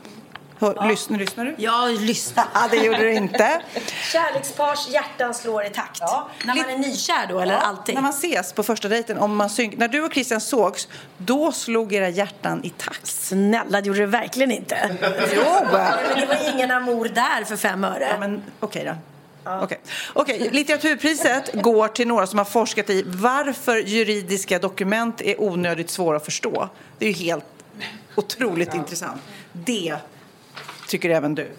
Hör, 0.59 0.87
lyssnar, 0.87 1.17
lyssnar 1.17 1.45
du? 1.45 1.55
Ja, 1.57 1.85
lyssna. 1.85 2.47
Ja, 2.53 2.67
det 2.71 2.77
gjorde 2.77 2.99
du 2.99 3.13
inte. 3.13 3.61
Kärlekspars 4.11 4.87
hjärtan 4.89 5.33
slår 5.33 5.65
i 5.65 5.69
takt. 5.69 6.01
När 6.45 6.55
man 6.55 6.69
är 6.69 6.77
nykär 6.77 7.27
då, 7.29 7.39
eller 7.39 7.53
Ja, 7.53 7.59
alltid? 7.59 7.95
När 7.95 8.01
man 8.01 8.11
ses 8.11 8.53
på 8.53 8.63
första 8.63 8.87
dejten, 8.87 9.17
om 9.17 9.35
man 9.35 9.49
synk, 9.49 9.77
när 9.77 9.87
du 9.87 10.01
och 10.01 10.13
Christian 10.13 10.41
sågs, 10.41 10.87
då 11.17 11.51
slog 11.51 11.93
era 11.93 12.09
hjärtan 12.09 12.63
i 12.63 12.69
takt. 12.69 13.07
Snälla, 13.07 13.81
det 13.81 13.87
gjorde 13.87 13.99
det 13.99 14.05
verkligen 14.05 14.51
inte. 14.51 14.97
Jo! 15.35 15.43
Det 16.15 16.25
var 16.25 16.53
ingen 16.53 16.71
amour 16.71 17.09
där 17.09 17.43
för 17.43 17.57
fem 17.57 17.83
öre. 17.83 18.07
Ja, 18.11 18.19
men 18.19 18.43
okej 18.59 18.85
då. 18.85 18.95
Okej. 19.61 19.79
Okej, 20.13 20.49
Litteraturpriset 20.51 21.53
går 21.53 21.87
till 21.87 22.07
några 22.07 22.27
som 22.27 22.37
har 22.37 22.45
forskat 22.45 22.89
i 22.89 23.03
varför 23.07 23.77
juridiska 23.77 24.59
dokument 24.59 25.21
är 25.21 25.41
onödigt 25.41 25.89
svåra 25.89 26.17
att 26.17 26.25
förstå. 26.25 26.69
Det 26.97 27.05
är 27.05 27.09
ju 27.09 27.15
helt 27.25 27.45
otroligt 28.15 28.73
intressant. 28.73 29.21
Det 29.53 29.95
tycker 30.87 31.09
även 31.09 31.35
du. 31.35 31.51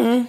Mm. 0.00 0.26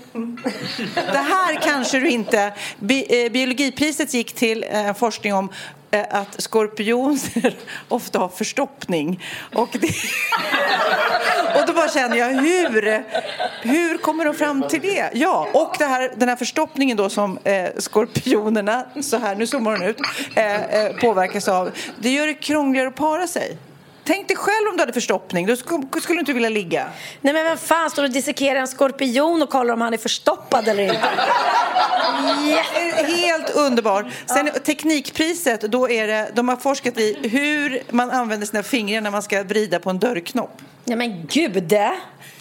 Det 0.94 1.18
här 1.18 1.62
kanske 1.62 2.00
du 2.00 2.10
inte... 2.10 2.54
Bi, 2.80 3.26
eh, 3.26 3.32
biologipriset 3.32 4.14
gick 4.14 4.34
till 4.34 4.66
eh, 4.70 4.94
forskning 4.94 5.34
om 5.34 5.50
eh, 5.92 6.06
att 6.10 6.42
skorpioner 6.42 7.56
ofta 7.88 8.20
har 8.20 8.30
förstoppning. 8.30 9.24
Och, 9.54 9.70
det, 9.72 9.88
och 11.60 11.68
då 11.68 11.74
bara 11.74 11.90
känner 11.90 12.16
jag, 12.16 12.28
hur, 12.28 13.04
hur 13.62 13.98
kommer 13.98 14.26
de 14.26 14.34
fram 14.34 14.68
till 14.68 14.82
det? 14.82 15.10
Ja, 15.14 15.48
och 15.54 15.76
det 15.80 15.86
här, 15.86 16.12
den 16.16 16.30
här 16.30 16.36
förstoppningen 16.36 16.98
då 16.98 17.10
som 17.10 17.40
eh, 17.44 17.70
skorpionerna, 17.78 18.86
så 19.02 19.18
här, 19.18 19.36
nu 19.36 19.48
zoomar 19.48 19.72
hon 19.72 19.82
ut, 19.84 19.98
eh, 20.36 20.86
eh, 20.86 20.96
påverkas 20.96 21.48
av, 21.48 21.72
det 22.00 22.10
gör 22.10 22.28
det 22.28 22.34
krångligare 22.34 22.88
att 22.88 22.96
para 22.96 23.28
sig. 23.28 23.58
Tänk 24.04 24.28
dig 24.28 24.38
själv 24.38 24.68
om 24.70 24.78
du 24.78 24.82
hade 24.82 24.94
förstoppning, 24.94 25.46
då 25.46 25.56
skulle 25.56 26.18
du 26.18 26.20
inte 26.20 26.34
vilja 26.34 26.50
ligga. 26.50 26.88
Nej 27.22 27.34
men 27.34 27.44
vem 27.44 27.58
fan 27.58 27.90
står 27.90 28.04
och 28.04 28.12
dissekerar 28.12 28.60
en 28.60 28.68
skorpion 28.68 29.42
och 29.42 29.50
kollar 29.50 29.74
om 29.74 29.82
han 29.82 29.94
är 29.94 29.98
förstoppad 29.98 30.68
eller 30.68 30.84
inte? 30.84 31.00
Helt 33.16 33.50
underbar. 33.56 34.12
Sen 34.26 34.50
teknikpriset, 34.66 35.62
då 35.62 35.90
är 35.90 36.08
det, 36.08 36.32
de 36.34 36.50
har 36.50 36.56
forskat 36.56 36.98
i 36.98 37.18
hur 37.22 37.84
man 37.90 38.12
använder 38.12 38.48
sina 38.48 38.64
fingrar 38.64 39.02
när 39.02 39.12
man 39.12 39.24
ska 39.24 39.44
vrida 39.44 39.80
på 39.80 39.90
en 39.90 40.00
dörrknopp. 40.00 40.62
Nej 40.86 40.98
men 40.98 41.28
gud! 41.28 41.74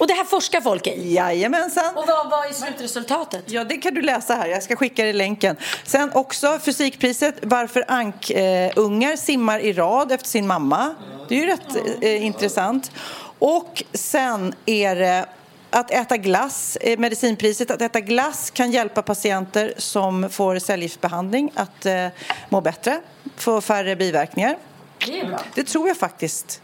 Och 0.01 0.07
det 0.07 0.15
här 0.15 0.25
forskar 0.25 0.61
folk 0.61 0.87
i? 0.87 1.15
Jajamensan. 1.15 1.97
Och 1.97 2.05
vad 2.07 2.31
var 2.31 2.53
slutresultatet? 2.53 3.45
Ja, 3.47 3.65
det 3.65 3.77
kan 3.77 3.95
du 3.95 4.03
läsa 4.03 4.35
här. 4.35 4.47
Jag 4.47 4.63
ska 4.63 4.77
skicka 4.77 5.03
dig 5.03 5.13
länken. 5.13 5.57
Sen 5.85 6.11
också 6.15 6.59
fysikpriset, 6.59 7.35
varför 7.43 7.85
ankungar 7.89 9.17
simmar 9.17 9.61
i 9.61 9.73
rad 9.73 10.13
efter 10.13 10.29
sin 10.29 10.47
mamma. 10.47 10.95
Det 11.29 11.35
är 11.35 11.39
ju 11.41 11.47
rätt 11.47 12.03
eh, 12.03 12.25
intressant. 12.25 12.93
Och 13.39 13.83
sen 13.93 14.55
är 14.67 14.97
det 14.97 15.27
att 15.71 15.91
äta 15.91 16.17
glass, 16.17 16.77
eh, 16.81 16.99
medicinpriset, 16.99 17.71
att 17.71 17.83
äta 17.83 18.01
glass 18.01 18.51
kan 18.51 18.71
hjälpa 18.71 19.03
patienter 19.03 19.75
som 19.77 20.31
får 20.31 20.59
cellgiftsbehandling 20.59 21.53
att 21.55 21.87
eh, 21.87 22.07
må 22.49 22.61
bättre, 22.61 23.01
få 23.37 23.61
färre 23.61 23.97
biverkningar. 23.97 24.59
Det 25.07 25.21
är 25.21 25.27
bra. 25.27 25.41
Det 25.55 25.65
tror 25.65 25.89
jag 25.89 25.97
faktiskt 25.97 26.63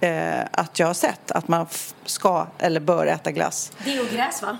eh, 0.00 0.40
att 0.50 0.78
jag 0.78 0.86
har 0.86 0.94
sett, 0.94 1.30
att 1.30 1.48
man 1.48 1.66
ska 2.04 2.46
eller 2.58 2.80
bör 2.80 3.06
äta 3.06 3.30
glass. 3.32 3.72
Det 3.84 4.00
och 4.00 4.06
gräs 4.08 4.42
va? 4.42 4.58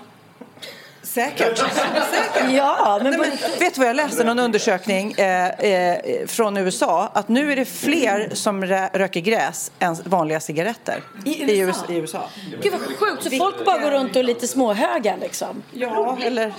Säkert. 1.03 1.57
Säkert. 2.11 2.51
Ja, 2.51 2.99
men, 3.03 3.11
Nej, 3.11 3.19
men 3.19 3.59
vet 3.59 3.73
du 3.73 3.79
vad 3.79 3.89
jag 3.89 3.95
läste 3.95 4.23
någon 4.23 4.39
undersökning 4.39 5.11
eh, 5.11 5.47
eh, 5.49 6.27
från 6.27 6.57
USA 6.57 7.09
att 7.13 7.27
nu 7.29 7.51
är 7.51 7.55
det 7.55 7.65
fler 7.65 8.29
som 8.33 8.65
rö- 8.65 8.89
röker 8.93 9.19
gräs 9.19 9.71
än 9.79 9.95
vanliga 10.03 10.39
cigaretter 10.39 11.03
I 11.25 11.59
USA? 11.61 11.85
I 11.89 11.95
USA. 11.95 12.29
Gud 12.61 12.71
vad 12.73 12.81
sjukt, 12.81 13.23
så 13.23 13.29
folk 13.29 13.65
bara 13.65 13.77
går 13.79 13.91
runt 13.91 14.09
och 14.11 14.15
är 14.17 14.23
lite 14.23 14.47
småhöga 14.47 15.15
liksom? 15.21 15.63
Ja, 15.71 16.17
eller... 16.23 16.53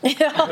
Ja, 0.00 0.30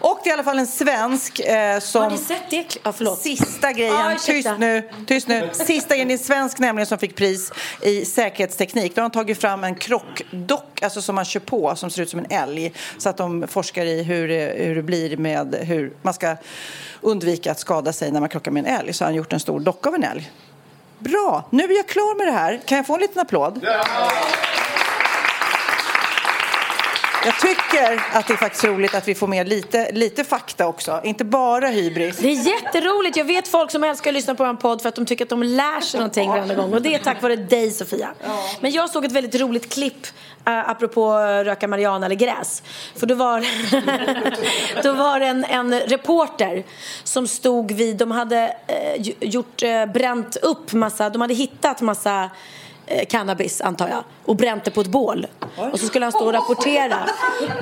Och 0.00 0.20
det 0.24 0.28
är 0.28 0.30
i 0.30 0.32
alla 0.32 0.44
fall 0.44 0.58
en 0.58 0.66
svensk 0.66 1.40
eh, 1.40 1.78
som... 1.80 2.02
Har 2.02 2.10
ni 2.10 2.18
sett 2.18 2.50
det? 2.50 2.76
Ja, 2.82 2.92
förlåt. 2.92 3.18
Sista 3.18 3.72
grejen, 3.72 3.94
Ja, 3.94 4.12
ursäkta. 4.12 4.32
tyst 4.50 4.58
nu, 4.58 4.88
tyst 5.06 5.28
nu. 5.28 5.50
Sista 5.52 5.94
grejen, 5.94 6.08
är 6.10 6.12
en 6.12 6.18
svensk 6.18 6.58
nämligen 6.58 6.86
som 6.86 6.98
fick 6.98 7.16
pris 7.16 7.52
i 7.82 8.04
säkerhetsteknik. 8.04 8.94
Då 8.94 9.02
har 9.02 9.08
de 9.08 9.12
tagit 9.12 9.40
fram 9.40 9.64
en 9.64 9.74
krockdock, 9.74 10.82
alltså 10.82 11.02
som 11.02 11.14
man 11.14 11.24
kör 11.24 11.40
på, 11.40 11.76
som 11.76 11.90
ser 11.90 12.02
ut 12.02 12.10
som 12.10 12.18
en 12.18 12.30
älg. 12.30 12.72
Så 12.98 13.08
att 13.08 13.16
de 13.16 13.48
forskar 13.48 13.84
i 13.84 14.02
hur 14.02 14.28
det, 14.28 14.54
hur 14.56 14.74
det 14.74 14.82
blir 14.82 15.16
med 15.16 15.54
hur 15.54 15.92
man 16.02 16.14
ska 16.14 16.36
undvika 17.00 17.50
att 17.50 17.60
skada 17.60 17.92
sig 17.92 18.10
när 18.12 18.20
man 18.20 18.28
krockar 18.28 18.50
med 18.50 18.66
en 18.66 18.76
älg. 18.80 18.92
Så 18.92 19.04
har 19.04 19.06
han 19.06 19.14
gjort 19.14 19.32
en 19.32 19.40
stor 19.40 19.60
docka 19.60 19.88
av 19.88 19.94
en 19.94 20.04
älg. 20.04 20.30
Bra, 20.98 21.44
nu 21.50 21.64
är 21.64 21.76
jag 21.76 21.86
klar 21.88 22.18
med 22.18 22.26
det 22.26 22.32
här. 22.32 22.60
Kan 22.66 22.76
jag 22.76 22.86
få 22.86 22.94
en 22.94 23.00
liten 23.00 23.22
applåd? 23.22 23.66
Jag 27.24 27.40
tycker 27.40 28.02
att 28.12 28.26
det 28.26 28.32
är 28.32 28.36
faktiskt 28.36 28.64
roligt 28.64 28.94
att 28.94 29.08
vi 29.08 29.14
får 29.14 29.26
med 29.26 29.48
lite, 29.48 29.92
lite 29.92 30.24
fakta 30.24 30.66
också, 30.66 31.00
inte 31.04 31.24
bara 31.24 31.68
hybris. 31.68 32.18
Det 32.18 32.28
är 32.28 32.48
jätteroligt. 32.48 33.16
Jag 33.16 33.24
vet 33.24 33.48
folk 33.48 33.70
som 33.70 33.84
älskar 33.84 34.10
att 34.10 34.14
lyssna 34.14 34.34
på 34.34 34.44
en 34.44 34.56
podd 34.56 34.82
för 34.82 34.88
att 34.88 34.94
de 34.94 35.06
tycker 35.06 35.24
att 35.24 35.28
de 35.28 35.42
lär 35.42 35.80
sig 35.80 36.00
någonting 36.00 36.30
varenda 36.30 36.54
gång. 36.54 36.72
Och 36.74 36.82
det 36.82 36.94
är 36.94 36.98
tack 36.98 37.22
vare 37.22 37.36
dig 37.36 37.70
Sofia. 37.70 38.14
Men 38.60 38.70
jag 38.70 38.90
såg 38.90 39.04
ett 39.04 39.12
väldigt 39.12 39.40
roligt 39.40 39.72
klipp 39.72 40.06
uh, 40.48 40.70
apropå 40.70 41.14
röka 41.44 41.68
marijuana 41.68 42.06
eller 42.06 42.16
gräs. 42.16 42.62
För 42.96 43.06
då 43.06 43.14
var, 43.14 43.40
då 44.82 44.92
var 44.92 45.20
det 45.20 45.26
en, 45.26 45.44
en 45.44 45.80
reporter 45.80 46.64
som 47.04 47.26
stod 47.26 47.72
vid, 47.72 47.96
de 47.96 48.10
hade 48.10 48.56
eh, 48.66 49.12
gjort, 49.20 49.62
eh, 49.62 49.86
bränt 49.86 50.36
upp 50.36 50.72
massa, 50.72 51.10
de 51.10 51.20
hade 51.20 51.34
hittat 51.34 51.80
massa 51.80 52.30
cannabis 53.08 53.60
antar 53.60 53.88
jag 53.88 54.04
och 54.24 54.36
bränt 54.36 54.64
det 54.64 54.70
på 54.70 54.80
ett 54.80 54.86
bål. 54.86 55.26
Och 55.72 55.80
så 55.80 55.86
skulle 55.86 56.04
han 56.04 56.12
stå 56.12 56.26
och 56.26 56.32
rapportera. 56.32 56.96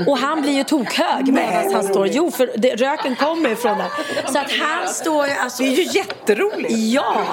Och 0.06 0.18
han 0.18 0.42
blir 0.42 0.52
ju 0.52 0.64
tokhög 0.64 1.32
medan 1.32 1.74
han 1.74 1.84
står. 1.84 2.06
Jo, 2.06 2.30
för 2.30 2.50
det, 2.56 2.76
röken 2.76 3.16
kommer 3.16 3.48
ju 3.48 3.56
från 3.56 3.78
där. 3.78 3.88
Så 4.32 4.38
att 4.38 4.52
han 4.52 4.88
står 4.88 5.26
ju 5.26 5.32
alltså... 5.32 5.62
Det 5.62 5.68
är 5.68 5.76
ju 5.76 5.98
jätteroligt. 5.98 6.74
Ja! 6.76 7.24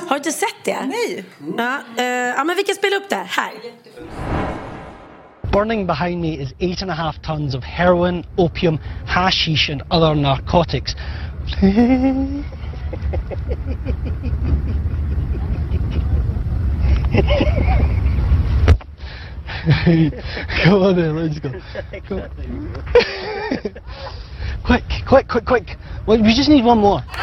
Har 0.00 0.10
du 0.10 0.16
inte 0.16 0.32
sett 0.32 0.64
det? 0.64 0.78
Nej. 0.86 1.24
Ja, 1.56 1.78
eh, 1.96 2.04
ja 2.04 2.44
men 2.44 2.56
vi 2.56 2.62
kan 2.62 2.74
spela 2.74 2.96
upp 2.96 3.08
det. 3.08 3.26
Här. 3.28 3.50
Burning 5.52 5.86
behind 5.86 6.20
me 6.20 6.28
is 6.28 6.50
eight 6.58 6.82
and 6.82 6.90
a 6.90 6.94
half 6.94 7.16
tons 7.22 7.54
of 7.54 7.64
heroin, 7.64 8.26
opium, 8.36 8.78
hashish, 9.06 9.70
and 9.70 9.82
other 9.90 10.14
narcotics. 10.14 10.94
Come 17.08 17.24
on 20.82 20.94
then, 20.94 21.16
let's 21.16 21.38
go. 21.38 21.50
Quick, 24.64 24.84
quick, 25.06 25.28
quick, 25.28 25.46
quick. 25.46 25.78
Well, 26.06 26.22
we 26.22 26.34
just 26.34 26.50
need 26.50 26.66
one 26.66 26.80
more. 26.80 27.02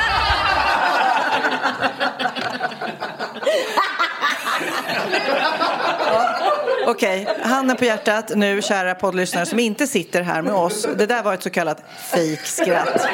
Okej, 6.88 7.28
handen 7.42 7.78
på 7.78 7.86
hjärtat 7.86 8.32
nu, 8.36 8.62
kära 8.62 8.96
poddlyssnare 8.96 9.46
som 9.46 9.60
inte 9.60 9.88
sitter 9.88 10.22
här 10.22 10.42
med 10.42 10.54
oss. 10.54 10.88
Det 10.98 11.06
där 11.06 11.24
var 11.24 11.34
ett 11.34 11.44
så 11.44 11.50
kallat 11.50 11.84
fejkskratt. 12.12 13.08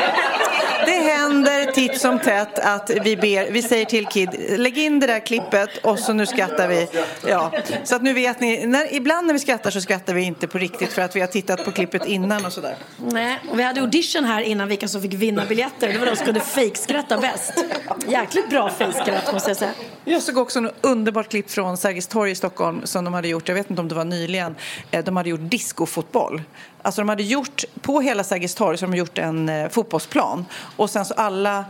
Det 0.86 0.92
händer 0.92 1.72
titt 1.72 2.02
som 2.02 2.20
tätt 2.20 2.60
att 2.60 2.92
vi, 3.04 3.18
ber, 3.18 3.52
vi 3.52 3.62
säger 3.62 3.86
till 3.86 4.06
Kid, 4.06 4.30
lägg 4.58 4.78
in 4.78 5.00
det 5.00 5.08
där 5.08 5.20
klippet 5.20 5.78
och 5.84 6.00
så 6.00 6.14
nu 6.14 6.26
skrattar 6.26 6.68
vi. 6.68 6.88
Ja, 7.28 7.52
så 7.84 7.96
att 7.96 8.02
nu 8.02 8.14
vet 8.14 8.40
ni, 8.40 8.66
när, 8.66 8.94
ibland 8.94 9.28
när 9.28 9.34
vi 9.34 9.40
skrattar 9.40 9.72
så 9.72 9.82
skrattar 9.82 10.14
vi 10.14 10.22
inte 10.22 10.48
på 10.48 10.58
riktigt 10.58 10.94
för 10.94 11.02
att 11.02 11.16
vi 11.16 11.20
har 11.20 11.28
tittat 11.28 11.66
på 11.66 11.72
klippet 11.72 12.06
innan 12.06 12.46
och 12.46 12.54
sådär. 12.54 12.76
Nej, 12.98 13.40
och 13.50 13.60
vi 13.60 13.64
hade 13.64 13.82
audition 13.82 14.24
här 14.24 14.42
innan 14.42 14.68
vilka 14.68 14.88
som 14.88 15.02
fick 15.02 15.14
vinna 15.14 15.46
biljetter. 15.46 15.88
Det 15.88 15.98
var 15.98 16.06
de 16.06 16.16
som 16.16 16.26
kunde 16.26 16.40
fejkskratta 16.40 17.18
bäst. 17.18 17.66
Jäkligt 18.08 18.50
bra 18.50 18.70
fejkskratt 18.70 19.34
måste 19.34 19.50
jag 19.50 19.58
säga. 19.58 19.72
Jag 20.06 20.22
såg 20.22 20.38
också 20.38 20.60
en 20.60 20.70
underbart 20.82 21.30
klipp 21.30 21.52
från 21.52 21.78
Sergels 21.78 22.08
torg 22.08 22.32
i 22.32 22.36
Stockholm 22.36 22.82
som 22.84 23.06
de 23.06 23.14
hade 23.14 23.28
gjort, 23.28 23.48
jag 23.48 23.56
vet 23.64 23.70
inte 23.70 23.82
om 23.82 23.88
det 23.88 23.96
var 23.96 24.06
nyligen, 24.06 24.56
Eh, 24.92 25.04
de 25.04 25.18
hade 25.18 25.30
gjort 25.30 25.40
discofotboll. 25.44 26.42
Alltså 26.82 27.02
de 27.02 27.10
hade 27.10 27.24
gjort, 27.24 27.64
på 27.82 28.02
hela 28.02 28.24
Sergels 28.24 28.56
torg 28.56 28.78
så 28.78 28.86
de 28.86 28.96
gjort 28.96 29.18
en 29.18 29.50
eh, 29.50 29.70
fotbollsplan 29.70 30.46
och 30.76 30.90
sen 30.90 31.06
så 31.06 31.14
alla 31.14 31.66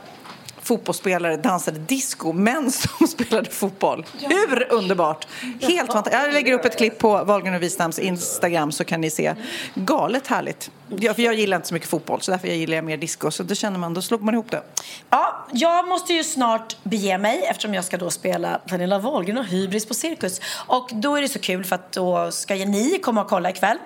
fotbollsspelare 0.61 1.37
dansade 1.37 1.79
disco 1.79 2.33
men 2.33 2.71
som 2.71 3.07
spelade 3.07 3.49
fotboll. 3.49 4.05
Hur 4.19 4.67
underbart! 4.71 5.27
Helt 5.61 5.93
fantastiskt. 5.93 6.23
Jag 6.23 6.33
lägger 6.33 6.53
upp 6.53 6.65
ett 6.65 6.77
klipp 6.77 6.99
på 6.99 7.23
Wahlgren 7.23 7.55
och 7.55 7.61
Wistams 7.61 7.99
Instagram 7.99 8.71
så 8.71 8.83
kan 8.83 9.01
ni 9.01 9.09
se. 9.09 9.35
Galet 9.75 10.27
härligt. 10.27 10.71
Ja, 10.99 11.13
för 11.13 11.21
jag 11.21 11.33
gillar 11.33 11.57
inte 11.57 11.67
så 11.67 11.73
mycket 11.73 11.89
fotboll 11.89 12.21
så 12.21 12.31
därför 12.31 12.47
jag 12.47 12.57
gillar 12.57 12.75
jag 12.75 12.85
mer 12.85 12.97
disco. 12.97 13.31
Så 13.31 13.43
då 13.43 13.55
känner 13.55 13.79
man, 13.79 13.93
då 13.93 14.01
slog 14.01 14.21
man 14.21 14.33
ihop 14.33 14.51
det. 14.51 14.63
Ja, 15.09 15.47
jag 15.53 15.87
måste 15.87 16.13
ju 16.13 16.23
snart 16.23 16.75
bege 16.83 17.17
mig 17.17 17.43
eftersom 17.45 17.73
jag 17.73 17.85
ska 17.85 17.97
då 17.97 18.09
spela 18.09 18.57
Pernilla 18.67 18.99
Wahlgren 18.99 19.37
och 19.37 19.45
Hybris 19.45 19.85
på 19.85 19.93
Cirkus. 19.93 20.41
Och 20.67 20.89
då 20.93 21.15
är 21.15 21.21
det 21.21 21.29
så 21.29 21.39
kul 21.39 21.63
för 21.63 21.75
att 21.75 21.91
då 21.91 22.31
ska 22.31 22.55
ni 22.55 22.99
komma 23.03 23.21
och 23.21 23.29
kolla 23.29 23.49
ikväll, 23.49 23.77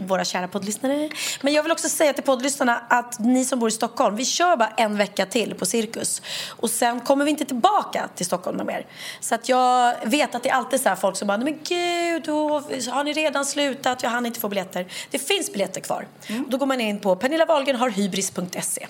våra 0.00 0.24
kära 0.24 0.48
poddlyssnare. 0.48 1.10
Men 1.42 1.52
jag 1.52 1.62
vill 1.62 1.72
också 1.72 1.88
säga 1.88 2.12
till 2.12 2.22
poddlyssnarna 2.24 2.80
att 2.88 3.18
ni 3.18 3.44
som 3.44 3.58
bor 3.58 3.68
i 3.68 3.72
Stockholm, 3.72 4.16
vi 4.16 4.24
kör 4.24 4.56
bara 4.56 4.68
en 4.68 4.96
vecka 4.96 5.26
till 5.26 5.54
på 5.54 5.66
Cirkus. 5.66 6.22
Och 6.48 6.70
sen 6.70 7.00
kommer 7.00 7.24
vi 7.24 7.30
inte 7.30 7.44
tillbaka 7.44 8.08
till 8.14 8.26
Stockholm 8.26 8.66
mer. 8.66 8.86
Så 9.20 9.34
att 9.34 9.48
jag 9.48 9.94
vet 10.04 10.34
att 10.34 10.42
det 10.42 10.48
är 10.48 10.54
alltid 10.54 10.80
så 10.80 10.88
här 10.88 10.96
folk 10.96 11.16
som 11.16 11.28
bara, 11.28 11.36
"Nej, 11.36 11.44
men 11.44 11.58
gud, 11.68 12.22
då 12.24 12.48
har 12.92 13.04
ni 13.04 13.12
redan 13.12 13.44
slutat? 13.44 14.02
Jag 14.02 14.10
hann 14.10 14.26
inte 14.26 14.40
få 14.40 14.48
biljetter. 14.48 14.86
Det 15.10 15.18
finns 15.18 15.52
biljetter 15.52 15.80
kvar. 15.80 16.06
Då 16.54 16.58
går 16.58 16.66
man 16.66 16.80
in 16.80 16.98
på 16.98 17.16
pernillawahlgrenharhybris.se. 17.16 18.86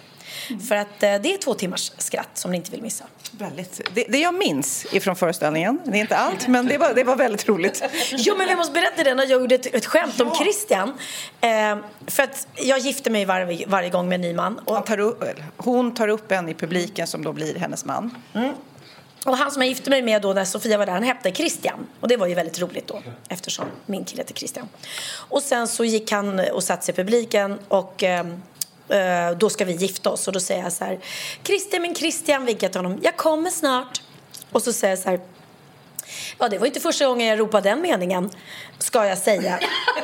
För 0.69 0.75
att 0.75 1.03
eh, 1.03 1.15
det 1.23 1.35
är 1.35 1.39
två 1.39 1.55
timmars 1.55 1.93
skratt 1.99 2.29
som 2.35 2.51
ni 2.51 2.57
inte 2.57 2.71
vill 2.71 2.83
missa. 2.83 3.05
Väldigt. 3.31 3.81
Det, 3.95 4.05
det 4.09 4.19
jag 4.19 4.35
minns 4.35 4.87
ifrån 4.93 5.17
föreställningen, 5.17 5.81
det 5.85 5.97
är 5.99 6.01
inte 6.01 6.17
allt, 6.17 6.49
men 6.49 6.67
det 6.67 6.79
var, 6.79 6.95
det 6.95 7.05
var 7.05 7.17
väldigt 7.17 7.49
roligt. 7.49 7.83
Jo, 8.13 8.35
men 8.39 8.49
vi 8.49 8.57
måste 8.57 8.73
berätta 8.73 9.05
det 9.05 9.15
när 9.15 9.27
jag 9.27 9.41
gjorde 9.41 9.55
ett, 9.55 9.75
ett 9.75 9.87
skämt 9.87 10.21
om 10.21 10.35
Christian. 10.35 10.93
Eh, 11.41 11.77
för 12.07 12.23
att 12.23 12.49
jag 12.55 12.79
gifter 12.79 13.11
mig 13.11 13.25
varje, 13.25 13.67
varje 13.67 13.91
gång 13.91 14.09
med 14.09 14.15
en 14.15 14.21
ny 14.21 14.35
man. 14.35 14.59
Och... 14.59 14.87
Tar 14.87 14.99
upp, 14.99 15.25
hon 15.57 15.95
tar 15.95 16.09
upp 16.09 16.33
en 16.33 16.49
i 16.49 16.55
publiken 16.55 17.07
som 17.07 17.25
då 17.25 17.33
blir 17.33 17.55
hennes 17.55 17.85
man. 17.85 18.17
Mm. 18.35 18.53
Och 19.25 19.37
han 19.37 19.51
som 19.51 19.63
jag 19.63 19.69
gifte 19.69 19.91
mig 19.91 20.03
med 20.03 20.23
då 20.23 20.33
när 20.33 20.45
Sofia 20.45 20.79
var 20.79 20.87
där, 20.87 20.93
han 20.93 21.03
hette 21.03 21.33
Christian. 21.33 21.87
Och 22.01 22.09
det 22.09 22.17
var 22.17 22.27
ju 22.27 22.35
väldigt 22.35 22.61
roligt 22.61 22.87
då, 22.87 23.03
eftersom 23.29 23.67
min 23.87 24.05
kille 24.05 24.23
heter 24.23 24.35
Christian. 24.35 24.69
Och 25.29 25.43
sen 25.43 25.69
så 25.69 25.85
gick 25.85 26.13
han 26.13 26.41
och 26.41 26.63
satte 26.63 26.85
sig 26.85 26.93
i 26.93 26.97
publiken 26.97 27.59
och 27.69 28.03
ehm, 28.03 28.43
eh, 28.89 29.31
då 29.39 29.51
ska 29.51 29.65
vi 29.65 29.73
gifta 29.73 30.11
oss. 30.11 30.27
Och 30.27 30.33
då 30.33 30.41
säger 30.41 30.63
jag 30.63 30.73
så 30.73 30.85
här, 30.85 30.99
Christian, 31.43 31.83
min 31.83 31.95
Christian, 31.95 32.45
vinkar 32.45 32.69
till 32.69 32.79
honom, 32.79 33.01
jag 33.03 33.17
kommer 33.17 33.51
snart. 33.51 34.03
Och 34.53 34.63
så 34.63 34.73
säger 34.73 34.93
jag 34.93 34.99
så 35.03 35.11
här, 35.11 35.21
Ja, 36.39 36.49
det 36.49 36.59
var 36.59 36.67
inte 36.67 36.81
första 36.81 37.07
gången 37.07 37.27
jag 37.29 37.39
ropade 37.41 37.69
den 37.71 37.81
meningen, 37.81 38.31
ska 38.79 39.07
jag 39.07 39.19
säga 39.19 39.59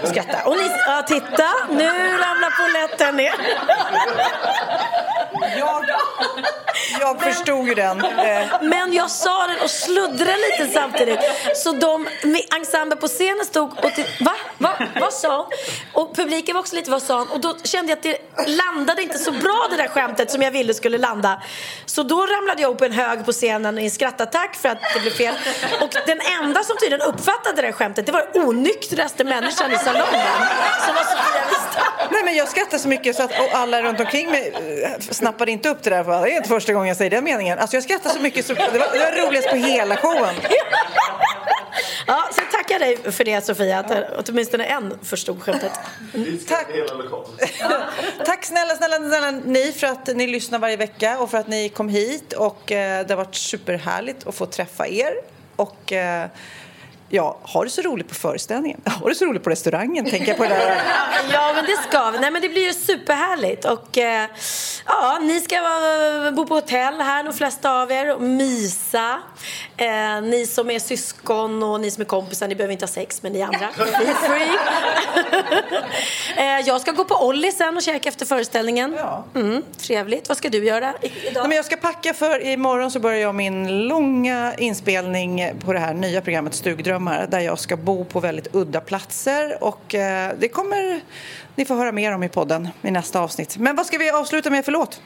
skratta. 0.05 0.39
Och 0.45 0.57
ni, 0.57 0.71
ja, 0.87 1.03
titta, 1.07 1.49
nu 1.71 1.89
ramlar 2.19 2.51
polletten 2.65 3.17
ner. 3.17 3.35
Jag, 5.59 5.85
jag 7.01 7.21
förstod 7.23 7.69
ju 7.69 7.75
den. 7.75 8.05
Eh, 8.05 8.47
Men 8.63 8.93
jag 8.93 9.11
sa 9.11 9.47
den 9.47 9.61
och 9.63 9.71
sluddrade 9.71 10.37
lite 10.37 10.73
samtidigt. 10.73 11.21
Så 11.57 11.73
de 11.73 12.09
ensemble 12.57 12.97
på 12.97 13.09
scenen 13.09 13.45
stod 13.47 13.85
och 13.85 13.95
titt- 13.95 14.21
Va? 14.21 14.33
Va? 14.59 14.71
Vad 15.01 15.13
sa 15.13 15.37
hon? 15.37 15.47
Och 15.93 16.17
publiken 16.17 16.55
var 16.55 16.61
också 16.61 16.75
lite 16.77 16.91
vad 16.91 17.03
sa 17.03 17.19
hon? 17.19 17.29
Och 17.31 17.41
då 17.41 17.57
kände 17.65 17.93
jag 17.93 17.97
att 17.97 18.03
det 18.03 18.47
landade 18.51 19.03
inte 19.03 19.19
så 19.19 19.31
bra 19.33 19.67
det 19.71 19.77
där 19.77 19.89
skämtet 19.89 20.31
som 20.31 20.43
jag 20.43 20.51
ville 20.51 20.75
skulle 20.75 20.99
landa. 20.99 21.43
Så 21.87 22.03
då 22.03 22.27
ramlade 22.27 22.63
jag 22.63 22.71
upp 22.75 22.81
en 22.81 22.93
hög 22.93 23.25
på 23.27 23.33
scenen 23.33 23.79
i 23.79 23.85
en 23.85 23.91
skrattattack 23.91 24.57
för 24.57 24.69
att 24.69 24.79
det 24.95 25.01
blev 25.01 25.11
fel. 25.13 25.35
Och 25.81 25.90
den 26.07 26.21
enda 26.43 26.63
som 26.63 26.77
tydligen 26.77 27.07
uppfattade 27.07 27.63
det 27.63 27.73
skämtet 27.73 28.07
det 28.07 28.13
var 28.13 28.27
den 28.33 28.43
onyktraste 28.43 29.25
människan 29.25 29.73
i 29.73 29.79
salongen. 29.79 30.31
Som 30.87 30.95
var 30.95 31.03
Sofia 31.03 31.43
Wistam. 31.51 32.09
Nej 32.11 32.25
men 32.25 32.35
jag 32.37 32.49
skrattar 32.49 32.79
så 32.79 32.89
mycket 32.89 33.17
så 33.17 33.23
att 33.23 33.31
och 33.31 33.49
alla 33.53 33.83
runt 33.83 34.01
omkring 34.01 34.31
mig 34.31 34.55
eh, 34.85 35.01
snappade 35.01 35.51
inte 35.51 35.69
upp 35.69 35.83
det 35.83 35.91
där. 35.91 36.05
För 36.05 36.23
det 36.23 36.33
är 36.33 36.37
inte 36.37 36.49
första 36.49 36.73
gången 36.73 36.89
jag 36.89 36.97
säger 36.97 37.11
den 37.11 37.25
meningen. 37.25 37.59
Alltså 37.59 37.77
jag 37.77 37.85
skrattar 37.85 38.11
så 38.11 38.21
mycket 38.21 38.47
så 38.47 38.55
det 38.55 38.61
var, 38.61 38.89
det 38.93 38.99
var 38.99 39.27
roligast 39.27 39.51
på 39.51 39.57
hela 39.57 39.97
showen. 39.97 40.35
Ja, 42.07 42.29
så 42.33 42.41
jag 42.41 42.51
tackar 42.51 42.79
dig 42.79 43.13
för 43.13 43.25
det 43.25 43.45
Sofia, 43.47 43.79
att 43.79 44.29
åtminstone 44.29 44.65
en 44.65 44.99
förstod 45.03 45.43
skämtet. 45.43 45.73
Tack. 46.49 46.67
Tack 48.25 48.45
snälla, 48.45 48.75
snälla, 48.75 48.97
snälla 48.97 49.31
ni 49.31 49.73
för 49.73 49.87
att 49.87 50.07
ni 50.07 50.27
lyssnar 50.27 50.59
varje 50.59 50.77
vecka 50.77 51.19
och 51.19 51.31
för 51.31 51.39
att 51.39 51.49
ni 51.49 51.69
kom 51.69 51.89
hit 51.89 52.33
och 52.33 52.73
eh, 52.73 53.07
det 53.07 53.13
har 53.13 53.17
varit 53.25 53.35
superhärligt 53.35 54.27
att 54.27 54.35
få 54.35 54.47
träffa 54.47 54.89
er 54.89 55.13
och 55.61 55.93
eh, 55.93 56.29
ja, 57.11 57.39
ha 57.43 57.65
det 57.65 57.71
så 57.71 57.83
roligt 57.83 58.09
på 58.09 58.15
föreställningen. 58.15 58.81
Ha 59.01 59.09
det 59.09 59.15
så 59.15 59.25
roligt 59.25 59.45
på 59.45 59.51
restaurangen, 59.51 60.11
tänker 60.11 60.29
jag 60.29 60.37
på 60.37 60.45
det. 60.45 60.77
Ja, 61.33 61.53
men 61.55 61.65
det 61.65 61.77
ska 61.89 62.11
vi. 62.11 62.19
Nej, 62.19 62.31
men 62.31 62.43
det 62.43 62.49
blir 62.49 62.67
ju 62.67 62.73
superhärligt. 62.73 63.65
Och 63.65 63.99
eh, 63.99 64.29
ja, 64.87 65.19
ni 65.23 65.41
ska 65.41 65.57
eh, 65.57 66.31
bo 66.35 66.47
på 66.47 66.55
hotell 66.55 67.01
här, 67.01 67.25
de 67.25 67.33
flesta 67.33 67.73
av 67.83 67.93
er, 67.93 68.15
och 68.15 68.23
mysa. 68.23 69.19
Eh, 69.77 70.23
ni 70.23 70.47
som 70.47 70.71
är 70.71 70.79
syskon 70.79 71.63
och 71.63 71.81
ni 71.81 71.91
som 71.91 72.01
är 72.01 72.05
kompisar, 72.05 72.49
ni 72.49 72.55
behöver 72.55 72.73
inte 72.73 72.85
ha 72.85 72.89
sex, 72.91 73.23
men 73.23 73.33
ni 73.33 73.43
andra, 73.43 73.69
free. 74.27 74.51
eh, 76.37 76.61
jag 76.67 76.81
ska 76.81 76.91
gå 76.93 77.05
på 77.05 77.27
Olli 77.27 77.53
sen 77.53 77.77
och 77.77 77.83
käka 77.83 78.09
efter 78.09 78.27
föreställningen. 78.27 78.97
Mm, 79.35 79.63
trevligt. 79.79 80.29
Vad 80.29 80.37
ska 80.37 80.49
du 80.49 80.65
göra 80.65 80.95
Nej, 81.03 81.13
idag? 81.31 81.49
men 81.49 81.57
jag 81.57 81.65
ska 81.65 81.77
packa 81.77 82.15
för 82.15 82.47
imorgon 82.47 82.91
så 82.91 83.01
börjar 83.01 83.19
jag 83.19 83.35
min 83.35 83.89
långa 83.89 84.55
inspelning 84.59 85.53
på 85.65 85.73
det 85.73 85.79
här 85.79 85.95
nya 85.95 86.21
programmet 86.21 86.55
Stugdrömmar 87.01 87.27
där 87.27 87.41
jag 87.41 87.59
ska 87.59 87.77
bo 87.77 88.05
på 88.05 88.21
väldigt 88.21 88.55
udda 88.55 88.81
platser 88.81 89.65
och 89.65 89.95
eh, 89.95 90.33
det 90.39 90.49
kommer 90.49 91.01
ni 91.55 91.65
få 91.65 91.75
höra 91.75 91.93
mer 91.93 92.15
om 92.15 92.23
i 92.23 92.29
podden 92.29 92.69
i 92.83 92.91
nästa 92.91 93.21
avsnitt. 93.21 93.57
Men 93.57 93.77
vad 93.77 93.87
ska 93.87 93.99
vi 93.99 94.11
avsluta 94.11 94.51
med 94.51 94.65
för 94.65 94.73
låt? 94.73 95.01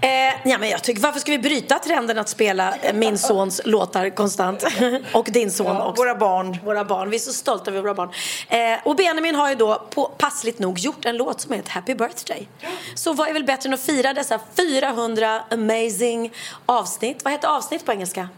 Eh, 0.00 0.10
ja, 0.44 0.58
men 0.58 0.68
jag 0.68 0.82
tycker, 0.82 1.02
varför 1.02 1.20
ska 1.20 1.32
vi 1.32 1.38
bryta 1.38 1.78
trenden 1.78 2.18
att 2.18 2.28
spela 2.28 2.74
eh, 2.82 2.94
min 2.94 3.18
sons 3.18 3.60
låtar 3.64 4.10
konstant? 4.10 4.64
och 5.12 5.28
din 5.30 5.50
son 5.50 5.76
också. 5.76 6.02
Våra 6.02 6.14
barn. 6.14 6.58
Våra 6.64 6.84
barn. 6.84 7.10
Vi 7.10 7.16
är 7.16 7.20
så 7.20 7.32
stolta 7.32 7.70
över 7.70 7.82
våra 7.82 7.94
barn. 7.94 8.10
Eh, 8.48 8.58
och 8.84 8.96
Benjamin 8.96 9.34
har 9.34 9.48
ju 9.48 9.54
då 9.54 9.86
på, 9.90 10.10
passligt 10.18 10.58
nog 10.58 10.78
gjort 10.78 11.04
en 11.04 11.16
låt 11.16 11.40
som 11.40 11.52
heter 11.52 11.70
Happy 11.70 11.94
Birthday. 11.94 12.48
Så 12.94 13.12
vad 13.12 13.28
är 13.28 13.32
väl 13.32 13.44
bättre 13.44 13.68
än 13.68 13.74
att 13.74 13.80
fira 13.80 14.14
dessa 14.14 14.40
400 14.56 15.40
amazing 15.50 16.32
avsnitt? 16.66 17.24
Vad 17.24 17.32
heter 17.32 17.48
avsnitt 17.48 17.86
på 17.86 17.92
engelska? 17.92 18.28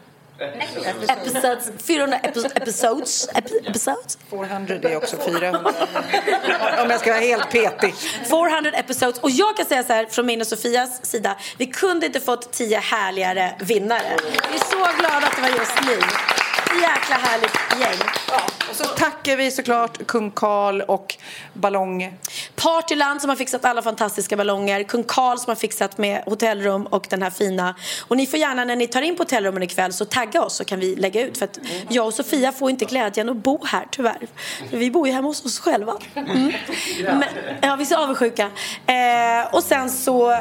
Episodes. 1.08 1.70
400 1.86 2.18
epi- 2.22 2.50
episodes. 2.56 3.28
Epi- 3.34 3.68
episodes. 3.70 4.18
400 4.30 4.74
är 4.90 4.96
också 4.96 5.16
400. 5.16 5.60
Om 6.82 6.90
jag 6.90 7.00
ska 7.00 7.10
vara 7.10 7.20
helt 7.22 7.50
petig. 7.50 7.94
400 8.30 8.70
episodes. 8.70 9.18
Och 9.18 9.30
jag 9.30 9.56
kan 9.56 9.66
säga 9.66 9.84
så 9.84 9.92
här 9.92 10.06
från 10.06 10.26
min 10.26 10.40
och 10.40 10.46
Sofias 10.46 11.06
sida. 11.06 11.36
Vi 11.58 11.66
kunde 11.66 12.06
inte 12.06 12.20
fått 12.20 12.52
tio 12.52 12.78
härligare 12.78 13.54
vinnare. 13.60 14.16
Vi 14.50 14.56
är 14.56 14.64
så 14.70 14.98
glada 15.00 15.26
att 15.26 15.36
det 15.36 15.42
var 15.42 15.48
just 15.48 15.82
ni. 15.86 15.92
Jäkla 16.82 17.16
härligt 17.16 17.58
gäng. 17.80 18.08
Och 18.70 18.76
så 18.76 18.84
tackar 18.84 19.36
vi 19.36 19.50
såklart 19.50 20.06
kung 20.06 20.30
Karl 20.30 20.80
och 20.80 21.16
Ballong. 21.60 22.14
Partyland 22.56 23.20
som 23.20 23.30
har 23.30 23.36
fixat 23.36 23.64
alla 23.64 23.82
fantastiska 23.82 24.36
ballonger. 24.36 24.82
Kung 24.82 25.04
Karl 25.04 25.36
som 25.36 25.50
har 25.50 25.56
fixat 25.56 25.98
med 25.98 26.22
hotellrum 26.26 26.86
och 26.86 27.06
den 27.10 27.22
här 27.22 27.30
fina. 27.30 27.74
Och 28.08 28.16
ni 28.16 28.26
får 28.26 28.38
gärna 28.38 28.64
när 28.64 28.76
ni 28.76 28.86
tar 28.86 29.02
in 29.02 29.16
på 29.16 29.22
hotellrummen 29.22 29.62
ikväll 29.62 29.92
så 29.92 30.04
tagga 30.04 30.42
oss 30.42 30.56
så 30.56 30.64
kan 30.64 30.80
vi 30.80 30.96
lägga 30.96 31.22
ut. 31.22 31.38
För 31.38 31.44
att 31.44 31.58
jag 31.88 32.06
och 32.06 32.14
Sofia 32.14 32.52
får 32.52 32.70
inte 32.70 32.84
glädjen 32.84 33.28
att 33.28 33.36
bo 33.36 33.64
här 33.64 33.86
tyvärr. 33.90 34.26
Vi 34.70 34.90
bor 34.90 35.06
ju 35.06 35.12
hemma 35.12 35.28
hos 35.28 35.44
oss 35.44 35.58
själva. 35.58 35.96
Mm. 36.14 36.52
Men, 37.04 37.24
ja, 37.62 37.76
vi 37.76 37.82
är 37.82 37.86
så 37.86 37.96
avundsjuka. 37.96 38.50
Eh, 38.86 39.54
och 39.54 39.62
sen 39.62 39.90
så 39.90 40.30
eh, 40.32 40.38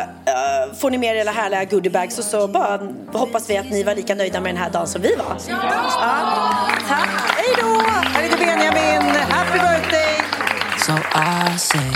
får 0.79 0.89
ni 0.89 0.97
med 0.97 1.15
er 1.15 1.21
era 1.21 1.31
härliga 1.31 1.63
goodiebags 1.63 2.19
och 2.19 2.23
så 2.23 2.47
bara 2.47 2.79
hoppas 3.13 3.49
vi 3.49 3.57
att 3.57 3.69
ni 3.69 3.83
var 3.83 3.95
lika 3.95 4.15
nöjda 4.15 4.41
med 4.41 4.53
den 4.53 4.61
här 4.61 4.69
dagen 4.69 4.87
som 4.87 5.01
vi 5.01 5.15
var. 5.15 5.37
Ja. 5.49 6.69
Tack. 6.87 7.09
Hej 7.37 7.55
då! 7.57 7.81
Här 7.89 8.23
är 8.23 8.37
Benjamin. 8.37 9.15
Happy 9.29 9.59
birthday! 9.59 10.48
So 10.89 10.95
I 10.95 11.55
say, 11.55 11.89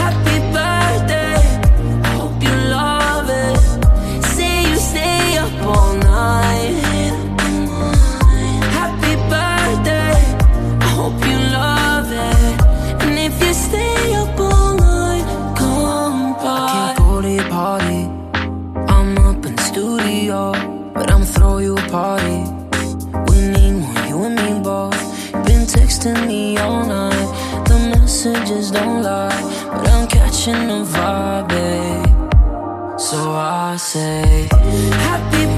Happy 0.00 0.36
birthday. 0.56 1.36
Hope 2.16 2.42
you 2.42 2.54
love 2.72 3.28
it. 3.28 4.24
Say 4.24 4.62
you 4.66 4.76
stay 4.76 5.36
up 5.36 5.52
all 5.62 5.92
night. 5.94 6.72
Happy 8.78 9.14
birthday. 9.32 10.16
Hope 10.96 11.20
you 11.30 11.38
love 11.52 12.10
it. 12.10 13.02
And 13.04 13.18
if 13.18 13.34
you 13.44 13.52
stay 13.52 14.14
up 14.14 14.40
all 14.40 14.74
night, 14.76 15.26
come 15.58 16.32
by. 16.32 16.64
I 16.64 16.94
can't 16.94 16.98
go 16.98 17.20
to 17.20 17.30
your 17.30 17.50
party. 17.50 18.02
I'm 18.88 19.18
up 19.18 19.44
in 19.44 19.54
the 19.54 19.62
studio, 19.62 20.52
but 20.94 21.12
I'ma 21.12 21.26
throw 21.26 21.58
you 21.58 21.76
a 21.76 21.82
party. 21.90 22.40
We 23.28 23.36
need 23.52 23.84
one, 23.84 24.08
you 24.08 24.16
and 24.24 24.34
me 24.34 24.60
both. 24.64 25.02
Been 25.44 25.66
texting 25.66 26.26
me 26.26 26.56
all 26.56 26.86
night. 26.86 27.07
Messages 28.18 28.72
don't 28.72 29.04
lie, 29.04 29.68
but 29.70 29.88
I'm 29.90 30.08
catching 30.08 30.52
a 30.54 30.82
vibe, 30.84 31.48
babe. 31.50 32.98
So 32.98 33.16
I 33.30 33.76
say, 33.76 34.48
Happy 34.50 35.57